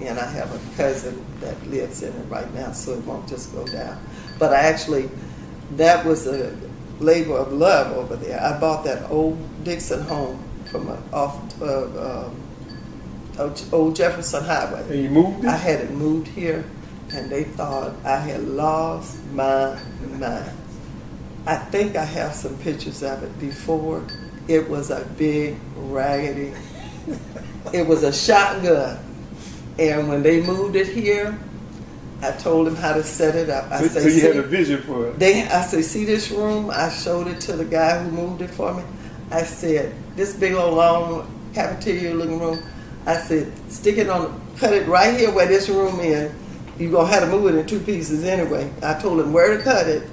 And 0.00 0.18
I 0.18 0.26
have 0.32 0.52
a 0.54 0.76
cousin 0.76 1.24
that 1.40 1.66
lives 1.68 2.02
in 2.02 2.12
it 2.12 2.24
right 2.28 2.52
now, 2.54 2.72
so 2.72 2.92
it 2.92 3.04
won't 3.04 3.28
just 3.28 3.52
go 3.54 3.64
down. 3.66 4.02
But 4.38 4.52
I 4.52 4.60
actually, 4.60 5.08
that 5.72 6.04
was 6.04 6.26
a 6.26 6.56
labor 7.02 7.36
of 7.36 7.52
love 7.52 7.96
over 7.96 8.16
there. 8.16 8.40
I 8.40 8.58
bought 8.58 8.84
that 8.84 9.10
old 9.10 9.38
Dixon 9.64 10.02
home 10.02 10.42
from 10.70 10.88
a, 10.88 10.98
off 11.12 11.60
of 11.60 11.96
um, 11.96 12.42
old- 13.38 13.64
old 13.72 13.96
Jefferson 13.96 14.44
Highway. 14.44 14.82
And 14.88 15.02
you 15.02 15.10
moved 15.10 15.44
it. 15.44 15.48
I 15.48 15.56
had 15.56 15.80
it 15.80 15.90
moved 15.90 16.28
here, 16.28 16.64
and 17.12 17.30
they 17.30 17.44
thought 17.44 17.94
I 18.04 18.16
had 18.16 18.42
lost 18.48 19.22
my 19.32 19.78
mind. 20.18 20.50
I 21.46 21.56
think 21.56 21.96
I 21.96 22.04
have 22.04 22.34
some 22.34 22.56
pictures 22.58 23.02
of 23.02 23.22
it 23.22 23.38
before. 23.40 24.04
It 24.48 24.68
was 24.68 24.90
a 24.90 25.04
big, 25.18 25.56
raggedy, 25.76 26.52
it 27.72 27.86
was 27.86 28.02
a 28.02 28.12
shotgun. 28.12 28.98
And 29.78 30.08
when 30.08 30.22
they 30.22 30.40
moved 30.42 30.76
it 30.76 30.88
here, 30.88 31.38
I 32.22 32.30
told 32.30 32.68
them 32.68 32.76
how 32.76 32.94
to 32.94 33.02
set 33.02 33.34
it 33.34 33.50
up. 33.50 33.70
I 33.72 33.80
so, 33.80 33.88
said, 33.88 34.02
so 34.02 34.08
you 34.08 34.20
had 34.20 34.36
a 34.36 34.42
vision 34.42 34.80
for 34.82 35.08
it. 35.08 35.18
they, 35.18 35.42
I 35.42 35.62
said, 35.62 35.84
see 35.84 36.04
this 36.04 36.30
room? 36.30 36.70
I 36.70 36.88
showed 36.88 37.26
it 37.26 37.40
to 37.42 37.56
the 37.56 37.64
guy 37.64 38.00
who 38.00 38.12
moved 38.12 38.42
it 38.42 38.50
for 38.50 38.72
me. 38.72 38.84
I 39.32 39.42
said, 39.42 39.92
this 40.14 40.36
big 40.36 40.52
old 40.52 40.74
long 40.74 41.50
cafeteria 41.52 42.14
looking 42.14 42.38
room. 42.38 42.62
I 43.06 43.16
said, 43.16 43.52
stick 43.70 43.98
it 43.98 44.08
on, 44.08 44.40
cut 44.56 44.72
it 44.72 44.86
right 44.86 45.18
here 45.18 45.32
where 45.32 45.46
this 45.46 45.68
room 45.68 45.98
is. 45.98 46.32
You're 46.78 46.92
gonna 46.92 47.08
have 47.08 47.24
to 47.24 47.28
move 47.28 47.52
it 47.52 47.58
in 47.58 47.66
two 47.66 47.80
pieces 47.80 48.22
anyway. 48.22 48.72
I 48.84 48.94
told 49.00 49.18
him 49.18 49.32
where 49.32 49.56
to 49.56 49.62
cut 49.62 49.88
it 49.88 50.08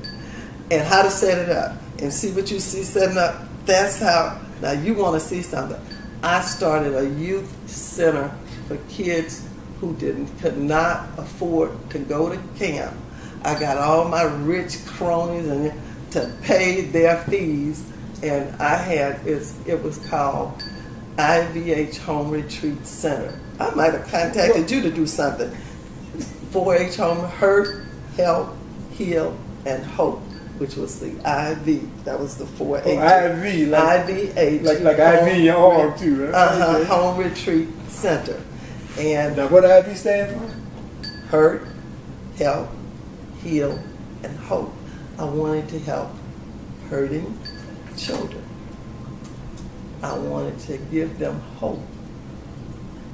and 0.72 0.82
how 0.82 1.04
to 1.04 1.12
set 1.12 1.38
it 1.38 1.50
up 1.50 1.78
and 2.00 2.12
see 2.12 2.32
what 2.32 2.50
you 2.50 2.60
see 2.60 2.84
setting 2.84 3.18
up. 3.20 3.44
That's 3.66 4.00
how, 4.00 4.42
now 4.62 4.72
you 4.72 4.96
wanna 4.96 5.20
see 5.20 5.44
something. 5.44 5.80
I 6.24 6.42
started 6.42 6.96
a 6.96 7.08
youth 7.08 7.70
center 7.70 8.36
for 8.68 8.78
kids 8.90 9.49
who 9.80 9.94
didn't, 9.96 10.28
could 10.40 10.58
not 10.58 11.08
afford 11.18 11.72
to 11.92 12.00
go 12.00 12.30
to 12.30 12.40
camp. 12.58 12.96
I 13.44 13.58
got 13.60 13.78
all 13.78 14.08
my 14.08 14.24
rich 14.24 14.86
cronies 14.86 15.48
and 15.48 15.72
to 16.12 16.32
pay 16.42 16.82
their 16.82 17.18
fees, 17.26 17.84
and 18.22 18.54
I 18.62 18.76
had 18.76 19.26
it's, 19.26 19.56
it 19.66 19.82
was 19.82 19.98
called 20.08 20.62
IVH 21.18 21.98
Home 22.00 22.30
Retreat 22.32 22.86
Center. 22.86 23.40
I 23.60 23.74
might 23.76 23.94
have 23.94 24.08
contacted 24.08 24.70
you 24.70 24.82
to 24.82 24.92
do 24.92 25.06
something. 25.06 25.50
4-H 26.52 26.96
Home 26.98 27.20
Hurt, 27.30 27.86
Help, 28.18 28.56
Heal, 28.92 29.38
and 29.66 29.84
Hope, 29.86 30.20
which 30.58 30.76
was 30.76 31.00
the 31.00 31.10
IV. 31.10 32.04
That 32.06 32.20
was 32.20 32.36
the 32.38 32.46
4-H. 32.46 32.84
Oh, 32.86 33.44
IV, 33.44 33.68
like- 33.70 34.06
IVH. 34.08 34.64
like- 34.64 34.80
like 34.82 34.98
IV 35.00 35.38
your 35.44 35.58
arm, 35.58 35.98
too, 35.98 36.26
right? 36.26 36.34
Uh-huh, 36.34 36.84
Home 36.86 37.18
Retreat 37.18 37.70
Center. 37.88 38.42
And 38.98 39.38
Now, 39.38 39.48
what 39.48 39.64
IV 39.64 39.98
stand 39.98 40.40
for? 40.40 40.56
hurt, 41.30 41.68
help, 42.38 42.70
heal, 43.42 43.80
and 44.24 44.38
hope. 44.40 44.74
I 45.18 45.26
wanted 45.26 45.70
to 45.70 45.80
help 45.80 46.12
hurting 46.90 47.38
children. 47.98 48.44
I 50.02 50.18
wanted 50.18 50.60
to 50.60 50.78
give 50.78 51.20
them 51.20 51.40
hope. 51.58 51.82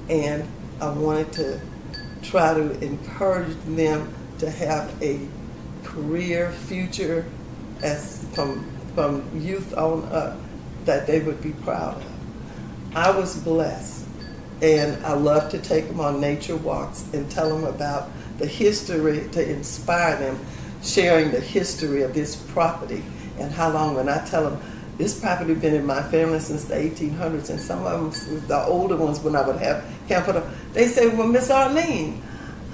And 0.10 0.48
I 0.80 0.90
wanted 0.90 1.32
to 1.34 1.62
try 2.22 2.54
to 2.54 2.80
encourage 2.84 3.56
them 3.66 4.14
to 4.40 4.50
have 4.50 5.02
a 5.02 5.20
career 5.84 6.52
future 6.52 7.26
as 7.82 8.26
from 8.34 8.70
from 8.94 9.24
youth 9.40 9.76
on 9.78 10.04
up 10.12 10.38
that 10.86 11.06
they 11.06 11.20
would 11.20 11.42
be 11.42 11.52
proud 11.52 11.98
of. 11.98 12.96
I 12.96 13.12
was 13.12 13.36
blessed, 13.38 14.05
and 14.62 15.06
I 15.06 15.14
love 15.14 15.52
to 15.52 15.60
take 15.60 15.88
them 15.88 16.00
on 16.00 16.22
nature 16.22 16.56
walks 16.56 17.06
and 17.14 17.30
tell 17.30 17.50
them 17.50 17.66
about 17.66 18.10
the 18.38 18.46
history 18.46 19.28
to 19.32 19.50
inspire 19.50 20.18
them, 20.18 20.40
sharing 20.84 21.32
the 21.32 21.40
history 21.40 22.02
of 22.04 22.14
this 22.14 22.36
property 22.36 23.04
and 23.40 23.52
how 23.52 23.72
long. 23.72 23.96
When 23.96 24.10
I 24.10 24.24
tell 24.26 24.50
them 24.50 24.60
this 24.98 25.20
property 25.20 25.54
been 25.54 25.74
in 25.74 25.86
my 25.86 26.02
family 26.04 26.40
since 26.40 26.66
the 26.66 26.76
1800s, 26.76 27.50
and 27.50 27.60
some 27.60 27.86
of 27.86 28.26
them, 28.26 28.48
the 28.48 28.64
older 28.66 28.96
ones, 28.96 29.20
when 29.20 29.36
I 29.36 29.46
would 29.46 29.58
have 29.58 29.84
camp 30.08 30.26
for 30.26 30.34
them, 30.34 30.50
they 30.74 30.88
say, 30.88 31.08
"Well, 31.08 31.28
Miss 31.28 31.50
Arlene." 31.50 32.22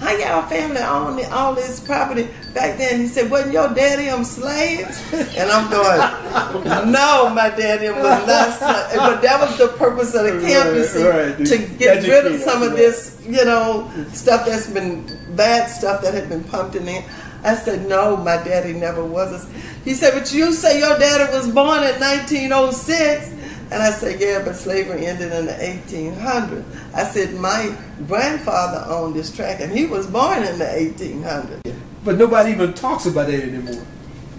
How 0.01 0.17
y'all 0.17 0.49
family 0.49 0.81
own 0.81 1.23
all 1.31 1.53
this 1.53 1.79
property 1.79 2.27
back 2.55 2.79
then? 2.79 2.99
He 3.01 3.07
said, 3.07 3.29
wasn't 3.29 3.53
your 3.53 3.71
daddy 3.71 4.05
them 4.05 4.23
slaves? 4.23 4.99
And 5.13 5.51
I'm 5.51 5.69
going, 5.69 6.91
no, 6.91 7.29
my 7.29 7.49
daddy 7.55 7.87
was 7.89 8.25
not 8.27 8.57
slaves. 8.57 8.95
But 8.95 9.21
that 9.21 9.39
was 9.39 9.57
the 9.59 9.67
purpose 9.77 10.15
of 10.15 10.23
the 10.25 10.41
camp, 10.41 10.75
you 10.75 10.83
see, 10.85 11.03
Right, 11.07 11.37
right. 11.37 11.45
to 11.45 11.57
get 11.77 12.03
rid 12.07 12.25
of 12.25 12.33
Educate 12.33 12.39
some 12.43 12.63
of 12.63 12.71
this, 12.71 13.21
you 13.27 13.45
know, 13.45 13.91
stuff 14.11 14.47
that's 14.47 14.67
been 14.71 15.05
bad 15.35 15.67
stuff 15.69 16.01
that 16.01 16.15
had 16.15 16.29
been 16.29 16.43
pumped 16.45 16.75
in 16.75 16.85
there. 16.85 17.05
I 17.43 17.53
said, 17.55 17.87
no, 17.87 18.17
my 18.17 18.37
daddy 18.37 18.73
never 18.73 19.05
was. 19.05 19.31
a-" 19.45 19.47
He 19.85 19.93
said, 19.93 20.13
but 20.17 20.33
you 20.33 20.51
say 20.51 20.79
your 20.79 20.97
daddy 20.97 21.31
was 21.31 21.47
born 21.47 21.83
in 21.83 21.99
1906. 21.99 23.29
And 23.71 23.81
I 23.81 23.91
said, 23.91 24.19
yeah, 24.19 24.41
but 24.43 24.55
slavery 24.55 25.05
ended 25.05 25.31
in 25.31 25.45
the 25.45 25.53
1800s. 25.53 26.65
I 26.93 27.03
said, 27.05 27.33
my 27.35 27.73
grandfather 28.07 28.83
owned 28.91 29.15
this 29.15 29.33
track, 29.33 29.61
and 29.61 29.71
he 29.71 29.85
was 29.85 30.07
born 30.07 30.43
in 30.43 30.59
the 30.59 30.65
1800s. 30.65 31.73
But 32.03 32.17
nobody 32.17 32.51
even 32.51 32.73
talks 32.73 33.05
about 33.05 33.27
that 33.27 33.41
anymore. 33.41 33.81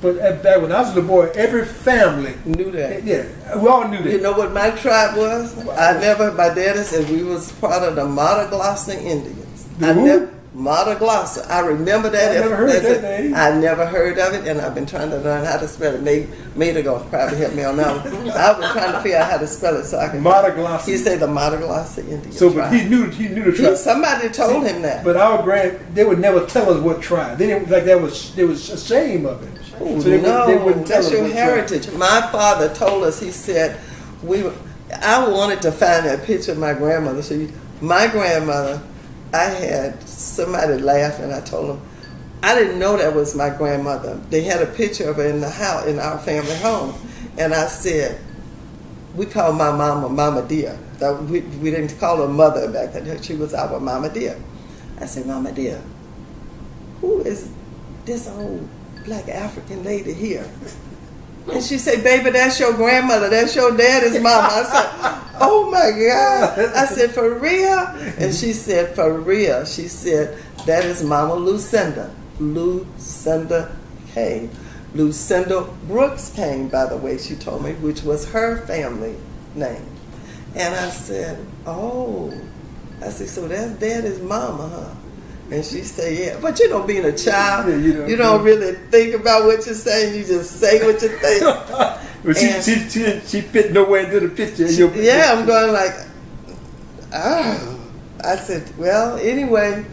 But 0.03 0.17
at- 0.17 0.43
back 0.43 0.61
when 0.61 0.71
I 0.73 0.81
was 0.81 0.91
a 0.91 0.95
little 0.97 1.09
boy, 1.09 1.31
every 1.35 1.65
family, 1.65 2.35
Knew 2.45 2.71
that. 2.73 3.05
yeah, 3.05 3.25
we 3.57 3.69
all 3.69 3.89
knew 3.89 4.03
that. 4.03 4.13
You 4.13 4.21
know 4.21 4.33
what 4.33 4.53
my 4.53 4.71
tribe 4.73 5.17
was? 5.17 5.57
I 5.69 5.99
never, 5.99 6.33
my 6.33 6.49
daddy 6.53 6.81
said 6.81 7.09
we 7.09 7.23
was 7.23 7.53
part 7.53 7.83
of 7.85 7.95
the 7.97 8.05
Madagascar 8.07 8.93
Indians. 8.93 9.65
The 9.79 9.87
I 9.87 9.93
who? 9.95 10.05
never, 10.05 10.31
Madagascar. 10.55 11.47
I 11.51 11.61
remember 11.61 12.11
that. 12.11 12.37
I 12.37 12.41
never 12.41 12.57
heard 12.57 12.71
a- 12.75 12.81
that 12.81 13.03
name. 13.03 13.35
I 13.35 13.51
never 13.59 13.87
heard 13.87 14.19
of 14.19 14.35
it, 14.35 14.47
and 14.47 14.61
I've 14.61 14.75
been 14.75 14.85
trying 14.87 15.11
to 15.11 15.17
learn 15.19 15.45
how 15.47 15.57
to 15.57 15.67
spell 15.67 15.95
it. 15.95 16.03
May 16.03 16.27
Maida 16.55 16.83
gonna 16.83 17.05
probably 17.09 17.39
help 17.39 17.55
me 17.55 17.65
on 17.65 17.77
that 17.79 18.05
one. 18.05 18.31
I've 18.31 18.59
been 18.61 18.71
trying 18.71 18.93
to 18.93 19.01
figure 19.01 19.17
out 19.19 19.31
how 19.31 19.39
to 19.39 19.47
spell 19.47 19.77
it 19.79 19.85
so 19.87 19.99
I 19.99 20.09
can. 20.09 20.23
Madagascar. 20.23 20.91
He 20.91 20.97
said 20.99 21.21
the 21.21 21.27
Madagascar 21.29 22.03
Indian 22.03 22.33
So, 22.33 22.49
but 22.51 22.55
tribe. 22.69 22.73
he 22.75 22.89
knew 22.89 23.09
he 23.09 23.29
knew 23.29 23.45
the 23.45 23.51
He- 23.53 23.57
tribe. 23.65 23.77
somebody 23.79 24.29
told 24.29 24.67
him 24.67 24.83
that. 24.83 25.05
But 25.05 25.17
our 25.17 25.43
grand, 25.43 25.79
they 25.95 26.05
would 26.05 26.19
never 26.19 26.45
tell 26.47 26.69
us 26.71 26.81
what 26.83 27.01
tribe. 27.01 27.39
They 27.39 27.47
didn't 27.47 27.71
like 27.71 27.85
that 27.85 28.01
was 28.01 28.35
they 28.35 28.45
was 28.45 28.69
ashamed 28.69 29.25
of 29.27 29.43
it. 29.43 29.49
Oh, 29.81 29.99
so 30.01 30.09
they, 30.11 30.21
no, 30.21 30.47
they 30.47 30.57
wouldn't 30.63 30.87
tell 30.87 30.97
that's 30.97 31.07
us 31.07 31.13
your 31.13 31.23
what 31.23 31.33
tribe. 31.33 31.45
heritage. 31.45 31.91
My 31.93 32.29
father 32.31 32.69
told 32.75 33.05
us. 33.05 33.19
He 33.21 33.31
said, 33.31 33.79
"We." 34.23 34.45
I 35.01 35.27
wanted 35.27 35.63
to 35.63 35.73
find 35.73 36.05
that 36.05 36.25
picture 36.25 36.53
of 36.53 36.59
my 36.59 36.75
grandmother. 36.75 37.23
So, 37.23 37.33
you, 37.33 37.51
my 37.81 38.09
grandmother, 38.09 38.79
I 39.33 39.45
had 39.45 40.03
somebody 40.07 40.79
laugh, 40.79 41.19
and 41.19 41.33
I 41.33 41.41
told 41.41 41.71
them, 41.71 41.81
I 42.43 42.55
didn't 42.55 42.79
know 42.79 42.97
that 42.97 43.15
was 43.15 43.35
my 43.35 43.51
grandmother. 43.51 44.21
They 44.31 44.43
had 44.43 44.61
a 44.63 44.67
picture 44.67 45.09
of 45.09 45.17
her 45.17 45.27
in 45.27 45.41
the 45.41 45.49
house 45.49 45.87
in 45.87 45.99
our 45.99 46.19
family 46.19 46.57
home, 46.57 46.95
and 47.39 47.55
I 47.55 47.67
said, 47.67 48.21
"We 49.15 49.27
called 49.27 49.57
my 49.57 49.71
mama 49.71 50.09
Mama 50.09 50.43
Dear. 50.43 50.79
That 50.99 51.23
we, 51.23 51.41
we 51.41 51.71
didn't 51.71 51.99
call 51.99 52.19
her 52.19 52.29
mother 52.29 52.71
back 52.71 52.93
then. 52.93 53.23
She 53.23 53.35
was 53.35 53.55
our 53.55 53.79
Mama 53.79 54.09
Dear." 54.09 54.37
I 55.01 55.07
said, 55.07 55.27
"Mama 55.27 55.53
Dear, 55.53 55.81
who 57.01 57.21
is 57.23 57.49
this 58.05 58.29
old 58.29 58.69
black 59.05 59.29
African 59.29 59.85
lady 59.85 60.13
here? 60.13 60.49
And 61.51 61.63
she 61.63 61.79
said, 61.79 62.05
baby, 62.05 62.31
that's 62.31 62.61
your 62.61 62.73
grandmother. 62.75 63.29
That's 63.29 63.57
your 63.57 63.77
daddy's 63.77 64.21
mama. 64.21 64.49
I 64.51 64.63
said, 64.63 65.39
oh 65.41 65.71
my 65.71 65.91
God. 65.91 66.59
I 66.77 66.87
said, 66.87 67.11
for 67.11 67.35
real? 67.35 67.79
And 68.19 68.35
she 68.35 68.53
said, 68.53 68.95
for 68.95 69.19
real. 69.19 69.65
She 69.65 69.89
said, 69.89 70.39
that 70.67 70.85
is 70.85 71.03
Mama 71.03 71.35
Lucinda. 71.35 72.15
Lucinda 72.39 73.75
Kane. 74.13 74.51
Lucinda 74.95 75.63
Brooks 75.89 76.33
Kane, 76.35 76.69
by 76.69 76.87
the 76.87 76.97
way, 76.97 77.19
she 77.19 77.35
told 77.35 77.65
me, 77.65 77.73
which 77.75 78.03
was 78.03 78.31
her 78.31 78.65
family 78.67 79.17
name. 79.55 79.87
And 80.55 80.75
I 80.75 80.91
said, 80.91 81.45
oh. 81.67 82.33
I 83.01 83.09
said, 83.09 83.29
so 83.29 83.49
that's 83.49 83.73
daddy's 83.73 84.21
mama, 84.21 84.69
huh? 84.69 84.95
And 85.53 85.65
she 85.65 85.83
said, 85.83 86.17
yeah. 86.17 86.39
But 86.41 86.59
you 86.59 86.71
know, 86.71 86.83
being 86.83 87.05
a 87.05 87.17
child, 87.17 87.69
Yeah, 87.69 87.77
you 87.77 88.07
you 88.07 88.17
don't- 88.17 88.39
don't, 88.39 88.45
really 88.45 88.73
think 88.91 89.15
about 89.15 89.45
what 89.45 89.65
you're 89.67 89.75
saying. 89.75 90.15
You 90.17 90.25
just 90.25 90.59
say 90.59 90.85
what 90.85 91.01
you 91.03 91.09
think. 91.09 91.43
But 92.25 92.37
she, 92.37 92.47
And- 92.51 92.63
she, 92.65 92.75
she, 92.89 93.21
she 93.27 93.41
fit 93.41 93.73
nowhere 93.73 94.05
into 94.05 94.21
the 94.21 94.29
picture. 94.29 94.71
your- 94.71 94.95
yeah, 94.95 95.35
I'm 95.35 95.45
going 95.45 95.73
like, 95.73 95.93
oh. 97.13 97.79
I 98.25 98.37
said, 98.37 98.63
well, 98.79 99.17
anyway, 99.19 99.85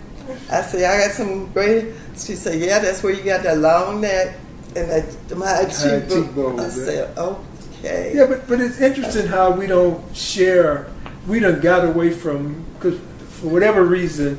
I 0.51 0.61
said, 0.61 0.83
I 0.83 1.07
got 1.07 1.15
some 1.15 1.51
great. 1.51 1.93
She 2.15 2.35
said, 2.35 2.59
yeah, 2.59 2.77
that's 2.79 3.01
where 3.01 3.11
you 3.13 3.23
got 3.23 3.41
that 3.43 3.57
long 3.57 4.01
neck 4.01 4.35
and 4.75 4.89
that 4.91 5.05
high 5.35 5.65
cheekbone. 5.65 6.23
cheekbone, 6.25 6.59
I 6.59 6.69
said, 6.69 7.17
okay. 7.17 8.11
Yeah, 8.13 8.27
but 8.27 8.47
but 8.47 8.61
it's 8.61 8.79
interesting 8.79 9.25
how 9.25 9.49
we 9.51 9.65
don't 9.65 10.15
share. 10.15 10.87
We 11.27 11.39
done 11.39 11.59
got 11.61 11.85
away 11.85 12.11
from 12.11 12.65
because 12.75 12.99
for 13.39 13.47
whatever 13.49 13.83
reason, 13.83 14.37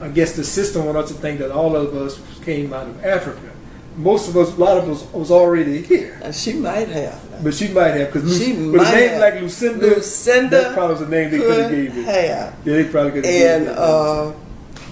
I 0.00 0.08
guess 0.08 0.34
the 0.36 0.44
system 0.44 0.86
want 0.86 0.96
us 0.98 1.08
to 1.08 1.14
think 1.14 1.38
that 1.40 1.50
all 1.50 1.76
of 1.76 1.94
us 1.94 2.20
came 2.44 2.72
out 2.72 2.86
of 2.86 3.04
Africa. 3.04 3.52
Most 3.96 4.28
of 4.28 4.36
us, 4.36 4.56
a 4.56 4.60
lot 4.60 4.78
of 4.78 4.88
us, 4.88 5.04
was 5.12 5.30
already 5.30 5.82
here. 5.82 6.18
And 6.22 6.34
she 6.34 6.54
might 6.54 6.88
have. 6.88 7.42
But 7.44 7.54
she 7.54 7.68
might 7.68 7.90
have 7.90 8.12
because 8.12 8.38
She 8.38 8.52
with 8.54 8.80
a 8.80 8.84
name 8.84 9.10
have. 9.10 9.20
like 9.20 9.34
Lucinda, 9.40 9.86
Lucinda 9.86 10.50
that 10.60 10.74
probably 10.74 10.94
was 10.94 11.00
the 11.00 11.08
name 11.08 11.30
they 11.30 11.38
could 11.38 11.58
have 11.60 11.70
gave 11.70 11.98
it. 11.98 12.04
have. 12.04 12.54
Yeah, 12.64 12.74
they 12.76 12.84
probably 12.84 13.12
could 13.12 13.24
have. 13.26 13.34
and 13.34 13.64
gave 13.66 13.72
it. 13.74 13.78
uh, 13.78 14.32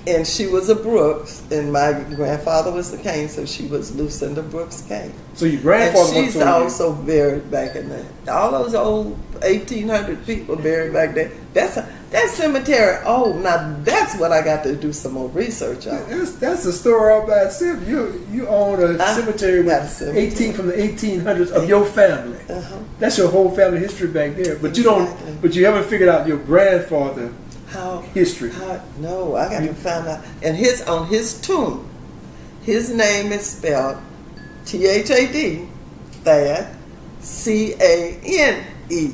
and 0.06 0.26
she 0.26 0.46
was 0.46 0.68
a 0.70 0.74
Brooks, 0.74 1.42
and 1.50 1.72
my 1.72 1.92
grandfather 2.14 2.70
was 2.72 2.90
the 2.90 2.96
Kane, 2.98 3.28
so 3.28 3.44
she 3.44 3.66
was 3.66 3.94
Lucinda 3.94 4.42
Brooks 4.42 4.82
Kane. 4.88 5.12
so 5.34 5.44
your 5.44 5.54
And 5.54 5.62
grandfather 5.62 6.12
she's 6.14 6.34
was 6.34 6.42
also 6.44 6.92
also 6.92 7.02
buried 7.02 7.50
back 7.50 7.76
in 7.76 7.88
there. 7.90 8.06
All 8.30 8.50
those 8.50 8.74
old 8.74 9.18
1800 9.42 10.24
people 10.26 10.56
buried 10.56 10.92
back 10.92 11.14
there. 11.14 11.30
That's 11.54 11.76
a, 11.76 11.88
that 12.10 12.30
cemetery. 12.30 12.98
Oh, 13.04 13.34
now 13.34 13.76
that's 13.82 14.16
what 14.18 14.32
I 14.32 14.42
got 14.42 14.62
to 14.64 14.74
do 14.74 14.92
some 14.92 15.12
more 15.12 15.28
research 15.28 15.86
on. 15.86 16.08
That's, 16.08 16.32
that's 16.36 16.64
a 16.64 16.72
story 16.72 17.12
all 17.12 17.26
by 17.26 17.42
itself. 17.44 17.86
You 17.86 18.26
you 18.30 18.48
own 18.48 18.82
a 18.82 19.02
I 19.02 19.14
cemetery 19.14 19.62
got 19.62 19.82
a 19.82 19.86
cemetery. 19.88 20.26
eighteen 20.26 20.52
from 20.54 20.66
the 20.68 20.72
1800s 20.72 21.50
of 21.52 21.68
your 21.68 21.84
family. 21.84 22.38
Uh-huh. 22.48 22.78
That's 22.98 23.18
your 23.18 23.30
whole 23.30 23.50
family 23.54 23.80
history 23.80 24.08
back 24.08 24.36
there. 24.36 24.56
But 24.56 24.76
you 24.78 24.84
don't. 24.84 25.40
But 25.42 25.54
you 25.54 25.64
haven't 25.66 25.84
figured 25.84 26.08
out 26.08 26.26
your 26.26 26.38
grandfather 26.38 27.32
How 27.68 28.00
history. 28.14 28.50
How, 28.52 28.80
no, 28.98 29.36
I 29.36 29.50
got 29.50 29.60
to 29.60 29.74
find 29.74 30.08
out. 30.08 30.24
And 30.42 30.56
his 30.56 30.82
on 30.88 31.08
his 31.08 31.38
tomb, 31.40 31.88
his 32.62 32.90
name 32.90 33.32
is 33.32 33.44
spelled 33.44 33.98
T 34.64 34.86
H 34.86 35.10
A 35.10 35.30
D, 35.30 35.68
Thad, 36.24 36.74
C 37.20 37.74
A 37.80 38.18
N 38.24 38.64
E. 38.90 39.12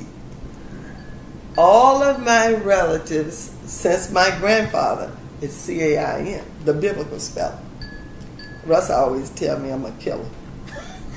All 1.56 2.02
of 2.02 2.20
my 2.22 2.52
relatives, 2.54 3.52
since 3.66 4.10
my 4.10 4.34
grandfather, 4.40 5.10
is 5.40 5.52
C 5.52 5.80
A 5.82 5.98
I 5.98 6.20
N, 6.20 6.44
the 6.64 6.72
biblical 6.74 7.20
spelling. 7.20 7.58
Russ 8.66 8.90
always 8.90 9.30
tell 9.30 9.58
me 9.58 9.70
I'm 9.70 9.84
a 9.84 9.92
killer. 9.92 10.24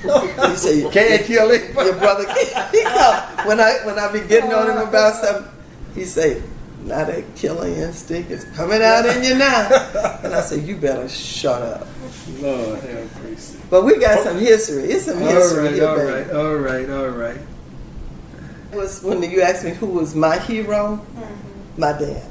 he 0.02 0.56
say 0.56 0.78
you 0.80 0.90
Can't 0.90 1.22
kill 1.24 1.50
it. 1.50 1.74
your 1.74 1.96
brother 1.96 2.24
he 2.72 2.84
know, 2.84 3.28
when 3.46 3.58
I 3.58 3.78
when 3.84 3.98
I 3.98 4.12
be 4.12 4.20
getting 4.20 4.52
on 4.52 4.70
him 4.70 4.76
about 4.76 5.14
something, 5.14 5.50
he 5.94 6.04
say, 6.04 6.40
now 6.84 7.04
that 7.04 7.34
killer 7.34 7.66
instinct 7.66 8.30
is 8.30 8.44
coming 8.56 8.80
out 8.82 9.06
in 9.06 9.24
you 9.24 9.34
now. 9.36 9.68
And 10.22 10.32
I 10.34 10.40
say, 10.42 10.60
you 10.60 10.76
better 10.76 11.08
shut 11.08 11.60
up. 11.62 11.86
Lord 12.40 12.78
have 12.80 13.22
mercy. 13.24 13.58
But 13.70 13.84
we 13.84 13.98
got 13.98 14.22
some 14.22 14.38
history. 14.38 14.84
It's 14.84 15.06
some 15.06 15.20
All 15.20 15.28
history 15.28 15.64
right, 15.64 15.74
here, 15.74 15.88
all 15.88 15.96
right, 15.96 16.30
all 16.30 16.54
right, 16.54 16.88
all 16.90 17.08
right. 17.08 17.40
It 18.72 18.76
was 18.76 19.02
when 19.02 19.22
you 19.22 19.40
asked 19.40 19.64
me 19.64 19.70
who 19.70 19.86
was 19.86 20.14
my 20.14 20.38
hero, 20.38 21.04
my 21.76 21.92
dad. 21.92 22.24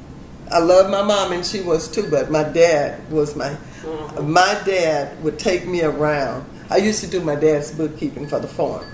I 0.50 0.60
love 0.60 0.90
my 0.90 1.02
mom 1.02 1.32
and 1.32 1.44
she 1.44 1.60
was 1.60 1.90
too, 1.90 2.08
but 2.10 2.30
my 2.30 2.44
dad 2.44 3.10
was 3.10 3.36
my 3.36 3.56
my 4.20 4.60
dad 4.64 5.22
would 5.22 5.38
take 5.38 5.66
me 5.66 5.82
around. 5.82 6.48
I 6.70 6.76
used 6.76 7.00
to 7.00 7.06
do 7.10 7.20
my 7.20 7.34
dad's 7.34 7.72
bookkeeping 7.72 8.28
for 8.28 8.38
the 8.38 8.48
farm. 8.48 8.86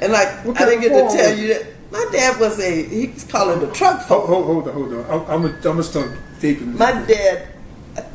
And 0.00 0.12
like 0.12 0.28
I 0.28 0.64
didn't 0.64 0.76
of 0.76 0.80
get 0.82 1.10
to 1.10 1.16
tell 1.16 1.36
you 1.36 1.54
that 1.54 1.66
my 1.92 2.06
dad 2.12 2.40
was 2.40 2.58
a 2.60 2.82
he's 2.88 3.24
calling 3.24 3.62
it 3.62 3.68
a 3.68 3.72
truck 3.72 4.02
farm. 4.02 4.26
Hold, 4.26 4.44
hold, 4.44 4.64
hold 4.64 4.68
on, 4.68 4.74
hold 4.74 4.94
on. 4.94 5.04
I'm, 5.04 5.30
I'm, 5.30 5.42
gonna, 5.42 5.54
I'm 5.54 5.62
gonna 5.62 5.82
start 5.82 6.10
taping. 6.40 6.76
My 6.76 6.92
dad, 6.92 7.48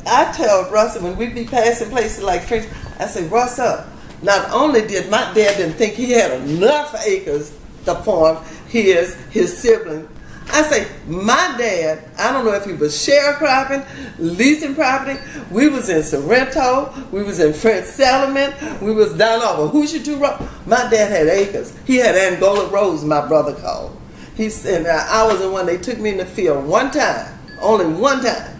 I 0.06 0.32
tell 0.32 0.70
Russell 0.70 1.02
when 1.02 1.16
we'd 1.16 1.34
be 1.34 1.44
passing 1.44 1.90
places 1.90 2.22
like 2.22 2.42
French, 2.42 2.66
I 2.98 3.06
say, 3.06 3.26
Russell, 3.28 3.84
not 4.22 4.50
only 4.50 4.86
did 4.86 5.10
my 5.10 5.32
dad 5.34 5.56
didn't 5.56 5.74
think 5.74 5.94
he 5.94 6.10
had 6.12 6.40
enough 6.42 6.94
acres 7.06 7.52
to 7.86 7.94
farm 7.96 8.44
his 8.68 9.14
his 9.30 9.56
sibling. 9.56 10.08
I 10.48 10.62
say, 10.62 10.88
my 11.08 11.54
dad, 11.58 12.04
I 12.16 12.32
don't 12.32 12.44
know 12.44 12.52
if 12.52 12.64
he 12.64 12.72
was 12.72 12.94
sharecropping, 12.94 13.84
leasing 14.18 14.76
property. 14.76 15.18
We 15.50 15.68
was 15.68 15.88
in 15.88 16.04
Sorrento, 16.04 16.94
we 17.10 17.24
was 17.24 17.40
in 17.40 17.52
French 17.52 17.86
Settlement, 17.86 18.80
we 18.80 18.92
was 18.92 19.12
down 19.14 19.42
over 19.42 19.66
Hoosier 19.66 20.16
Road. 20.16 20.48
My 20.64 20.88
dad 20.88 21.10
had 21.10 21.26
acres. 21.26 21.76
He 21.84 21.96
had 21.96 22.14
Angola 22.14 22.68
rows, 22.68 23.04
my 23.04 23.26
brother 23.26 23.54
called. 23.54 24.00
He 24.36 24.48
said, 24.50 24.86
I 24.86 25.26
was 25.26 25.40
the 25.40 25.50
one, 25.50 25.66
they 25.66 25.78
took 25.78 25.98
me 25.98 26.10
in 26.10 26.18
the 26.18 26.26
field 26.26 26.64
one 26.64 26.92
time, 26.92 27.36
only 27.60 27.86
one 27.86 28.22
time 28.22 28.56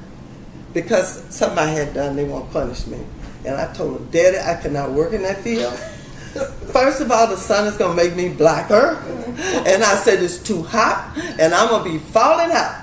because 0.77 1.25
something 1.35 1.59
I 1.59 1.69
had 1.69 1.95
done, 1.95 2.17
they 2.17 2.25
won't 2.25 2.53
punish 2.53 2.87
me. 2.87 2.99
And 3.47 3.55
I 3.55 3.73
told 3.73 3.97
him, 3.97 4.11
Daddy, 4.11 4.39
I 4.39 4.61
cannot 4.61 4.91
work 4.91 5.15
in 5.15 5.23
that 5.23 5.39
field. 5.39 5.73
First 6.73 7.01
of 7.01 7.11
all, 7.11 7.27
the 7.27 7.37
sun 7.37 7.67
is 7.67 7.77
going 7.77 7.97
to 7.97 8.03
make 8.03 8.17
me 8.17 8.29
blacker. 8.35 8.97
And 9.67 9.83
I 9.85 9.95
said, 9.97 10.23
it's 10.23 10.39
too 10.39 10.63
hot, 10.63 11.13
and 11.39 11.53
I'm 11.55 11.69
going 11.69 11.85
to 11.85 11.91
be 11.91 11.99
falling 11.99 12.51
out. 12.53 12.83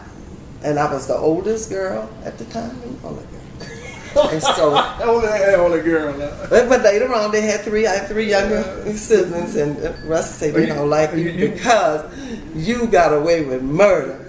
And 0.64 0.80
I 0.80 0.92
was 0.92 1.08
the 1.08 1.16
oldest 1.16 1.70
girl 1.70 2.10
at 2.24 2.38
the 2.38 2.46
time. 2.46 2.72
Only 3.04 3.24
girl. 3.26 4.30
And 4.30 4.42
so, 4.42 4.78
only, 5.02 5.28
only 5.56 5.82
girl. 5.82 6.14
but, 6.50 6.70
but 6.70 6.82
later 6.84 7.14
on, 7.14 7.32
they 7.32 7.42
had 7.42 7.62
three. 7.62 7.88
I 7.88 7.96
had 7.96 8.08
three 8.08 8.30
younger 8.30 8.62
siblings, 8.96 9.56
and 9.56 9.78
Russ 10.08 10.36
said 10.36 10.54
they 10.54 10.68
You- 10.68 10.74
don't 10.74 10.90
like 10.90 11.12
you 11.14 11.18
you- 11.20 11.32
you- 11.32 11.50
because 11.50 12.06
you 12.56 12.88
got 12.88 13.14
away 13.14 13.44
with 13.44 13.62
murder. 13.64 14.20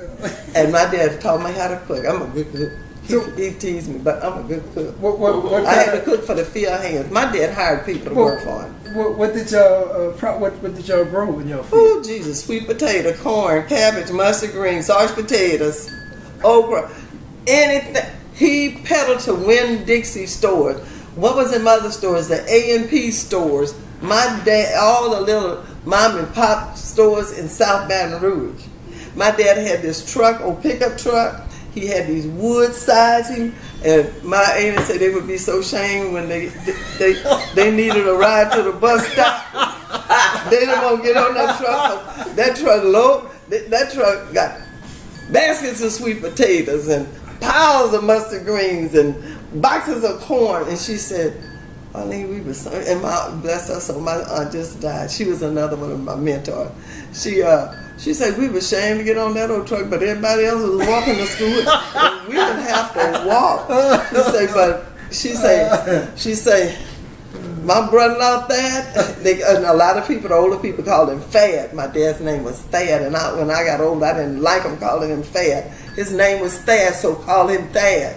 And 0.55 0.73
my 0.73 0.85
dad 0.91 1.21
taught 1.21 1.45
me 1.45 1.53
how 1.53 1.69
to 1.69 1.77
cook. 1.87 2.05
I'm 2.07 2.23
a 2.23 2.27
good 2.29 2.51
cook. 2.53 2.73
He, 3.07 3.21
he 3.37 3.53
teased 3.53 3.91
me, 3.91 3.99
but 3.99 4.25
I'm 4.25 4.45
a 4.45 4.49
good 4.49 4.65
cook. 4.73 4.99
What, 4.99 5.19
what, 5.19 5.45
what, 5.45 5.67
I 5.67 5.75
had 5.75 5.93
to 5.93 6.01
cook 6.01 6.25
for 6.25 6.35
the 6.35 6.45
field 6.45 6.81
hands. 6.81 7.11
My 7.11 7.31
dad 7.31 7.55
hired 7.55 7.85
people 7.85 8.11
to 8.11 8.15
work 8.15 8.43
for 8.43 8.63
him. 8.63 8.97
what, 8.97 9.19
what 9.19 9.35
did 9.35 9.51
y'all 9.51 10.11
uh, 10.11 10.13
pro, 10.13 10.39
what, 10.39 10.55
what 10.63 10.75
did 10.75 10.89
y'all 10.89 11.05
grow 11.05 11.39
in 11.39 11.49
your 11.49 11.63
field? 11.65 11.73
Oh 11.75 12.03
Jesus! 12.03 12.43
Sweet 12.43 12.67
potato, 12.67 13.13
corn, 13.15 13.67
cabbage, 13.69 14.11
mustard 14.11 14.53
greens, 14.53 14.87
sausage 14.87 15.15
potatoes, 15.15 15.91
okra, 16.43 16.91
anything. 17.47 18.11
He 18.35 18.79
peddled 18.85 19.21
to 19.21 19.35
Winn 19.35 19.85
Dixie 19.85 20.27
stores. 20.27 20.81
What 21.15 21.37
was 21.37 21.55
in 21.55 21.63
mother 21.63 21.91
stores? 21.91 22.29
The 22.29 22.45
A 22.51 22.77
and 22.77 22.89
P 22.89 23.11
stores. 23.11 23.75
My 24.01 24.41
dad, 24.45 24.77
all 24.77 25.11
the 25.11 25.21
little 25.21 25.65
mom 25.85 26.19
and 26.19 26.35
pop 26.35 26.77
stores 26.77 27.39
in 27.39 27.49
South 27.49 27.89
Baton 27.89 28.21
Rouge. 28.21 28.65
My 29.15 29.31
dad 29.31 29.59
had 29.59 29.83
this 29.83 30.11
truck, 30.13 30.41
old 30.41 30.63
pickup 30.63 30.99
truck. 30.99 31.44
He 31.75 31.89
had 31.89 32.07
these 32.07 32.27
wood 32.29 32.73
siding, 32.73 33.53
and 33.85 34.23
my 34.23 34.45
aunt 34.45 34.87
said 34.87 35.01
they 35.01 35.13
would 35.13 35.27
be 35.27 35.37
so 35.37 35.59
ashamed 35.59 36.13
when 36.13 36.29
they 36.29 36.47
they 36.99 37.15
they 37.57 37.75
needed 37.75 38.07
a 38.07 38.13
ride 38.13 38.53
to 38.53 38.63
the 38.63 38.73
bus 38.73 39.05
stop. 39.09 39.45
they 40.51 40.61
didn't 40.61 40.83
want 40.83 41.03
to 41.03 41.03
get 41.03 41.17
on 41.17 41.35
that 41.35 41.59
truck. 41.59 42.37
That 42.37 42.57
truck 42.57 42.85
low. 42.85 43.29
That 43.49 43.71
that 43.71 43.93
truck 43.93 44.33
got 44.33 44.61
baskets 45.33 45.83
of 45.83 45.91
sweet 45.91 46.21
potatoes 46.21 46.87
and 46.87 47.09
piles 47.41 47.93
of 47.93 48.05
mustard 48.05 48.45
greens 48.45 48.95
and 48.95 49.17
boxes 49.61 50.05
of 50.05 50.21
corn. 50.21 50.69
And 50.69 50.79
she 50.79 50.97
said, 50.97 51.43
Arlene, 51.93 52.29
we 52.29 52.41
was 52.41 52.61
so, 52.61 52.71
and 52.71 53.03
my 53.03 53.31
bless 53.43 53.69
her 53.69 53.81
soul, 53.81 54.01
my 54.01 54.15
aunt 54.15 54.53
just 54.53 54.81
died. 54.81 55.11
She 55.11 55.25
was 55.25 55.43
another 55.43 55.77
one 55.77 55.91
of 55.91 56.01
my 56.01 56.15
mentors. 56.15 56.71
She 57.13 57.43
uh 57.43 57.75
she 57.99 58.13
said 58.13 58.39
we 58.39 58.49
were 58.49 58.59
ashamed 58.59 58.99
to 58.99 59.05
get 59.05 59.19
on 59.19 59.35
that 59.35 59.51
old 59.51 59.67
truck, 59.67 59.89
but 59.89 60.03
everybody 60.03 60.45
else 60.45 60.63
was 60.63 60.87
walking 60.89 61.15
to 61.15 61.27
school. 61.27 61.69
and 61.69 62.29
we 62.29 62.35
didn't 62.35 62.63
have 62.63 62.93
to 62.95 63.29
walk. 63.29 63.69
She 64.11 64.23
said, 64.31 64.55
but 64.55 64.87
she 65.11 65.29
say 65.35 66.13
she 66.17 66.35
say 66.35 66.77
my 67.65 67.89
brother-in-law 67.89 68.47
Thad, 68.47 69.17
they, 69.23 69.43
and 69.43 69.65
a 69.65 69.73
lot 69.73 69.97
of 69.97 70.07
people, 70.07 70.29
the 70.29 70.35
older 70.35 70.59
people 70.59 70.85
called 70.85 71.09
him 71.09 71.21
Thad. 71.21 71.73
My 71.73 71.87
dad's 71.87 72.21
name 72.21 72.45
was 72.45 72.61
Thad, 72.61 73.03
and 73.03 73.17
I, 73.17 73.35
when 73.35 73.51
I 73.51 73.65
got 73.65 73.81
old, 73.81 74.03
I 74.03 74.13
didn't 74.13 74.43
like 74.43 74.63
him 74.63 74.77
calling 74.77 75.11
him 75.11 75.23
Thad. 75.23 75.71
His 75.97 76.13
name 76.13 76.43
was 76.43 76.59
Thad, 76.59 76.95
so 76.95 77.15
call 77.15 77.49
him 77.49 77.67
Thad. 77.69 78.17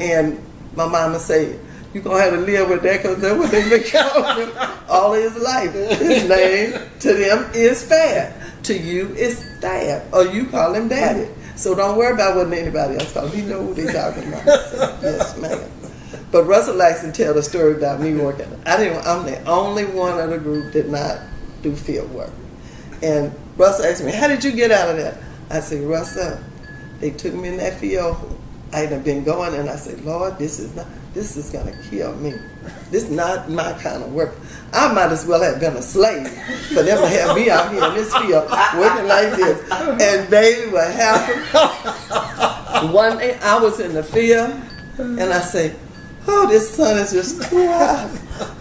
And 0.00 0.40
my 0.76 0.86
mama 0.86 1.18
said, 1.18 1.58
you 1.92 2.00
gonna 2.00 2.22
have 2.22 2.34
to 2.34 2.40
live 2.40 2.68
with 2.68 2.82
that 2.82 3.02
because 3.02 3.20
that's 3.20 3.36
what 3.36 3.50
they've 3.50 3.70
been 3.70 3.82
calling 3.90 4.46
him 4.46 4.56
all 4.88 5.12
his 5.14 5.34
life. 5.36 5.72
His 5.72 6.28
name 6.28 6.78
to 7.00 7.14
them 7.14 7.50
is 7.54 7.82
Thad. 7.84 8.34
To 8.66 8.76
you 8.76 9.14
is 9.14 9.44
dad, 9.60 10.12
or 10.12 10.24
you 10.26 10.46
call 10.46 10.74
him 10.74 10.88
Daddy. 10.88 11.28
So 11.54 11.74
don't 11.76 11.96
worry 11.96 12.12
about 12.12 12.34
what 12.36 12.52
anybody 12.52 12.96
else 12.96 13.12
calls. 13.12 13.32
He 13.32 13.42
know 13.42 13.64
who 13.64 13.74
they 13.74 13.92
talking 13.92 14.26
about. 14.26 14.44
Yes, 14.44 15.38
ma'am. 15.38 15.70
But 16.32 16.44
Russell 16.44 16.74
likes 16.74 17.02
to 17.02 17.12
tell 17.12 17.32
the 17.32 17.44
story 17.44 17.74
about 17.76 18.00
me 18.00 18.14
working. 18.14 18.48
I 18.66 18.76
didn't. 18.76 19.06
I'm 19.06 19.24
the 19.24 19.40
only 19.44 19.84
one 19.84 20.18
of 20.18 20.30
the 20.30 20.38
group 20.38 20.72
did 20.72 20.90
not 20.90 21.20
do 21.62 21.76
field 21.76 22.10
work. 22.10 22.32
And 23.02 23.32
Russell 23.56 23.84
asked 23.86 24.02
me, 24.02 24.10
"How 24.10 24.26
did 24.26 24.42
you 24.42 24.50
get 24.50 24.72
out 24.72 24.90
of 24.90 24.96
that?" 24.96 25.18
I 25.48 25.60
said, 25.60 25.84
"Russell, 25.84 26.38
they 26.98 27.10
took 27.10 27.34
me 27.34 27.50
in 27.50 27.58
that 27.58 27.78
field. 27.78 28.16
I 28.72 28.80
had 28.80 29.04
been 29.04 29.22
going, 29.22 29.54
and 29.54 29.70
I 29.70 29.76
said, 29.76 30.04
Lord, 30.04 30.38
this 30.38 30.58
is 30.58 30.74
not. 30.74 30.86
This 31.14 31.36
is 31.36 31.50
gonna 31.50 31.72
kill 31.88 32.14
me. 32.16 32.34
This 32.90 33.04
is 33.04 33.10
not 33.10 33.48
my 33.48 33.72
kind 33.74 34.02
of 34.02 34.12
work. 34.12 34.34
I 34.72 34.92
might 34.92 35.10
as 35.12 35.26
well 35.26 35.42
have 35.42 35.60
been 35.60 35.76
a 35.76 35.82
slave 35.82 36.28
for 36.68 36.82
them 36.82 36.98
to 37.00 37.08
have 37.08 37.36
me 37.36 37.48
out 37.50 37.72
here 37.72 37.84
in 37.84 37.94
this 37.94 38.12
field 38.16 38.50
working 38.78 39.06
like 39.06 39.36
this. 39.36 39.70
And 39.70 40.28
baby, 40.30 40.70
what 40.70 40.92
happened? 40.92 41.42
One 42.92 43.18
day 43.18 43.38
I 43.42 43.58
was 43.58 43.80
in 43.80 43.94
the 43.94 44.02
field, 44.02 44.60
and 44.98 45.32
I 45.32 45.40
say, 45.40 45.74
"Oh, 46.26 46.46
this 46.46 46.70
sun 46.74 46.98
is 46.98 47.12
just 47.12 47.48
too 47.48 47.66
hot. 47.68 48.10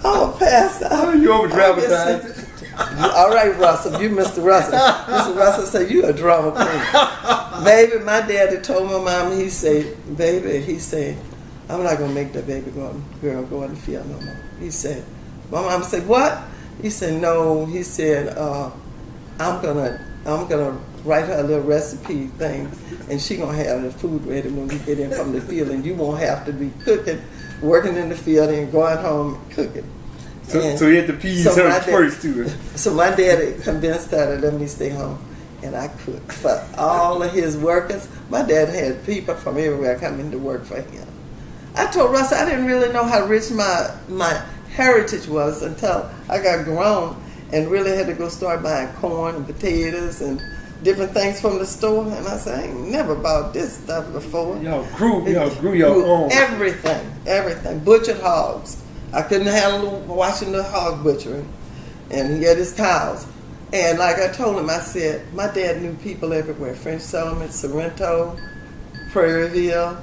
I'm 0.04 0.14
gonna 0.20 0.38
pass 0.38 0.82
out." 0.84 0.92
Oh, 0.94 1.14
you 1.14 1.32
over 1.34 1.48
dramatized. 1.48 2.46
All 2.78 3.30
right, 3.30 3.58
Russell, 3.58 4.02
you 4.02 4.10
Mr. 4.10 4.44
Russell. 4.44 4.74
Mr. 4.74 5.36
Russell 5.36 5.66
said, 5.66 5.90
you 5.90 6.06
a 6.06 6.12
drama 6.14 6.52
queen. 6.52 7.64
baby, 7.64 8.04
my 8.04 8.20
daddy 8.22 8.62
told 8.62 8.92
my 8.92 9.00
mom, 9.00 9.38
he 9.38 9.50
said, 9.50 9.96
baby, 10.18 10.60
he 10.60 10.78
said, 10.78 11.18
I'm 11.70 11.84
not 11.84 11.98
going 11.98 12.10
to 12.10 12.16
make 12.16 12.34
that 12.34 12.46
baby 12.46 12.72
go, 12.72 13.02
girl 13.22 13.44
go 13.44 13.64
in 13.64 13.72
the 13.72 13.80
field 13.80 14.10
no 14.10 14.20
more. 14.20 14.38
He 14.60 14.72
said, 14.72 15.06
my 15.56 15.70
mom 15.70 15.84
said, 15.84 16.08
what? 16.08 16.44
He 16.82 16.90
said, 16.90 17.22
no. 17.22 17.66
He 17.66 17.84
said, 17.84 18.38
uh, 18.38 18.72
I'm 19.40 19.62
going 19.62 19.78
to 19.78 20.06
I'm 20.26 20.48
gonna 20.48 20.80
write 21.04 21.26
her 21.26 21.40
a 21.40 21.44
little 21.44 21.64
recipe 21.64 22.28
thing, 22.28 22.72
and 23.10 23.22
she 23.22 23.38
gonna 23.38 23.56
have 23.56 23.84
the 23.84 23.92
food 23.92 24.26
ready 24.26 24.50
when 24.50 24.68
we 24.68 24.80
get 24.80 25.00
in 25.00 25.12
from 25.12 25.34
the 25.34 25.42
field, 25.42 25.70
and 25.70 25.86
you 25.86 25.94
won't 25.94 26.20
have 26.20 26.46
to 26.48 26.54
be 26.54 26.72
cooking, 26.84 27.22
working 27.62 27.96
in 27.96 28.10
the 28.10 28.16
field, 28.16 28.50
and 28.50 28.72
going 28.72 28.98
home 28.98 29.36
and 29.36 29.52
cooking. 29.52 29.88
So, 30.44 30.62
And 30.62 30.80
so 30.80 30.90
he 30.90 30.96
had 30.96 31.08
to 31.08 31.14
peas 31.14 31.44
so 31.44 31.70
her 31.70 31.80
first 31.82 32.24
too. 32.24 32.48
so 32.76 32.94
my 32.94 33.12
daddy 33.12 33.54
convinced 33.62 34.12
her 34.12 34.36
to 34.36 34.42
let 34.42 34.60
me 34.60 34.66
stay 34.66 34.90
home, 34.90 35.24
and 35.62 35.76
I 35.76 35.90
cooked 35.90 36.32
for 36.32 36.68
all 36.76 37.22
of 37.22 37.32
his 37.32 37.56
workers. 37.56 38.08
My 38.32 38.42
dad 38.42 38.70
had 38.70 39.06
people 39.06 39.36
from 39.36 39.58
everywhere 39.58 40.00
coming 40.00 40.32
to 40.32 40.40
work 40.40 40.66
for 40.66 40.82
him. 40.82 41.08
I 41.76 41.86
told 41.88 42.14
Russ 42.14 42.34
I 42.34 42.46
didn't 42.46 42.66
really 42.66 42.92
know 42.92 43.04
how 43.04 43.28
rich 43.28 43.52
my 43.52 43.96
my 44.08 44.44
heritage 44.76 45.28
was 45.28 45.62
until 45.64 46.10
I 46.30 46.42
got 46.42 46.66
grown 46.66 47.22
and 47.54 47.70
really 47.70 47.96
had 47.96 48.08
to 48.08 48.14
go 48.14 48.28
start 48.30 48.62
buying 48.62 48.94
corn 48.96 49.36
and 49.36 49.46
potatoes 49.46 50.22
and 50.22 50.42
different 50.84 51.14
things 51.14 51.40
from 51.40 51.60
the 51.60 51.66
store. 51.66 52.04
And 52.06 52.28
I 52.28 52.38
said, 52.38 52.60
I 52.60 52.64
ain't 52.68 52.90
never 52.90 53.16
bought 53.16 53.54
this 53.54 53.78
stuff 53.78 54.12
before. 54.12 54.58
Y'all 54.58 54.86
grew, 54.96 55.28
y'all 55.30 55.54
grew 55.56 55.74
your 55.74 55.94
Grew 55.94 56.06
own. 56.06 56.32
Everything, 56.32 57.12
everything. 57.26 57.80
Butchered 57.80 58.20
hogs. 58.20 58.82
I 59.14 59.22
couldn't 59.22 59.48
handle 59.48 60.02
watching 60.02 60.52
the 60.52 60.64
hog 60.64 61.04
butchering. 61.04 61.48
And 62.12 62.38
he 62.38 62.44
had 62.44 62.58
his 62.58 62.74
cows. 62.74 63.26
And 63.74 63.98
like 63.98 64.20
I 64.20 64.28
told 64.32 64.58
him, 64.58 64.70
I 64.70 64.80
said, 64.80 65.34
my 65.34 65.52
dad 65.52 65.82
knew 65.82 65.96
people 65.96 66.34
everywhere. 66.34 66.76
French 66.76 67.02
Settlement, 67.02 67.52
Sorrento, 67.52 68.38
Prairieville. 69.12 70.02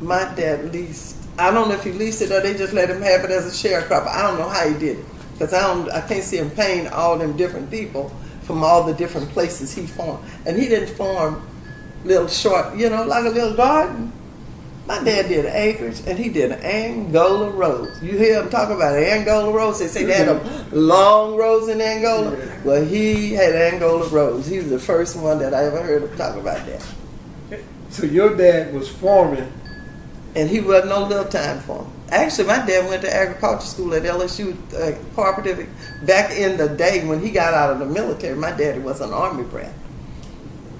My 0.00 0.32
dad 0.34 0.72
leased. 0.72 1.16
I 1.38 1.50
don't 1.50 1.68
know 1.68 1.74
if 1.74 1.84
he 1.84 1.92
leased 1.92 2.22
it 2.22 2.30
or 2.30 2.40
they 2.40 2.54
just 2.54 2.72
let 2.72 2.90
him 2.90 3.00
have 3.02 3.24
it 3.24 3.30
as 3.30 3.46
a 3.46 3.68
sharecropper. 3.68 4.08
I 4.08 4.22
don't 4.22 4.38
know 4.38 4.48
how 4.48 4.68
he 4.68 4.78
did 4.78 4.98
it. 4.98 5.04
Because 5.32 5.54
I 5.54 5.62
don't 5.62 5.90
I 5.90 6.00
can't 6.06 6.22
see 6.22 6.36
him 6.36 6.50
paying 6.50 6.88
all 6.88 7.16
them 7.16 7.36
different 7.36 7.70
people 7.70 8.14
from 8.42 8.62
all 8.62 8.84
the 8.84 8.92
different 8.92 9.30
places 9.30 9.74
he 9.74 9.86
farmed. 9.86 10.22
And 10.44 10.58
he 10.58 10.68
didn't 10.68 10.94
farm 10.96 11.46
little 12.04 12.28
short, 12.28 12.76
you 12.76 12.90
know, 12.90 13.04
like 13.04 13.24
a 13.24 13.30
little 13.30 13.54
garden. 13.54 14.12
My 14.86 15.02
dad 15.04 15.28
did 15.28 15.46
acreage, 15.46 16.02
and 16.06 16.18
he 16.18 16.30
did 16.30 16.50
Angola 16.50 17.50
rows. 17.50 18.02
You 18.02 18.18
hear 18.18 18.42
him 18.42 18.50
talk 18.50 18.70
about 18.70 18.96
Angola 18.96 19.52
rows? 19.52 19.78
They 19.78 19.86
say 19.86 20.04
they 20.04 20.14
had 20.14 20.28
them 20.28 20.66
long 20.72 21.36
rows 21.36 21.68
in 21.68 21.80
Angola. 21.80 22.36
Well, 22.64 22.84
he 22.84 23.32
had 23.34 23.54
Angola 23.54 24.08
rows. 24.08 24.46
He 24.46 24.58
was 24.58 24.68
the 24.68 24.80
first 24.80 25.16
one 25.16 25.38
that 25.38 25.54
I 25.54 25.66
ever 25.66 25.80
heard 25.80 26.02
him 26.02 26.16
talk 26.16 26.36
about 26.36 26.66
that. 26.66 26.84
So 27.90 28.04
your 28.04 28.36
dad 28.36 28.74
was 28.74 28.88
farming. 28.88 29.52
And 30.34 30.48
he 30.48 30.60
wasn't 30.60 30.90
no 30.90 31.06
little 31.06 31.24
time 31.24 31.60
for 31.60 31.84
him. 31.84 31.92
Actually, 32.10 32.48
my 32.48 32.64
dad 32.64 32.88
went 32.88 33.02
to 33.02 33.14
agriculture 33.14 33.66
school 33.66 33.94
at 33.94 34.02
LSU 34.02 34.56
uh, 34.74 34.96
cooperative 35.14 35.68
back 36.06 36.30
in 36.32 36.56
the 36.56 36.68
day 36.68 37.06
when 37.06 37.20
he 37.20 37.30
got 37.30 37.54
out 37.54 37.72
of 37.72 37.78
the 37.78 37.86
military. 37.86 38.36
My 38.36 38.52
daddy 38.52 38.78
was 38.78 39.00
an 39.00 39.12
army 39.12 39.44
brat. 39.44 39.72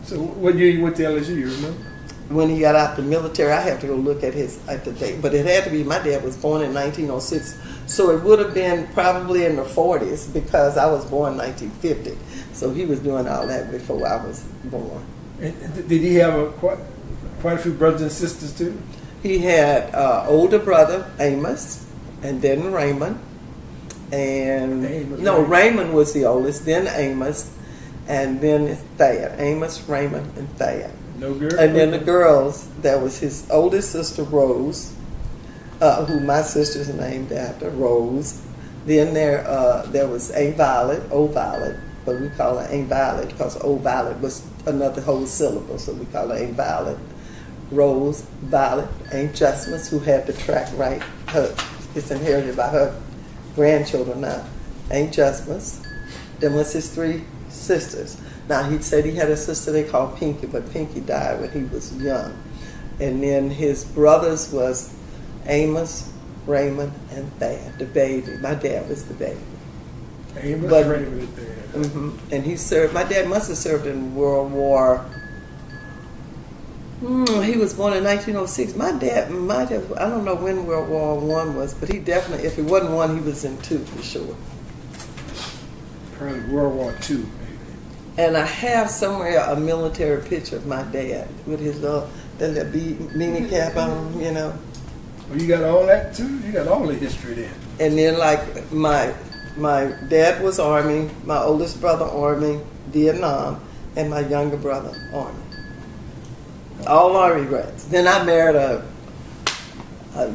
So 0.05 0.21
what 0.21 0.57
year 0.57 0.71
you 0.71 0.83
went 0.83 0.97
to 0.97 1.03
LSU? 1.03 1.37
You 1.37 1.51
remember? 1.51 1.91
when 2.31 2.49
he 2.49 2.61
got 2.61 2.77
out 2.77 2.91
of 2.91 3.05
the 3.05 3.11
military, 3.11 3.51
I 3.53 3.61
have 3.61 3.81
to 3.81 3.89
go 3.89 3.97
look 3.97 4.23
at 4.23 4.35
his 4.35 4.61
at 4.69 4.85
the 4.85 4.93
date, 4.93 5.21
but 5.21 5.35
it 5.35 5.47
had 5.47 5.65
to 5.65 5.71
be. 5.71 5.83
My 5.83 5.99
dad 5.99 6.23
was 6.23 6.37
born 6.37 6.63
in 6.63 6.73
1906, 6.73 7.59
so 7.87 8.11
it 8.11 8.23
would 8.23 8.39
have 8.39 8.55
been 8.55 8.87
probably 8.95 9.45
in 9.45 9.57
the 9.57 9.65
40s 9.65 10.33
because 10.33 10.77
I 10.77 10.87
was 10.87 11.05
born 11.05 11.33
in 11.33 11.39
1950. 11.39 12.17
So 12.55 12.73
he 12.73 12.87
was 12.87 13.01
doing 13.01 13.27
all 13.27 13.47
that 13.49 13.73
before 13.73 14.07
I 14.07 14.25
was 14.25 14.45
born. 14.65 15.05
And 15.41 15.89
did 15.89 16.03
he 16.03 16.15
have 16.17 16.39
a, 16.39 16.51
quite 16.53 16.79
quite 17.41 17.55
a 17.55 17.59
few 17.59 17.73
brothers 17.73 18.03
and 18.03 18.13
sisters 18.13 18.57
too? 18.57 18.81
He 19.23 19.39
had 19.39 19.95
uh, 19.95 20.25
older 20.27 20.59
brother 20.59 21.11
Amos, 21.19 21.87
and 22.23 22.41
then 22.41 22.73
Raymond, 22.73 23.19
and 24.13 24.85
Amos, 24.85 25.21
no 25.21 25.43
Raymond. 25.43 25.51
Raymond 25.51 25.95
was 25.95 26.13
the 26.13 26.25
oldest, 26.25 26.65
then 26.65 26.89
Amos, 26.89 27.55
and 28.09 28.41
then 28.41 28.75
Thad. 28.97 29.39
Amos, 29.39 29.87
Raymond, 29.89 30.37
and 30.37 30.49
Thad. 30.57 30.93
No 31.19 31.35
girl. 31.35 31.59
And 31.59 31.77
then 31.77 31.91
the 31.91 31.99
girls, 31.99 32.67
that 32.81 33.01
was 33.03 33.19
his 33.19 33.47
oldest 33.51 33.93
sister 33.93 34.23
Rose, 34.23 34.95
uh, 35.83 36.05
who 36.07 36.21
my 36.21 36.41
sister's 36.41 36.89
named 36.89 37.31
after, 37.31 37.69
Rose. 37.71 38.41
Then 38.87 39.13
there 39.13 39.47
uh, 39.47 39.83
there 39.87 40.09
was 40.09 40.31
A 40.31 40.53
Violet, 40.53 41.03
O 41.11 41.27
Violet, 41.27 41.77
but 42.07 42.19
we 42.19 42.31
call 42.31 42.57
her 42.57 42.67
Aunt 42.67 42.89
Violet 42.89 43.29
because 43.29 43.63
O 43.63 43.77
Violet 43.77 44.19
was 44.21 44.47
another 44.65 45.03
whole 45.03 45.27
syllable, 45.27 45.79
so 45.79 45.93
we 45.93 46.07
call 46.07 46.29
her 46.29 46.37
Aunt 46.37 46.55
Violet. 46.55 46.97
Rose, 47.71 48.23
Violet, 48.43 48.89
Aunt 49.13 49.33
Justmas, 49.33 49.89
who 49.89 49.99
had 50.01 50.27
the 50.27 50.33
track 50.33 50.69
right. 50.77 51.03
Her, 51.29 51.55
it's 51.95 52.11
inherited 52.11 52.57
by 52.57 52.69
her 52.69 53.01
grandchildren 53.55 54.21
now. 54.23 54.45
Aunt 54.91 55.13
Justmas. 55.13 55.87
Then 56.41 56.55
was 56.55 56.73
his 56.73 56.93
three 56.93 57.25
sisters. 57.49 58.21
Now 58.49 58.65
he 58.65 58.81
said 58.83 59.05
he 59.05 59.13
had 59.15 59.31
a 59.31 59.37
sister 59.37 59.71
they 59.73 59.85
called 59.85 60.17
Pinky, 60.19 60.47
but 60.47 60.71
Pinky 60.73 61.01
died 61.01 61.41
when 61.41 61.51
he 61.51 61.65
was 61.65 61.95
young. 61.97 62.37
And 62.99 63.23
then 63.23 63.51
his 63.51 63.85
brothers 63.85 64.53
was 64.53 64.95
Amos, 65.47 66.13
Raymond, 66.47 66.93
and 67.13 67.33
Thad, 67.35 67.79
the 67.79 67.85
baby. 67.87 68.37
My 68.39 68.55
dad 68.55 68.89
was 68.89 69.05
the 69.05 69.15
baby. 69.15 69.41
Amos 70.39 70.71
But- 70.71 70.87
Raymond 70.87 71.21
is 71.23 71.35
there. 71.35 71.85
hmm 71.85 72.11
And 72.33 72.45
he 72.45 72.57
served. 72.57 72.93
My 72.95 73.05
dad 73.05 73.29
must 73.29 73.49
have 73.49 73.57
served 73.59 73.87
in 73.87 74.15
World 74.15 74.51
War. 74.53 75.05
Hmm, 77.01 77.41
he 77.41 77.57
was 77.57 77.73
born 77.73 77.95
in 77.95 78.05
1906. 78.05 78.77
My 78.77 78.93
dad 78.93 79.31
might 79.31 79.71
have. 79.71 79.91
I 79.95 80.09
don't 80.11 80.23
know 80.23 80.35
when 80.35 80.67
World 80.67 80.91
War 80.91 81.19
One 81.19 81.57
was, 81.57 81.73
but 81.73 81.89
he 81.89 81.99
definitely. 81.99 82.47
If 82.47 82.59
it 82.59 82.63
wasn't 82.63 82.93
one, 82.93 83.17
he 83.17 83.23
was 83.23 83.43
in 83.45 83.57
two 83.63 83.79
for 83.79 84.03
sure. 84.03 84.37
Probably 86.19 86.41
World 86.53 86.75
War 86.75 86.95
II, 87.09 87.17
maybe. 87.17 87.29
And 88.19 88.37
I 88.37 88.45
have 88.45 88.91
somewhere 88.91 89.39
a 89.39 89.57
military 89.59 90.23
picture 90.23 90.57
of 90.57 90.67
my 90.67 90.83
dad 90.83 91.27
with 91.47 91.61
his 91.61 91.81
little 91.81 92.11
that 92.37 92.51
little 92.51 92.71
be- 92.71 92.97
beanie 92.97 93.49
cap 93.51 93.77
on, 93.79 94.21
you 94.21 94.33
know. 94.33 94.53
Well, 95.31 95.41
you 95.41 95.49
got 95.49 95.63
all 95.63 95.87
that 95.87 96.15
too? 96.15 96.39
You 96.41 96.53
got 96.53 96.69
all 96.69 96.87
the 96.87 96.95
history 96.95 97.33
then. 97.33 97.55
And 97.79 97.97
then 97.97 98.19
like 98.19 98.71
my 98.71 99.15
my 99.57 99.95
dad 100.11 100.43
was 100.43 100.59
army, 100.59 101.09
my 101.25 101.39
oldest 101.39 101.81
brother 101.81 102.05
army, 102.05 102.61
Vietnam, 102.89 103.59
and 103.97 104.11
my 104.11 104.21
younger 104.21 104.59
brother 104.59 104.95
army. 105.15 105.39
All 106.87 107.17
army 107.17 107.47
grades. 107.47 107.89
Then 107.89 108.09
I 108.09 108.25
married 108.25 108.57
a, 108.57 108.87
a 110.15 110.33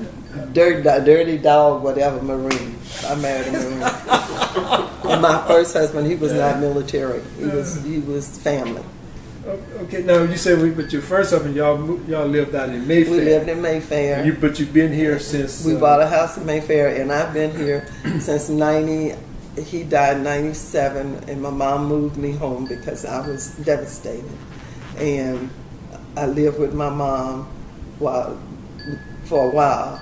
dirty, 0.53 0.83
dirty 0.83 1.37
dog, 1.37 1.83
whatever, 1.83 2.21
Marine. 2.21 2.77
I 3.05 3.15
married 3.15 3.47
a 3.47 3.51
Marine. 3.51 3.81
and 5.11 5.21
my 5.21 5.43
first 5.47 5.73
husband, 5.73 6.07
he 6.07 6.15
was 6.15 6.33
not 6.33 6.59
military. 6.59 7.21
He 7.37 7.45
was 7.45 7.83
he 7.83 7.99
was 7.99 8.37
family. 8.39 8.83
Okay, 9.45 10.01
now 10.01 10.23
you 10.23 10.37
said, 10.37 10.59
we, 10.59 10.71
but 10.71 10.91
your 10.91 11.03
first 11.03 11.31
husband, 11.31 11.55
y'all 11.55 11.77
y'all 12.07 12.25
lived 12.25 12.55
out 12.55 12.69
in 12.69 12.87
Mayfair. 12.87 13.13
We 13.13 13.21
lived 13.21 13.49
in 13.49 13.61
Mayfair. 13.61 14.25
You, 14.25 14.33
but 14.33 14.59
you've 14.59 14.73
been 14.73 14.91
here 14.91 15.19
since. 15.19 15.63
We 15.63 15.75
uh, 15.75 15.79
bought 15.79 16.01
a 16.01 16.07
house 16.07 16.37
in 16.37 16.45
Mayfair, 16.45 16.99
and 16.99 17.11
I've 17.11 17.31
been 17.31 17.55
here 17.55 17.87
since 18.19 18.49
'90. 18.49 19.15
He 19.61 19.83
died 19.83 20.17
in 20.17 20.23
'97, 20.23 21.29
and 21.29 21.41
my 21.41 21.51
mom 21.51 21.85
moved 21.85 22.17
me 22.17 22.31
home 22.31 22.65
because 22.65 23.05
I 23.05 23.25
was 23.25 23.55
devastated. 23.57 24.25
And 24.97 25.49
I 26.17 26.27
lived 26.27 26.59
with 26.59 26.73
my 26.73 26.89
mom 26.89 27.43
while, 27.99 28.39
for 29.25 29.49
a 29.49 29.51
while, 29.51 30.01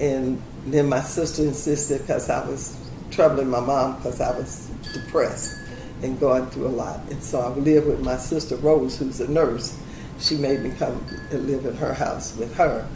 and 0.00 0.42
then 0.66 0.88
my 0.88 1.00
sister 1.00 1.42
insisted 1.42 2.02
because 2.02 2.28
I 2.28 2.46
was 2.46 2.76
troubling 3.10 3.48
my 3.48 3.60
mom 3.60 3.96
because 3.96 4.20
I 4.20 4.36
was 4.36 4.70
depressed 4.92 5.58
and 6.02 6.20
going 6.20 6.46
through 6.46 6.66
a 6.66 6.68
lot. 6.68 7.00
And 7.10 7.22
so 7.22 7.40
I 7.40 7.48
lived 7.48 7.86
with 7.86 8.00
my 8.00 8.16
sister 8.16 8.56
Rose, 8.56 8.98
who's 8.98 9.20
a 9.20 9.30
nurse. 9.30 9.76
She 10.20 10.36
made 10.36 10.60
me 10.60 10.70
come 10.78 11.04
and 11.30 11.46
live 11.46 11.64
in 11.64 11.74
her 11.76 11.94
house 11.94 12.36
with 12.36 12.54
her 12.56 12.86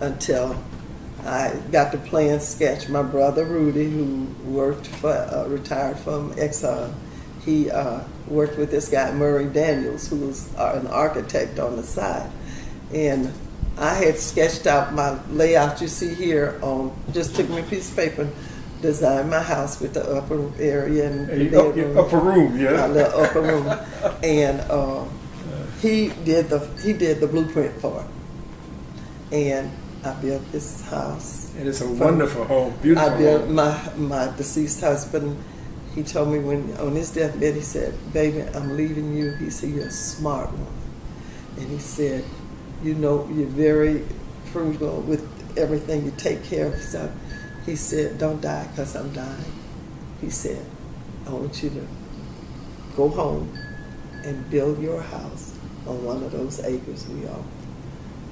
until 0.00 0.62
I 1.24 1.58
got 1.70 1.92
to 1.92 1.98
playing 1.98 2.40
sketch. 2.40 2.88
My 2.88 3.02
brother 3.02 3.44
Rudy, 3.44 3.88
who 3.88 4.26
worked 4.44 4.86
for, 4.86 5.10
uh, 5.10 5.46
retired 5.48 5.98
from 5.98 6.34
Exxon, 6.34 6.92
he 7.44 7.70
uh, 7.70 8.00
worked 8.32 8.58
with 8.58 8.70
this 8.70 8.88
guy 8.88 9.12
Murray 9.12 9.46
Daniels, 9.46 10.08
who 10.08 10.16
was 10.16 10.52
uh, 10.56 10.78
an 10.80 10.86
architect 10.88 11.58
on 11.58 11.76
the 11.76 11.82
side, 11.82 12.30
and 12.92 13.32
I 13.78 13.94
had 13.94 14.18
sketched 14.18 14.66
out 14.66 14.92
my 14.92 15.18
layout 15.28 15.80
you 15.80 15.88
see 15.88 16.14
here 16.14 16.58
on. 16.62 16.94
Just 17.12 17.36
took 17.36 17.48
me 17.48 17.60
a 17.60 17.62
piece 17.62 17.90
of 17.90 17.96
paper, 17.96 18.28
designed 18.80 19.30
my 19.30 19.42
house 19.42 19.80
with 19.80 19.94
the 19.94 20.02
upper 20.10 20.50
area 20.60 21.10
and 21.10 21.28
the 21.28 21.48
bedroom 21.48 21.96
upper 21.96 22.18
room, 22.18 22.56
my 22.56 22.62
yeah. 22.62 22.86
little 22.86 23.20
upper 23.20 23.40
room, 23.40 23.66
and 24.22 24.60
uh, 24.70 25.04
he 25.80 26.08
did 26.24 26.48
the 26.48 26.60
he 26.82 26.92
did 26.92 27.20
the 27.20 27.26
blueprint 27.26 27.80
for 27.80 28.04
it, 29.30 29.34
and 29.34 29.70
I 30.04 30.12
built 30.14 30.50
this 30.52 30.82
house. 30.88 31.52
And 31.56 31.68
it's 31.68 31.80
a 31.80 31.88
wonderful 31.88 32.44
home, 32.44 32.74
beautiful 32.82 33.08
I 33.10 33.16
built 33.18 33.44
home. 33.44 33.54
my 33.54 33.92
my 33.96 34.36
deceased 34.36 34.80
husband. 34.80 35.36
He 35.94 36.02
told 36.02 36.28
me 36.28 36.38
when 36.38 36.74
on 36.78 36.94
his 36.94 37.10
deathbed, 37.10 37.54
he 37.54 37.60
said, 37.60 37.92
"Baby, 38.12 38.42
I'm 38.54 38.76
leaving 38.76 39.14
you." 39.14 39.32
He 39.32 39.50
said, 39.50 39.70
"You're 39.70 39.88
a 39.88 39.90
smart 39.90 40.50
woman," 40.52 40.66
and 41.58 41.68
he 41.68 41.78
said, 41.78 42.24
"You 42.82 42.94
know, 42.94 43.28
you're 43.32 43.46
very 43.46 44.04
frugal 44.52 45.02
with 45.02 45.22
everything. 45.56 46.04
You 46.06 46.12
take 46.16 46.44
care 46.44 46.68
of 46.68 46.80
stuff." 46.80 47.10
He 47.66 47.76
said, 47.76 48.18
"Don't 48.18 48.40
die 48.40 48.66
because 48.70 48.96
I'm 48.96 49.12
dying." 49.12 49.52
He 50.20 50.30
said, 50.30 50.64
"I 51.26 51.30
want 51.30 51.62
you 51.62 51.70
to 51.70 51.86
go 52.96 53.08
home 53.08 53.52
and 54.24 54.48
build 54.50 54.80
your 54.80 55.02
house 55.02 55.52
on 55.86 56.04
one 56.04 56.22
of 56.22 56.32
those 56.32 56.60
acres 56.60 57.06
we 57.06 57.26
own." 57.26 57.44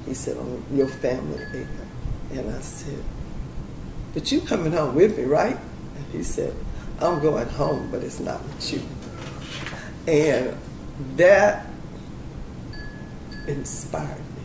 He 0.07 0.15
said, 0.15 0.39
"On 0.39 0.63
your 0.73 0.89
family 0.89 1.43
acre," 1.53 1.87
and 2.33 2.51
I 2.51 2.61
said, 2.63 3.05
"But 4.15 4.33
you 4.33 4.41
coming 4.41 4.73
home 4.73 4.95
with 4.95 5.19
me, 5.19 5.25
right?" 5.25 5.59
And 5.97 6.07
he 6.13 6.23
said, 6.23 6.55
"I'm 7.01 7.21
going 7.21 7.49
home, 7.49 7.89
but 7.91 8.03
it's 8.03 8.21
not 8.21 8.43
with 8.45 8.73
you." 8.73 8.83
And 10.07 10.57
that 11.17 11.67
inspired 13.47 14.19
me 14.19 14.43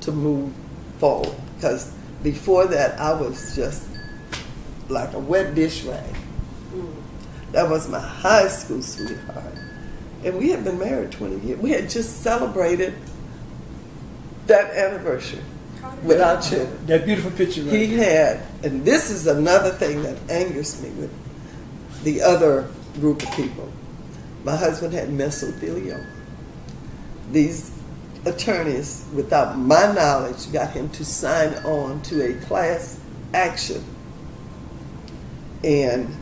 to 0.00 0.12
move 0.12 0.52
forward 0.98 1.34
because 1.56 1.92
before 2.22 2.66
that 2.66 2.98
I 3.00 3.12
was 3.12 3.54
just 3.54 3.86
like 4.88 5.12
a 5.14 5.18
wet 5.18 5.54
dish 5.54 5.84
rag. 5.84 6.14
Mm. 6.72 6.94
That 7.52 7.70
was 7.70 7.88
my 7.88 8.00
high 8.00 8.48
school 8.48 8.82
sweetheart. 8.82 9.54
And 10.24 10.38
we 10.38 10.50
had 10.50 10.64
been 10.64 10.78
married 10.78 11.12
20 11.12 11.46
years. 11.46 11.60
We 11.60 11.70
had 11.70 11.88
just 11.88 12.22
celebrated 12.22 12.94
that 14.46 14.70
anniversary 14.74 15.42
with 16.02 16.20
our 16.20 16.40
children. 16.40 16.86
That 16.86 17.06
beautiful 17.06 17.30
picture 17.32 17.62
right 17.62 17.72
He 17.74 17.86
there. 17.96 18.36
had, 18.36 18.64
and 18.64 18.84
this 18.84 19.10
is 19.10 19.26
another 19.26 19.70
thing 19.70 20.02
that 20.02 20.18
angers 20.30 20.82
me 20.82 20.90
with 20.90 21.12
the 22.04 22.22
other 22.22 22.68
group 23.00 23.22
of 23.22 23.32
people. 23.32 23.72
My 24.44 24.56
husband 24.56 24.92
had 24.92 25.08
mesothelioma. 25.08 26.06
These 27.32 27.72
attorneys, 28.26 29.06
without 29.14 29.58
my 29.58 29.92
knowledge, 29.92 30.52
got 30.52 30.70
him 30.72 30.90
to 30.90 31.04
sign 31.04 31.54
on 31.64 32.02
to 32.02 32.22
a 32.22 32.40
class 32.44 33.00
action. 33.32 33.82
And 35.62 36.14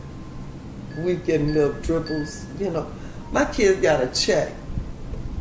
we 0.99 1.15
getting 1.15 1.53
little 1.53 1.73
dribbles, 1.81 2.45
you 2.59 2.69
know. 2.69 2.91
My 3.31 3.45
kids 3.45 3.81
got 3.81 4.01
a 4.01 4.07
check. 4.07 4.53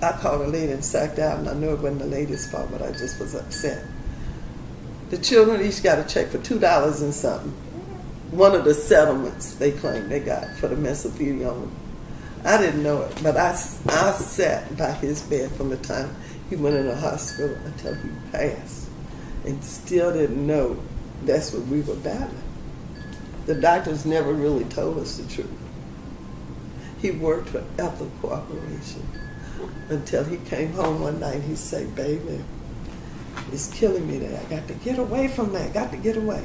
I 0.03 0.13
called 0.13 0.41
a 0.41 0.49
lady 0.49 0.73
and 0.73 0.85
sat 0.85 1.15
down, 1.15 1.41
and 1.41 1.49
I 1.49 1.55
knew 1.55 1.73
it 1.73 1.81
wasn't 1.81 2.01
the 2.01 2.07
lady's 2.07 2.51
fault, 2.51 2.69
but 2.73 2.83
I 2.83 2.91
just 2.91 3.21
was 3.21 3.37
upset. 3.37 3.85
The 5.13 5.19
children 5.19 5.61
each 5.61 5.83
got 5.83 5.99
a 5.99 6.05
check 6.05 6.29
for 6.29 6.39
two 6.39 6.59
dollars 6.59 7.03
and 7.03 7.13
something. 7.13 7.51
One 8.31 8.55
of 8.55 8.65
the 8.65 8.73
settlements 8.73 9.53
they 9.57 9.71
claimed 9.71 10.11
they 10.11 10.21
got 10.21 10.49
for 10.57 10.69
the 10.69 10.75
mess 10.75 11.05
of 11.05 11.21
you 11.21 11.35
mesothelioma. 11.35 11.71
I 12.47 12.57
didn't 12.57 12.83
know 12.83 13.03
it, 13.03 13.23
but 13.23 13.37
I, 13.37 13.51
I 13.51 14.13
sat 14.13 14.75
by 14.79 14.93
his 14.93 15.21
bed 15.21 15.53
from 15.53 15.69
the 15.69 15.77
time 15.77 16.17
he 16.49 16.57
went 16.57 16.77
in 16.77 16.87
the 16.87 16.97
hospital 16.97 17.55
until 17.67 17.95
he 17.95 18.09
passed, 18.31 18.89
and 19.45 19.63
still 19.63 20.15
didn't 20.15 20.47
know 20.47 20.79
that's 21.27 21.53
what 21.53 21.67
we 21.67 21.83
were 21.83 21.97
battling. 21.97 22.43
The 23.45 23.57
doctors 23.57 24.07
never 24.07 24.33
really 24.33 24.65
told 24.65 24.97
us 24.97 25.19
the 25.19 25.31
truth. 25.31 25.51
He 27.03 27.11
worked 27.11 27.51
for 27.51 27.63
Ethyl 27.79 28.11
Corporation 28.23 29.07
until 29.91 30.25
he 30.25 30.39
came 30.39 30.73
home 30.73 31.03
one 31.03 31.21
night. 31.21 31.43
He 31.43 31.55
said, 31.55 31.95
"Baby, 31.95 32.43
it's 33.53 33.73
killing 33.73 34.07
me 34.09 34.19
there. 34.19 34.41
I 34.41 34.45
got 34.51 34.69
to 34.69 34.75
get 34.75 34.99
away 34.99 35.29
from 35.29 35.53
that. 35.53 35.73
Got 35.75 35.91
to 35.93 35.97
get 35.97 36.17
away." 36.17 36.45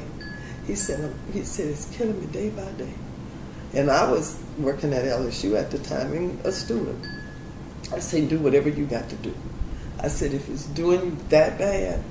He 0.66 0.74
said, 0.74 1.04
"Um, 1.04 1.14
"He 1.32 1.44
said 1.44 1.68
it's 1.68 1.86
killing 1.86 2.20
me 2.20 2.26
day 2.26 2.50
by 2.50 2.70
day." 2.72 2.92
And 3.74 3.90
I 3.90 4.10
was 4.10 4.38
working 4.58 4.92
at 4.92 5.04
LSU 5.04 5.56
at 5.56 5.70
the 5.70 5.78
time 5.78 6.12
and 6.12 6.40
a 6.44 6.52
student. 6.52 7.06
I 7.92 8.00
said, 8.00 8.28
"Do 8.28 8.38
whatever 8.38 8.68
you 8.68 8.86
got 8.86 9.08
to 9.10 9.16
do." 9.16 9.34
I 10.00 10.08
said, 10.08 10.32
"If 10.32 10.48
it's 10.48 10.66
doing 10.66 11.18
that 11.28 11.58
bad," 11.58 12.02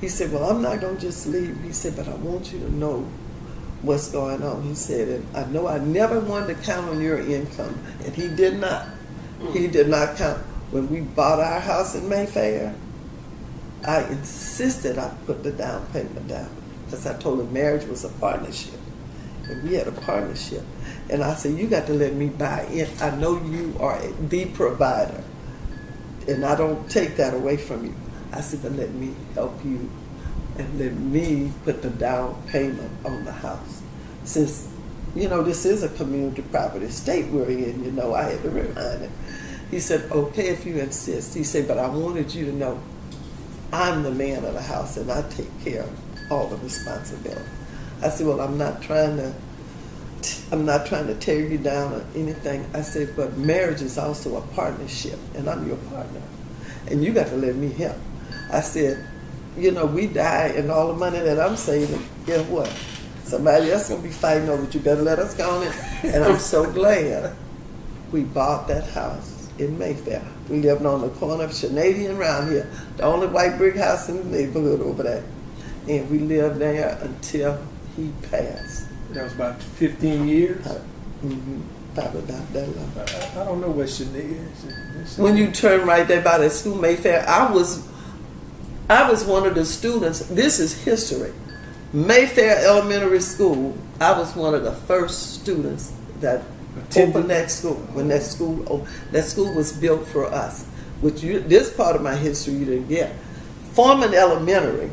he 0.00 0.08
said, 0.08 0.32
"Well, 0.32 0.44
I'm 0.50 0.62
not 0.62 0.80
gonna 0.80 0.98
just 0.98 1.26
leave." 1.26 1.56
He 1.64 1.72
said, 1.72 1.96
"But 1.96 2.08
I 2.08 2.14
want 2.14 2.52
you 2.52 2.58
to 2.60 2.72
know 2.72 3.06
what's 3.82 4.08
going 4.10 4.42
on." 4.42 4.62
He 4.62 4.74
said, 4.74 5.08
"And 5.08 5.26
I 5.34 5.44
know 5.50 5.66
I 5.66 5.78
never 5.78 6.20
wanted 6.20 6.56
to 6.56 6.62
count 6.62 6.88
on 6.88 7.00
your 7.00 7.18
income, 7.18 7.74
and 8.04 8.14
he 8.14 8.28
did 8.28 8.60
not. 8.60 8.86
He 9.52 9.66
did 9.66 9.88
not 9.88 10.16
count 10.16 10.38
when 10.70 10.88
we 10.88 11.00
bought 11.00 11.40
our 11.40 11.60
house 11.60 11.94
in 11.94 12.08
Mayfair." 12.08 12.74
I 13.84 14.04
insisted 14.04 14.98
I 14.98 15.12
put 15.26 15.42
the 15.42 15.52
down 15.52 15.86
payment 15.92 16.28
down. 16.28 16.50
because 16.92 17.06
I 17.06 17.16
told 17.18 17.40
him, 17.40 17.50
marriage 17.54 17.86
was 17.86 18.04
a 18.04 18.10
partnership, 18.10 18.78
and 19.48 19.62
we 19.62 19.76
had 19.76 19.88
a 19.88 19.92
partnership. 19.92 20.62
And 21.08 21.24
I 21.24 21.34
said, 21.34 21.56
you 21.56 21.66
got 21.66 21.86
to 21.86 21.94
let 21.94 22.12
me 22.12 22.28
buy 22.28 22.64
in. 22.66 22.86
I 23.00 23.16
know 23.16 23.42
you 23.42 23.74
are 23.80 23.98
the 24.28 24.44
provider, 24.46 25.24
and 26.28 26.44
I 26.44 26.54
don't 26.54 26.90
take 26.90 27.16
that 27.16 27.32
away 27.32 27.56
from 27.56 27.86
you. 27.86 27.94
I 28.30 28.42
said, 28.42 28.62
but 28.62 28.72
let 28.72 28.92
me 28.92 29.14
help 29.32 29.64
you, 29.64 29.90
and 30.58 30.78
let 30.78 30.92
me 30.92 31.50
put 31.64 31.80
the 31.80 31.88
down 31.88 32.42
payment 32.48 32.92
on 33.06 33.24
the 33.24 33.32
house, 33.32 33.80
since 34.24 34.68
you 35.14 35.28
know 35.30 35.42
this 35.42 35.64
is 35.64 35.82
a 35.82 35.88
community 35.88 36.42
property 36.42 36.90
state 36.90 37.30
we're 37.32 37.48
in. 37.48 37.84
You 37.84 37.92
know, 37.92 38.14
I 38.14 38.24
had 38.32 38.42
to 38.42 38.50
remind 38.50 39.00
him. 39.00 39.12
He 39.70 39.80
said, 39.80 40.12
okay, 40.12 40.48
if 40.48 40.66
you 40.66 40.76
insist. 40.76 41.34
He 41.34 41.42
said, 41.42 41.66
but 41.66 41.78
I 41.78 41.88
wanted 41.88 42.34
you 42.34 42.44
to 42.44 42.52
know 42.52 42.78
I'm 43.72 44.02
the 44.02 44.10
man 44.10 44.44
of 44.44 44.54
the 44.54 44.62
house 44.62 44.96
and 44.96 45.10
I 45.10 45.22
take 45.30 45.64
care 45.64 45.82
of 45.82 45.98
all 46.30 46.46
the 46.46 46.56
responsibility. 46.58 47.48
I 48.02 48.08
said, 48.08 48.26
well, 48.26 48.40
I'm 48.40 48.58
not 48.58 48.82
trying 48.82 49.16
to, 49.16 49.34
I'm 50.50 50.66
not 50.66 50.86
trying 50.86 51.06
to 51.06 51.14
tear 51.14 51.40
you 51.40 51.58
down 51.58 51.94
or 51.94 52.04
anything. 52.14 52.68
I 52.74 52.82
said, 52.82 53.14
but 53.16 53.36
marriage 53.38 53.80
is 53.80 53.96
also 53.96 54.36
a 54.36 54.42
partnership 54.48 55.18
and 55.34 55.48
I'm 55.48 55.66
your 55.66 55.76
partner. 55.76 56.22
And 56.90 57.02
you 57.02 57.12
got 57.12 57.28
to 57.28 57.36
let 57.36 57.56
me 57.56 57.70
help. 57.70 57.96
I 58.50 58.60
said, 58.60 59.06
you 59.56 59.70
know, 59.70 59.86
we 59.86 60.06
die 60.06 60.48
and 60.48 60.70
all 60.70 60.88
the 60.88 60.94
money 60.98 61.20
that 61.20 61.40
I'm 61.40 61.56
saving, 61.56 62.06
guess 62.26 62.46
what? 62.48 62.70
Somebody 63.24 63.70
else 63.70 63.88
gonna 63.88 64.02
be 64.02 64.10
fighting 64.10 64.48
over 64.48 64.64
it. 64.64 64.74
You 64.74 64.80
better 64.80 65.02
let 65.02 65.18
us 65.18 65.34
go 65.34 65.48
on 65.48 65.66
it. 65.66 65.74
And 66.04 66.24
I'm 66.24 66.38
so 66.38 66.70
glad 66.70 67.34
we 68.10 68.24
bought 68.24 68.68
that 68.68 68.88
house 68.90 69.48
in 69.58 69.78
Mayfair. 69.78 70.22
We 70.48 70.60
lived 70.60 70.84
on 70.84 71.00
the 71.02 71.08
corner 71.10 71.44
of 71.44 71.50
Shanadian 71.50 72.18
around 72.18 72.50
here, 72.50 72.70
the 72.96 73.04
only 73.04 73.26
white 73.26 73.56
brick 73.58 73.76
house 73.76 74.08
in 74.08 74.16
the 74.16 74.38
neighborhood 74.38 74.80
over 74.80 75.02
there. 75.02 75.24
And 75.88 76.10
we 76.10 76.18
lived 76.18 76.58
there 76.58 76.98
until 77.00 77.60
he 77.96 78.12
passed. 78.30 78.86
That 79.10 79.24
was 79.24 79.34
about 79.34 79.62
15 79.62 80.28
years. 80.28 80.66
Mm 80.66 81.40
hmm. 81.40 81.60
Probably 81.94 82.20
about 82.20 82.52
that 82.54 82.76
long. 82.76 82.92
I, 82.96 83.40
I 83.40 83.44
don't 83.44 83.60
know 83.60 83.68
what 83.68 83.86
Shanae 83.86 85.02
is. 85.02 85.18
When 85.18 85.36
you 85.36 85.50
turn 85.50 85.86
right 85.86 86.08
there 86.08 86.22
by 86.22 86.38
the 86.38 86.48
school 86.48 86.76
Mayfair, 86.76 87.28
I 87.28 87.52
was 87.52 87.86
I 88.88 89.10
was 89.10 89.24
one 89.24 89.46
of 89.46 89.54
the 89.54 89.64
students. 89.64 90.20
This 90.20 90.58
is 90.58 90.84
history. 90.84 91.32
Mayfair 91.92 92.64
Elementary 92.64 93.20
School. 93.20 93.76
I 94.00 94.18
was 94.18 94.34
one 94.34 94.54
of 94.54 94.64
the 94.64 94.72
first 94.72 95.40
students 95.40 95.92
that 96.20 96.42
Attended. 96.76 97.16
opened 97.16 97.30
that 97.30 97.50
school 97.50 97.74
when 97.92 98.08
that 98.08 98.22
school 98.22 98.64
oh, 98.70 98.86
that 99.10 99.24
school 99.24 99.54
was 99.54 99.72
built 99.72 100.06
for 100.06 100.26
us. 100.26 100.66
Which 101.00 101.22
you 101.22 101.40
this 101.40 101.72
part 101.72 101.96
of 101.96 102.02
my 102.02 102.14
history 102.16 102.54
you 102.54 102.64
didn't 102.64 102.88
get. 102.88 103.14
Foreman 103.72 104.14
Elementary. 104.14 104.90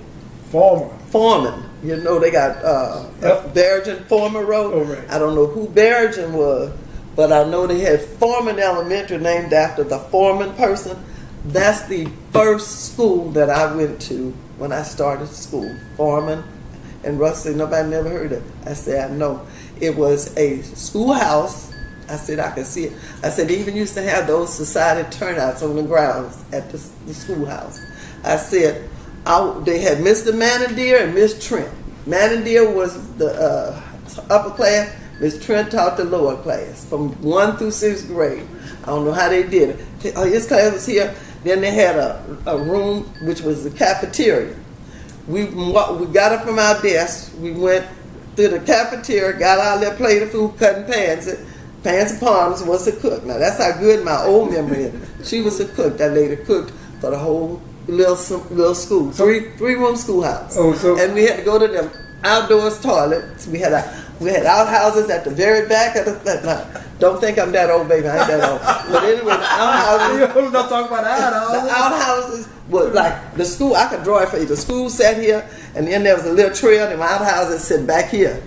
Former. 0.49 0.95
Foreman. 1.09 1.69
You 1.83 1.97
know 1.97 2.19
they 2.19 2.31
got 2.31 2.63
uh, 2.63 3.05
Yep. 3.21 3.53
Bergen 3.53 4.03
Foreman 4.05 4.45
Road. 4.45 4.73
Oh, 4.73 4.83
right. 4.83 5.09
I 5.09 5.19
don't 5.19 5.35
know 5.35 5.45
who 5.45 5.67
Bergen 5.69 6.33
was, 6.33 6.73
but 7.15 7.31
I 7.31 7.43
know 7.49 7.67
they 7.67 7.79
had 7.79 8.01
Foreman 8.01 8.59
Elementary 8.59 9.17
named 9.17 9.53
after 9.53 9.83
the 9.83 9.99
Foreman 9.99 10.53
person. 10.55 11.01
That's 11.45 11.83
the 11.87 12.09
first 12.33 12.91
school 12.91 13.31
that 13.31 13.49
I 13.49 13.73
went 13.75 14.01
to 14.03 14.31
when 14.57 14.73
I 14.73 14.83
started 14.83 15.27
school. 15.27 15.73
Foreman 15.95 16.43
and 17.03 17.19
Russ 17.19 17.43
said 17.43 17.55
nobody 17.55 17.89
never 17.89 18.09
heard 18.09 18.31
of 18.33 18.45
it. 18.45 18.69
I 18.69 18.73
said 18.73 19.11
I 19.11 19.13
know. 19.13 19.45
It 19.79 19.95
was 19.95 20.35
a 20.37 20.61
schoolhouse. 20.63 21.68
I 22.09 22.15
said 22.17 22.39
I 22.39 22.51
could 22.51 22.65
see 22.65 22.85
it. 22.85 22.93
I 23.23 23.29
said 23.29 23.47
they 23.47 23.59
even 23.59 23.75
used 23.75 23.93
to 23.95 24.01
have 24.01 24.27
those 24.27 24.53
society 24.53 25.09
turnouts 25.15 25.61
on 25.63 25.75
the 25.75 25.83
grounds 25.83 26.43
at 26.51 26.69
the, 26.71 26.77
the 27.05 27.13
schoolhouse. 27.13 27.79
I 28.23 28.37
said 28.37 28.89
I, 29.25 29.61
they 29.63 29.79
had 29.79 29.99
Mr. 29.99 30.33
Manadier 30.33 31.03
and 31.03 31.13
Miss 31.13 31.45
Trent. 31.45 31.71
Manadier 32.05 32.73
was 32.73 33.13
the 33.15 33.27
uh, 33.33 33.81
upper 34.29 34.51
class. 34.55 34.95
Miss 35.19 35.43
Trent 35.43 35.71
taught 35.71 35.97
the 35.97 36.05
lower 36.05 36.41
class 36.41 36.85
from 36.85 37.11
one 37.21 37.57
through 37.57 37.71
sixth 37.71 38.07
grade. 38.07 38.47
I 38.83 38.87
don't 38.87 39.05
know 39.05 39.11
how 39.11 39.29
they 39.29 39.43
did 39.43 39.79
it. 40.03 40.15
Uh, 40.15 40.23
His 40.23 40.47
class 40.47 40.73
was 40.73 40.85
here. 40.85 41.13
Then 41.43 41.61
they 41.61 41.71
had 41.71 41.95
a, 41.95 42.37
a 42.47 42.57
room 42.57 43.03
which 43.25 43.41
was 43.41 43.63
the 43.63 43.71
cafeteria. 43.71 44.55
We 45.27 45.45
we 45.45 45.71
got 46.07 46.31
up 46.31 46.43
from 46.45 46.57
our 46.59 46.81
desks. 46.81 47.33
We 47.35 47.51
went 47.51 47.85
through 48.35 48.49
the 48.49 48.59
cafeteria, 48.61 49.37
got 49.37 49.59
our 49.59 49.77
little 49.77 49.95
plate 49.95 50.23
of 50.23 50.31
food, 50.31 50.57
cutting 50.57 50.85
pans. 50.85 51.25
Pans 51.27 51.48
and 51.85 52.19
Palms 52.19 52.63
was 52.63 52.87
a 52.87 52.95
cook. 52.95 53.23
Now 53.25 53.37
that's 53.37 53.57
how 53.63 53.77
good 53.79 54.03
my 54.05 54.23
old 54.23 54.51
memory 54.51 54.83
is. 54.83 55.29
She 55.29 55.41
was 55.41 55.59
a 55.59 55.65
cook. 55.67 55.97
That 55.97 56.13
lady 56.13 56.35
cooked 56.37 56.71
for 57.01 57.09
the 57.11 57.17
whole 57.17 57.61
little 57.87 58.15
little 58.51 58.75
school, 58.75 59.11
three 59.11 59.51
three 59.57 59.75
room 59.75 59.95
schoolhouse. 59.95 60.55
Oh, 60.57 60.73
so- 60.73 60.97
and 60.99 61.13
we 61.13 61.23
had 61.23 61.37
to 61.37 61.43
go 61.43 61.57
to 61.59 61.67
them 61.67 61.89
outdoors 62.23 62.81
toilets. 62.81 63.47
We 63.47 63.59
had 63.59 63.71
a, 63.73 64.05
we 64.19 64.29
had 64.29 64.45
outhouses 64.45 65.09
at 65.09 65.23
the 65.23 65.31
very 65.31 65.67
back 65.67 65.95
of 65.95 66.05
the. 66.05 66.83
Don't 66.99 67.21
think 67.21 67.39
I'm 67.39 67.53
that 67.53 67.69
old, 67.69 67.87
baby. 67.87 68.09
I 68.09 68.17
ain't 68.17 68.27
that 68.27 68.49
old. 68.49 68.59
But 68.91 69.03
anyway, 69.05 69.37
the 69.37 69.47
outhouses 69.47 70.19
You 70.35 70.51
don't 70.51 70.67
talk 70.69 70.87
about 70.87 71.03
that. 71.05 71.63
the 71.63 71.71
outhouses 71.71 72.49
was 72.67 72.93
like 72.93 73.35
the 73.35 73.45
school. 73.45 73.73
I 73.75 73.87
could 73.87 74.03
draw 74.03 74.19
it 74.19 74.27
for 74.29 74.37
you. 74.37 74.45
The 74.45 74.57
school 74.57 74.89
sat 74.89 75.17
here, 75.17 75.49
and 75.75 75.87
then 75.87 76.03
there 76.03 76.15
was 76.15 76.25
a 76.25 76.31
little 76.33 76.53
trail, 76.53 76.87
and 76.89 76.99
my 76.99 77.05
outhouses 77.07 77.63
sit 77.63 77.87
back 77.87 78.09
here. 78.09 78.43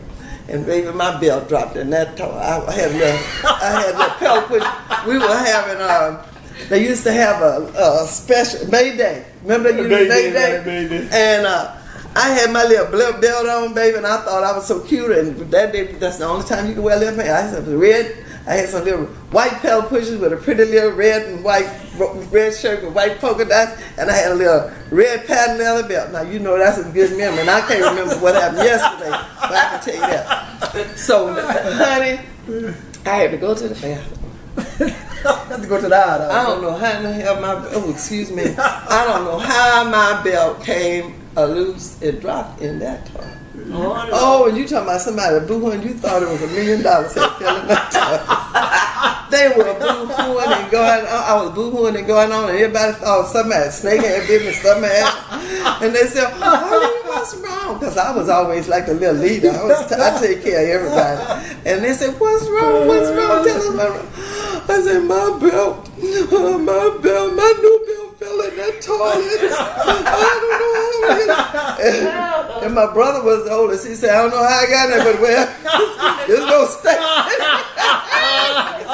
And 0.53 0.66
baby, 0.66 0.92
my 0.92 1.18
belt 1.18 1.48
dropped 1.48 1.76
in 1.76 1.88
that 1.90 2.16
toe. 2.16 2.30
I 2.30 2.70
had 2.72 2.90
a 2.90 2.94
little, 2.94 3.20
I 3.44 3.70
had 3.80 3.94
a 3.94 3.98
little 3.98 4.14
pelt 4.16 4.46
push. 4.48 5.07
We 5.07 5.18
were 5.18 5.34
having, 5.34 5.80
um, 5.80 6.20
they 6.68 6.84
used 6.84 7.05
to 7.05 7.12
have 7.12 7.40
a, 7.40 7.72
a 7.74 8.07
special 8.07 8.68
May 8.68 8.94
Day. 8.96 9.24
Remember 9.42 9.72
they 9.72 9.78
used 9.78 9.90
May 9.90 10.09
May, 10.09 10.30
Day, 10.30 10.32
Day? 10.32 10.62
May 10.66 10.88
Day. 10.88 11.09
And 11.11 11.46
uh, 11.46 11.74
I 12.14 12.28
had 12.28 12.53
my 12.53 12.64
little 12.64 12.86
belt 12.86 13.22
belt 13.22 13.48
on, 13.48 13.72
baby, 13.72 13.96
and 13.96 14.07
I 14.07 14.18
thought 14.18 14.44
I 14.44 14.53
was 14.53 14.66
so 14.66 14.80
cute. 14.80 15.11
And 15.12 15.36
that 15.50 15.72
day, 15.72 15.92
that's 15.94 16.18
the 16.18 16.26
only 16.26 16.46
time 16.46 16.68
you 16.68 16.74
can 16.74 16.82
wear 16.82 16.98
little 16.98 17.16
pants. 17.16 17.55
I 17.55 17.64
some 17.64 17.78
red. 17.78 18.24
I 18.47 18.55
had 18.55 18.68
some 18.68 18.84
little 18.84 19.07
white 19.30 19.53
pelt 19.61 19.88
pushers 19.88 20.18
with 20.18 20.32
a 20.32 20.36
pretty 20.36 20.64
little 20.64 20.90
red 20.93 21.28
and 21.28 21.45
white 21.45 21.68
red 22.32 22.55
shirt 22.55 22.82
with 22.82 22.93
white 22.93 23.20
polka 23.20 23.45
dots, 23.45 23.80
and 23.97 24.11
I 24.11 24.14
had 24.14 24.32
a 24.32 24.34
little 24.34 24.70
red 24.90 25.26
patent 25.26 25.61
leather 25.61 25.86
belt. 25.86 26.11
Now 26.11 26.22
you 26.22 26.38
know 26.40 26.59
that's 26.59 26.78
a 26.78 26.90
good 26.90 27.16
memory, 27.16 27.40
and 27.40 27.51
I 27.51 27.61
can't 27.61 27.84
remember 27.84 28.16
what 28.16 28.34
happened 28.34 28.59
yesterday, 28.59 29.11
but 29.11 29.53
I 29.53 29.68
can 29.70 29.80
tell 29.80 29.95
you 29.95 30.01
that. 30.01 30.99
So, 30.99 31.32
honey, 31.34 32.20
I 33.07 33.16
had 33.16 33.30
to 33.30 33.36
go 33.36 33.55
to 33.55 33.68
the 33.68 33.74
bathroom. 33.74 34.18
I 35.24 35.45
have 35.49 35.62
to 35.62 35.68
go 35.68 35.80
to 35.80 35.88
the 35.88 35.95
eye. 35.95 36.40
I 36.40 36.45
don't 36.45 36.62
know 36.62 36.74
how 36.74 36.97
in 36.97 37.05
the 37.05 37.12
hell 37.12 37.40
my 37.40 37.55
oh 37.72 37.90
excuse 37.90 38.30
me. 38.32 38.55
I 38.59 39.05
don't 39.07 39.24
know 39.24 39.38
how 39.38 39.84
my 39.88 40.20
belt 40.24 40.64
came 40.64 41.14
loose 41.36 42.03
and 42.03 42.20
dropped 42.20 42.61
in 42.61 42.80
that 42.80 43.07
toilet. 43.07 43.38
Oh, 43.75 44.09
oh, 44.12 44.49
and 44.49 44.57
you 44.57 44.66
talking 44.68 44.89
about 44.89 45.01
somebody 45.01 45.47
boo-hooing, 45.47 45.83
you 45.83 45.95
thought 45.95 46.23
it 46.23 46.29
was 46.29 46.43
a 46.43 46.47
million 46.49 46.83
dollars 46.83 47.14
they 49.33 49.49
were 49.57 49.73
boo-hooing 49.81 50.53
and 50.53 50.70
going 50.70 51.01
on. 51.07 51.25
I 51.25 51.43
was 51.43 51.55
boo-hooing 51.55 51.97
and 51.97 52.07
going 52.07 52.31
on, 52.33 52.51
and 52.51 52.59
everybody 52.59 52.93
thought 52.93 53.27
somebody 53.29 53.70
snake 53.70 54.01
had 54.03 54.27
bit 54.29 54.43
me. 54.45 54.53
And 55.83 55.95
they 55.95 56.07
said, 56.07 56.31
Honey, 56.37 57.09
what's 57.09 57.35
wrong? 57.37 57.79
Because 57.79 57.97
I 57.97 58.14
was 58.14 58.29
always 58.29 58.68
like 58.68 58.87
the 58.87 58.95
little 58.95 59.16
leader. 59.16 59.51
I, 59.51 59.64
was 59.64 59.89
t- 59.89 59.97
I 59.99 60.20
take 60.20 60.45
care 60.45 60.62
of 60.62 60.68
everybody. 60.83 61.57
And 61.64 61.83
they 61.83 61.95
said, 61.95 62.18
What's 62.20 62.47
wrong? 62.49 62.87
What's 62.87 63.09
wrong? 63.11 63.45
Tell 63.45 63.81
us. 63.81 64.68
I 64.68 64.81
said, 64.83 65.03
My 65.05 65.39
belt, 65.41 65.89
my 65.99 66.99
belt, 67.03 67.35
my 67.35 67.41
that 68.63 68.81
toilet. 68.81 69.53
I 69.53 70.31
don't 70.41 70.59
know 70.63 70.73
how 70.79 70.83
and, 71.83 72.65
and 72.67 72.75
my 72.75 72.93
brother 72.93 73.25
was 73.25 73.45
the 73.45 73.51
oldest. 73.53 73.87
He 73.87 73.95
said, 73.95 74.11
I 74.11 74.23
don't 74.23 74.31
know 74.31 74.39
how 74.39 74.45
I 74.45 74.67
got 74.67 74.89
there, 74.89 75.13
but 75.13 75.21
well, 75.21 75.49
it's 76.29 76.47
gonna 76.47 76.67
stay. 76.69 76.97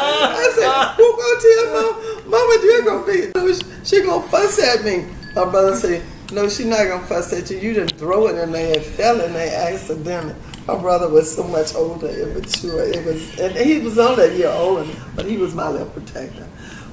I 0.01 0.53
said, 0.55 0.73
who 0.97 1.07
gonna 1.17 1.41
tell 1.45 1.67
mom, 1.75 2.31
mama 2.31 2.55
you're 2.63 2.83
gonna 2.83 3.07
be 3.07 3.31
no, 3.35 3.53
she- 3.53 3.67
she 3.85 4.03
gonna 4.05 4.27
fuss 4.29 4.59
at 4.63 4.85
me. 4.85 5.07
My 5.35 5.45
brother 5.45 5.77
said, 5.77 6.03
No, 6.33 6.49
she 6.49 6.65
not 6.65 6.87
gonna 6.87 7.07
fuss 7.07 7.33
at 7.33 7.51
you. 7.51 7.59
You 7.59 7.75
didn't 7.75 7.97
throw 7.99 8.29
it 8.29 8.37
in 8.39 8.53
there, 8.53 8.77
it 8.77 8.85
fell 8.85 9.21
in 9.21 9.33
there 9.33 9.73
accidentally. 9.73 10.35
My 10.67 10.77
brother 10.77 11.09
was 11.09 11.35
so 11.35 11.45
much 11.45 11.75
older 11.75 12.09
and 12.09 12.35
mature. 12.35 12.83
It 12.83 13.05
was 13.05 13.39
and 13.41 13.55
he 13.57 13.79
was 13.79 13.99
only 13.99 14.25
a 14.25 14.35
year 14.35 14.51
older, 14.51 14.87
but 15.15 15.25
he 15.27 15.37
was 15.37 15.55
my 15.55 15.69
little 15.69 15.89
protector. 15.89 16.47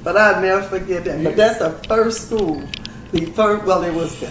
But 0.05 0.17
I'll 0.17 0.39
never 0.39 0.61
forget 0.61 1.03
that. 1.05 1.23
But 1.23 1.35
that's 1.35 1.57
the 1.57 1.71
first 1.89 2.27
school. 2.27 2.61
The 3.11 3.25
first 3.25 3.65
well 3.65 3.81
it 3.83 3.91
was 3.91 4.19
the 4.19 4.29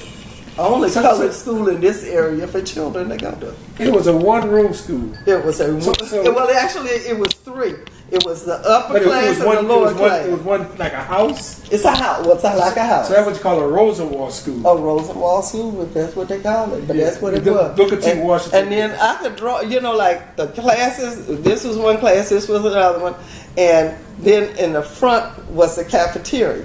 only 0.59 0.89
so- 0.89 1.31
school 1.31 1.69
in 1.69 1.81
this 1.81 2.05
area 2.05 2.47
for 2.47 2.63
children 2.63 3.09
to 3.09 3.17
go 3.17 3.33
to. 3.33 3.55
It 3.83 3.93
was 3.93 4.07
a 4.07 4.17
one-room 4.17 4.73
school. 4.75 5.11
It 5.27 5.45
was 5.45 5.61
a 5.61 5.81
So- 5.83 5.93
so- 6.07 6.33
well 6.33 6.51
actually 6.51 6.91
it 6.91 7.19
was 7.19 7.33
three. 7.33 7.75
It 8.11 8.25
was 8.25 8.45
the 8.45 8.55
upper 8.69 8.99
it, 8.99 9.03
it 9.03 9.07
class 9.07 9.29
was 9.31 9.39
and 9.39 9.47
one. 9.47 9.57
the 9.57 9.61
It 9.63 9.67
lower 9.69 9.81
was 9.87 9.95
one. 9.95 10.09
class. 10.09 10.27
It 10.27 10.31
was 10.31 10.41
one 10.43 10.69
like 10.79 10.93
a 10.93 10.97
house. 11.03 11.61
It's 11.71 11.85
a 11.85 11.91
house. 11.91 12.25
What's 12.27 12.45
well, 12.45 12.59
like 12.59 12.77
a 12.77 12.85
house? 12.85 13.09
So 13.09 13.15
that's 13.15 13.27
what 13.27 13.35
you 13.35 13.41
call 13.43 13.61
a 13.61 13.67
Rosenwald 13.67 14.33
school. 14.33 14.61
Oh, 14.65 14.79
Rosenwald 14.79 15.45
School, 15.45 15.73
but 15.73 15.95
that's 15.95 16.15
what 16.15 16.29
they 16.29 16.39
call 16.41 16.73
it. 16.75 16.87
But 16.87 16.97
Yeah. 16.97 17.05
that's 17.07 17.21
what 17.21 17.35
it 17.35 17.45
Look- 17.45 17.57
was. 17.77 17.79
look 17.79 17.93
at 17.93 18.03
T. 18.03 18.11
and, 18.13 18.23
Washington. 18.23 18.63
And 18.65 18.73
then 18.73 18.91
I 19.01 19.17
could 19.17 19.37
draw, 19.37 19.63
you 19.63 19.81
know, 19.81 19.97
like 19.97 20.37
the 20.37 20.47
classes. 20.49 21.25
This 21.43 21.65
was 21.65 21.77
one 21.77 21.97
class. 21.99 22.29
This 22.29 22.47
was 22.47 22.65
another 22.65 23.01
one. 23.01 23.15
And 23.57 23.95
then 24.21 24.51
in 24.59 24.75
the 24.75 24.83
front 24.83 25.51
was 25.51 25.75
the 25.77 25.85
cafeteria. 25.85 26.63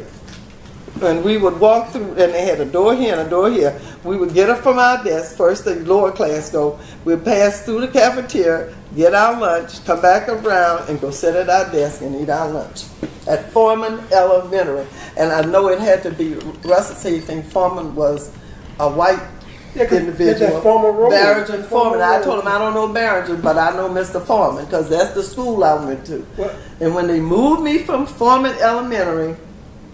And 1.01 1.23
we 1.23 1.37
would 1.37 1.59
walk 1.59 1.91
through, 1.91 2.09
and 2.11 2.33
they 2.33 2.45
had 2.45 2.59
a 2.59 2.65
door 2.65 2.93
here 2.95 3.13
and 3.17 3.27
a 3.27 3.29
door 3.29 3.49
here. 3.49 3.79
We 4.03 4.17
would 4.17 4.33
get 4.33 4.49
up 4.49 4.59
from 4.59 4.77
our 4.79 5.03
desk, 5.03 5.37
first 5.37 5.65
the 5.65 5.75
lower 5.75 6.11
class 6.11 6.51
go, 6.51 6.79
we'd 7.05 7.23
pass 7.23 7.63
through 7.63 7.81
the 7.81 7.87
cafeteria, 7.87 8.75
get 8.95 9.13
our 9.13 9.39
lunch, 9.39 9.83
come 9.85 10.01
back 10.01 10.27
around, 10.27 10.89
and 10.89 10.99
go 10.99 11.11
sit 11.11 11.35
at 11.35 11.49
our 11.49 11.71
desk 11.71 12.01
and 12.01 12.15
eat 12.15 12.29
our 12.29 12.49
lunch 12.49 12.83
at 13.27 13.51
Foreman 13.51 13.99
Elementary. 14.11 14.85
And 15.15 15.31
I 15.31 15.41
know 15.41 15.69
it 15.69 15.79
had 15.79 16.03
to 16.03 16.11
be, 16.11 16.33
Russell 16.63 16.95
said 16.95 17.13
he 17.13 17.19
think 17.19 17.45
Foreman 17.45 17.95
was 17.95 18.31
a 18.79 18.89
white 18.89 19.21
Yeah, 19.75 19.93
individual. 19.93 20.61
Foreman 20.61 20.95
Road. 20.95 21.11
Barringer 21.11 21.63
Foreman. 21.63 22.01
I 22.01 22.21
told 22.21 22.41
him 22.41 22.47
I 22.47 22.57
don't 22.57 22.73
know 22.73 22.91
Barringer, 22.91 23.37
but 23.37 23.57
I 23.57 23.71
know 23.71 23.87
Mr. 23.89 24.21
Foreman 24.25 24.65
because 24.65 24.89
that's 24.89 25.13
the 25.13 25.23
school 25.23 25.63
I 25.63 25.85
went 25.85 26.05
to. 26.07 26.19
What? 26.35 26.55
And 26.81 26.95
when 26.95 27.07
they 27.07 27.19
moved 27.19 27.61
me 27.61 27.79
from 27.79 28.05
Foreman 28.07 28.55
Elementary, 28.59 29.35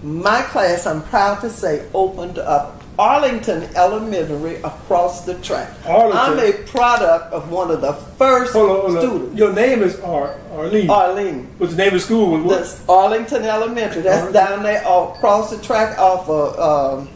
my 0.03 0.41
class, 0.43 0.85
I'm 0.85 1.01
proud 1.03 1.41
to 1.41 1.49
say, 1.49 1.87
opened 1.93 2.37
up 2.37 2.81
Arlington 2.97 3.63
Elementary 3.75 4.55
across 4.57 5.25
the 5.25 5.33
track. 5.35 5.69
Arlington? 5.85 6.17
I'm 6.19 6.39
a 6.39 6.53
product 6.67 7.33
of 7.33 7.49
one 7.51 7.69
of 7.71 7.81
the 7.81 7.93
first 7.93 8.53
Hold 8.53 8.69
on, 8.69 8.75
hold 8.81 8.97
on. 8.97 9.03
students, 9.03 9.37
Your 9.37 9.53
name 9.53 9.81
is 9.83 9.99
Ar- 10.01 10.35
Arlene. 10.53 10.89
Arlene. 10.89 11.47
What's 11.57 11.73
the 11.75 11.83
name 11.83 11.93
of 11.95 12.01
school? 12.01 12.31
Was 12.37 12.43
what? 12.43 12.57
That's 12.59 12.89
Arlington 12.89 13.43
Elementary. 13.43 14.01
That's 14.01 14.21
Arlington. 14.27 14.33
down 14.33 14.63
there 14.63 14.81
across 14.81 15.49
the 15.49 15.61
track 15.61 15.97
off 15.99 16.29
of 16.29 16.59
um, 17.01 17.09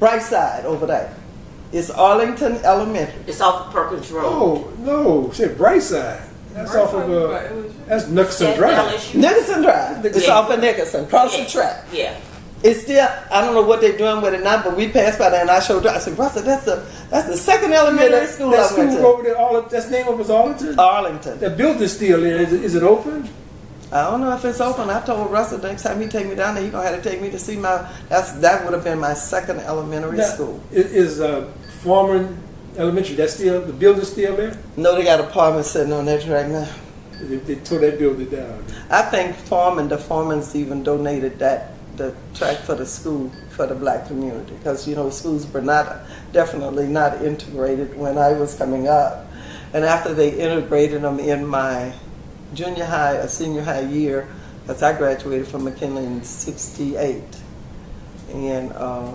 Brightside 0.00 0.64
over 0.64 0.86
there. 0.86 1.14
It's 1.72 1.90
Arlington 1.90 2.56
Elementary. 2.64 3.20
It's 3.26 3.40
off 3.40 3.66
of 3.66 3.72
Perkins 3.72 4.10
Road. 4.10 4.24
Oh 4.26 4.72
no, 4.78 5.30
said 5.32 5.58
Brightside. 5.58 6.22
That's 6.54 6.74
off 6.76 6.94
of 6.94 7.10
uh, 7.10 7.68
that's 7.86 8.06
Nicholson 8.08 8.56
Drive. 8.56 9.14
Nicholson 9.14 9.62
Drive. 9.62 10.04
It's 10.06 10.28
off 10.28 10.50
of 10.50 10.60
Nicholson, 10.60 11.06
cross 11.06 11.36
the 11.36 11.44
track. 11.44 11.84
Yeah. 11.92 12.18
It's 12.62 12.80
still, 12.80 13.06
I 13.30 13.42
don't 13.42 13.52
know 13.52 13.60
what 13.62 13.82
they're 13.82 13.98
doing 13.98 14.22
with 14.22 14.32
it 14.32 14.42
now, 14.42 14.62
but 14.62 14.74
we 14.74 14.88
passed 14.88 15.18
by 15.18 15.28
there 15.28 15.42
and 15.42 15.50
I 15.50 15.60
showed 15.60 15.84
her. 15.84 15.90
I 15.90 15.98
said, 15.98 16.18
Russell, 16.18 16.42
that's 16.42 16.64
the 16.64 16.86
that's 17.10 17.28
the 17.28 17.36
second 17.36 17.74
elementary 17.74 18.20
that, 18.20 18.30
school 18.30 18.50
that 18.52 18.60
I 18.60 18.66
school 18.68 18.86
went 18.86 18.98
to. 18.98 19.06
over 19.06 19.22
there, 19.22 19.36
all 19.36 19.60
that's 19.60 19.90
name 19.90 20.08
of 20.08 20.18
us 20.18 20.30
Arlington. 20.30 20.78
Arlington. 20.78 21.38
that 21.40 21.58
building's 21.58 21.92
still 21.92 22.22
there. 22.22 22.40
Is 22.40 22.52
it, 22.54 22.64
is 22.64 22.74
it 22.74 22.82
open? 22.82 23.28
I 23.92 24.10
don't 24.10 24.22
know 24.22 24.32
if 24.34 24.44
it's 24.46 24.60
open. 24.62 24.88
I 24.88 25.00
told 25.02 25.30
Russell 25.30 25.58
next 25.58 25.82
time 25.82 26.00
he 26.00 26.08
take 26.08 26.26
me 26.26 26.36
down 26.36 26.54
there, 26.54 26.64
he 26.64 26.70
gonna 26.70 26.88
have 26.88 27.02
to 27.02 27.10
take 27.10 27.20
me 27.20 27.30
to 27.30 27.38
see 27.38 27.56
my. 27.56 27.86
That's 28.08 28.32
that 28.32 28.64
would 28.64 28.72
have 28.72 28.84
been 28.84 28.98
my 28.98 29.12
second 29.12 29.60
elementary 29.60 30.16
Now, 30.16 30.24
school. 30.24 30.62
Is, 30.72 30.86
is 30.92 31.20
uh, 31.20 31.52
Foreman 31.82 32.42
Elementary? 32.76 33.14
That's 33.14 33.34
still 33.34 33.60
the 33.60 33.72
building's 33.72 34.10
still 34.10 34.36
there. 34.36 34.58
No, 34.76 34.96
they 34.96 35.04
got 35.04 35.20
apartments 35.20 35.70
sitting 35.70 35.92
on 35.92 36.06
that 36.06 36.22
track 36.22 36.48
now. 36.48 36.68
They, 37.20 37.36
they 37.36 37.54
tore 37.56 37.78
that 37.78 37.98
building 37.98 38.28
down. 38.28 38.64
I 38.90 39.02
think 39.02 39.36
Foreman, 39.36 39.88
the 39.88 39.96
Foremans 39.96 40.56
even 40.56 40.82
donated 40.82 41.38
that 41.38 41.74
the 41.96 42.14
track 42.34 42.58
for 42.58 42.74
the 42.74 42.84
school 42.84 43.30
for 43.50 43.66
the 43.66 43.74
black 43.74 44.08
community 44.08 44.52
because 44.54 44.88
you 44.88 44.96
know 44.96 45.10
schools 45.10 45.46
were 45.52 45.62
not 45.62 46.00
definitely 46.32 46.88
not 46.88 47.22
integrated 47.22 47.96
when 47.96 48.18
I 48.18 48.32
was 48.32 48.56
coming 48.56 48.88
up, 48.88 49.26
and 49.72 49.84
after 49.84 50.12
they 50.12 50.30
integrated 50.30 51.02
them 51.02 51.20
in 51.20 51.46
my 51.46 51.94
junior 52.54 52.84
high 52.84 53.16
or 53.16 53.28
senior 53.28 53.62
high 53.62 53.82
year, 53.82 54.28
because 54.62 54.82
I 54.82 54.96
graduated 54.96 55.46
from 55.46 55.64
McKinley 55.64 56.04
in 56.04 56.24
'68, 56.24 57.22
and 58.32 58.72
uh, 58.72 59.12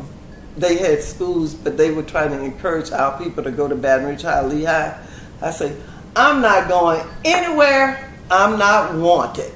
they 0.58 0.78
had 0.78 1.02
schools, 1.02 1.54
but 1.54 1.78
they 1.78 1.92
were 1.92 2.04
trying 2.04 2.32
to 2.32 2.44
encourage 2.44 2.92
our 2.92 3.18
people 3.18 3.44
to 3.44 3.52
go 3.52 3.68
to 3.68 3.76
Baton 3.76 4.08
Rouge 4.08 4.24
High, 4.24 4.46
Lee 4.46 4.64
High. 4.64 5.00
I 5.42 5.52
say, 5.52 5.76
I'm 6.16 6.42
not 6.42 6.68
going 6.68 7.06
anywhere 7.24 8.10
I'm 8.32 8.60
not 8.60 8.96
wanted. 8.96 9.52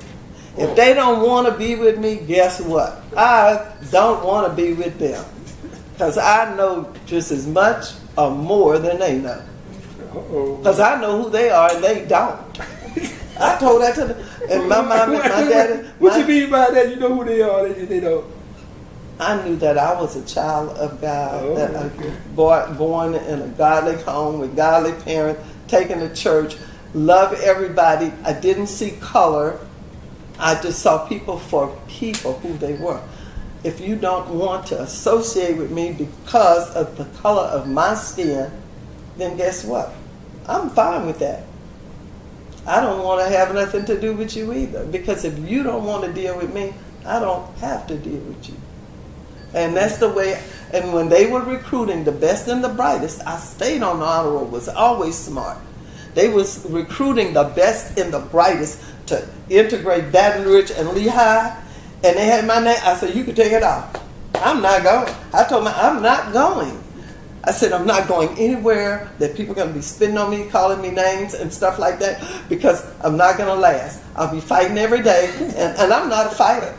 If 0.57 0.75
they 0.75 0.93
don't 0.93 1.27
want 1.27 1.47
to 1.47 1.57
be 1.57 1.75
with 1.75 1.99
me, 1.99 2.17
guess 2.17 2.61
what? 2.61 3.03
I 3.15 3.73
don't 3.91 4.23
want 4.25 4.47
to 4.49 4.55
be 4.55 4.73
with 4.73 4.97
them. 4.99 5.23
Because 5.93 6.17
I 6.17 6.55
know 6.55 6.91
just 7.05 7.31
as 7.31 7.47
much 7.47 7.93
or 8.17 8.31
more 8.31 8.79
than 8.79 8.99
they 8.99 9.19
know. 9.19 9.41
Because 10.57 10.79
I 10.79 10.99
know 10.99 11.23
who 11.23 11.29
they 11.29 11.49
are 11.49 11.73
and 11.73 11.83
they 11.83 12.05
don't. 12.05 12.39
I 13.39 13.57
told 13.59 13.81
that 13.81 13.95
to 13.95 14.05
them. 14.05 14.27
And 14.49 14.69
my 14.69 14.81
mom 14.81 15.11
and 15.11 15.23
my 15.23 15.49
daddy. 15.49 15.87
What 15.99 16.11
my- 16.13 16.17
you 16.19 16.25
mean 16.25 16.49
by 16.51 16.69
that? 16.71 16.89
You 16.89 16.97
know 16.97 17.15
who 17.15 17.25
they 17.25 17.41
are. 17.41 17.67
They, 17.69 17.85
they 17.85 17.99
don't. 17.99 18.25
I 19.19 19.43
knew 19.43 19.55
that 19.57 19.77
I 19.77 19.99
was 19.99 20.15
a 20.15 20.25
child 20.25 20.69
of 20.77 20.99
God, 20.99 21.43
Oh, 21.43 21.55
that 21.55 21.75
I 21.75 21.85
okay. 21.85 22.13
born, 22.35 22.75
born 22.75 23.13
in 23.15 23.41
a 23.41 23.47
godly 23.47 24.01
home 24.03 24.39
with 24.39 24.55
godly 24.55 24.93
parents, 25.03 25.41
taken 25.67 25.99
to 25.99 26.13
church, 26.13 26.57
love 26.93 27.33
everybody. 27.33 28.11
I 28.23 28.33
didn't 28.33 28.67
see 28.67 28.91
color. 28.99 29.59
I 30.39 30.59
just 30.61 30.81
saw 30.81 31.07
people 31.07 31.37
for 31.37 31.77
people 31.87 32.39
who 32.39 32.57
they 32.57 32.73
were. 32.73 33.01
If 33.63 33.79
you 33.79 33.95
don't 33.95 34.29
want 34.29 34.67
to 34.67 34.81
associate 34.81 35.57
with 35.57 35.71
me 35.71 35.93
because 35.93 36.75
of 36.75 36.97
the 36.97 37.05
color 37.21 37.43
of 37.43 37.69
my 37.69 37.93
skin, 37.95 38.51
then 39.17 39.37
guess 39.37 39.63
what? 39.63 39.93
I'm 40.47 40.69
fine 40.71 41.05
with 41.05 41.19
that. 41.19 41.43
I 42.65 42.81
don't 42.81 43.03
want 43.03 43.21
to 43.21 43.29
have 43.37 43.53
nothing 43.53 43.85
to 43.85 43.99
do 43.99 44.13
with 44.13 44.35
you 44.35 44.53
either. 44.53 44.85
Because 44.85 45.23
if 45.23 45.37
you 45.39 45.63
don't 45.63 45.85
want 45.85 46.03
to 46.05 46.11
deal 46.11 46.37
with 46.37 46.53
me, 46.53 46.73
I 47.05 47.19
don't 47.19 47.55
have 47.57 47.87
to 47.87 47.97
deal 47.97 48.19
with 48.21 48.49
you. 48.49 48.55
And 49.53 49.75
that's 49.75 49.97
the 49.97 50.09
way. 50.09 50.41
And 50.73 50.91
when 50.93 51.09
they 51.09 51.27
were 51.27 51.41
recruiting 51.41 52.03
the 52.03 52.11
best 52.11 52.47
and 52.47 52.63
the 52.63 52.69
brightest, 52.69 53.21
I 53.27 53.37
stayed 53.37 53.83
on 53.83 53.99
the 53.99 54.05
honor 54.05 54.31
roll. 54.31 54.45
Was 54.45 54.67
always 54.67 55.15
smart. 55.15 55.57
They 56.15 56.29
was 56.29 56.65
recruiting 56.69 57.33
the 57.33 57.43
best 57.43 57.97
and 57.97 58.13
the 58.13 58.19
brightest 58.19 58.81
to 59.07 59.27
integrate 59.49 60.11
Baton 60.11 60.45
Rouge 60.45 60.71
and 60.71 60.89
Lee 60.89 61.07
High, 61.07 61.59
and 62.03 62.17
they 62.17 62.25
had 62.25 62.45
my 62.45 62.59
name. 62.59 62.77
I 62.83 62.95
said, 62.95 63.15
"You 63.15 63.23
can 63.23 63.35
take 63.35 63.51
it 63.51 63.63
off. 63.63 63.99
I'm 64.35 64.61
not 64.61 64.83
going." 64.83 65.13
I 65.33 65.43
told 65.43 65.65
them, 65.65 65.73
"I'm 65.75 66.01
not 66.01 66.33
going." 66.33 66.79
I 67.43 67.51
said, 67.51 67.73
"I'm 67.73 67.85
not 67.85 68.07
going 68.07 68.29
anywhere 68.37 69.11
that 69.19 69.35
people 69.35 69.51
are 69.51 69.55
going 69.55 69.67
to 69.69 69.73
be 69.73 69.81
spitting 69.81 70.17
on 70.17 70.31
me, 70.31 70.47
calling 70.49 70.81
me 70.81 70.91
names 70.91 71.33
and 71.33 71.51
stuff 71.51 71.77
like 71.77 71.99
that, 71.99 72.23
because 72.47 72.85
I'm 73.03 73.17
not 73.17 73.37
going 73.37 73.49
to 73.49 73.59
last. 73.59 74.01
I'll 74.15 74.31
be 74.31 74.39
fighting 74.39 74.77
every 74.77 75.01
day, 75.01 75.29
and, 75.39 75.77
and 75.77 75.93
I'm 75.93 76.09
not 76.09 76.27
a 76.27 76.35
fighter." 76.35 76.73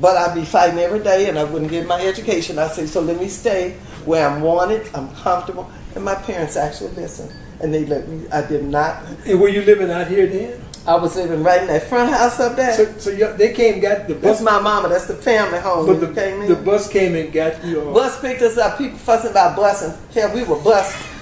But 0.00 0.16
I'd 0.16 0.34
be 0.34 0.44
fighting 0.44 0.78
every 0.78 1.00
day 1.00 1.28
and 1.28 1.38
I 1.38 1.44
wouldn't 1.44 1.70
get 1.70 1.86
my 1.86 2.00
education. 2.00 2.58
I 2.58 2.68
say, 2.68 2.86
so 2.86 3.00
let 3.00 3.18
me 3.18 3.28
stay 3.28 3.72
where 4.04 4.28
I'm 4.28 4.42
wanted, 4.42 4.88
I'm 4.94 5.14
comfortable. 5.16 5.70
And 5.94 6.04
my 6.04 6.14
parents 6.14 6.56
actually 6.56 6.90
listened. 6.90 7.32
And 7.60 7.72
they 7.72 7.86
let 7.86 8.06
me, 8.08 8.28
I 8.30 8.46
did 8.46 8.64
not, 8.64 9.02
And 9.24 9.40
were 9.40 9.48
you 9.48 9.62
living 9.62 9.90
out 9.90 10.08
here 10.08 10.26
then? 10.26 10.60
I 10.86 10.94
was 10.94 11.16
living 11.16 11.42
right 11.42 11.62
in 11.62 11.66
that 11.66 11.84
front 11.84 12.12
house 12.12 12.38
up 12.38 12.54
there. 12.54 12.72
So, 12.72 12.98
so 12.98 13.10
you, 13.10 13.36
they 13.36 13.52
came, 13.52 13.80
got 13.80 14.06
the 14.06 14.14
bus. 14.14 14.22
That's 14.22 14.42
my 14.42 14.60
mama, 14.60 14.88
that's 14.88 15.06
the 15.06 15.16
family 15.16 15.58
home. 15.58 15.86
but 15.86 16.00
the, 16.00 16.14
came 16.14 16.42
in. 16.42 16.48
the 16.48 16.54
bus 16.54 16.88
came 16.88 17.16
and 17.16 17.32
got 17.32 17.64
you. 17.64 17.80
All. 17.80 17.94
Bus 17.94 18.20
picked 18.20 18.42
us 18.42 18.56
up. 18.56 18.78
People 18.78 18.98
fussing 18.98 19.32
about 19.32 19.58
busing. 19.58 19.96
Hell, 20.12 20.32
we 20.32 20.44
were 20.44 20.56
busing. 20.56 21.12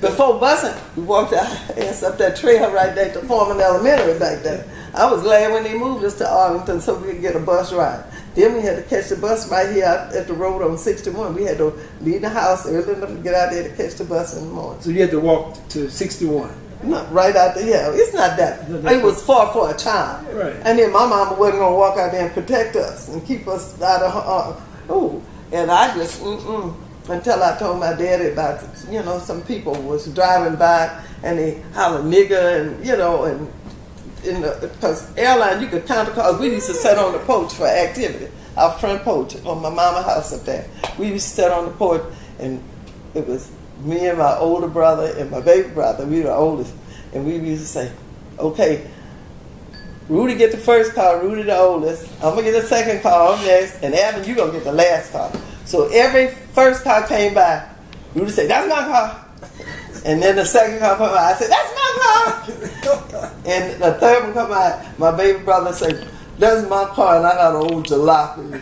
Before 0.00 0.40
busing, 0.40 0.96
we 0.96 1.02
walked 1.02 1.34
our 1.34 1.44
ass 1.76 2.02
up 2.02 2.16
that 2.16 2.36
trail 2.36 2.72
right 2.72 2.94
there 2.94 3.12
to 3.12 3.20
Foreman 3.26 3.60
Elementary 3.60 4.18
back 4.18 4.42
there. 4.42 4.64
I 4.94 5.10
was 5.10 5.22
glad 5.22 5.52
when 5.52 5.64
they 5.64 5.76
moved 5.76 6.04
us 6.04 6.16
to 6.18 6.28
Arlington 6.28 6.80
so 6.80 6.94
we 6.94 7.12
could 7.12 7.20
get 7.20 7.34
a 7.34 7.40
bus 7.40 7.72
ride. 7.72 8.04
Then 8.34 8.54
we 8.54 8.62
had 8.62 8.76
to 8.76 8.82
catch 8.82 9.08
the 9.08 9.16
bus 9.16 9.50
right 9.50 9.72
here 9.74 9.84
at 9.84 10.26
the 10.26 10.34
road 10.34 10.62
on 10.62 10.78
61. 10.78 11.34
We 11.34 11.44
had 11.44 11.58
to 11.58 11.72
leave 12.00 12.20
the 12.20 12.28
house 12.28 12.66
early 12.66 12.94
enough 12.94 13.10
to 13.10 13.16
get 13.16 13.34
out 13.34 13.50
there 13.50 13.68
to 13.68 13.76
catch 13.76 13.94
the 13.94 14.04
bus 14.04 14.36
in 14.36 14.46
the 14.46 14.52
morning. 14.52 14.80
So 14.82 14.90
you 14.90 15.00
had 15.00 15.10
to 15.10 15.20
walk 15.20 15.56
to 15.70 15.90
61. 15.90 16.50
Not 16.84 17.10
right 17.12 17.34
out 17.34 17.54
there. 17.54 17.66
Yeah, 17.66 17.90
it's 17.92 18.12
not 18.14 18.36
that. 18.36 18.68
It 18.68 19.02
was 19.02 19.22
far 19.22 19.52
for 19.52 19.70
a 19.70 19.76
child. 19.76 20.26
Right. 20.34 20.54
And 20.64 20.78
then 20.78 20.92
my 20.92 21.06
mama 21.06 21.34
wasn't 21.38 21.60
gonna 21.60 21.74
walk 21.74 21.98
out 21.98 22.12
there 22.12 22.26
and 22.26 22.34
protect 22.34 22.76
us 22.76 23.08
and 23.08 23.24
keep 23.26 23.48
us 23.48 23.80
out 23.80 24.02
of 24.02 24.12
her. 24.12 24.20
Uh, 24.20 24.60
oh, 24.90 25.22
and 25.50 25.70
I 25.70 25.94
just 25.94 26.20
mm-mm, 26.20 26.74
until 27.08 27.42
I 27.42 27.56
told 27.58 27.80
my 27.80 27.94
daddy 27.94 28.30
about 28.30 28.62
you 28.90 29.02
know 29.02 29.18
some 29.18 29.42
people 29.42 29.74
was 29.82 30.06
driving 30.14 30.58
by 30.58 31.02
and 31.22 31.38
they 31.38 31.62
hollered 31.72 32.04
nigger 32.04 32.60
and 32.60 32.84
you 32.84 32.96
know 32.96 33.24
and 33.24 33.50
in 34.26 34.40
the 34.40 34.58
because 34.60 35.16
airline 35.16 35.60
you 35.62 35.68
could 35.68 35.86
count 35.86 36.08
the 36.08 36.14
cars. 36.14 36.38
We 36.38 36.50
used 36.50 36.66
to 36.66 36.74
sit 36.74 36.98
on 36.98 37.12
the 37.12 37.18
porch 37.20 37.52
for 37.54 37.66
activity. 37.66 38.30
Our 38.56 38.72
front 38.78 39.02
porch 39.02 39.36
on 39.44 39.62
my 39.62 39.70
mama 39.70 40.02
house 40.02 40.32
up 40.32 40.44
there. 40.44 40.66
We 40.98 41.08
used 41.08 41.28
to 41.28 41.34
sit 41.34 41.52
on 41.52 41.66
the 41.66 41.72
porch 41.72 42.02
and 42.38 42.62
it 43.14 43.26
was 43.26 43.50
me 43.82 44.06
and 44.06 44.18
my 44.18 44.36
older 44.36 44.68
brother 44.68 45.14
and 45.18 45.30
my 45.30 45.40
baby 45.40 45.68
brother. 45.68 46.06
We 46.06 46.18
were 46.18 46.24
the 46.24 46.34
oldest, 46.34 46.72
and 47.12 47.26
we 47.26 47.36
used 47.36 47.62
to 47.62 47.68
say, 47.68 47.90
"Okay, 48.38 48.86
Rudy 50.08 50.34
get 50.34 50.52
the 50.52 50.58
first 50.58 50.94
car. 50.94 51.20
Rudy 51.20 51.42
the 51.42 51.58
oldest. 51.58 52.06
I'm 52.22 52.34
gonna 52.34 52.42
get 52.42 52.60
the 52.60 52.66
second 52.66 53.02
car. 53.02 53.34
I'm 53.34 53.44
next, 53.44 53.82
and 53.82 53.94
Evan, 53.94 54.24
you 54.24 54.34
gonna 54.34 54.52
get 54.52 54.64
the 54.64 54.72
last 54.72 55.12
car." 55.12 55.30
So 55.64 55.88
every 55.88 56.28
first 56.52 56.84
car 56.84 57.06
came 57.06 57.34
by, 57.34 57.62
Rudy 58.14 58.30
said, 58.30 58.48
"That's 58.48 58.68
my 58.68 58.82
car," 58.84 59.24
and 60.04 60.22
then 60.22 60.36
the 60.36 60.44
second 60.44 60.78
car 60.80 60.96
come 60.96 61.10
by. 61.10 61.16
I 61.16 61.34
said, 61.34 61.50
"That's 61.50 61.74
my 61.74 61.90
car," 62.00 63.32
and 63.46 63.82
the 63.82 63.94
third 63.94 64.24
one 64.24 64.32
come 64.34 64.52
out, 64.52 64.98
My 64.98 65.10
baby 65.10 65.38
brother 65.40 65.72
said, 65.72 66.06
"That's 66.38 66.68
my 66.68 66.84
car," 66.86 67.16
and 67.16 67.26
I 67.26 67.34
got 67.34 67.54
an 67.54 67.72
old 67.72 67.86
jalopy. 67.86 68.60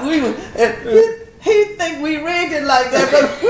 we 0.04 0.20
were, 0.20 0.34
and 0.56 0.88
he, 0.88 1.50
he 1.50 1.64
think 1.76 2.02
we 2.02 2.16
rigged 2.16 2.52
it 2.52 2.64
like 2.64 2.90
that, 2.90 3.10
but 3.10 3.30
we, 3.40 3.48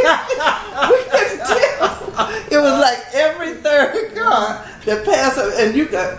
we 0.94 1.02
couldn't 1.10 1.46
tell. 1.46 2.00
It 2.50 2.58
was 2.62 2.80
like 2.80 2.98
every 3.14 3.54
third 3.54 4.14
car 4.14 4.66
that 4.84 5.04
passed, 5.04 5.38
and 5.38 5.74
you 5.74 5.86
got, 5.86 6.18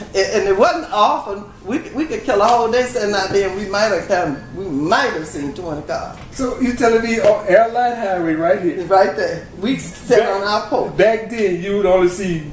and 0.00 0.48
it 0.48 0.56
wasn't 0.56 0.90
often 0.92 1.44
we, 1.64 1.78
we 1.90 2.06
could 2.06 2.22
kill 2.24 2.40
a 2.40 2.44
whole 2.46 2.70
day 2.70 2.82
sitting 2.84 3.14
out 3.14 3.30
there, 3.30 3.48
and 3.48 3.58
we 3.60 3.68
might 3.68 3.88
have 3.92 4.08
come, 4.08 4.56
we 4.56 4.64
might 4.66 5.12
have 5.12 5.26
seen 5.26 5.54
20 5.54 5.86
cars. 5.86 6.18
So 6.32 6.58
you 6.60 6.74
telling 6.74 7.02
me 7.02 7.20
on 7.20 7.46
Airline 7.46 7.96
Highway 7.96 8.34
right 8.34 8.60
here? 8.62 8.82
Right 8.86 9.14
there. 9.16 9.46
We 9.60 9.76
sit 9.78 10.26
on 10.26 10.42
our 10.42 10.66
porch. 10.68 10.96
Back 10.96 11.30
then, 11.30 11.62
you 11.62 11.76
would 11.78 11.86
only 11.86 12.08
see 12.08 12.50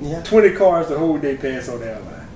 Yeah. 0.00 0.22
20 0.22 0.54
cars 0.56 0.88
the 0.88 0.98
whole 0.98 1.18
day 1.18 1.36
pass 1.36 1.68
on 1.68 1.80
the 1.80 1.86
airline. 1.86 2.28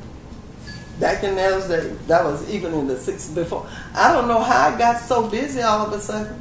Back 1.01 1.25
in 1.25 1.35
those 1.35 1.67
days, 1.69 1.97
that 2.07 2.25
was 2.25 2.49
even 2.51 2.73
in 2.75 2.87
the 2.87 2.97
six 2.97 3.29
before. 3.29 3.67
I 3.95 4.13
don't 4.13 4.29
know 4.29 4.41
how 4.41 4.69
I 4.69 4.79
got 4.79 5.01
so 5.01 5.29
busy 5.29 5.61
all 5.61 5.87
of 5.87 5.93
a 5.93 6.01
sudden. 6.01 6.41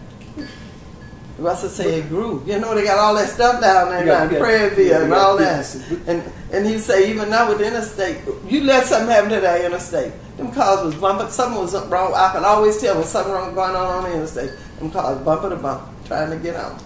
Russell 1.44 1.70
said 1.70 1.88
it 1.88 2.10
grew. 2.10 2.42
You 2.46 2.60
know, 2.60 2.74
they 2.74 2.84
got 2.84 2.98
all 2.98 3.14
that 3.16 3.30
stuff 3.30 3.62
down 3.62 3.90
there 3.90 4.06
got- 4.06 4.32
now, 4.32 4.40
Prairieville 4.40 4.90
yeah, 4.90 5.04
and 5.04 5.14
all 5.14 5.38
that. 5.38 5.76
And 6.08 6.24
and 6.52 6.66
he 6.66 6.78
say 6.80 7.10
even 7.10 7.30
now 7.30 7.50
with 7.50 7.60
the 7.60 7.68
interstate, 7.68 8.18
you 8.48 8.64
let 8.64 8.86
something 8.86 9.10
happen 9.10 9.30
to 9.32 9.40
that 9.42 9.64
interstate. 9.64 10.14
Them 10.38 10.52
cars 10.52 10.84
was 10.84 10.96
bumping. 10.96 11.30
Something 11.30 11.62
was 11.62 11.74
wrong. 11.88 12.14
I 12.16 12.32
can 12.32 12.44
always 12.46 12.80
tell 12.82 12.96
when 12.96 13.04
something 13.06 13.34
wrong 13.34 13.54
going 13.54 13.76
on 13.76 13.86
on 13.86 14.04
the 14.04 14.14
interstate. 14.16 14.52
Them 14.80 14.90
cars 14.92 15.20
bumping 15.24 15.52
to 15.52 15.56
bump, 15.58 15.84
trying 16.06 16.30
to 16.32 16.38
get 16.38 16.56
out 16.56 16.82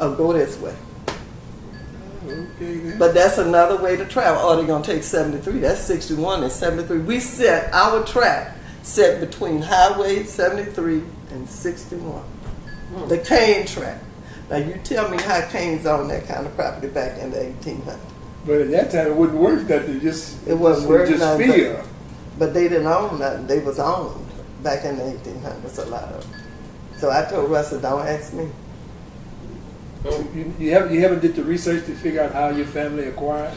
or 0.00 0.14
go 0.14 0.32
this 0.32 0.58
way. 0.58 0.74
Okay. 2.26 2.94
But 2.98 3.14
that's 3.14 3.38
another 3.38 3.82
way 3.82 3.96
to 3.96 4.04
travel. 4.04 4.42
Oh, 4.42 4.56
they're 4.56 4.66
gonna 4.66 4.84
take 4.84 5.02
73. 5.02 5.60
That's 5.60 5.80
61 5.80 6.42
and 6.42 6.52
73. 6.52 6.98
We 6.98 7.20
set 7.20 7.72
our 7.72 8.04
track 8.04 8.54
set 8.82 9.20
between 9.20 9.62
Highway 9.62 10.24
73 10.24 11.02
and 11.30 11.48
61. 11.48 12.22
The 13.08 13.18
Cain 13.18 13.66
track. 13.66 14.00
Now 14.50 14.56
you 14.56 14.80
tell 14.82 15.08
me 15.10 15.18
how 15.22 15.46
Cains 15.48 15.84
owned 15.86 16.10
that 16.10 16.26
kind 16.26 16.46
of 16.46 16.54
property 16.56 16.88
back 16.88 17.18
in 17.18 17.30
the 17.30 17.38
1800s. 17.38 17.98
But 18.46 18.62
at 18.62 18.70
that 18.70 18.90
time, 18.90 19.08
it 19.08 19.14
wasn't 19.16 19.38
worth 19.38 19.68
nothing. 19.68 20.00
Just 20.00 20.46
It 20.46 20.54
wasn't 20.54 20.88
just, 20.88 20.88
worth 20.88 21.08
just 21.10 21.20
nothing. 21.20 21.52
fear. 21.52 21.84
But 22.38 22.54
they 22.54 22.68
didn't 22.68 22.86
own 22.86 23.18
nothing. 23.18 23.46
They 23.46 23.58
was 23.58 23.78
owned 23.78 24.26
back 24.62 24.84
in 24.84 24.96
the 24.96 25.02
1800s. 25.04 25.78
A 25.78 25.90
lot 25.90 26.04
of. 26.04 26.22
them. 26.30 26.40
So 26.98 27.10
I 27.10 27.24
told 27.28 27.50
Russell, 27.50 27.80
don't 27.80 28.06
ask 28.06 28.32
me. 28.32 28.48
So 30.04 30.26
you, 30.34 30.54
you 30.58 30.70
haven't 30.72 30.92
you 30.94 31.00
haven't 31.00 31.20
did 31.20 31.34
the 31.34 31.42
research 31.44 31.84
to 31.86 31.94
figure 31.94 32.22
out 32.22 32.32
how 32.32 32.48
your 32.50 32.66
family 32.66 33.04
acquired. 33.08 33.52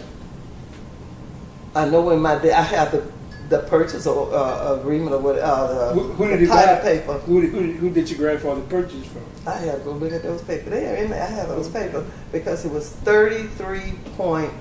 I 1.75 1.87
know 1.87 2.01
when 2.01 2.19
my 2.19 2.35
dad, 2.35 2.51
I 2.53 2.61
had 2.63 2.91
the 2.91 3.03
the 3.51 3.59
purchase 3.59 4.07
or, 4.07 4.33
uh, 4.33 4.79
agreement 4.79 5.11
or 5.13 5.19
what, 5.19 5.37
uh, 5.37 5.93
the, 5.93 5.93
Who, 5.93 6.13
who 6.13 6.27
the 6.27 6.31
did 6.37 6.41
you 6.41 6.47
title 6.47 6.77
paper. 6.83 7.13
Who, 7.19 7.41
did- 7.41 7.51
who, 7.51 7.61
did- 7.67 7.75
who 7.75 7.89
did 7.91 8.09
your 8.09 8.17
grandfather 8.17 8.61
purchase 8.61 9.05
from? 9.05 9.21
I 9.45 9.57
had 9.57 9.79
to 9.79 9.83
go 9.83 9.91
look 9.91 10.13
at 10.13 10.23
those 10.23 10.41
papers. 10.41 10.69
They 10.69 10.87
are 10.87 10.95
in 10.95 11.09
there. 11.11 11.21
I 11.21 11.27
have 11.27 11.49
those 11.49 11.67
papers 11.67 12.07
because 12.31 12.63
it 12.65 12.71
was 12.71 12.89
thirty-three 12.89 13.93
point 14.15 14.51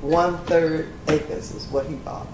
one 0.00 0.38
third 0.46 0.88
acres 1.08 1.52
is 1.52 1.66
what 1.66 1.86
he 1.86 1.96
bought. 1.96 2.26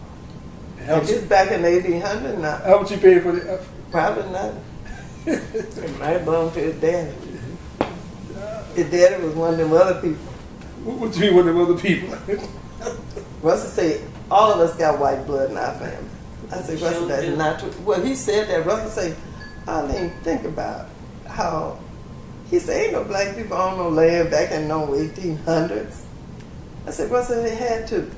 And 0.78 1.06
just 1.06 1.28
back 1.30 1.50
in 1.50 1.62
the 1.62 1.68
eighteen 1.68 2.00
hundred, 2.02 2.38
how 2.44 2.80
much 2.80 2.90
you 2.90 2.98
paid 2.98 3.22
for 3.22 3.32
the? 3.32 3.54
Uh, 3.54 3.64
probably 3.90 4.30
not. 4.30 4.54
it 5.26 5.98
might 5.98 6.18
belong 6.18 6.52
to 6.52 6.60
his 6.60 6.78
daddy. 6.78 7.14
His 8.74 8.90
daddy 8.90 9.24
was 9.24 9.34
one 9.34 9.54
of 9.54 9.58
them 9.58 9.72
other 9.72 10.00
people. 10.00 10.18
what, 10.84 11.10
do 11.12 11.18
you 11.20 11.26
mean 11.26 11.36
with 11.36 11.46
them 11.46 11.58
other 11.58 11.78
people? 11.78 12.08
What's 13.40 13.62
Russell 13.64 13.70
said 13.70 14.00
all 14.31 14.53
of 14.53 14.61
us 14.61 14.77
got 14.77 14.99
white 14.99 15.27
blood 15.27 15.51
in 15.51 15.57
our 15.57 15.75
family. 15.75 16.11
I 16.51 16.59
said, 16.59 16.81
Russell, 16.81 17.07
that's 17.07 17.37
not 17.37 17.59
true. 17.59 17.72
Well, 17.85 18.03
he 18.03 18.14
said 18.14 18.49
that. 18.49 18.66
Russell 18.66 18.91
said, 18.91 19.16
I 19.66 19.87
didn't 19.87 20.18
think 20.20 20.45
about 20.45 20.89
how. 21.27 21.79
He 22.51 22.59
said, 22.59 22.85
ain't 22.85 22.93
no 22.93 23.05
black 23.05 23.35
people 23.35 23.57
on 23.57 23.79
no 23.79 23.89
land 23.89 24.31
back 24.31 24.53
in 24.53 24.68
no 24.68 24.89
1800s. 24.89 26.05
I 26.87 26.91
said, 26.91 27.11
Russell, 27.11 27.43
they 27.43 27.55
had 27.55 27.87
to. 27.89 28.11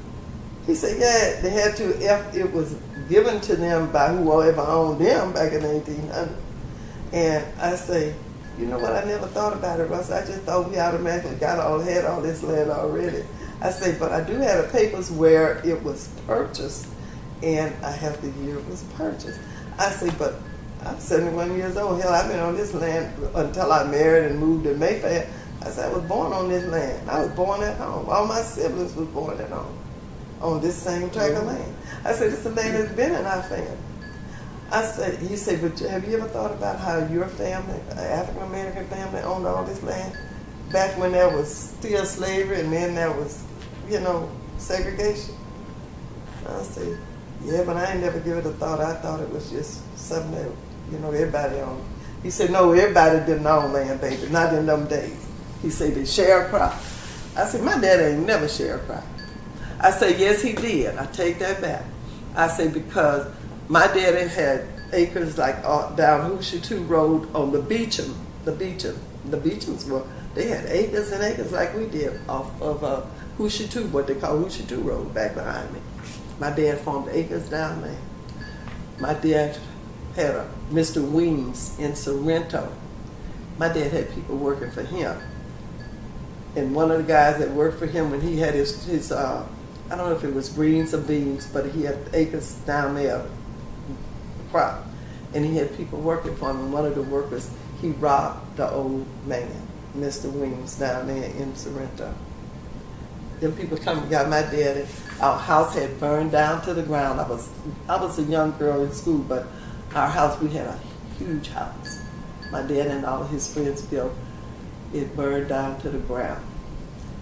He 0.67 0.75
said, 0.75 0.99
yeah, 0.99 1.41
they 1.41 1.51
had 1.51 1.77
to 1.77 1.91
if 2.03 2.35
it 2.35 2.53
was 2.53 2.75
given 3.09 3.41
to 3.43 3.57
them 3.57 3.91
by 3.93 4.09
whoever 4.09 4.61
owned 4.61 5.01
them 5.01 5.33
back 5.33 5.53
in 5.53 5.63
the 5.63 5.69
1800s. 5.69 6.37
And 7.13 7.61
I 7.61 7.77
say, 7.77 8.15
you 8.59 8.67
know 8.67 8.79
what? 8.79 8.93
I 8.93 9.05
never 9.05 9.27
thought 9.29 9.53
about 9.53 9.81
it, 9.81 9.85
Russ. 9.85 10.11
I 10.11 10.27
just 10.27 10.41
thought 10.41 10.69
we 10.69 10.79
automatically 10.79 11.37
got 11.37 11.59
all 11.59 11.79
had 11.79 12.05
all 12.05 12.21
this 12.21 12.43
land 12.43 12.71
already. 12.71 13.23
I 13.61 13.71
say, 13.71 13.97
but 13.99 14.13
I 14.13 14.23
do 14.23 14.35
have 14.35 14.67
the 14.67 14.73
papers 14.73 15.11
where 15.11 15.67
it 15.67 15.83
was 15.83 16.09
purchased, 16.27 16.87
and 17.43 17.75
I 17.85 17.91
have 17.91 18.21
the 18.21 18.31
year 18.45 18.59
it 18.59 18.67
was 18.69 18.83
purchased. 18.95 19.41
I 19.79 19.91
say, 19.91 20.11
but 20.19 20.35
I'm 20.85 20.99
71 21.01 21.57
years 21.57 21.77
old. 21.77 22.01
Hell, 22.01 22.13
I've 22.13 22.31
been 22.31 22.41
on 22.41 22.57
this 22.57 22.75
land 22.75 23.13
until 23.35 23.73
I 23.73 23.85
married 23.85 24.31
and 24.31 24.39
moved 24.39 24.65
to 24.65 24.75
Mayfair. 24.75 25.31
I 25.63 25.71
said, 25.71 25.91
I 25.91 25.95
was 25.95 26.05
born 26.05 26.33
on 26.33 26.49
this 26.49 26.65
land. 26.67 27.11
I 27.11 27.21
was 27.21 27.31
born 27.31 27.63
at 27.63 27.77
home. 27.79 28.07
All 28.09 28.27
my 28.27 28.41
siblings 28.41 28.95
was 28.95 29.09
born 29.09 29.41
at 29.41 29.51
home 29.51 29.79
on 30.41 30.61
this 30.61 30.77
same 30.77 31.11
tract 31.11 31.33
of 31.33 31.39
mm-hmm. 31.39 31.49
land. 31.49 31.77
I 32.05 32.13
said, 32.13 32.29
it's 32.29 32.41
is 32.41 32.47
a 32.47 32.51
land 32.51 32.75
that's 32.75 32.95
been 32.95 33.15
in 33.15 33.25
our 33.25 33.43
family. 33.43 33.77
I 34.71 34.85
said, 34.85 35.23
you 35.23 35.37
said, 35.37 35.63
but 35.63 35.79
have 35.89 36.09
you 36.09 36.19
ever 36.19 36.29
thought 36.29 36.53
about 36.53 36.79
how 36.79 36.99
your 37.07 37.27
family, 37.27 37.81
uh, 37.91 38.01
African 38.01 38.43
American 38.43 38.87
family, 38.89 39.21
owned 39.23 39.47
all 39.47 39.65
this 39.65 39.83
land 39.83 40.17
back 40.73 40.99
when 40.99 41.13
there 41.13 41.29
was 41.29 41.55
still 41.55 42.05
slavery 42.05 42.61
and 42.61 42.73
then 42.73 42.95
there 42.95 43.13
was, 43.13 43.43
you 43.89 44.01
know, 44.01 44.31
segregation? 44.59 45.35
I 46.49 46.63
said, 46.63 46.99
yeah, 47.45 47.63
but 47.65 47.77
I 47.77 47.93
ain't 47.93 48.01
never 48.01 48.21
give 48.21 48.39
it 48.39 48.47
a 48.47 48.53
thought. 48.53 48.81
I 48.81 48.95
thought 48.95 49.21
it 49.21 49.31
was 49.31 49.51
just 49.51 49.83
something 49.99 50.33
that, 50.33 50.51
you 50.91 50.99
know, 50.99 51.11
everybody 51.11 51.57
owned. 51.57 51.85
He 52.23 52.31
said, 52.31 52.51
no, 52.51 52.73
everybody 52.73 53.19
didn't 53.21 53.47
own 53.47 53.73
land, 53.73 54.01
baby, 54.01 54.29
not 54.31 54.55
in 54.55 54.67
them 54.67 54.87
days. 54.87 55.27
He 55.63 55.71
said, 55.71 55.95
they 55.95 56.05
share 56.05 56.47
a 56.47 56.49
crop. 56.49 56.75
I 57.37 57.45
said, 57.45 57.63
my 57.63 57.79
dad 57.79 58.01
ain't 58.01 58.27
never 58.27 58.49
share 58.49 58.77
a 58.77 58.79
crop. 58.81 59.05
I 59.81 59.91
said, 59.91 60.19
yes, 60.19 60.43
he 60.43 60.53
did. 60.53 60.97
I 60.97 61.07
take 61.07 61.39
that 61.41 61.61
back. 61.61 61.85
I 62.35 62.49
say 62.49 62.69
because 62.69 63.33
my 63.69 63.87
daddy 63.89 64.29
had 64.29 64.67
acres 64.93 65.39
like 65.39 65.57
uh, 65.65 65.95
down 65.97 66.31
Hoosier 66.31 66.61
Two 66.61 66.83
Road 66.85 67.35
on 67.35 67.53
the 67.53 67.61
Beecham, 67.61 68.15
the 68.45 68.53
Beecham, 68.53 68.99
the 69.27 69.37
Beechams 69.37 69.89
were 69.89 70.07
they 70.37 70.49
had 70.49 70.67
acres 70.67 71.11
and 71.13 71.25
acres 71.25 71.51
like 71.51 71.75
we 71.75 71.87
did 71.87 72.21
off 72.29 72.61
of 72.61 72.85
uh, 72.85 73.03
Two, 73.39 73.87
what 73.89 74.07
they 74.07 74.15
call 74.15 74.45
Two 74.45 74.81
Road 74.83 75.13
back 75.15 75.35
behind 75.35 75.73
me. 75.73 75.81
My 76.39 76.51
dad 76.51 76.79
farmed 76.79 77.09
acres 77.09 77.49
down 77.49 77.81
there. 77.81 77.97
My 79.01 79.15
dad 79.15 79.59
had 80.15 80.35
a 80.35 80.51
Mr. 80.71 81.03
Weems 81.11 81.79
in 81.79 81.97
Sorrento. 81.97 82.71
My 83.59 83.69
dad 83.69 83.93
had 83.93 84.15
people 84.15 84.37
working 84.37 84.71
for 84.71 84.83
him. 84.83 85.19
And 86.55 86.75
one 86.75 86.91
of 86.91 86.99
the 86.99 87.05
guys 87.05 87.39
that 87.39 87.51
worked 87.51 87.79
for 87.79 87.87
him 87.87 88.11
when 88.11 88.21
he 88.21 88.39
had 88.39 88.53
his, 88.53 88.85
his 88.85 89.13
uh, 89.13 89.47
I 89.91 89.97
don't 89.97 90.11
know 90.11 90.17
if 90.17 90.25
it 90.25 90.35
was 90.35 90.51
greens 90.51 90.93
or 90.93 91.01
beans, 91.01 91.47
but 91.47 91.71
he 91.71 91.85
had 91.85 91.99
acres 92.13 92.55
down 92.67 92.95
there, 92.95 93.25
crop. 94.51 94.85
And 95.33 95.45
he 95.45 95.57
had 95.57 95.75
people 95.77 96.01
working 96.01 96.37
for 96.37 96.51
him. 96.51 96.59
And 96.59 96.73
one 96.73 96.85
of 96.85 96.95
the 96.95 97.03
workers, 97.03 97.51
he 97.81 97.91
robbed 97.91 98.57
the 98.57 98.71
old 98.71 99.07
man, 99.27 99.66
Mr. 99.97 100.31
Williams 100.31 100.77
down 100.77 101.07
there 101.07 101.31
in 101.31 101.55
Sorrento. 101.55 102.15
Then 103.41 103.53
people 103.53 103.77
come 103.77 103.99
and 103.99 104.11
got 104.11 104.29
my 104.29 104.43
daddy. 104.43 104.87
Our 105.21 105.39
house 105.39 105.75
had 105.75 106.01
burned 106.01 106.33
down 106.33 106.63
to 106.63 106.75
the 106.75 106.83
ground. 106.83 107.21
I 107.21 107.29
was 107.29 107.49
I 107.89 108.01
was 108.01 108.19
a 108.19 108.23
young 108.23 108.57
girl 108.59 108.83
in 108.83 108.93
school, 108.93 109.19
but 109.19 109.47
our 109.95 110.09
house 110.09 110.41
we 110.41 110.49
had 110.49 110.67
a 110.67 110.81
huge 111.19 111.49
house. 111.49 112.01
My 112.51 112.63
dad 112.63 112.87
and 112.87 113.05
all 113.05 113.25
his 113.25 113.53
friends 113.53 113.83
built. 113.83 114.13
It 114.95 115.15
burned 115.17 115.49
down 115.49 115.79
to 115.81 115.91
the 115.91 115.99
ground. 115.99 116.45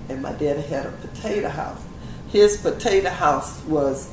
And 0.08 0.22
my 0.22 0.32
daddy 0.32 0.62
had 0.62 0.86
a 0.86 0.92
potato 0.92 1.48
house. 1.48 1.82
His 2.28 2.58
potato 2.58 3.10
house 3.10 3.64
was 3.64 4.12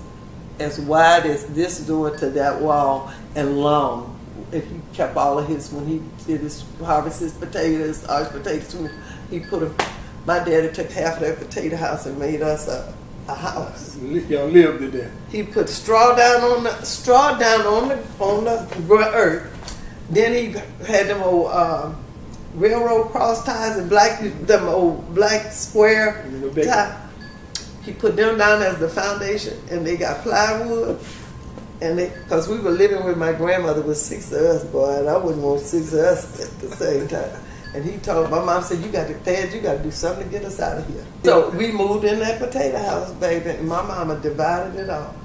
as 0.60 0.80
wide 0.80 1.26
as 1.26 1.46
this 1.48 1.80
door 1.86 2.16
to 2.18 2.30
that 2.30 2.62
wall 2.62 3.12
and 3.36 3.60
long. 3.60 4.11
If 4.52 4.70
he 4.70 4.82
kept 4.94 5.16
all 5.16 5.40
of 5.40 5.48
his 5.48 5.72
when 5.72 5.86
he 5.88 6.02
did 6.26 6.42
his 6.42 6.64
harvest 6.84 7.20
his 7.22 7.34
potatoes, 7.34 8.04
our 8.06 8.26
potatoes, 8.26 8.90
he 9.30 9.40
put 9.40 9.62
them. 9.62 9.76
My 10.26 10.40
daddy 10.40 10.72
took 10.72 10.90
half 10.92 11.16
of 11.16 11.22
that 11.22 11.40
potato 11.40 11.76
house 11.78 12.06
and 12.06 12.18
made 12.20 12.42
us 12.42 12.68
a, 12.68 12.94
a 13.28 13.34
house. 13.36 13.98
Y'all 13.98 14.48
lived 14.48 14.84
in 14.84 14.92
there. 14.92 15.12
He 15.30 15.44
put 15.44 15.68
straw 15.70 16.16
down 16.16 16.42
on 16.42 16.64
the 16.64 16.82
straw 16.84 17.38
down 17.38 17.62
on 17.66 17.90
the 17.90 17.98
on 18.20 18.44
the 18.44 19.12
earth. 19.14 19.48
Then 20.10 20.34
he 20.34 20.52
had 20.86 21.08
them 21.08 21.24
old 21.24 21.48
uh, 21.52 21.94
railroad 22.56 23.12
cross 23.12 23.44
ties 23.46 23.78
and 23.78 23.90
black 23.90 24.22
them 24.46 24.68
old 24.68 25.16
black 25.16 25.52
square 25.54 26.26
You 26.30 26.38
know, 26.38 26.50
big- 26.50 26.66
tie. 26.68 26.98
He 27.84 27.94
put 27.94 28.16
them 28.16 28.38
down 28.38 28.62
as 28.62 28.78
the 28.78 28.88
foundation, 28.90 29.58
and 29.72 29.86
they 29.88 29.98
got 29.98 30.22
plywood. 30.22 31.00
And 31.82 32.12
cause 32.30 32.48
we 32.48 32.60
were 32.60 32.70
living 32.70 33.04
with 33.04 33.18
my 33.18 33.34
grandmother 33.34 33.82
with 33.82 33.98
six 33.98 34.32
of 34.32 34.42
us, 34.42 34.64
boy, 34.66 35.00
and 35.00 35.10
I 35.10 35.18
wouldn't 35.18 35.44
want 35.44 35.62
six 35.62 35.94
of 35.94 36.00
us 36.00 36.40
at 36.40 36.60
the 36.60 36.70
same 36.76 37.08
time. 37.08 37.32
And 37.74 37.84
he 37.84 37.98
told 37.98 38.30
my 38.30 38.44
mom 38.44 38.62
said, 38.64 38.84
"You 38.84 38.92
got 38.92 39.08
to, 39.08 39.14
Dad, 39.16 39.52
you 39.54 39.62
got 39.62 39.78
to 39.78 39.84
do 39.84 39.92
something 39.92 40.26
to 40.26 40.30
get 40.30 40.46
us 40.46 40.60
out 40.60 40.78
of 40.78 40.88
here." 40.88 41.06
So 41.24 41.50
we 41.58 41.72
moved 41.72 42.06
in 42.06 42.20
that 42.20 42.40
potato 42.40 42.78
house, 42.78 43.12
baby, 43.14 43.50
and 43.50 43.68
my 43.68 43.82
mama 43.82 44.20
divided 44.20 44.80
it 44.80 44.90
all. 44.90 45.16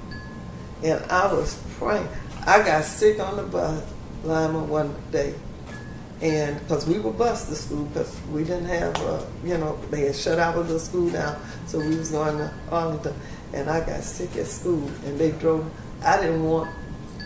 And 0.83 1.03
I 1.11 1.31
was 1.31 1.61
praying. 1.77 2.07
I 2.45 2.63
got 2.63 2.85
sick 2.85 3.19
on 3.19 3.35
the 3.35 3.43
bus, 3.43 3.83
Lima, 4.23 4.63
one 4.63 4.95
day, 5.11 5.35
and 6.21 6.59
because 6.61 6.87
we 6.87 6.99
were 6.99 7.11
bused 7.11 7.49
to 7.49 7.55
school 7.55 7.85
because 7.85 8.17
we 8.31 8.43
didn't 8.43 8.65
have, 8.65 8.95
uh, 9.01 9.23
you 9.43 9.57
know, 9.57 9.77
they 9.91 10.05
had 10.05 10.15
shut 10.15 10.39
out 10.39 10.55
our 10.55 10.61
little 10.61 10.79
school 10.79 11.09
down, 11.11 11.39
so 11.67 11.79
we 11.79 11.95
was 11.97 12.09
going 12.09 12.37
to 12.37 12.51
Arlington, 12.71 13.13
and 13.53 13.69
I 13.69 13.85
got 13.85 14.01
sick 14.01 14.35
at 14.37 14.47
school, 14.47 14.87
and 15.05 15.19
they 15.19 15.31
drove. 15.31 15.69
I 16.03 16.21
didn't 16.21 16.43
want 16.43 16.69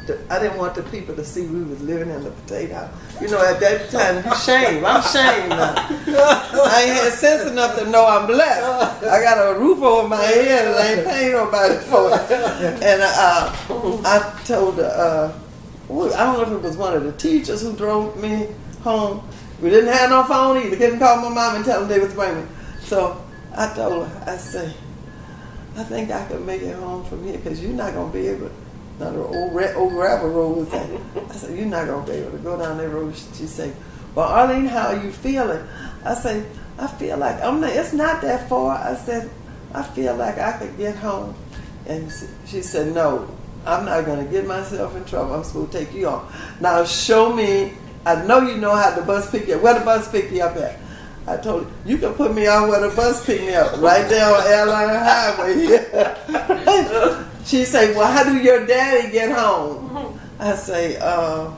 the, 0.08 0.20
I 0.34 0.40
didn't 0.40 0.58
want 0.58 0.76
the 0.76 0.84
people 0.84 1.16
to 1.16 1.24
see 1.24 1.46
we 1.46 1.64
was 1.64 1.82
living 1.82 2.10
in 2.10 2.24
the 2.24 2.32
potato. 2.32 2.90
You 3.20 3.30
know, 3.30 3.44
at 3.44 3.60
that 3.60 3.90
time, 3.90 4.24
shame. 4.40 4.84
I'm 4.84 5.04
shamed 5.04 5.50
now. 5.50 5.74
I 5.78 6.84
ain't 6.86 6.94
had 6.96 7.14
sense 7.14 7.50
enough 7.50 7.78
to 7.78 7.90
know 7.90 8.08
I'm 8.08 8.26
blessed. 8.26 9.04
I 9.04 9.22
got 9.22 9.56
a 9.56 9.60
roof 9.60 9.82
over 9.82 10.08
my 10.08 10.18
head 10.18 10.68
and 10.68 10.76
I 10.76 10.94
ain't 10.94 11.08
paying 11.08 11.32
nobody 11.34 11.76
for 11.86 12.10
it. 12.14 12.32
And 12.82 13.02
uh, 13.04 13.56
I 14.06 14.42
told 14.46 14.78
the, 14.78 14.88
uh, 14.88 15.40
I 15.90 15.94
don't 15.94 16.38
know 16.38 16.42
if 16.42 16.52
it 16.52 16.62
was 16.62 16.78
one 16.78 16.96
of 16.96 17.04
the 17.04 17.12
teachers 17.14 17.62
who 17.62 17.76
drove 17.76 18.20
me 18.22 18.48
home. 18.82 19.28
We 19.62 19.70
didn't 19.70 19.94
have 19.94 20.10
no 20.10 20.24
phone 20.24 20.58
either. 20.58 20.78
Couldn't 20.78 21.00
call 21.00 21.18
my 21.18 21.30
mom 21.30 21.58
and 21.58 21.66
tell 21.66 21.80
them 21.82 21.90
they 21.90 22.00
was 22.00 22.14
bringing 22.14 22.44
me. 22.44 22.50
So 22.82 23.24
I 23.56 23.72
told 23.76 24.08
her, 24.08 24.24
I 24.26 24.38
said, 24.38 24.74
I 25.76 25.84
think 25.84 26.12
I 26.12 26.26
could 26.26 26.46
make 26.46 26.62
it 26.62 26.76
home 26.76 27.06
from 27.06 27.24
here 27.24 27.38
because 27.38 27.62
you're 27.62 27.72
not 27.72 27.94
going 27.94 28.12
to 28.12 28.18
be 28.18 28.28
able 28.28 28.50
to 28.50 28.54
now 29.02 29.16
old, 29.16 29.64
old 29.76 29.94
gravel 29.94 30.30
road 30.30 30.58
was 30.58 30.70
that. 30.70 30.90
I 31.30 31.36
said, 31.36 31.58
you're 31.58 31.66
not 31.66 31.88
going 31.88 32.06
to 32.06 32.12
be 32.12 32.18
able 32.20 32.32
to 32.32 32.38
go 32.38 32.58
down 32.58 32.78
that 32.78 32.90
road. 32.90 33.16
She 33.16 33.48
said, 33.48 33.76
well, 34.14 34.28
Arlene, 34.28 34.68
how 34.68 34.90
are 34.90 35.04
you 35.04 35.12
feeling? 35.12 35.66
I 36.06 36.14
said, 36.14 36.46
I 36.78 36.88
feel 36.88 37.18
like, 37.18 37.42
I'm 37.42 37.62
not, 37.62 37.72
it's 37.72 37.94
not 37.94 38.22
that 38.22 38.48
far. 38.48 38.78
I 38.78 38.96
said, 38.96 39.30
I 39.74 39.82
feel 39.82 40.16
like 40.16 40.38
I 40.38 40.58
could 40.58 40.78
get 40.78 40.96
home. 40.98 41.34
And 41.88 42.12
she 42.46 42.62
said, 42.62 42.94
no, 42.94 43.28
I'm 43.66 43.86
not 43.86 44.06
going 44.06 44.24
to 44.24 44.32
get 44.32 44.46
myself 44.46 44.96
in 44.96 45.04
trouble. 45.06 45.34
I'm 45.34 45.44
supposed 45.44 45.72
to 45.72 45.80
take 45.80 45.94
you 45.94 46.08
on. 46.08 46.32
Now 46.60 46.84
show 46.86 47.34
me, 47.36 47.74
I 48.06 48.24
know 48.26 48.42
you 48.42 48.58
know 48.58 48.76
how 48.76 48.94
the 48.94 49.02
bus 49.02 49.32
pick 49.32 49.48
you 49.48 49.56
up. 49.56 49.64
Where 49.64 49.80
the 49.80 49.86
bus 49.86 50.12
pick 50.12 50.32
you 50.32 50.44
up 50.44 50.58
at? 50.58 50.80
I 51.28 51.38
told 51.38 51.66
her, 51.66 51.72
you 51.86 51.98
can 51.98 52.14
put 52.14 52.34
me 52.34 52.48
on 52.48 52.68
where 52.68 52.88
the 52.88 52.96
bus 52.96 53.26
pick 53.26 53.42
me 53.42 53.54
up, 53.54 53.80
right 53.80 54.08
there 54.10 54.36
on 54.36 54.48
Airline 54.48 54.90
Highway. 54.90 55.78
She 57.46 57.66
say, 57.66 57.96
well, 57.96 58.12
how 58.12 58.24
do 58.24 58.38
your 58.38 58.66
daddy 58.66 59.12
get 59.12 59.32
home? 59.32 60.20
I 60.40 60.56
say, 60.56 60.98
uh, 60.98 61.52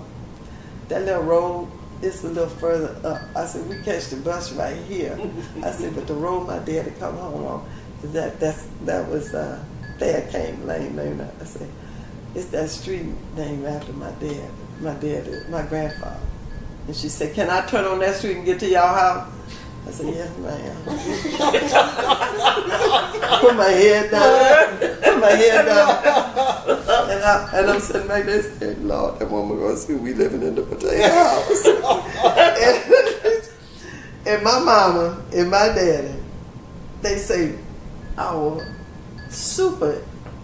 that 0.88 1.04
little 1.04 1.24
road 1.24 1.72
is 2.02 2.24
a 2.24 2.30
little 2.30 2.50
further 2.50 2.96
up. 3.08 3.22
I 3.36 3.46
said, 3.46 3.68
we 3.68 3.82
catch 3.84 4.08
the 4.08 4.18
bus 4.18 4.54
right 4.54 4.78
here. 4.84 5.18
I 5.64 5.72
said, 5.72 5.96
but 5.96 6.08
the 6.08 6.14
road 6.14 6.48
my 6.48 6.60
daddy 6.60 6.92
come 7.00 7.16
home 7.16 7.46
on 7.46 7.70
is 8.04 8.12
that 8.14 8.40
that's 8.40 8.68
that 8.84 9.08
was 9.10 9.34
uh, 9.34 9.64
Thad 9.98 10.30
Cane 10.32 10.66
Lane 10.66 10.96
named 10.96 11.22
I 11.22 11.46
said, 11.46 11.70
it's 12.36 12.48
that 12.48 12.70
street 12.70 13.06
named 13.36 13.66
after 13.66 13.94
my 13.94 14.12
dad, 14.14 14.50
my 14.82 14.94
dad, 14.96 15.50
my 15.50 15.64
grandfather. 15.64 16.20
And 16.88 16.96
she 16.96 17.08
said, 17.08 17.34
can 17.34 17.50
I 17.50 17.66
turn 17.68 17.86
on 17.86 18.00
that 18.00 18.16
street 18.16 18.38
and 18.38 18.46
get 18.46 18.60
to 18.60 18.70
y'all 18.70 18.94
house? 18.94 19.32
I 19.86 19.92
said, 19.92 20.16
yes, 20.16 20.38
ma'am. 20.38 20.76
Put 23.42 23.56
my 23.58 23.70
head 23.70 24.12
down. 24.12 24.78
Put 24.80 25.20
my 25.20 25.32
head 25.32 25.66
down. 25.66 25.90
And, 27.10 27.24
I, 27.24 27.50
and 27.56 27.70
I'm 27.70 27.80
sitting 27.80 28.08
back 28.08 28.26
there 28.26 28.42
saying, 28.42 28.88
Lord, 28.88 29.20
that 29.20 29.30
woman 29.30 29.58
going 29.58 29.76
to 29.76 29.82
see 29.82 29.94
we 29.96 30.14
living 30.14 30.42
in 30.42 30.56
the 30.56 30.62
potato 30.64 31.10
house. 31.10 31.66
and, 34.26 34.36
and 34.36 34.44
my 34.44 34.60
mama 34.60 35.22
and 35.34 35.52
my 35.52 35.68
daddy, 35.68 36.16
they 37.02 37.18
say, 37.18 37.58
our 38.18 38.66
super 39.30 40.02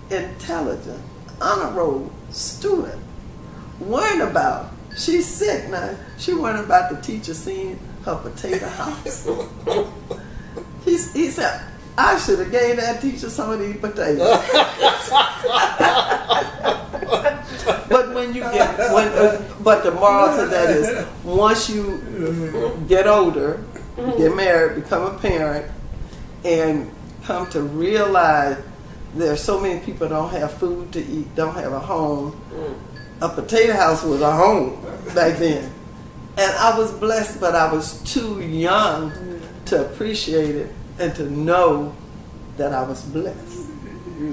intelligent, 0.09 1.01
honor 1.41 1.71
roll 1.71 2.11
student, 2.29 3.01
worrying 3.79 4.21
about, 4.21 4.71
she's 4.97 5.25
sick 5.25 5.69
now, 5.69 5.95
she 6.17 6.33
worrying 6.33 6.63
about 6.63 6.91
the 6.91 7.01
teacher 7.01 7.33
seeing 7.33 7.79
her 8.05 8.15
potato 8.15 8.67
house. 8.67 9.27
he, 10.85 10.91
he 10.91 11.29
said, 11.29 11.61
I 11.97 12.17
should 12.17 12.39
have 12.39 12.51
gave 12.51 12.77
that 12.77 13.01
teacher 13.01 13.29
some 13.29 13.51
of 13.51 13.59
these 13.59 13.75
potatoes. 13.75 14.19
but 17.89 18.13
when 18.13 18.33
you 18.33 18.41
get, 18.41 18.77
when, 18.93 19.07
uh, 19.09 19.53
but 19.61 19.83
the 19.83 19.91
moral 19.91 20.37
to 20.37 20.45
that 20.47 20.69
is, 20.69 21.05
once 21.25 21.69
you 21.69 22.77
get 22.87 23.05
older, 23.05 23.61
get 24.17 24.33
married, 24.33 24.81
become 24.81 25.13
a 25.13 25.19
parent, 25.19 25.69
and 26.45 26.89
come 27.23 27.49
to 27.49 27.63
realize 27.63 28.57
there's 29.13 29.41
so 29.41 29.59
many 29.59 29.81
people 29.81 30.07
don't 30.07 30.29
have 30.29 30.53
food 30.53 30.93
to 30.93 31.05
eat, 31.05 31.35
don't 31.35 31.55
have 31.55 31.73
a 31.73 31.79
home. 31.79 32.39
A 33.21 33.27
potato 33.27 33.73
house 33.73 34.03
was 34.03 34.21
a 34.21 34.31
home 34.31 34.81
back 35.13 35.37
then. 35.37 35.69
And 36.39 36.55
I 36.55 36.77
was 36.77 36.91
blessed, 36.93 37.41
but 37.41 37.53
I 37.53 37.71
was 37.71 38.01
too 38.03 38.41
young 38.41 39.11
to 39.65 39.85
appreciate 39.85 40.55
it 40.55 40.71
and 40.97 41.13
to 41.15 41.29
know 41.29 41.93
that 42.57 42.73
I 42.73 42.83
was 42.83 43.01
blessed. 43.03 43.67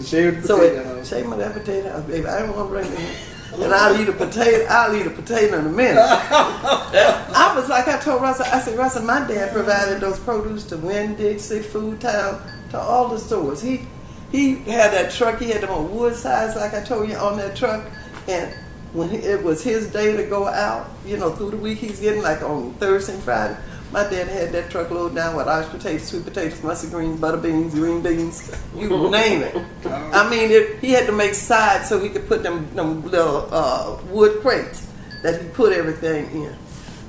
Shaved 0.04 0.46
so 0.46 0.62
it, 0.62 1.06
shave 1.06 1.26
my 1.26 1.36
that 1.36 1.52
potato 1.52 2.00
baby. 2.02 2.26
I 2.26 2.40
don't 2.40 2.56
want 2.56 2.68
to 2.68 2.72
bring 2.72 2.92
it 2.92 3.16
and 3.54 3.72
I'll 3.72 4.00
eat 4.00 4.08
a 4.08 4.12
potato. 4.12 4.66
I'll 4.68 4.94
eat 4.94 5.06
a 5.06 5.10
potato 5.10 5.58
in 5.58 5.66
a 5.66 5.70
minute. 5.70 5.98
I 6.00 7.52
was 7.56 7.68
like 7.68 7.88
I 7.88 7.98
told 7.98 8.22
Russell. 8.22 8.46
I 8.46 8.60
said, 8.60 8.78
Russell, 8.78 9.02
my 9.02 9.26
dad 9.26 9.52
provided 9.52 10.00
those 10.00 10.18
produce 10.18 10.64
to 10.66 10.76
Winn 10.76 11.16
Dixie, 11.16 11.60
Food 11.60 12.00
Town, 12.00 12.40
to 12.70 12.78
all 12.78 13.08
the 13.08 13.18
stores. 13.18 13.62
He 13.62 13.86
he 14.30 14.56
had 14.56 14.92
that 14.92 15.12
truck. 15.12 15.40
He 15.40 15.50
had 15.50 15.62
them 15.62 15.70
on 15.70 15.94
wood 15.94 16.14
sides, 16.14 16.56
like 16.56 16.74
I 16.74 16.82
told 16.82 17.08
you, 17.08 17.16
on 17.16 17.36
that 17.38 17.56
truck, 17.56 17.84
and 18.28 18.54
when 18.96 19.12
it 19.12 19.42
was 19.42 19.62
his 19.62 19.92
day 19.92 20.16
to 20.16 20.24
go 20.24 20.46
out, 20.46 20.88
you 21.04 21.18
know, 21.18 21.30
through 21.30 21.50
the 21.50 21.56
week 21.58 21.78
he's 21.78 22.00
getting 22.00 22.22
like 22.22 22.42
on 22.42 22.72
Thursday 22.74 23.14
and 23.14 23.22
Friday. 23.22 23.56
My 23.92 24.02
dad 24.02 24.26
had 24.26 24.52
that 24.52 24.70
truck 24.70 24.88
truckload 24.88 25.14
down 25.14 25.36
with 25.36 25.46
Irish 25.46 25.68
potatoes, 25.68 26.08
sweet 26.08 26.24
potatoes, 26.24 26.62
mustard 26.62 26.90
greens, 26.90 27.20
butter 27.20 27.36
beans, 27.36 27.74
green 27.74 28.02
beans, 28.02 28.50
you 28.76 28.88
name 29.10 29.42
it. 29.42 29.56
I 29.86 30.28
mean, 30.28 30.50
it, 30.50 30.80
he 30.80 30.90
had 30.90 31.06
to 31.06 31.12
make 31.12 31.34
sides 31.34 31.88
so 31.88 32.00
he 32.00 32.08
could 32.08 32.26
put 32.26 32.42
them, 32.42 32.74
them 32.74 33.04
little 33.04 33.48
uh, 33.52 33.98
wood 34.10 34.40
crates 34.40 34.88
that 35.22 35.40
he 35.40 35.48
put 35.50 35.72
everything 35.72 36.44
in. 36.44 36.56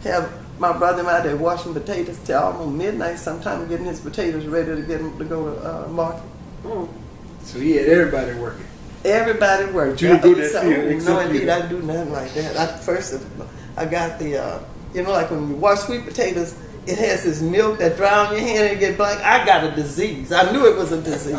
Have 0.04 0.32
my 0.60 0.78
brother 0.78 1.00
and 1.00 1.08
I 1.08 1.22
there 1.22 1.38
washing 1.38 1.74
potatoes 1.74 2.20
till 2.26 2.38
almost 2.38 2.76
midnight, 2.76 3.18
sometime 3.18 3.68
getting 3.68 3.86
his 3.86 4.02
potatoes 4.02 4.46
ready 4.46 4.76
to 4.76 4.82
get 4.82 5.00
them 5.00 5.18
to 5.18 5.26
go 5.26 5.54
to 5.54 5.86
uh, 5.86 5.88
market. 5.88 6.24
So 7.44 7.60
he 7.60 7.72
had 7.72 7.88
everybody 7.88 8.38
working. 8.40 8.66
Everybody 9.08 9.72
worked. 9.72 10.01
You 10.01 10.20
do 10.20 10.36
that 10.36 10.64
field, 10.64 11.03
No, 11.05 11.20
indeed, 11.20 11.49
I 11.49 11.68
do 11.68 11.82
nothing 11.82 12.12
like 12.12 12.34
that. 12.34 12.58
I 12.58 12.78
first, 12.78 13.24
I 13.78 13.86
got 13.86 14.20
the, 14.20 14.38
uh, 14.38 14.60
you 14.93 15.03
know, 15.03 15.12
like 15.12 15.32
when 15.32 15.49
you 15.49 15.55
wash 15.55 15.80
sweet 15.80 16.05
potatoes, 16.05 16.58
it 16.86 16.97
has 16.97 17.24
this 17.24 17.41
milk 17.41 17.80
that 17.80 17.97
dry 17.97 18.26
on 18.28 18.34
your 18.34 18.41
hand 18.41 18.70
and 18.72 18.80
get 18.80 18.97
black. 18.97 19.20
I 19.20 19.45
got 19.45 19.64
a 19.64 19.72
disease. 19.76 20.32
I 20.32 20.51
knew 20.51 20.66
it 20.66 20.78
was 20.78 20.91
a 20.91 21.01
disease. 21.01 21.36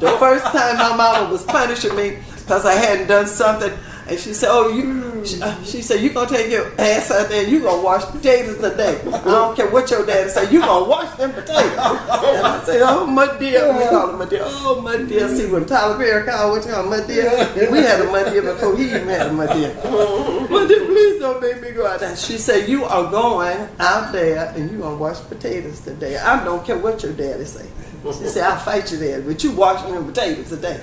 the 0.00 0.16
first 0.18 0.44
time 0.46 0.76
my 0.76 0.94
mama 0.96 1.30
was 1.30 1.44
punishing 1.44 1.94
me 1.96 2.18
because 2.36 2.64
I 2.66 2.74
hadn't 2.74 3.06
done 3.06 3.26
something, 3.26 3.72
and 4.08 4.18
she 4.18 4.32
said, 4.34 4.48
"Oh, 4.50 4.68
you," 4.70 5.07
she, 5.24 5.40
uh, 5.42 5.62
she 5.64 5.82
said, 5.82 6.00
"You 6.00 6.10
gonna 6.10 6.28
take 6.28 6.50
your 6.50 6.72
ass 6.78 7.10
out 7.10 7.28
there? 7.28 7.42
And 7.42 7.52
you 7.52 7.60
gonna 7.60 7.82
wash 7.82 8.04
potatoes 8.04 8.58
today? 8.58 9.00
I 9.06 9.24
don't 9.24 9.56
care 9.56 9.70
what 9.70 9.90
your 9.90 10.04
daddy 10.04 10.28
say. 10.30 10.50
You 10.50 10.60
gonna 10.60 10.84
wash 10.88 11.16
them 11.16 11.32
potatoes?" 11.32 11.78
And 11.78 12.46
I 12.46 12.62
said, 12.64 12.82
"Oh, 12.82 13.06
my 13.06 13.38
dear, 13.38 13.72
we 13.72 13.84
call 13.84 14.10
him 14.10 14.18
my 14.18 14.24
dear. 14.26 14.42
Oh, 14.44 14.80
my 14.82 14.96
dear. 14.96 15.28
See 15.28 15.46
when 15.46 15.66
Tyler 15.66 15.96
Perry 15.96 16.24
called 16.26 16.52
what 16.52 16.66
you 16.66 16.72
call 16.72 16.84
my 16.84 17.00
dear? 17.06 17.30
We 17.70 17.78
had 17.78 18.00
a 18.00 18.04
my 18.10 18.24
dear 18.24 18.42
before 18.42 18.76
he 18.76 18.84
even 18.86 19.08
had 19.08 19.26
a 19.28 19.32
my 19.32 19.46
dear. 19.52 19.74
My 20.48 20.66
dear, 20.66 20.86
please 20.86 21.20
don't 21.20 21.40
make 21.42 21.60
me 21.60 21.70
go 21.72 21.86
out 21.86 22.00
there." 22.00 22.16
She 22.16 22.38
said, 22.38 22.68
"You 22.68 22.84
are 22.84 23.10
going 23.10 23.68
out 23.78 24.12
there 24.12 24.52
and 24.56 24.70
you 24.70 24.78
gonna 24.78 24.96
wash 24.96 25.20
potatoes 25.20 25.80
today. 25.80 26.16
I 26.16 26.42
don't 26.44 26.64
care 26.64 26.78
what 26.78 27.02
your 27.02 27.12
daddy 27.12 27.44
say." 27.44 27.66
She 28.04 28.28
said, 28.28 28.44
I'll 28.44 28.58
fight 28.58 28.90
you 28.92 28.98
there, 28.98 29.20
but 29.20 29.42
you 29.42 29.52
washing 29.52 29.92
them 29.92 30.06
potatoes 30.06 30.48
today. 30.48 30.80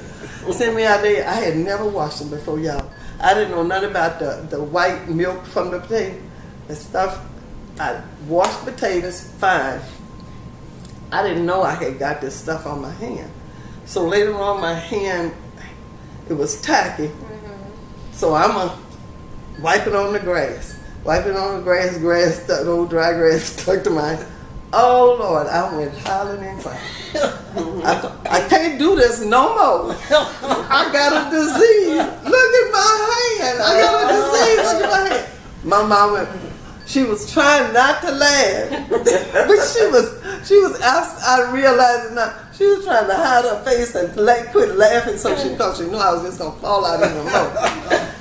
Send 0.51 0.75
me 0.75 0.83
out 0.83 1.01
there. 1.01 1.27
I 1.27 1.33
had 1.33 1.57
never 1.57 1.85
washed 1.85 2.19
them 2.19 2.29
before, 2.29 2.59
y'all. 2.59 2.91
I 3.19 3.33
didn't 3.33 3.51
know 3.51 3.63
nothing 3.63 3.89
about 3.89 4.19
the, 4.19 4.45
the 4.49 4.61
white 4.61 5.07
milk 5.07 5.45
from 5.45 5.71
the 5.71 5.79
potato 5.79 6.21
and 6.67 6.77
stuff. 6.77 7.25
I 7.79 8.01
washed 8.27 8.63
potatoes 8.63 9.29
fine. 9.39 9.81
I 11.11 11.23
didn't 11.27 11.45
know 11.45 11.61
I 11.61 11.75
had 11.75 11.99
got 11.99 12.21
this 12.21 12.35
stuff 12.35 12.65
on 12.65 12.81
my 12.81 12.91
hand. 12.91 13.31
So 13.85 14.07
later 14.07 14.35
on, 14.35 14.61
my 14.61 14.73
hand, 14.73 15.33
it 16.29 16.33
was 16.33 16.61
tacky. 16.61 17.07
Mm-hmm. 17.07 18.13
So 18.13 18.33
I'm 18.33 18.51
going 18.51 18.69
to 18.69 19.61
wipe 19.61 19.87
it 19.87 19.95
on 19.95 20.13
the 20.13 20.19
grass. 20.19 20.79
Wipe 21.03 21.25
it 21.25 21.35
on 21.35 21.57
the 21.57 21.61
grass, 21.61 21.97
grass, 21.99 22.43
stuck, 22.43 22.65
old 22.65 22.89
dry 22.89 23.13
grass 23.13 23.43
stuck 23.61 23.83
to 23.83 23.91
my 23.91 24.25
Oh 24.73 25.15
Lord, 25.19 25.47
I 25.47 25.75
went 25.75 25.97
hollering 25.99 26.43
and 26.43 26.61
crying. 26.61 26.79
I, 27.85 28.17
I 28.29 28.47
can't 28.49 28.77
do 28.77 28.95
this 28.95 29.21
no 29.23 29.55
more. 29.55 29.95
I 30.11 30.89
got 30.91 31.13
a 31.13 31.29
disease. 31.31 31.97
Look 31.97 32.51
at 32.59 32.71
my 32.71 33.37
hand. 33.39 33.61
I 33.61 33.79
got 33.79 33.93
a 34.03 34.07
disease. 34.13 34.63
Look 34.73 34.83
at 34.83 34.89
my 34.89 35.15
hand. 35.15 35.27
My 35.63 35.83
mama, 35.83 36.27
she 36.85 37.03
was 37.03 37.31
trying 37.31 37.73
not 37.73 38.01
to 38.01 38.11
laugh, 38.11 38.89
but 38.89 39.59
she 39.71 39.87
was, 39.87 40.47
she 40.47 40.59
was. 40.59 40.79
I, 40.81 41.15
I 41.25 41.51
realized 41.53 42.13
now. 42.15 42.33
She 42.55 42.65
was 42.65 42.85
trying 42.85 43.07
to 43.07 43.15
hide 43.15 43.43
her 43.43 43.63
face 43.65 43.95
and 43.95 44.15
like, 44.15 44.51
quit 44.51 44.77
laughing, 44.77 45.17
so 45.17 45.35
she 45.35 45.55
thought 45.55 45.75
she 45.75 45.83
knew 45.83 45.97
I 45.97 46.13
was 46.13 46.23
just 46.23 46.39
gonna 46.39 46.55
fall 46.59 46.85
out 46.85 47.03
even 47.03 47.23
more. 47.23 47.51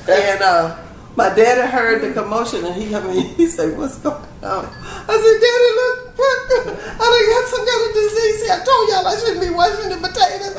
And 0.09 0.43
uh, 0.43 0.77
my 1.15 1.29
daddy 1.35 1.71
heard 1.71 2.03
the 2.03 2.13
commotion 2.13 2.65
and 2.65 2.75
he, 2.75 2.93
I 2.95 3.01
mean, 3.07 3.35
he 3.37 3.47
said, 3.47 3.79
"What's 3.79 3.99
going 3.99 4.17
on?" 4.43 4.67
I 4.67 5.15
said, 5.15 5.39
"Daddy, 5.39 5.71
look, 5.79 6.04
I 6.17 6.97
done 6.97 7.27
got 7.35 7.45
some 7.51 7.65
kind 7.67 7.83
of 7.89 7.95
disease. 7.95 8.37
See, 8.43 8.51
I 8.51 8.59
told 8.63 8.89
y'all 8.89 9.07
I 9.07 9.17
shouldn't 9.19 9.41
be 9.43 9.51
washing 9.51 9.91
the 9.91 9.99
potatoes. 9.99 10.57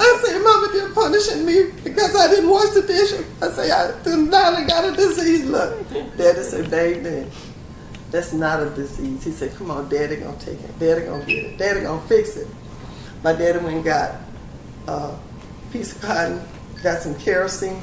I 0.00 0.22
said, 0.24 0.42
Mama, 0.42 0.68
they're 0.72 0.92
punishing 0.94 1.44
me 1.44 1.70
because 1.82 2.14
I 2.14 2.28
didn't 2.30 2.50
wash 2.50 2.70
the 2.70 2.82
dishes. 2.82 3.26
I 3.42 3.48
say, 3.50 3.70
I 3.70 3.90
done 4.02 4.30
got 4.30 4.84
a 4.84 4.96
disease. 4.96 5.44
Look. 5.46 5.90
Daddy 6.16 6.42
said, 6.42 6.70
baby, 6.70 7.28
that's 8.10 8.32
not 8.32 8.62
a 8.62 8.70
disease. 8.70 9.24
He 9.24 9.32
said, 9.32 9.54
come 9.56 9.70
on, 9.70 9.88
Daddy 9.88 10.16
gonna 10.16 10.38
take 10.38 10.60
it. 10.60 10.78
Daddy 10.78 11.04
gonna 11.06 11.24
get 11.24 11.44
it. 11.44 11.58
Daddy 11.58 11.80
gonna 11.80 12.00
fix 12.06 12.36
it. 12.36 12.46
My 13.22 13.32
daddy 13.32 13.58
went 13.58 13.76
and 13.76 13.84
got 13.84 14.16
a 14.86 15.16
piece 15.72 15.94
of 15.96 16.02
cotton, 16.02 16.40
got 16.82 17.00
some 17.00 17.14
kerosene, 17.18 17.80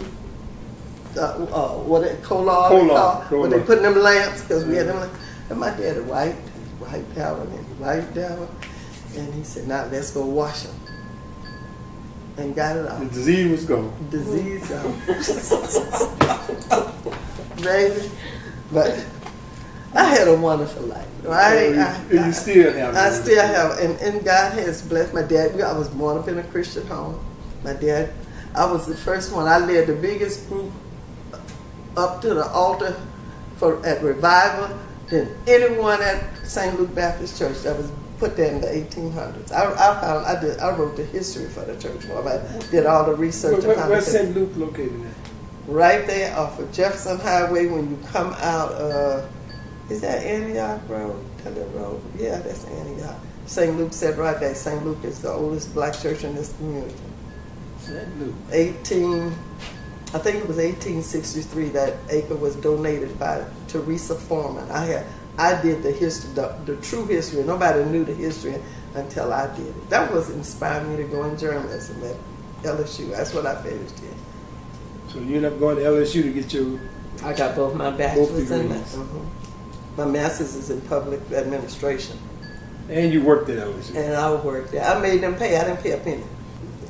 uh, 1.17 1.21
uh, 1.21 1.69
what 1.79 2.03
it, 2.03 2.21
coal 2.23 2.49
oil, 2.49 2.69
they 2.69 2.75
coal 2.77 2.91
oil, 2.91 2.95
call- 2.97 3.21
coal 3.23 3.37
oil. 3.39 3.41
When 3.41 3.49
they 3.51 3.59
put 3.65 3.77
in 3.79 3.83
them 3.83 3.95
lamps, 4.01 4.41
because 4.43 4.63
we 4.65 4.75
had 4.75 4.87
them 4.87 4.99
lamps. 5.01 5.17
And 5.49 5.59
my 5.59 5.71
daddy 5.71 5.99
wiped, 5.99 6.37
wiped 6.91 7.15
down 7.15 7.41
and 7.41 7.79
wiped 7.79 8.13
down. 8.13 8.47
And 9.15 9.33
he 9.33 9.43
said, 9.43 9.67
now 9.67 9.85
let's 9.91 10.11
go 10.11 10.25
wash 10.25 10.63
them. 10.63 10.75
And 12.37 12.55
got 12.55 12.77
it 12.77 12.87
off. 12.87 12.99
The 12.99 13.05
disease 13.07 13.51
was 13.51 13.65
gone. 13.65 13.93
Disease 14.09 14.71
out. 14.71 14.85
Baby. 17.61 18.09
But 18.71 19.05
I 19.93 20.05
had 20.05 20.27
a 20.27 20.35
wonderful 20.35 20.83
life. 20.83 21.07
Right? 21.23 21.77
I, 21.77 21.95
And 22.09 22.25
you 22.25 22.31
still 22.31 22.73
have. 22.73 22.95
I 22.95 23.09
still 23.09 23.45
have, 23.45 23.79
and, 23.79 23.99
and 23.99 24.23
God 24.23 24.53
has 24.53 24.81
blessed 24.81 25.13
my 25.13 25.21
dad. 25.21 25.59
I 25.59 25.77
was 25.77 25.89
born 25.89 26.17
up 26.17 26.27
in 26.29 26.39
a 26.39 26.43
Christian 26.43 26.87
home. 26.87 27.23
My 27.63 27.73
dad, 27.73 28.13
I 28.55 28.71
was 28.71 28.87
the 28.87 28.95
first 28.95 29.33
one. 29.33 29.47
I 29.47 29.57
led 29.59 29.87
the 29.87 29.95
biggest 29.95 30.47
group 30.47 30.71
up 31.95 32.21
to 32.21 32.33
the 32.33 32.47
altar 32.47 32.99
for 33.57 33.85
at 33.85 34.01
revival 34.01 34.79
than 35.09 35.29
anyone 35.45 36.01
at 36.01 36.40
St. 36.51 36.77
Luke 36.77 36.93
Baptist 36.93 37.39
Church 37.39 37.59
that 37.61 37.77
was 37.77 37.89
put 38.19 38.35
there 38.35 38.53
in 38.53 38.59
the 38.59 38.67
1800s. 38.67 39.53
I, 39.53 39.71
I 39.71 40.01
found 40.01 40.25
I 40.25 40.39
did 40.39 40.59
I 40.59 40.75
wrote 40.75 40.97
the 40.97 41.05
history 41.05 41.47
for 41.47 41.61
the 41.61 41.81
church. 41.81 42.03
For 42.03 42.27
I 42.27 42.69
did 42.69 42.85
all 42.85 43.05
the 43.05 43.15
research. 43.15 43.63
Where, 43.63 43.77
where, 43.77 43.89
where's 43.89 44.07
St. 44.07 44.35
Luke 44.35 44.51
located 44.55 45.05
at? 45.05 45.31
right 45.67 46.05
there 46.07 46.37
off 46.37 46.59
of 46.59 46.69
Jefferson 46.73 47.19
Highway 47.19 47.67
when 47.67 47.89
you 47.89 47.99
come 48.07 48.33
out 48.39 48.73
uh 48.73 49.25
is 49.89 50.01
that 50.01 50.23
Antioch 50.25 50.81
Road? 50.89 51.23
Taylor 51.43 51.65
Road? 51.67 52.01
Yeah, 52.17 52.39
that's 52.39 52.65
Antioch. 52.65 53.15
St. 53.45 53.77
Luke 53.77 53.93
said 53.93 54.17
right 54.17 54.39
there, 54.39 54.55
St. 54.55 54.85
Luke 54.85 55.03
is 55.03 55.19
the 55.21 55.29
oldest 55.29 55.73
black 55.73 55.97
church 55.99 56.23
in 56.23 56.35
this 56.35 56.53
community. 56.53 56.95
St. 57.79 58.19
Luke. 58.19 58.35
18 58.51 59.33
I 60.13 60.17
think 60.17 60.37
it 60.37 60.47
was 60.47 60.57
1863 60.57 61.69
that 61.69 61.93
acre 62.09 62.35
was 62.35 62.57
donated 62.57 63.17
by 63.17 63.45
Teresa 63.69 64.13
Foreman. 64.13 64.69
I 64.69 64.85
had 64.85 65.05
I 65.41 65.61
did 65.61 65.81
the 65.81 65.91
history, 65.91 66.31
the, 66.33 66.55
the 66.65 66.75
true 66.77 67.05
history. 67.07 67.43
Nobody 67.43 67.83
knew 67.85 68.05
the 68.05 68.13
history 68.13 68.55
until 68.93 69.33
I 69.33 69.47
did 69.55 69.67
it. 69.67 69.89
That 69.89 70.11
was 70.13 70.29
inspired 70.29 70.87
me 70.87 70.97
to 70.97 71.03
go 71.05 71.23
in 71.25 71.37
journalism 71.37 72.03
at 72.03 72.15
LSU. 72.63 73.09
That's 73.09 73.33
what 73.33 73.45
I 73.45 73.61
finished 73.63 73.97
in. 73.99 74.15
So 75.11 75.19
you 75.19 75.37
end 75.37 75.45
up 75.45 75.59
going 75.59 75.77
to 75.77 75.83
LSU 75.83 76.21
to 76.23 76.31
get 76.31 76.53
your. 76.53 76.79
I 77.23 77.33
got 77.33 77.55
both 77.55 77.75
my 77.75 77.89
bachelor's 77.91 78.51
and 78.51 78.69
degrees. 78.69 78.97
my, 78.97 79.03
mhm. 79.03 79.25
my 79.97 80.05
master's 80.05 80.55
is 80.55 80.69
in 80.69 80.81
public 80.81 81.19
administration, 81.31 82.17
And 82.89 83.11
you 83.11 83.23
worked 83.23 83.49
at 83.49 83.57
LSU. 83.57 83.95
and 83.95 84.15
I 84.15 84.33
worked 84.35 84.71
there. 84.71 84.85
I 84.85 84.99
made 85.01 85.21
them 85.21 85.35
pay. 85.35 85.57
I 85.57 85.63
didn't 85.65 85.81
pay 85.81 85.91
a 85.91 85.97
penny. 85.97 86.23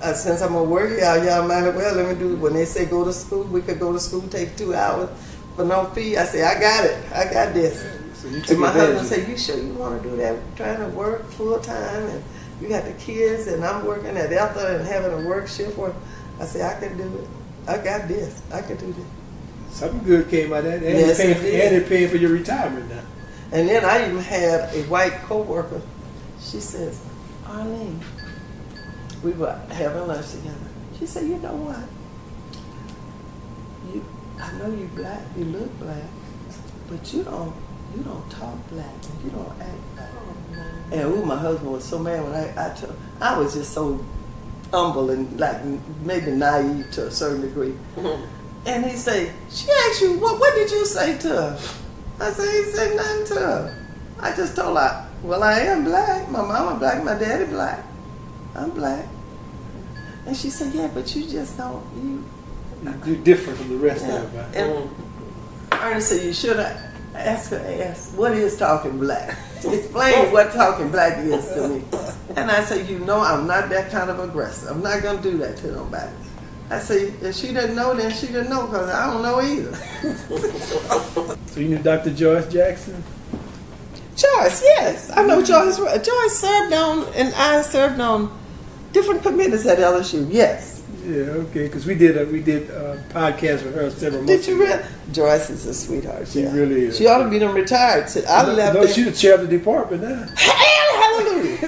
Uh, 0.02 0.14
since 0.14 0.42
I'm 0.42 0.54
gonna 0.54 0.64
work 0.64 0.90
here, 0.90 1.00
y'all 1.24 1.48
might 1.48 1.64
as 1.64 1.76
well 1.76 1.96
let 1.96 2.08
me 2.10 2.16
do. 2.20 2.36
When 2.36 2.54
they 2.54 2.66
say 2.66 2.86
go 2.86 3.06
to 3.06 3.14
school, 3.14 3.44
we 3.44 3.62
could 3.62 3.80
go 3.80 3.94
to 3.94 4.00
school, 4.00 4.22
take 4.30 4.58
two 4.58 4.74
hours 4.74 5.10
for 5.56 5.64
no 5.64 5.86
fee. 5.94 6.18
I 6.18 6.26
say 6.26 6.44
I 6.44 6.60
got 6.60 6.86
it. 6.86 6.98
I 7.14 7.32
got 7.32 7.54
this. 7.54 8.01
So 8.22 8.28
And 8.28 8.60
my 8.60 8.70
husband 8.70 9.00
of 9.00 9.06
said, 9.06 9.28
"You 9.28 9.38
sure 9.38 9.58
you 9.58 9.74
want 9.74 10.02
to 10.04 10.10
do 10.10 10.16
that? 10.18 10.38
Trying 10.56 10.78
to 10.80 10.88
work 10.96 11.30
full 11.32 11.60
time, 11.60 12.04
and 12.04 12.24
you 12.62 12.70
got 12.70 12.86
the 12.86 12.94
kids, 12.94 13.48
and 13.48 13.64
I'm 13.66 13.86
working 13.86 14.16
at 14.16 14.30
Elta 14.30 14.76
and 14.80 14.88
having 14.88 15.12
a 15.12 15.28
work 15.28 15.48
shift." 15.48 15.78
Where 15.78 15.94
I 16.40 16.46
said, 16.46 16.62
"I 16.62 16.80
can 16.80 16.98
do 16.98 17.04
it. 17.04 17.28
I 17.68 17.78
got 17.78 18.08
this. 18.08 18.42
I 18.54 18.62
can 18.62 18.78
do 18.78 18.94
this." 18.94 19.06
Something 19.72 20.04
good 20.04 20.30
came 20.30 20.54
out 20.54 20.66
of 20.66 20.66
that. 20.66 20.84
And, 20.84 20.84
Yes, 20.84 21.18
you're 21.18 21.18
paying 21.18 21.32
it 21.32 21.40
for, 21.40 21.48
and 21.66 21.76
you're 21.76 21.90
paying 21.90 22.10
for 22.10 22.18
your 22.18 22.32
retirement 22.32 22.90
now. 22.90 23.02
And 23.54 23.68
then 23.68 23.84
I 23.84 24.08
even 24.08 24.20
had 24.22 24.74
a 24.76 24.84
white 24.84 25.14
coworker. 25.24 25.82
She 26.42 26.60
says, 26.60 27.02
Arlene, 27.46 28.02
we 29.24 29.32
were 29.32 29.60
having 29.70 30.08
lunch 30.08 30.32
together. 30.32 30.56
She 31.00 31.06
said, 31.06 31.24
you 31.24 31.38
know 31.38 31.56
what? 31.56 31.88
You, 33.94 34.06
I 34.40 34.52
know 34.58 34.68
you 34.74 34.90
black, 34.96 35.22
you 35.38 35.46
look 35.46 35.80
black, 35.80 36.04
but 36.90 37.14
you 37.14 37.24
don't, 37.24 37.54
you 37.96 38.04
don't 38.04 38.30
talk 38.32 38.56
black, 38.70 38.86
and 39.10 39.24
you 39.24 39.30
don't 39.32 39.62
act 39.62 39.96
black. 39.96 40.10
Oh, 40.14 40.90
and 40.92 41.02
ooh, 41.14 41.26
my 41.26 41.38
husband 41.38 41.72
was 41.72 41.84
so 41.84 42.00
mad 42.00 42.24
when 42.24 42.34
I, 42.34 42.52
I 42.68 42.74
told, 42.76 42.96
I 43.22 43.38
was 43.38 43.54
just 43.54 43.74
so 43.74 44.04
humble 44.72 45.10
and 45.10 45.40
like 45.40 45.58
maybe 46.04 46.32
naive 46.32 46.90
to 46.92 47.08
a 47.08 47.12
certain 47.12 47.42
degree. 47.42 47.76
And 48.64 48.86
he 48.86 48.96
say, 48.96 49.34
she 49.50 49.68
asked 49.90 50.02
you, 50.04 50.20
what, 50.20 50.40
what 50.40 50.54
did 50.54 50.70
you 50.70 50.86
say 50.86 51.18
to 51.18 51.28
her? 51.30 51.60
I 52.20 52.30
said, 52.30 52.46
he 52.64 52.72
said 52.72 52.96
nothing 52.96 53.26
to 53.26 53.34
her. 53.42 53.88
I 54.20 54.36
just 54.36 54.56
told 54.56 54.78
her, 54.78 55.10
well, 55.24 55.42
I 55.42 55.62
am 55.62 55.84
black. 55.84 56.30
My 56.30 56.44
mama 56.44 56.78
black, 56.78 57.04
my 57.04 57.16
daddy 57.16 57.46
black. 57.46 57.84
I'm 58.54 58.70
black. 58.70 59.08
And 60.28 60.38
she 60.38 60.52
said, 60.52 60.76
yeah, 60.76 60.92
but 60.94 61.16
you 61.16 61.28
just 61.28 61.58
don't, 61.58 61.84
you. 61.96 62.24
You- 62.84 63.02
You're 63.04 63.24
different 63.24 63.58
from 63.58 63.70
the 63.70 63.78
rest 63.78 64.06
Yeah. 64.06 64.22
of 64.22 64.32
them. 64.32 64.52
And 64.54 64.90
mm. 64.92 65.82
Ernest 65.84 66.10
said, 66.10 66.24
you 66.24 66.32
should 66.34 66.58
have 66.60 66.91
asked 67.22 67.52
her, 67.52 67.58
ask, 67.84 68.18
what 68.18 68.34
is 68.34 68.58
talking 68.58 69.00
black? 69.00 69.38
Explain 69.64 70.32
what 70.32 70.52
talking 70.52 70.90
black 70.92 71.18
is 71.20 71.48
to 71.50 71.68
me. 71.68 71.84
And 72.36 72.52
I 72.52 72.64
said, 72.64 72.90
you 72.90 73.00
know, 73.00 73.20
I'm 73.20 73.48
not 73.48 73.70
that 73.70 73.92
kind 73.92 74.10
of 74.10 74.20
aggressive. 74.20 74.70
I'm 74.70 74.82
not 74.82 75.02
going 75.02 75.22
to 75.22 75.24
do 75.24 75.38
that 75.40 75.58
to 75.58 75.72
nobody. 75.72 76.12
I 76.70 76.80
say, 76.80 77.14
if 77.22 77.36
she 77.36 77.48
didn't 77.48 77.76
know, 77.76 77.94
then 77.94 78.12
she 78.12 78.28
didn't 78.28 78.50
know, 78.50 78.66
because 78.66 78.90
I 78.90 79.12
don't 79.12 79.22
know 79.22 79.42
either. 79.42 81.38
So 81.52 81.60
you 81.60 81.68
knew 81.68 81.80
Dr. 81.80 82.12
Joyce 82.14 82.48
Jackson? 82.48 83.04
Joyce, 84.16 84.62
yes. 84.64 85.12
I 85.14 85.26
know 85.26 85.42
Joyce. 85.44 85.76
Joyce 85.78 86.40
served 86.40 86.74
on, 86.74 87.14
and 87.14 87.34
I 87.36 87.62
served 87.62 88.00
on 88.00 88.32
different 88.94 89.22
committees 89.22 89.68
at 89.68 89.78
LSU, 89.78 90.32
yes. 90.32 90.71
Yeah, 91.12 91.44
okay. 91.44 91.66
Because 91.68 91.86
we 91.86 91.96
did 91.96 92.18
a 92.18 92.26
we 92.26 92.40
did 92.42 92.70
a 92.70 93.04
podcast 93.10 93.64
with 93.66 93.76
her 93.76 93.90
several 93.90 94.24
months. 94.24 94.46
Did 94.46 94.50
you 94.50 94.64
ago. 94.64 94.78
really? 94.78 94.84
Joyce 95.12 95.50
is 95.50 95.66
a 95.66 95.74
sweetheart. 95.74 96.28
She 96.30 96.44
yeah. 96.44 96.54
really 96.54 96.86
is. 96.86 96.98
She 96.98 97.06
ought 97.06 97.22
to 97.24 97.30
be 97.30 97.38
done 97.38 97.54
retired. 97.54 98.10
So 98.10 98.24
I 98.30 98.44
No, 98.46 98.54
left 98.54 98.76
no, 98.76 98.88
she's 98.88 99.06
the 99.06 99.12
chair 99.12 99.36
of 99.36 99.42
the 99.42 99.48
department 99.48 100.04
now. 100.04 100.26
Hallelujah. 100.38 101.58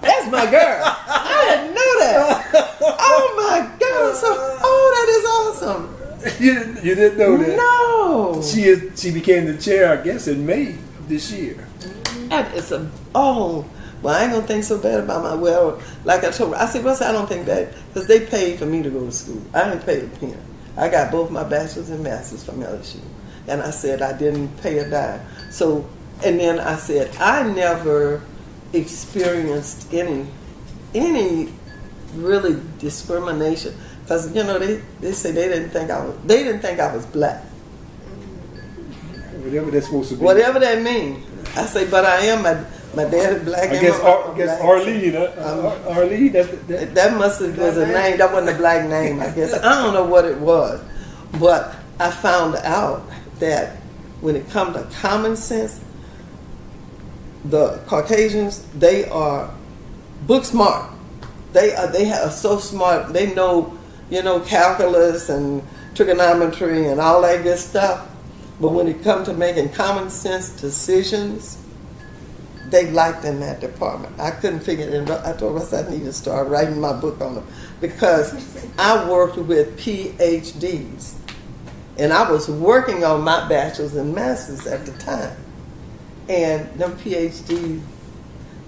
That's 0.00 0.28
my 0.28 0.50
girl. 0.50 0.82
I 0.82 1.44
didn't 1.50 1.74
know 1.74 1.92
that. 2.00 2.78
Oh 2.82 3.34
my 3.36 3.60
God. 3.78 4.16
So, 4.16 4.26
oh, 4.30 4.86
that 4.94 5.08
is 5.14 5.24
awesome. 5.62 6.42
you, 6.44 6.54
didn't, 6.54 6.84
you 6.84 6.94
didn't 6.96 7.18
know 7.18 7.36
that. 7.36 7.56
No. 7.56 8.42
She 8.42 8.64
is. 8.64 9.00
She 9.00 9.12
became 9.12 9.46
the 9.46 9.56
chair, 9.56 9.92
I 9.96 10.02
guess, 10.02 10.26
in 10.26 10.44
May 10.44 10.70
of 10.72 11.08
this 11.08 11.30
year. 11.30 11.64
That 12.28 12.52
is 12.54 12.72
a, 12.72 12.90
oh, 13.14 13.64
well, 14.04 14.14
I 14.14 14.24
ain't 14.24 14.32
gonna 14.32 14.46
think 14.46 14.64
so 14.64 14.78
bad 14.78 15.00
about 15.00 15.22
my, 15.22 15.34
well, 15.34 15.80
like 16.04 16.24
I 16.24 16.30
told 16.30 16.54
her, 16.54 16.60
I 16.60 16.66
said, 16.66 16.84
well, 16.84 16.94
I 17.02 17.10
don't 17.10 17.26
think 17.26 17.46
that, 17.46 17.72
because 17.88 18.06
they 18.06 18.26
paid 18.26 18.58
for 18.58 18.66
me 18.66 18.82
to 18.82 18.90
go 18.90 19.06
to 19.06 19.10
school. 19.10 19.40
I 19.54 19.64
didn't 19.64 19.86
pay 19.86 20.04
a 20.04 20.08
penny. 20.08 20.36
I 20.76 20.90
got 20.90 21.10
both 21.10 21.30
my 21.30 21.42
bachelor's 21.42 21.88
and 21.88 22.04
master's 22.04 22.44
from 22.44 22.56
LSU. 22.56 23.00
And 23.48 23.62
I 23.62 23.70
said, 23.70 24.02
I 24.02 24.12
didn't 24.12 24.48
pay 24.58 24.76
a 24.76 24.90
dime. 24.90 25.22
So, 25.50 25.88
and 26.22 26.38
then 26.38 26.60
I 26.60 26.76
said, 26.76 27.16
I 27.16 27.50
never 27.50 28.20
experienced 28.74 29.90
any, 29.94 30.26
any 30.94 31.50
really 32.14 32.60
discrimination. 32.78 33.74
Because, 34.02 34.34
you 34.36 34.44
know, 34.44 34.58
they, 34.58 34.82
they 35.00 35.12
say 35.12 35.32
they 35.32 35.48
didn't 35.48 35.70
think 35.70 35.90
I 35.90 36.04
was, 36.04 36.14
they 36.26 36.44
didn't 36.44 36.60
think 36.60 36.78
I 36.78 36.94
was 36.94 37.06
black. 37.06 37.42
Whatever 39.44 39.70
that's 39.70 39.86
supposed 39.86 40.10
to 40.10 40.16
be. 40.16 40.24
Whatever 40.24 40.58
that 40.58 40.82
means. 40.82 41.26
I 41.56 41.64
say, 41.64 41.88
but 41.88 42.04
I 42.04 42.16
am. 42.26 42.66
My 42.96 43.04
dad 43.04 43.36
is 43.36 43.44
black. 43.44 43.70
I 43.70 43.80
guess, 43.80 44.00
Ar- 44.00 44.32
I 44.32 44.36
guess. 44.36 44.60
Arlene. 44.60 45.16
Uh, 45.16 45.78
Ar- 45.88 45.96
Arlene. 45.98 46.32
That, 46.32 46.68
that, 46.68 46.94
That 46.94 47.16
must 47.18 47.40
have 47.40 47.56
was 47.58 47.76
a 47.76 47.86
name. 47.86 48.18
That 48.18 48.32
wasn't 48.32 48.56
a 48.56 48.58
black 48.58 48.88
name, 48.88 49.20
I 49.20 49.30
guess. 49.30 49.54
I 49.54 49.82
don't 49.82 49.94
know 49.94 50.04
what 50.04 50.24
it 50.24 50.38
was, 50.38 50.80
but 51.38 51.74
I 52.00 52.10
found 52.10 52.56
out 52.56 53.08
that 53.38 53.76
when 54.20 54.36
it 54.36 54.48
comes 54.50 54.76
to 54.76 54.84
common 55.00 55.36
sense, 55.36 55.80
the 57.44 57.78
Caucasians 57.86 58.64
they 58.74 59.08
are 59.08 59.52
book 60.26 60.44
smart. 60.44 60.90
They 61.52 61.74
are 61.74 61.90
they 61.90 62.10
are 62.10 62.30
so 62.30 62.58
smart. 62.58 63.12
They 63.12 63.34
know 63.34 63.76
you 64.10 64.22
know 64.22 64.40
calculus 64.40 65.28
and 65.28 65.62
trigonometry 65.94 66.86
and 66.88 67.00
all 67.00 67.22
that 67.22 67.42
good 67.42 67.58
stuff. 67.58 68.08
But 68.60 68.72
when 68.72 68.86
it 68.86 69.02
comes 69.02 69.26
to 69.26 69.34
making 69.34 69.70
common 69.70 70.10
sense 70.10 70.48
decisions, 70.50 71.58
they 72.74 72.90
liked 72.90 73.24
in 73.24 73.38
that 73.38 73.60
department. 73.60 74.18
I 74.18 74.32
couldn't 74.32 74.60
figure 74.60 74.88
it. 74.88 75.08
out. 75.08 75.24
I 75.24 75.32
told 75.32 75.54
myself 75.54 75.86
I 75.86 75.90
need 75.92 76.04
to 76.04 76.12
start 76.12 76.48
writing 76.48 76.80
my 76.80 76.92
book 76.92 77.20
on 77.20 77.36
them 77.36 77.46
because 77.80 78.66
I 78.76 79.08
worked 79.08 79.36
with 79.36 79.78
PhDs, 79.78 81.14
and 81.96 82.12
I 82.12 82.28
was 82.28 82.48
working 82.48 83.04
on 83.04 83.22
my 83.22 83.48
bachelor's 83.48 83.94
and 83.94 84.12
master's 84.12 84.66
at 84.66 84.84
the 84.86 84.92
time. 84.98 85.36
And 86.28 86.68
them 86.74 86.96
PhDs, 86.98 87.80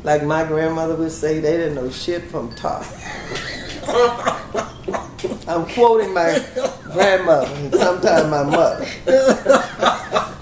like 0.05 0.23
my 0.23 0.45
grandmother 0.45 0.95
would 0.95 1.11
say, 1.11 1.41
they 1.41 1.57
didn't 1.57 1.75
know 1.75 1.91
shit 1.91 2.23
from 2.25 2.55
top. 2.55 2.85
I'm 5.49 5.67
quoting 5.67 6.13
my 6.13 6.45
grandmother 6.93 7.53
and 7.55 7.75
sometimes 7.75 8.31
my 8.31 8.43
mother. 8.43 8.85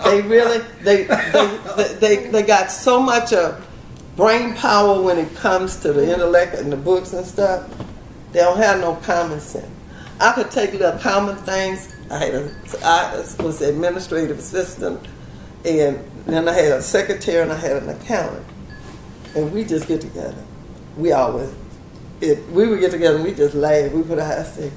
they 0.05 0.23
really, 0.23 0.65
they, 0.83 1.05
they, 1.05 1.95
they, 2.01 2.31
they 2.31 2.43
got 2.43 2.71
so 2.71 3.01
much 3.01 3.33
of 3.33 3.66
brain 4.16 4.55
power 4.55 5.03
when 5.03 5.19
it 5.19 5.35
comes 5.35 5.77
to 5.81 5.93
the 5.93 6.12
intellect 6.12 6.55
and 6.55 6.73
the 6.73 6.77
books 6.77 7.12
and 7.12 7.27
stuff. 7.27 7.69
They 8.33 8.41
don't 8.41 8.57
have 8.57 8.81
no 8.81 8.97
common 8.97 9.41
sense. 9.41 9.69
I 10.21 10.33
could 10.33 10.51
take 10.51 10.73
little 10.73 10.99
common 10.99 11.37
things. 11.37 11.95
I 12.11 12.19
had 12.19 12.35
a, 12.35 12.55
I 12.85 13.16
was 13.43 13.59
the 13.59 13.69
administrative 13.69 14.39
assistant, 14.39 15.07
and 15.65 15.99
then 16.27 16.49
I 16.49 16.53
had 16.53 16.73
a 16.73 16.83
secretary 16.83 17.43
and 17.43 17.53
I 17.53 17.57
had 17.57 17.83
an 17.83 17.89
accountant, 17.89 18.47
and 19.35 19.53
we 19.53 19.65
just 19.65 19.89
get 19.89 20.01
together. 20.01 20.43
We 20.97 21.12
always, 21.12 21.53
it, 22.20 22.47
we 22.51 22.66
would 22.69 22.81
get 22.81 22.93
together 22.93 23.16
and 23.16 23.24
we 23.24 23.35
just 23.35 23.55
laugh. 23.55 23.93
We 23.93 24.03
put 24.03 24.19
our 24.19 24.27
hands 24.27 24.53
say, 24.53 24.70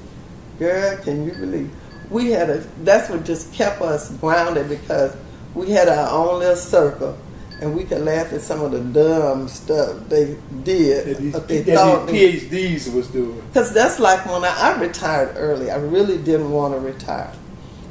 "Girl, 0.58 0.96
can 0.98 1.24
you 1.26 1.32
believe?" 1.32 1.70
We 2.10 2.30
had 2.30 2.50
a. 2.50 2.58
That's 2.84 3.10
what 3.10 3.24
just 3.24 3.52
kept 3.52 3.80
us 3.82 4.10
grounded 4.16 4.68
because 4.68 5.16
we 5.54 5.70
had 5.70 5.88
our 5.88 6.10
own 6.10 6.40
little 6.40 6.56
circle 6.56 7.18
and 7.60 7.74
we 7.74 7.84
could 7.84 8.02
laugh 8.02 8.32
at 8.32 8.40
some 8.40 8.60
of 8.62 8.72
the 8.72 8.80
dumb 8.80 9.48
stuff 9.48 10.08
they 10.08 10.36
did. 10.62 11.06
That 11.06 11.18
these, 11.18 11.40
they 11.46 11.62
that 11.62 11.74
thought 11.76 12.06
these 12.06 12.44
PhDs 12.44 12.94
was 12.94 13.08
doing. 13.08 13.40
because 13.48 13.72
that's 13.74 13.98
like 13.98 14.24
when 14.26 14.44
I, 14.44 14.54
I 14.74 14.80
retired 14.80 15.34
early. 15.36 15.70
I 15.70 15.76
really 15.76 16.18
didn't 16.18 16.50
want 16.50 16.74
to 16.74 16.80
retire, 16.80 17.32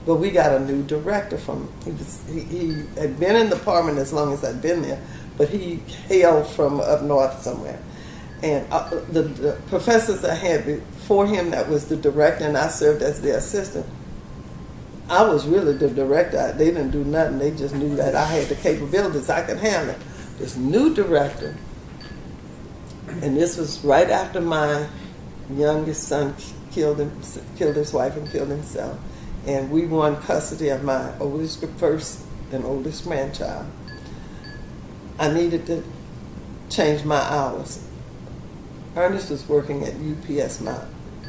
but 0.06 0.16
we 0.16 0.32
got 0.32 0.54
a 0.54 0.60
new 0.60 0.84
director 0.84 1.38
from. 1.38 1.72
He 1.84 1.92
was 1.92 2.24
he, 2.32 2.40
he 2.42 2.68
had 2.96 3.20
been 3.20 3.36
in 3.36 3.50
the 3.50 3.58
department 3.58 3.98
as 3.98 4.14
long 4.14 4.34
as 4.34 4.44
I'd 4.44 4.62
been 4.62 4.82
there, 4.82 5.02
but 5.38 5.50
he 5.50 5.78
hailed 6.08 6.48
from 6.48 6.80
up 6.80 7.02
north 7.02 7.42
somewhere. 7.42 7.80
And 8.44 8.72
uh, 8.72 8.90
the, 9.12 9.24
the 9.24 9.62
professors 9.68 10.24
I 10.24 10.36
had 10.36 10.66
before 10.66 11.26
him, 11.26 11.52
that 11.52 11.70
was 11.70 11.88
the 11.88 11.96
director, 11.96 12.46
and 12.46 12.58
I 12.58 12.68
served 12.68 13.02
as 13.02 13.22
the 13.22 13.36
assistant. 13.36 13.86
I 15.10 15.24
was 15.24 15.48
really 15.48 15.74
the 15.74 15.90
director. 15.90 16.54
They 16.56 16.66
didn't 16.66 16.92
do 16.92 17.04
nothing. 17.04 17.40
They 17.40 17.52
just 17.52 17.74
knew 17.74 17.96
that 17.96 18.14
I 18.14 18.26
had 18.26 18.48
the 18.48 18.56
capabilities. 18.56 19.30
I 19.30 19.42
could 19.42 19.58
handle 19.58 19.96
it. 19.96 20.02
This 20.38 20.56
new 20.56 20.94
director, 20.94 21.56
and 23.08 23.36
this 23.36 23.58
was 23.58 23.84
right 23.84 24.10
after 24.10 24.40
my 24.40 24.88
youngest 25.50 26.04
son 26.04 26.36
killed 26.72 27.00
him, 27.00 27.20
killed 27.58 27.76
his 27.76 27.92
wife 27.92 28.16
and 28.18 28.30
killed 28.30 28.50
himself, 28.50 29.00
and 29.48 29.72
we 29.72 29.88
won 29.88 30.22
custody 30.22 30.70
of 30.70 30.84
my 30.84 31.18
oldest, 31.20 31.66
first 31.78 32.24
and 32.52 32.64
oldest 32.66 33.06
grandchild. 33.06 33.66
I 35.18 35.34
needed 35.34 35.66
to 35.68 35.84
change 36.70 37.04
my 37.04 37.20
hours. 37.20 37.87
Ernest 38.98 39.30
was 39.30 39.48
working 39.48 39.84
at 39.84 39.94
UPS. 39.94 40.62
My 40.62 40.80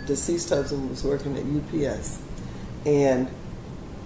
deceased 0.07 0.49
husband 0.49 0.89
was 0.89 1.05
working 1.05 1.37
at 1.37 1.45
UPS, 1.45 2.21
and 2.87 3.29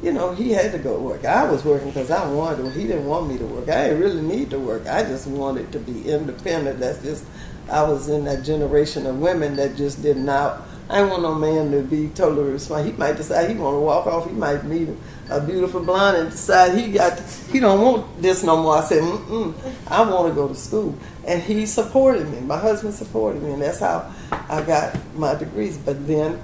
you 0.02 0.12
know, 0.12 0.34
he 0.34 0.50
had 0.50 0.72
to 0.72 0.78
go 0.78 0.98
work. 0.98 1.24
I 1.24 1.48
was 1.48 1.64
working 1.64 1.88
because 1.88 2.10
I 2.10 2.28
wanted 2.28 2.64
to. 2.64 2.70
He 2.72 2.88
didn't 2.88 3.06
want 3.06 3.28
me 3.28 3.38
to 3.38 3.46
work. 3.46 3.68
I 3.68 3.88
didn't 3.88 4.00
really 4.00 4.20
need 4.20 4.50
to 4.50 4.58
work. 4.58 4.86
I 4.86 5.04
just 5.04 5.28
wanted 5.28 5.70
to 5.72 5.78
be 5.78 6.10
independent. 6.10 6.80
That's 6.80 7.00
just, 7.02 7.24
I 7.70 7.84
was 7.84 8.08
in 8.08 8.24
that 8.24 8.44
generation 8.44 9.06
of 9.06 9.20
women 9.20 9.54
that 9.56 9.76
just 9.76 10.02
did 10.02 10.16
not. 10.16 10.62
I 10.88 10.96
didn't 10.96 11.10
want 11.10 11.22
no 11.22 11.34
man 11.34 11.70
to 11.70 11.82
be 11.82 12.08
totally 12.08 12.52
responsible. 12.52 12.90
He 12.90 12.98
might 12.98 13.16
decide 13.16 13.48
he 13.48 13.56
want 13.56 13.76
to 13.76 13.80
walk 13.80 14.06
off. 14.06 14.28
He 14.28 14.32
might 14.32 14.64
meet 14.64 14.88
a 15.30 15.40
beautiful 15.40 15.82
blonde 15.82 16.16
and 16.18 16.30
decide 16.30 16.76
he 16.76 16.92
got 16.92 17.18
he 17.50 17.60
don't 17.60 17.80
want 17.80 18.20
this 18.20 18.42
no 18.42 18.62
more. 18.62 18.76
I 18.76 18.84
said, 18.84 19.02
Mm-mm, 19.02 19.54
I 19.86 20.02
want 20.02 20.28
to 20.28 20.34
go 20.34 20.48
to 20.48 20.54
school, 20.54 20.98
and 21.26 21.42
he 21.42 21.66
supported 21.66 22.28
me. 22.28 22.40
My 22.40 22.58
husband 22.58 22.94
supported 22.94 23.42
me, 23.42 23.52
and 23.52 23.62
that's 23.62 23.80
how 23.80 24.12
I 24.30 24.62
got 24.62 24.98
my 25.14 25.34
degrees. 25.34 25.78
But 25.78 26.06
then, 26.06 26.34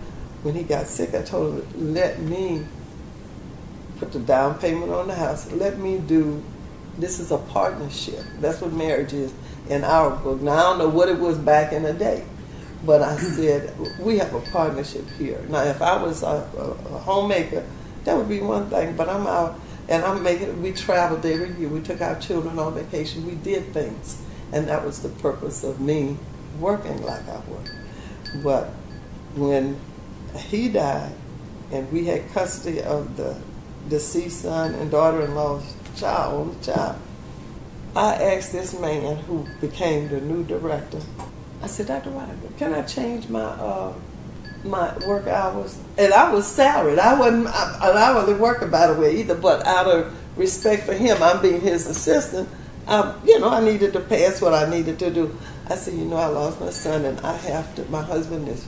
when 0.42 0.54
he 0.54 0.62
got 0.62 0.86
sick, 0.86 1.14
I 1.14 1.22
told 1.22 1.62
him, 1.62 1.94
let 1.94 2.20
me 2.20 2.64
put 3.98 4.12
the 4.12 4.20
down 4.20 4.58
payment 4.58 4.92
on 4.92 5.08
the 5.08 5.14
house. 5.14 5.50
Let 5.52 5.78
me 5.78 5.98
do. 5.98 6.42
This 6.96 7.20
is 7.20 7.30
a 7.30 7.38
partnership. 7.38 8.24
That's 8.40 8.60
what 8.60 8.72
marriage 8.72 9.12
is 9.12 9.32
in 9.68 9.84
our 9.84 10.10
book. 10.16 10.40
Now 10.40 10.52
I 10.52 10.62
don't 10.62 10.78
know 10.78 10.88
what 10.88 11.08
it 11.08 11.18
was 11.18 11.38
back 11.38 11.72
in 11.72 11.82
the 11.82 11.92
day, 11.92 12.24
but 12.84 13.02
I 13.02 13.16
said 13.16 13.74
we 13.98 14.18
have 14.18 14.34
a 14.34 14.40
partnership 14.40 15.08
here. 15.18 15.44
Now 15.48 15.62
if 15.62 15.82
I 15.82 16.00
was 16.02 16.22
a, 16.22 16.26
a, 16.26 16.94
a 16.94 16.98
homemaker, 16.98 17.66
that 18.04 18.16
would 18.16 18.28
be 18.28 18.40
one 18.40 18.70
thing. 18.70 18.96
But 18.96 19.08
I'm 19.08 19.26
out 19.26 19.58
and 19.88 20.04
I'm 20.04 20.22
making. 20.22 20.62
We 20.62 20.72
traveled 20.72 21.24
every 21.24 21.52
year. 21.58 21.68
We 21.68 21.80
took 21.80 22.00
our 22.00 22.18
children 22.20 22.58
on 22.58 22.74
vacation. 22.74 23.26
We 23.26 23.34
did 23.34 23.72
things, 23.72 24.22
and 24.52 24.68
that 24.68 24.84
was 24.84 25.02
the 25.02 25.08
purpose 25.08 25.64
of 25.64 25.80
me 25.80 26.16
working 26.60 27.02
like 27.02 27.28
I 27.28 27.40
work. 27.48 27.70
But 28.42 28.66
when 29.34 29.80
he 30.36 30.68
died, 30.68 31.12
and 31.70 31.90
we 31.92 32.06
had 32.06 32.30
custody 32.32 32.82
of 32.82 33.16
the 33.16 33.36
deceased 33.88 34.42
son 34.42 34.74
and 34.74 34.90
daughter-in-law's 34.90 35.74
child, 35.96 36.34
only 36.34 36.62
child. 36.62 36.96
I 37.96 38.14
asked 38.14 38.52
this 38.52 38.78
man 38.78 39.16
who 39.16 39.46
became 39.60 40.08
the 40.08 40.20
new 40.20 40.44
director. 40.44 41.00
I 41.62 41.66
said, 41.66 41.86
Dr. 41.86 42.10
Ryder, 42.10 42.34
can 42.56 42.74
I 42.74 42.82
change 42.82 43.28
my 43.28 43.40
uh, 43.40 43.94
my 44.64 44.96
work 45.06 45.26
hours? 45.26 45.78
And 45.96 46.12
I 46.12 46.32
was 46.32 46.46
salaried. 46.46 46.98
I 46.98 47.18
wasn't 47.18 47.48
I, 47.48 47.90
an 47.90 47.96
hourly 47.96 48.34
worker, 48.34 48.66
by 48.66 48.86
the 48.86 48.94
way, 48.94 49.16
either. 49.20 49.34
But 49.34 49.66
out 49.66 49.86
of 49.86 50.14
respect 50.38 50.84
for 50.84 50.94
him, 50.94 51.22
I'm 51.22 51.42
being 51.42 51.60
his 51.60 51.86
assistant. 51.86 52.48
I, 52.86 53.14
you 53.24 53.38
know, 53.38 53.50
I 53.50 53.62
needed 53.62 53.92
to 53.94 54.00
pass 54.00 54.40
what 54.40 54.54
I 54.54 54.68
needed 54.70 54.98
to 55.00 55.10
do. 55.10 55.36
I 55.68 55.74
said, 55.74 55.94
you 55.94 56.04
know, 56.04 56.16
I 56.16 56.26
lost 56.26 56.60
my 56.60 56.70
son, 56.70 57.04
and 57.04 57.20
I 57.20 57.36
have 57.36 57.74
to. 57.76 57.84
My 57.86 58.02
husband 58.02 58.48
is 58.48 58.66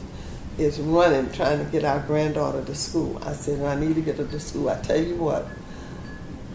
is 0.58 0.78
running 0.78 1.30
trying 1.32 1.64
to 1.64 1.70
get 1.70 1.84
our 1.84 2.00
granddaughter 2.00 2.64
to 2.64 2.74
school. 2.74 3.18
I 3.24 3.32
said, 3.32 3.62
I 3.62 3.80
need 3.80 3.94
to 3.94 4.02
get 4.02 4.18
her 4.18 4.26
to 4.26 4.40
school. 4.40 4.68
I 4.68 4.80
tell 4.82 5.00
you 5.00 5.16
what, 5.16 5.46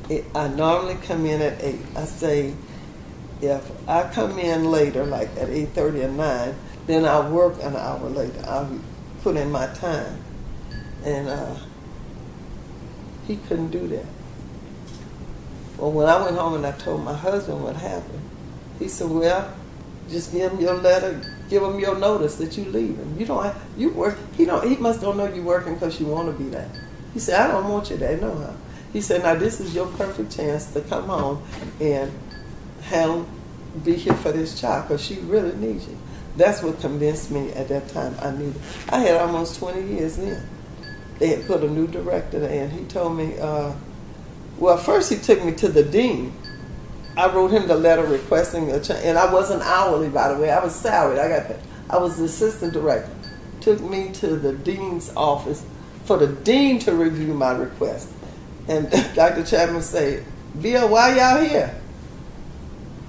it, 0.10 0.26
I 0.36 0.48
normally 0.50 0.96
come 0.96 1.26
in 1.26 1.42
at 1.42 1.64
8. 1.64 1.80
I 1.96 2.06
say, 2.06 2.54
if 3.42 3.90
I 3.90 4.04
come 4.12 4.40
in 4.40 4.72
later, 4.72 5.06
like 5.06 5.30
at 5.38 5.50
8.30 5.50 6.06
or 6.06 6.08
9, 6.10 6.56
then 6.88 7.06
I'll 7.06 7.30
work 7.32 7.56
an 7.62 7.76
hour 7.76 8.10
later. 8.10 8.44
I'll 8.48 8.80
put 9.22 9.36
in 9.36 9.52
my 9.52 9.68
time. 9.74 10.24
And 11.04 11.28
uh, 11.28 11.56
he 13.28 13.38
couldn't 13.38 13.70
do 13.70 13.88
that. 13.88 14.06
Well, 15.78 15.92
when 15.92 16.08
I 16.08 16.22
went 16.22 16.38
home 16.38 16.54
and 16.56 16.66
I 16.66 16.72
told 16.72 17.04
my 17.04 17.14
husband 17.14 17.64
what 17.64 17.76
happened, 17.76 18.22
he 18.80 18.88
said, 18.88 19.10
well, 19.10 19.54
just 20.10 20.32
give 20.32 20.52
him 20.52 20.60
your 20.60 20.76
letter, 20.76 21.22
give 21.50 21.64
him 21.64 21.80
your 21.80 21.98
notice 21.98 22.36
that 22.36 22.58
you 22.58 22.66
leaving. 22.66 23.16
You 23.20 23.26
don't 23.26 23.44
have, 23.44 23.62
you 23.78 23.90
work. 23.90 24.18
He 24.38 24.46
don't. 24.46 24.68
He 24.68 24.78
must 24.78 25.02
don't 25.02 25.18
know 25.18 25.32
you 25.32 25.42
working 25.42 25.74
because 25.74 26.00
you 26.00 26.06
want 26.06 26.28
to 26.28 26.44
be 26.44 26.50
there. 26.50 26.70
He 27.14 27.20
said, 27.20 27.40
I 27.40 27.52
don't 27.52 27.70
want 27.70 27.90
you 27.90 27.98
there, 27.98 28.18
no 28.18 28.38
how. 28.38 28.56
He 28.94 29.02
said, 29.02 29.24
now 29.24 29.36
this 29.36 29.60
is 29.60 29.76
your 29.76 29.88
perfect 29.88 30.36
chance 30.36 30.72
to 30.74 30.82
come 30.82 31.08
home 31.08 31.44
and 31.82 32.12
handle, 32.86 33.28
be 33.84 33.96
here 33.96 34.14
for 34.16 34.32
this 34.32 34.60
child 34.60 34.88
because 34.88 35.04
she 35.04 35.16
really 35.16 35.56
needs 35.56 35.88
you. 35.88 35.98
That's 36.38 36.62
what 36.62 36.80
convinced 36.80 37.32
me 37.32 37.52
at 37.54 37.68
that 37.70 37.90
time 37.90 38.16
I 38.22 38.32
needed. 38.32 38.60
I 38.90 39.00
had 39.00 39.22
almost 39.22 39.60
20 39.60 39.82
years 39.94 40.18
then. 40.18 40.48
They 41.20 41.28
had 41.28 41.48
put 41.48 41.64
a 41.64 41.70
new 41.70 41.88
director 41.88 42.46
and 42.46 42.72
he 42.72 42.86
told 42.86 43.18
me, 43.18 43.38
uh, 43.40 43.74
well, 44.58 44.78
first 44.78 45.12
he 45.12 45.18
took 45.20 45.44
me 45.44 45.54
to 45.54 45.70
the 45.70 45.84
dean 45.84 46.34
I 47.18 47.34
wrote 47.34 47.52
him 47.52 47.68
the 47.68 47.76
letter 47.76 48.04
requesting 48.04 48.72
a 48.72 48.80
change, 48.80 49.00
and 49.04 49.18
I 49.18 49.32
wasn't 49.32 49.64
hourly, 49.64 50.10
by 50.10 50.34
the 50.34 50.40
way. 50.40 50.52
I 50.52 50.62
was 50.64 50.76
salaried. 50.76 51.20
I 51.20 51.30
got 51.30 51.48
paid. 51.48 51.60
I 51.90 51.98
was 51.98 52.18
the 52.18 52.26
assistant 52.26 52.74
director. 52.74 53.10
Took 53.62 53.80
me 53.82 54.12
to 54.14 54.36
the 54.36 54.54
dean's 54.54 55.14
office 55.16 55.66
for 56.04 56.18
the 56.18 56.28
dean 56.28 56.80
to 56.80 56.94
review 56.94 57.34
my 57.34 57.52
request. 57.52 58.10
And 58.68 58.90
Dr. 59.16 59.46
Chapman 59.46 59.82
said, 59.82 60.26
Bill, 60.62 60.90
why 60.90 61.16
y'all 61.16 61.42
here? 61.42 61.74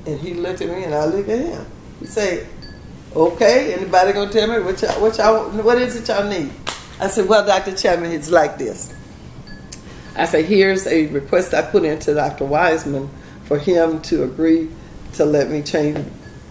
And 0.06 0.20
he 0.20 0.34
looked 0.34 0.60
at 0.60 0.68
me 0.68 0.84
and 0.84 0.94
I 0.94 1.04
looked 1.06 1.28
at 1.28 1.38
him. 1.38 1.66
He 2.00 2.06
said, 2.06 2.46
okay, 3.14 3.74
anybody 3.74 4.12
gonna 4.12 4.30
tell 4.30 4.46
me 4.48 4.64
what 4.64 4.80
y'all, 4.80 5.00
what 5.00 5.18
y'all, 5.18 5.50
what 5.62 5.78
is 5.78 5.96
it 5.96 6.08
y'all 6.08 6.28
need? 6.28 6.52
I 7.00 7.08
said, 7.08 7.28
well, 7.28 7.44
Dr. 7.44 7.76
Chapman, 7.76 8.12
it's 8.12 8.30
like 8.30 8.58
this. 8.58 8.94
I 10.14 10.24
said, 10.24 10.46
here's 10.46 10.86
a 10.86 11.06
request 11.08 11.52
I 11.52 11.62
put 11.62 11.84
into 11.84 12.14
Dr. 12.14 12.44
Wiseman 12.44 13.10
for 13.44 13.58
him 13.58 14.00
to 14.02 14.24
agree 14.24 14.70
to 15.14 15.24
let 15.24 15.50
me 15.50 15.62
change 15.62 15.98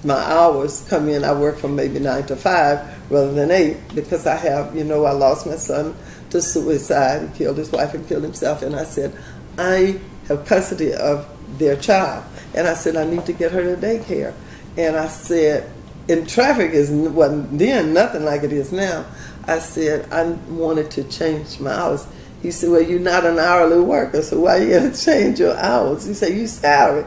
my 0.05 0.15
hours, 0.15 0.85
come 0.87 1.09
in, 1.09 1.23
I 1.23 1.33
work 1.33 1.57
from 1.57 1.75
maybe 1.75 1.99
nine 1.99 2.25
to 2.27 2.35
five 2.35 2.79
rather 3.11 3.33
than 3.33 3.51
eight 3.51 3.77
because 3.95 4.27
I 4.27 4.35
have, 4.35 4.75
you 4.75 4.83
know, 4.83 5.03
I 5.05 5.11
lost 5.11 5.47
my 5.47 5.55
son 5.55 5.95
to 6.29 6.41
suicide. 6.41 7.29
He 7.29 7.37
killed 7.39 7.57
his 7.57 7.71
wife 7.71 7.93
and 7.93 8.07
killed 8.07 8.23
himself. 8.23 8.61
And 8.61 8.75
I 8.75 8.83
said, 8.83 9.17
I 9.57 9.99
have 10.27 10.45
custody 10.45 10.93
of 10.93 11.27
their 11.57 11.75
child. 11.75 12.23
And 12.53 12.67
I 12.67 12.73
said, 12.73 12.95
I 12.95 13.05
need 13.05 13.25
to 13.25 13.33
get 13.33 13.51
her 13.51 13.63
to 13.63 13.81
daycare. 13.81 14.33
And 14.77 14.95
I 14.95 15.07
said, 15.07 15.71
and 16.07 16.29
traffic 16.29 16.71
is 16.71 16.91
wasn't 16.91 17.57
then 17.57 17.93
nothing 17.93 18.25
like 18.25 18.43
it 18.43 18.53
is 18.53 18.71
now. 18.71 19.05
I 19.47 19.59
said 19.59 20.11
I 20.11 20.23
wanted 20.51 20.91
to 20.91 21.03
change 21.05 21.59
my 21.59 21.71
hours. 21.71 22.07
He 22.41 22.51
said, 22.51 22.69
Well, 22.69 22.81
you're 22.81 22.99
not 22.99 23.25
an 23.25 23.39
hourly 23.39 23.79
worker, 23.79 24.21
so 24.21 24.41
why 24.41 24.59
are 24.59 24.63
you 24.63 24.91
to 24.91 24.97
change 25.05 25.39
your 25.39 25.57
hours? 25.57 26.05
He 26.05 26.13
said, 26.13 26.33
You 26.33 26.47
salary. 26.47 27.05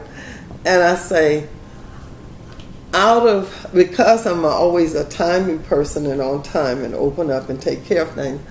and 0.65 0.83
I 0.83 0.95
say, 0.95 1.47
out 2.93 3.27
of 3.27 3.67
because 3.73 4.25
I'm 4.25 4.43
always 4.45 4.95
a 4.95 5.07
timing 5.07 5.59
person 5.63 6.07
and 6.07 6.19
on 6.21 6.41
time 6.41 6.83
and 6.83 6.95
open 6.95 7.29
up 7.29 7.49
and 7.49 7.61
take 7.61 7.85
care 7.85 8.01
of 8.01 8.11
things. 8.11 8.41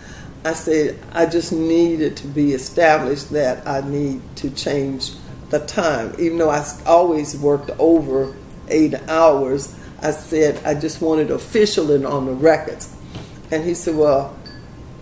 I 0.44 0.52
said 0.52 0.98
I 1.12 1.26
just 1.26 1.52
needed 1.52 2.16
to 2.18 2.26
be 2.28 2.52
established 2.54 3.30
that 3.30 3.66
I 3.66 3.86
need 3.86 4.22
to 4.36 4.50
change 4.50 5.12
the 5.50 5.60
time, 5.60 6.14
even 6.18 6.38
though 6.38 6.50
I 6.50 6.64
always 6.86 7.36
worked 7.36 7.70
over 7.78 8.34
eight 8.68 8.94
hours. 9.08 9.74
I 10.00 10.12
said 10.12 10.64
I 10.64 10.74
just 10.74 11.00
wanted 11.02 11.30
official 11.30 11.90
and 11.90 12.06
on 12.06 12.26
the 12.26 12.32
records, 12.32 12.94
and 13.50 13.64
he 13.64 13.74
said, 13.74 13.96
"Well, 13.96 14.36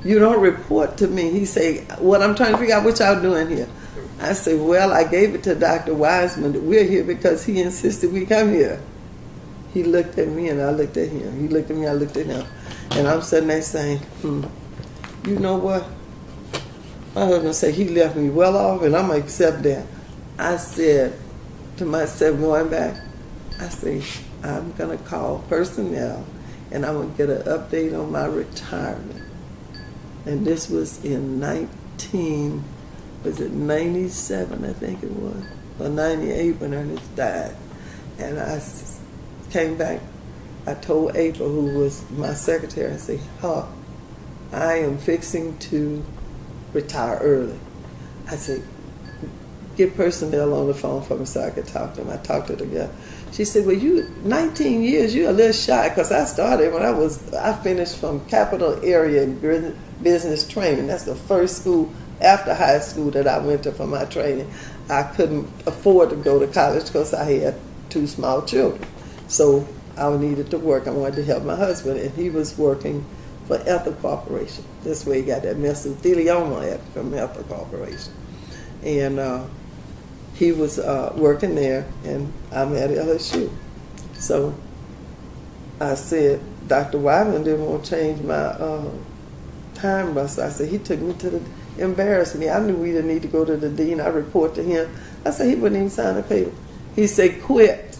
you 0.05 0.19
don't 0.19 0.41
report 0.41 0.97
to 0.99 1.09
me." 1.09 1.31
He 1.31 1.45
said, 1.45 1.99
"What 1.99 2.23
I'm 2.23 2.35
trying 2.35 2.53
to 2.53 2.59
figure 2.59 2.77
out 2.77 2.85
what 2.85 2.99
y'all 2.99 3.21
doing 3.21 3.49
here." 3.49 3.69
I 4.21 4.33
said, 4.33 4.61
"Well, 4.61 4.93
I 4.93 5.05
gave 5.05 5.35
it 5.35 5.43
to 5.45 5.55
Dr. 5.55 5.95
Wiseman 5.95 6.67
we're 6.67 6.85
here 6.85 7.05
because 7.05 7.45
he 7.45 7.61
insisted 7.61 8.13
we 8.13 8.25
come 8.25 8.53
here." 8.53 8.81
He 9.75 9.83
looked 9.83 10.17
at 10.19 10.29
me 10.29 10.49
and 10.49 10.63
I 10.63 10.71
looked 10.71 10.97
at 10.97 11.09
him. 11.09 11.39
He 11.39 11.49
looked 11.49 11.71
at 11.71 11.77
me, 11.77 11.87
I 11.87 11.93
looked 11.93 12.17
at 12.17 12.25
him, 12.25 12.47
and 12.93 13.07
I'm 13.07 13.21
sitting 13.21 13.49
there 13.49 13.61
saying, 13.61 13.99
"Hmm." 14.23 14.45
you 15.27 15.39
know 15.39 15.57
what? 15.57 15.85
I 17.15 17.21
My 17.21 17.27
husband 17.27 17.55
said 17.55 17.75
he 17.75 17.89
left 17.89 18.17
me 18.17 18.31
well 18.31 18.57
off, 18.57 18.83
and 18.83 18.97
I'm 18.97 19.09
gonna 19.09 19.19
accept 19.19 19.63
that. 19.65 19.85
I 20.39 20.57
said 20.57 21.19
to 21.79 21.85
myself 21.85 22.39
going 22.39 22.69
back, 22.69 23.01
I 23.59 23.69
say 23.69 24.03
I'm 24.43 24.73
gonna 24.73 24.99
call 24.99 25.39
personnel, 25.49 26.27
and 26.71 26.85
I'm 26.85 26.95
gonna 26.95 27.15
get 27.17 27.31
an 27.31 27.43
update 27.43 27.99
on 27.99 28.13
my 28.13 28.27
retirement. 28.27 29.23
And 30.27 30.47
this 30.47 30.69
was 30.69 31.03
in 31.05 31.41
19, 31.41 32.63
was 33.25 33.41
it 33.41 33.53
97? 33.53 34.65
I 34.65 34.73
think 34.75 35.03
it 35.03 35.13
was, 35.13 35.43
or 35.79 35.89
98 35.89 36.61
when 36.61 36.75
Ernest 36.75 37.17
died. 37.17 37.57
And 38.19 38.39
I 38.39 38.61
came 39.51 39.77
back. 39.77 40.01
I 40.67 40.75
told 40.75 41.17
April, 41.17 41.49
who 41.49 41.79
was 41.79 42.03
my 42.11 42.35
secretary, 42.35 42.93
I 42.93 42.97
said, 42.97 43.21
"Huh." 43.41 43.67
I 44.53 44.75
am 44.77 44.99
fixing 44.99 45.59
to 45.59 46.05
retire 46.73 47.19
early. 47.21 47.59
I 48.29 48.37
said, 48.37 48.63
get 49.77 49.97
personnel 49.97 50.55
on 50.55 50.67
the 50.67 50.75
phone 50.75 51.03
for 51.03 51.17
me 51.17 51.27
so 51.27 51.43
I 51.43 51.51
could 51.51 51.67
talk 51.67 51.95
to 51.95 52.03
them. 52.03 52.11
I 52.11 52.17
talked 52.23 52.49
to 52.49 52.57
the 52.57 52.67
girl. 52.67 52.91
She 53.33 53.45
said, 53.45 53.67
well, 53.67 53.77
you, 53.77 54.11
19 54.25 54.83
years, 54.83 55.15
you're 55.15 55.31
a 55.31 55.33
little 55.33 55.53
shy 55.53 55.89
because 55.89 56.11
I 56.11 56.25
started 56.25 56.73
when 56.73 56.83
I 56.83 56.91
was, 56.91 57.33
I 57.35 57.55
finished 57.63 57.97
from 57.97 58.25
Capital 58.27 58.81
Area 58.83 59.27
Business 59.27 60.49
Training. 60.49 60.87
That's 60.87 61.05
the 61.05 61.15
first 61.15 61.61
school 61.61 61.93
after 62.21 62.55
high 62.55 62.79
school 62.79 63.11
that 63.11 63.27
I 63.27 63.39
went 63.39 63.65
to 63.65 63.73
for 63.73 63.87
my 63.87 64.05
training. 64.07 64.51
I 64.89 65.03
couldn't 65.03 65.49
afford 65.67 66.11
to 66.11 66.17
go 66.17 66.39
to 66.39 66.47
college 66.47 66.87
because 66.87 67.13
I 67.13 67.25
had 67.25 67.57
two 67.91 68.07
small 68.07 68.43
children. 68.43 68.89
So 69.29 69.67
I 69.99 70.15
needed 70.17 70.51
to 70.51 70.59
work. 70.59 70.87
I 70.87 70.91
wanted 70.91 71.17
to 71.17 71.25
help 71.25 71.45
my 71.45 71.57
husband, 71.57 72.01
and 72.01 72.15
he 72.15 72.31
was 72.31 72.57
working 72.57 73.05
for 73.47 73.57
Ethyl 73.67 73.93
Corporation. 73.95 74.65
That's 74.85 75.05
where 75.07 75.17
he 75.17 75.23
got 75.23 75.43
that 75.43 75.57
mesothelioma 75.57 76.81
from 76.93 77.15
Ethyl 77.15 77.45
Corporation. 77.45 78.13
And 78.83 79.19
uh, 79.19 79.45
he 80.39 80.53
was 80.53 80.79
uh, 80.79 81.13
working 81.17 81.55
there, 81.55 81.87
and 82.05 82.33
I'm 82.53 82.77
at 82.77 82.91
LSU. 82.91 83.51
So 84.15 84.55
I 85.81 85.95
said, 85.95 86.41
Dr. 86.69 86.99
Wyman 86.99 87.43
didn't 87.45 87.65
want 87.65 87.85
to 87.85 87.91
change 87.91 88.23
my 88.23 88.35
uh, 88.35 88.91
time 89.75 90.15
bus. 90.15 90.39
I 90.39 90.51
said, 90.51 90.69
he 90.69 90.79
took 90.79 91.01
me 91.01 91.15
to 91.15 91.31
the, 91.31 91.43
embarrassed 91.79 92.37
me. 92.37 92.51
I 92.51 92.61
knew 92.61 92.77
we 92.77 92.93
didn't 92.93 93.09
need 93.09 93.23
to 93.23 93.29
go 93.29 93.45
to 93.45 93.57
the 93.57 93.71
dean. 93.71 94.01
I 94.01 94.09
report 94.09 94.55
to 94.57 94.63
him. 94.63 94.95
I 95.25 95.31
said, 95.31 95.49
he 95.49 95.55
wouldn't 95.55 95.77
even 95.77 95.91
sign 95.91 96.17
a 96.17 96.23
paper. 96.23 96.53
He 96.95 97.07
said, 97.07 97.43
quit. 97.43 97.99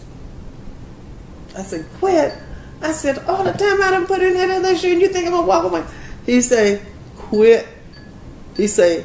I 1.55 1.63
said, 1.63 1.85
quit? 1.97 2.37
I 2.81 2.91
said, 2.91 3.17
all 3.25 3.43
the 3.43 3.53
time 3.53 3.81
I 3.81 3.91
done 3.91 4.05
put 4.05 4.21
in 4.21 4.33
that 4.35 4.63
LSU 4.63 4.91
and 4.91 5.01
you 5.01 5.07
think 5.07 5.25
I'm 5.25 5.33
gonna 5.33 5.47
walk 5.47 5.63
away. 5.63 5.83
He 6.25 6.41
said, 6.41 6.85
quit. 7.15 7.67
He 8.55 8.67
said, 8.67 9.03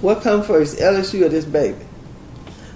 what 0.00 0.22
come 0.22 0.42
first, 0.42 0.78
LSU 0.78 1.26
or 1.26 1.28
this 1.28 1.44
baby? 1.44 1.84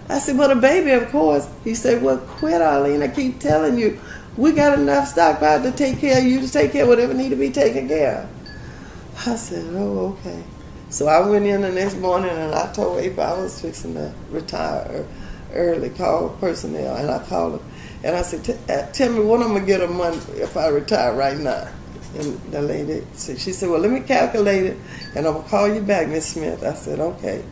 I 0.08 0.18
said, 0.18 0.38
well, 0.38 0.48
the 0.48 0.60
baby, 0.60 0.92
of 0.92 1.10
course. 1.10 1.48
He 1.64 1.74
said, 1.74 2.02
well, 2.02 2.18
quit, 2.18 2.60
Arlene. 2.60 3.02
I 3.02 3.08
keep 3.08 3.40
telling 3.40 3.78
you, 3.78 4.00
we 4.36 4.52
got 4.52 4.78
enough 4.78 5.08
stockpile 5.08 5.62
to 5.62 5.72
take 5.72 5.98
care 5.98 6.18
of 6.18 6.24
you, 6.24 6.40
to 6.40 6.50
take 6.50 6.72
care 6.72 6.82
of 6.82 6.88
whatever 6.88 7.14
need 7.14 7.30
to 7.30 7.36
be 7.36 7.50
taken 7.50 7.88
care 7.88 8.22
of. 8.22 9.26
I 9.26 9.36
said, 9.36 9.64
oh, 9.74 10.16
okay. 10.20 10.44
So 10.90 11.08
I 11.08 11.26
went 11.28 11.46
in 11.46 11.62
the 11.62 11.72
next 11.72 11.96
morning 11.96 12.30
and 12.30 12.54
I 12.54 12.72
told 12.72 13.00
April 13.00 13.26
I 13.26 13.40
was 13.40 13.60
fixing 13.60 13.94
to 13.94 14.14
retire 14.30 15.06
early, 15.52 15.90
call 15.90 16.30
personnel, 16.40 16.96
and 16.96 17.10
I 17.10 17.24
called 17.26 17.54
them. 17.54 17.70
And 18.04 18.14
I 18.14 18.22
said, 18.22 18.58
uh, 18.70 18.92
tell 18.92 19.12
me 19.12 19.20
what 19.20 19.42
I'm 19.42 19.48
going 19.48 19.62
to 19.62 19.66
get 19.66 19.80
a 19.80 19.88
month 19.88 20.32
if 20.36 20.56
I 20.56 20.68
retire 20.68 21.14
right 21.14 21.36
now. 21.36 21.68
And 22.16 22.40
the 22.52 22.62
lady, 22.62 23.04
she 23.16 23.36
said, 23.36 23.68
well, 23.68 23.80
let 23.80 23.90
me 23.90 24.00
calculate 24.00 24.64
it, 24.64 24.78
and 25.14 25.26
I'm 25.26 25.32
going 25.32 25.44
to 25.44 25.50
call 25.50 25.74
you 25.74 25.80
back, 25.80 26.08
Miss 26.08 26.26
Smith. 26.26 26.62
I 26.62 26.74
said, 26.74 27.00
okay. 27.00 27.44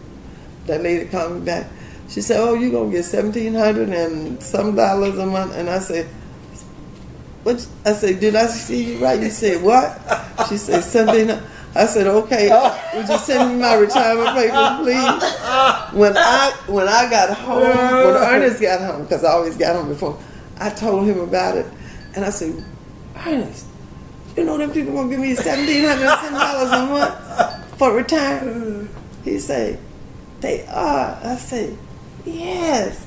That 0.67 0.83
lady 0.83 1.07
called 1.07 1.33
me 1.35 1.41
back. 1.45 1.67
She 2.09 2.21
said, 2.21 2.41
oh, 2.41 2.55
you're 2.55 2.71
going 2.71 2.91
to 2.91 2.97
get 2.97 3.05
1700 3.05 3.89
and 3.89 4.43
some 4.43 4.75
dollars 4.77 5.19
a 5.19 5.27
month. 5.27 5.55
And 5.55 5.69
I 5.69 5.79
said, 5.79 6.07
what? 7.43 7.67
I 7.85 7.93
said, 7.93 8.21
did 8.21 8.37
I 8.37 8.47
see 8.47 8.95
you 8.95 9.05
right? 9.05 9.21
You 9.21 9.31
said, 9.31 9.63
what? 9.63 9.99
She 10.49 10.57
said, 10.57 10.83
1700 10.83 11.43
I 11.77 11.87
said, 11.87 12.07
okay, 12.07 12.49
would 12.95 13.09
you 13.09 13.19
send 13.19 13.53
me 13.55 13.61
my 13.61 13.75
retirement 13.75 14.29
paper, 14.37 14.79
please? 14.81 15.99
When 15.99 16.17
I 16.17 16.57
when 16.67 16.87
I 16.89 17.11
got 17.11 17.37
home, 17.37 17.63
when 17.63 18.15
Ernest 18.15 18.61
got 18.61 18.81
home, 18.81 19.03
because 19.03 19.25
I 19.25 19.33
always 19.33 19.57
got 19.57 19.75
home 19.75 19.89
before, 19.89 20.17
I 20.61 20.71
told 20.71 21.05
him 21.05 21.19
about 21.19 21.57
it, 21.57 21.67
and 22.15 22.25
I 22.25 22.31
said, 22.31 22.65
Ernest, 23.27 23.67
you 24.37 24.45
know 24.45 24.57
them 24.57 24.71
people 24.71 24.93
gonna 24.93 25.11
give 25.11 25.19
me 25.19 25.35
seventeen 25.35 25.85
hundred 25.85 26.05
dollars 26.05 26.71
a 26.71 26.87
month 26.87 27.77
for 27.77 27.93
retirement? 27.93 28.89
He 29.25 29.41
said, 29.41 29.81
they 30.41 30.65
are. 30.67 31.19
I 31.25 31.35
said, 31.37 31.77
yes. 32.25 33.07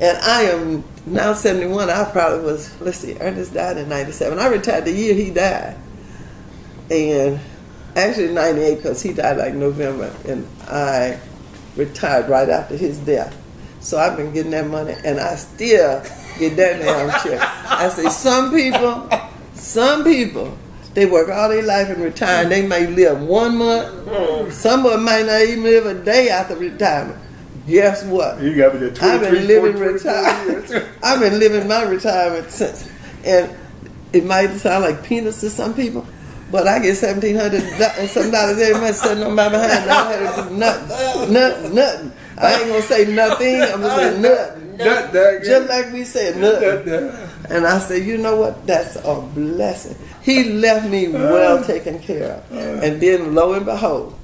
And 0.00 0.18
I 0.18 0.42
am 0.42 0.84
now 1.06 1.34
71. 1.34 1.90
I 1.90 2.04
probably 2.10 2.44
was, 2.44 2.80
let's 2.80 2.98
see, 2.98 3.16
Ernest 3.20 3.54
died 3.54 3.76
in 3.76 3.88
97. 3.88 4.38
I 4.38 4.48
retired 4.48 4.84
the 4.84 4.92
year 4.92 5.14
he 5.14 5.30
died. 5.30 5.76
And 6.90 7.40
actually 7.96 8.32
98 8.32 8.76
because 8.76 9.02
he 9.02 9.12
died 9.12 9.36
like 9.36 9.54
November. 9.54 10.14
And 10.26 10.46
I 10.68 11.20
retired 11.76 12.28
right 12.28 12.48
after 12.48 12.76
his 12.76 12.98
death. 12.98 13.40
So 13.80 13.98
I've 13.98 14.16
been 14.16 14.32
getting 14.32 14.52
that 14.52 14.66
money 14.66 14.94
and 15.04 15.20
I 15.20 15.36
still 15.36 16.02
get 16.38 16.56
that 16.56 16.80
damn 16.80 17.10
check. 17.22 17.40
I 17.68 17.88
say, 17.90 18.08
some 18.08 18.50
people 18.50 19.08
some 19.54 20.04
people, 20.04 20.56
they 20.94 21.06
work 21.06 21.28
all 21.28 21.48
their 21.48 21.62
life 21.62 21.88
and 21.88 22.02
retire, 22.02 22.42
and 22.42 22.52
they 22.52 22.66
may 22.66 22.86
live 22.86 23.20
one 23.22 23.56
month. 23.56 24.52
Some 24.52 24.84
of 24.84 24.92
them 24.92 25.04
might 25.04 25.26
not 25.26 25.42
even 25.42 25.62
live 25.62 25.86
a 25.86 25.94
day 25.94 26.28
after 26.28 26.56
retirement. 26.56 27.18
Guess 27.66 28.04
what? 28.04 28.40
You 28.42 28.54
got 28.56 28.78
me 28.78 28.90
I've 29.00 29.20
been 29.20 29.46
living 29.46 29.78
retirement. 29.78 30.70
I've 31.02 31.20
been 31.20 31.38
living 31.38 31.66
my 31.66 31.82
retirement 31.84 32.50
since, 32.50 32.88
and 33.24 33.50
it 34.12 34.24
might 34.24 34.50
sound 34.56 34.84
like 34.84 35.02
peanuts 35.02 35.40
to 35.40 35.50
some 35.50 35.74
people, 35.74 36.06
but 36.50 36.66
I 36.66 36.78
get 36.78 36.96
seventeen 36.96 37.36
hundred 37.36 37.62
and 37.62 38.10
some 38.10 38.30
dollars 38.30 38.58
every 38.58 38.80
month 38.80 38.96
sitting 38.96 39.24
on 39.24 39.34
my 39.34 39.48
behind. 39.48 39.90
I 39.90 40.14
don't 40.14 40.26
have 40.26 40.44
to 40.44 40.50
do 40.50 40.56
nothing, 40.56 41.32
nothing, 41.32 41.74
nothing. 41.74 42.12
I 42.36 42.54
ain't 42.54 42.68
gonna 42.68 42.82
say 42.82 43.14
nothing. 43.14 43.62
I'm 43.62 43.80
gonna 43.80 43.96
say 43.96 44.20
nothing. 44.20 44.76
nothing. 44.76 45.44
Just 45.44 45.68
like 45.68 45.92
we 45.92 46.04
said, 46.04 46.36
nothing. 46.36 47.30
And 47.50 47.66
I 47.66 47.78
said, 47.78 48.04
you 48.04 48.18
know 48.18 48.36
what? 48.36 48.66
That's 48.66 48.96
a 48.96 49.20
blessing. 49.34 49.96
He 50.22 50.44
left 50.44 50.88
me 50.88 51.08
well 51.08 51.58
uh, 51.58 51.64
taken 51.64 51.98
care 51.98 52.32
of. 52.32 52.52
Uh. 52.52 52.80
And 52.82 53.00
then 53.00 53.34
lo 53.34 53.52
and 53.52 53.66
behold, 53.66 54.18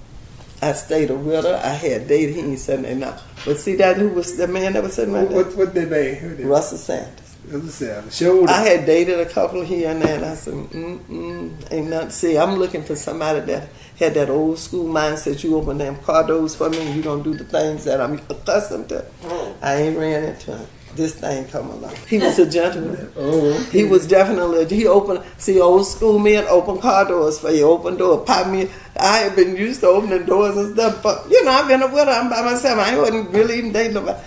I 0.63 0.73
stayed 0.73 1.11
a 1.11 1.15
widow. 1.15 1.57
I 1.57 1.71
had 1.71 2.07
dated. 2.07 2.37
He 2.37 2.57
said, 2.57 2.83
now. 2.99 3.19
But 3.45 3.59
see 3.59 3.77
that 3.77 3.97
who 3.97 4.11
was 4.11 4.37
the 4.37 4.47
man 4.47 4.75
that 4.75 4.83
was 4.83 4.95
sitting 4.95 5.15
right 5.15 5.29
there? 5.29 5.45
What, 5.45 5.57
what 5.57 5.75
they 5.75 5.87
name? 5.87 6.47
Russell 6.47 6.79
Sanders. 6.79 7.37
Russell 7.49 8.11
Shoulder. 8.11 8.51
I 8.53 8.61
had 8.63 8.87
dated 8.87 9.21
a 9.21 9.27
couple 9.27 9.63
here 9.63 9.91
and 9.91 10.03
there, 10.03 10.17
and 10.17 10.25
I 10.25 10.35
said, 10.35 10.55
mm-mm, 10.55 11.73
ain't 11.73 11.89
nothing. 11.89 12.11
See, 12.11 12.39
I'm 12.39 12.57
looking 12.57 12.83
for 12.83 12.95
somebody 12.95 13.41
that 13.41 13.69
had 13.99 14.15
that 14.15 14.29
old 14.29 14.59
school 14.59 14.93
mindset. 14.93 15.43
You 15.43 15.57
open 15.57 15.79
them 15.79 15.97
car 15.97 16.27
doors 16.27 16.55
for 16.55 16.69
me, 16.69 16.79
and 16.79 16.95
you 16.95 17.03
don't 17.03 17.23
do 17.23 17.35
the 17.35 17.45
things 17.45 17.85
that 17.85 18.01
I'm 18.01 18.15
accustomed 18.29 18.91
to. 18.91 19.07
Oh. 19.25 19.57
I 19.63 19.77
ain't 19.77 19.97
ran 19.99 20.25
into 20.25 20.57
him. 20.57 20.67
This 20.97 21.15
thing 21.15 21.47
come 21.49 21.71
along. 21.71 21.95
He 22.09 22.19
was 22.19 22.39
a 22.39 22.49
gentleman. 22.51 23.13
Oh, 23.17 23.59
He 23.73 23.85
was 23.85 24.07
definitely 24.07 24.67
he 24.67 24.87
opened 24.87 25.23
see 25.39 25.61
old 25.61 25.87
school 25.87 26.19
men 26.19 26.45
open 26.49 26.81
car 26.81 27.07
doors 27.07 27.39
for 27.39 27.51
you, 27.51 27.65
open 27.65 27.97
door, 27.97 28.25
pop 28.25 28.49
me. 28.49 28.69
I 28.99 29.19
had 29.19 29.37
been 29.37 29.57
used 29.57 29.81
to 29.81 29.89
opening 29.89 30.27
doors 30.27 30.57
and 30.57 30.75
stuff, 30.75 31.03
but 31.03 31.27
you 31.31 31.45
know 31.45 31.53
I've 31.53 31.69
been 31.69 31.81
with 31.81 31.93
her. 31.93 32.11
I'm 32.11 32.29
by 32.29 32.43
myself. 32.43 32.79
I 32.79 32.97
wasn't 32.99 33.31
really 33.31 33.59
even 33.59 33.73
dating 33.73 33.95
nobody. 33.95 34.19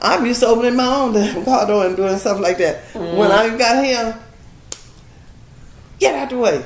I'm 0.00 0.24
used 0.24 0.40
to 0.40 0.46
opening 0.46 0.76
my 0.76 0.86
own 0.86 1.12
damn 1.12 1.44
car 1.44 1.66
door 1.66 1.86
and 1.86 1.96
doing 1.96 2.16
stuff 2.18 2.40
like 2.40 2.58
that. 2.58 2.84
Mm-hmm. 2.92 3.16
When 3.16 3.30
I 3.32 3.56
got 3.56 3.84
here, 3.84 4.18
get 5.98 6.14
out 6.14 6.30
the 6.30 6.38
way. 6.38 6.64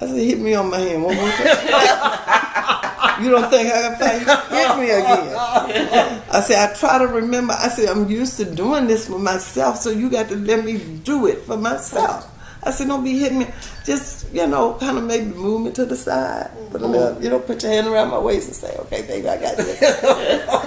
I 0.00 0.06
said, 0.06 0.16
hit 0.16 0.38
me 0.38 0.54
on 0.54 0.70
my 0.70 0.78
hand 0.78 1.02
one 1.02 1.16
more 1.16 1.30
time. 1.30 2.92
you 3.22 3.30
don't 3.30 3.50
think 3.50 3.72
I 3.72 3.82
can 3.82 3.98
fight? 3.98 4.48
Hit 4.50 4.78
me 4.78 4.90
again. 4.90 6.22
I 6.30 6.40
said, 6.40 6.70
I 6.70 6.74
try 6.74 6.98
to 6.98 7.06
remember. 7.06 7.54
I 7.54 7.68
said, 7.68 7.88
I'm 7.88 8.08
used 8.08 8.36
to 8.38 8.44
doing 8.44 8.86
this 8.86 9.08
for 9.08 9.18
myself, 9.18 9.78
so 9.78 9.90
you 9.90 10.10
got 10.10 10.28
to 10.28 10.36
let 10.36 10.64
me 10.64 10.78
do 11.04 11.26
it 11.26 11.42
for 11.42 11.56
myself. 11.56 12.32
I 12.66 12.72
said, 12.72 12.88
don't 12.88 13.04
be 13.04 13.16
hitting 13.16 13.38
me. 13.38 13.46
Just, 13.84 14.34
you 14.34 14.44
know, 14.48 14.74
kind 14.74 14.98
of 14.98 15.04
maybe 15.04 15.26
move 15.26 15.62
me 15.62 15.70
to 15.72 15.84
the 15.84 15.94
side. 15.94 16.50
Put 16.72 16.82
a 16.82 16.86
little, 16.86 17.14
mm-hmm. 17.14 17.22
you 17.22 17.30
know, 17.30 17.38
put 17.38 17.62
your 17.62 17.70
hand 17.70 17.86
around 17.86 18.10
my 18.10 18.18
waist 18.18 18.48
and 18.48 18.56
say, 18.56 18.76
okay, 18.76 19.02
baby, 19.02 19.28
I 19.28 19.40
got 19.40 19.56
this. 19.56 19.78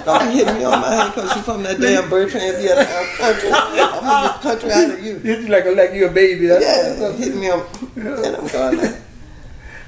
don't 0.06 0.28
be 0.28 0.38
hitting 0.38 0.54
me 0.54 0.64
on 0.64 0.80
my 0.80 0.88
hand 0.88 1.14
because 1.14 1.34
you're 1.34 1.44
from 1.44 1.62
that 1.64 1.78
damn 1.78 2.08
Bertrand 2.08 2.56
Vietnam 2.56 3.06
country. 3.18 3.50
I'm 3.52 4.00
from 4.00 4.22
the 4.22 4.48
country 4.48 4.72
out 4.72 4.90
of 4.98 5.04
you. 5.04 5.20
It's 5.22 5.48
like 5.50 5.66
a 5.66 5.70
like 5.72 5.92
you're 5.92 6.08
a 6.08 6.12
baby. 6.12 6.46
That's 6.46 6.64
Yeah, 6.64 6.98
don't 6.98 7.18
hit 7.18 7.36
me 7.36 7.50
on. 7.50 7.66
And 7.96 8.36
I'm 8.36 8.46
going 8.46 8.78
like, 8.78 8.96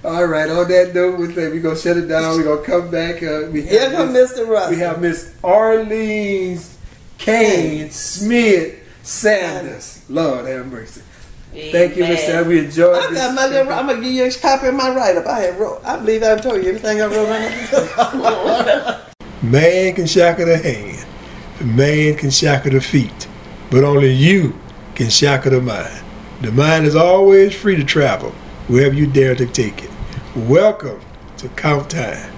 All 0.05 0.25
right. 0.27 0.51
On 0.51 0.67
that 0.69 0.95
note, 0.95 1.19
we're 1.19 1.29
gonna- 1.29 1.51
we're 1.51 1.61
gonna 1.61 1.77
shut 1.79 1.97
it 1.97 2.09
down. 2.09 2.37
We're 2.37 2.43
gonna 2.45 2.63
come 2.67 2.91
back. 2.91 3.23
Uh, 3.23 3.43
we 3.53 3.63
Here 3.63 3.81
have 3.81 3.93
come 3.93 4.13
Miss- 4.13 4.33
Mr. 4.33 4.49
Russell. 4.49 4.71
We 4.73 4.79
have 4.81 5.01
Miss 5.01 5.27
Arlene 5.45 6.61
Cain 7.19 7.91
Smith 7.91 8.75
Sanders. 9.05 9.99
Lord 10.09 10.47
have 10.47 10.67
mercy. 10.67 11.03
Thank 11.71 11.97
you, 11.97 12.05
Mr. 12.05 12.19
Sanders. 12.19 12.47
We 12.47 12.59
enjoyed 12.61 12.97
I 12.97 13.07
this. 13.11 13.19
got 13.19 13.35
my 13.35 13.47
little, 13.47 13.73
I'm 13.73 13.87
gonna 13.87 14.01
give 14.01 14.11
you 14.13 14.25
a 14.25 14.31
copy 14.33 14.67
of 14.69 14.75
my 14.75 14.91
write 14.95 15.17
up. 15.17 15.27
I 15.27 15.39
had 15.41 15.61
wrote. 15.61 15.81
I 15.85 15.97
believe 15.99 16.23
I 16.25 16.37
told 16.37 16.63
you 16.65 16.71
everything 16.71 17.01
I 17.01 17.07
wrote 17.07 17.29
on 17.29 17.43
it. 17.43 18.99
Man 19.43 19.95
can 19.95 20.07
shackle 20.07 20.47
the 20.47 20.57
hand, 20.57 21.05
man 21.77 22.15
can 22.15 22.31
shackle 22.31 22.71
the 22.71 22.81
feet, 22.81 23.27
but 23.73 23.83
only 23.83 24.13
you 24.13 24.55
can 24.95 25.11
shackle 25.11 25.51
the 25.51 25.61
mind. 25.61 26.01
The 26.43 26.53
mind 26.53 26.87
is 26.87 26.95
always 26.95 27.53
free 27.55 27.75
to 27.77 27.83
travel 27.85 28.31
wherever 28.69 28.95
you 28.95 29.07
dare 29.09 29.35
to 29.35 29.47
take 29.47 29.83
it. 29.83 29.91
Welcome 30.35 31.03
to 31.37 31.51
Count 31.51 31.91
Time. 31.91 32.32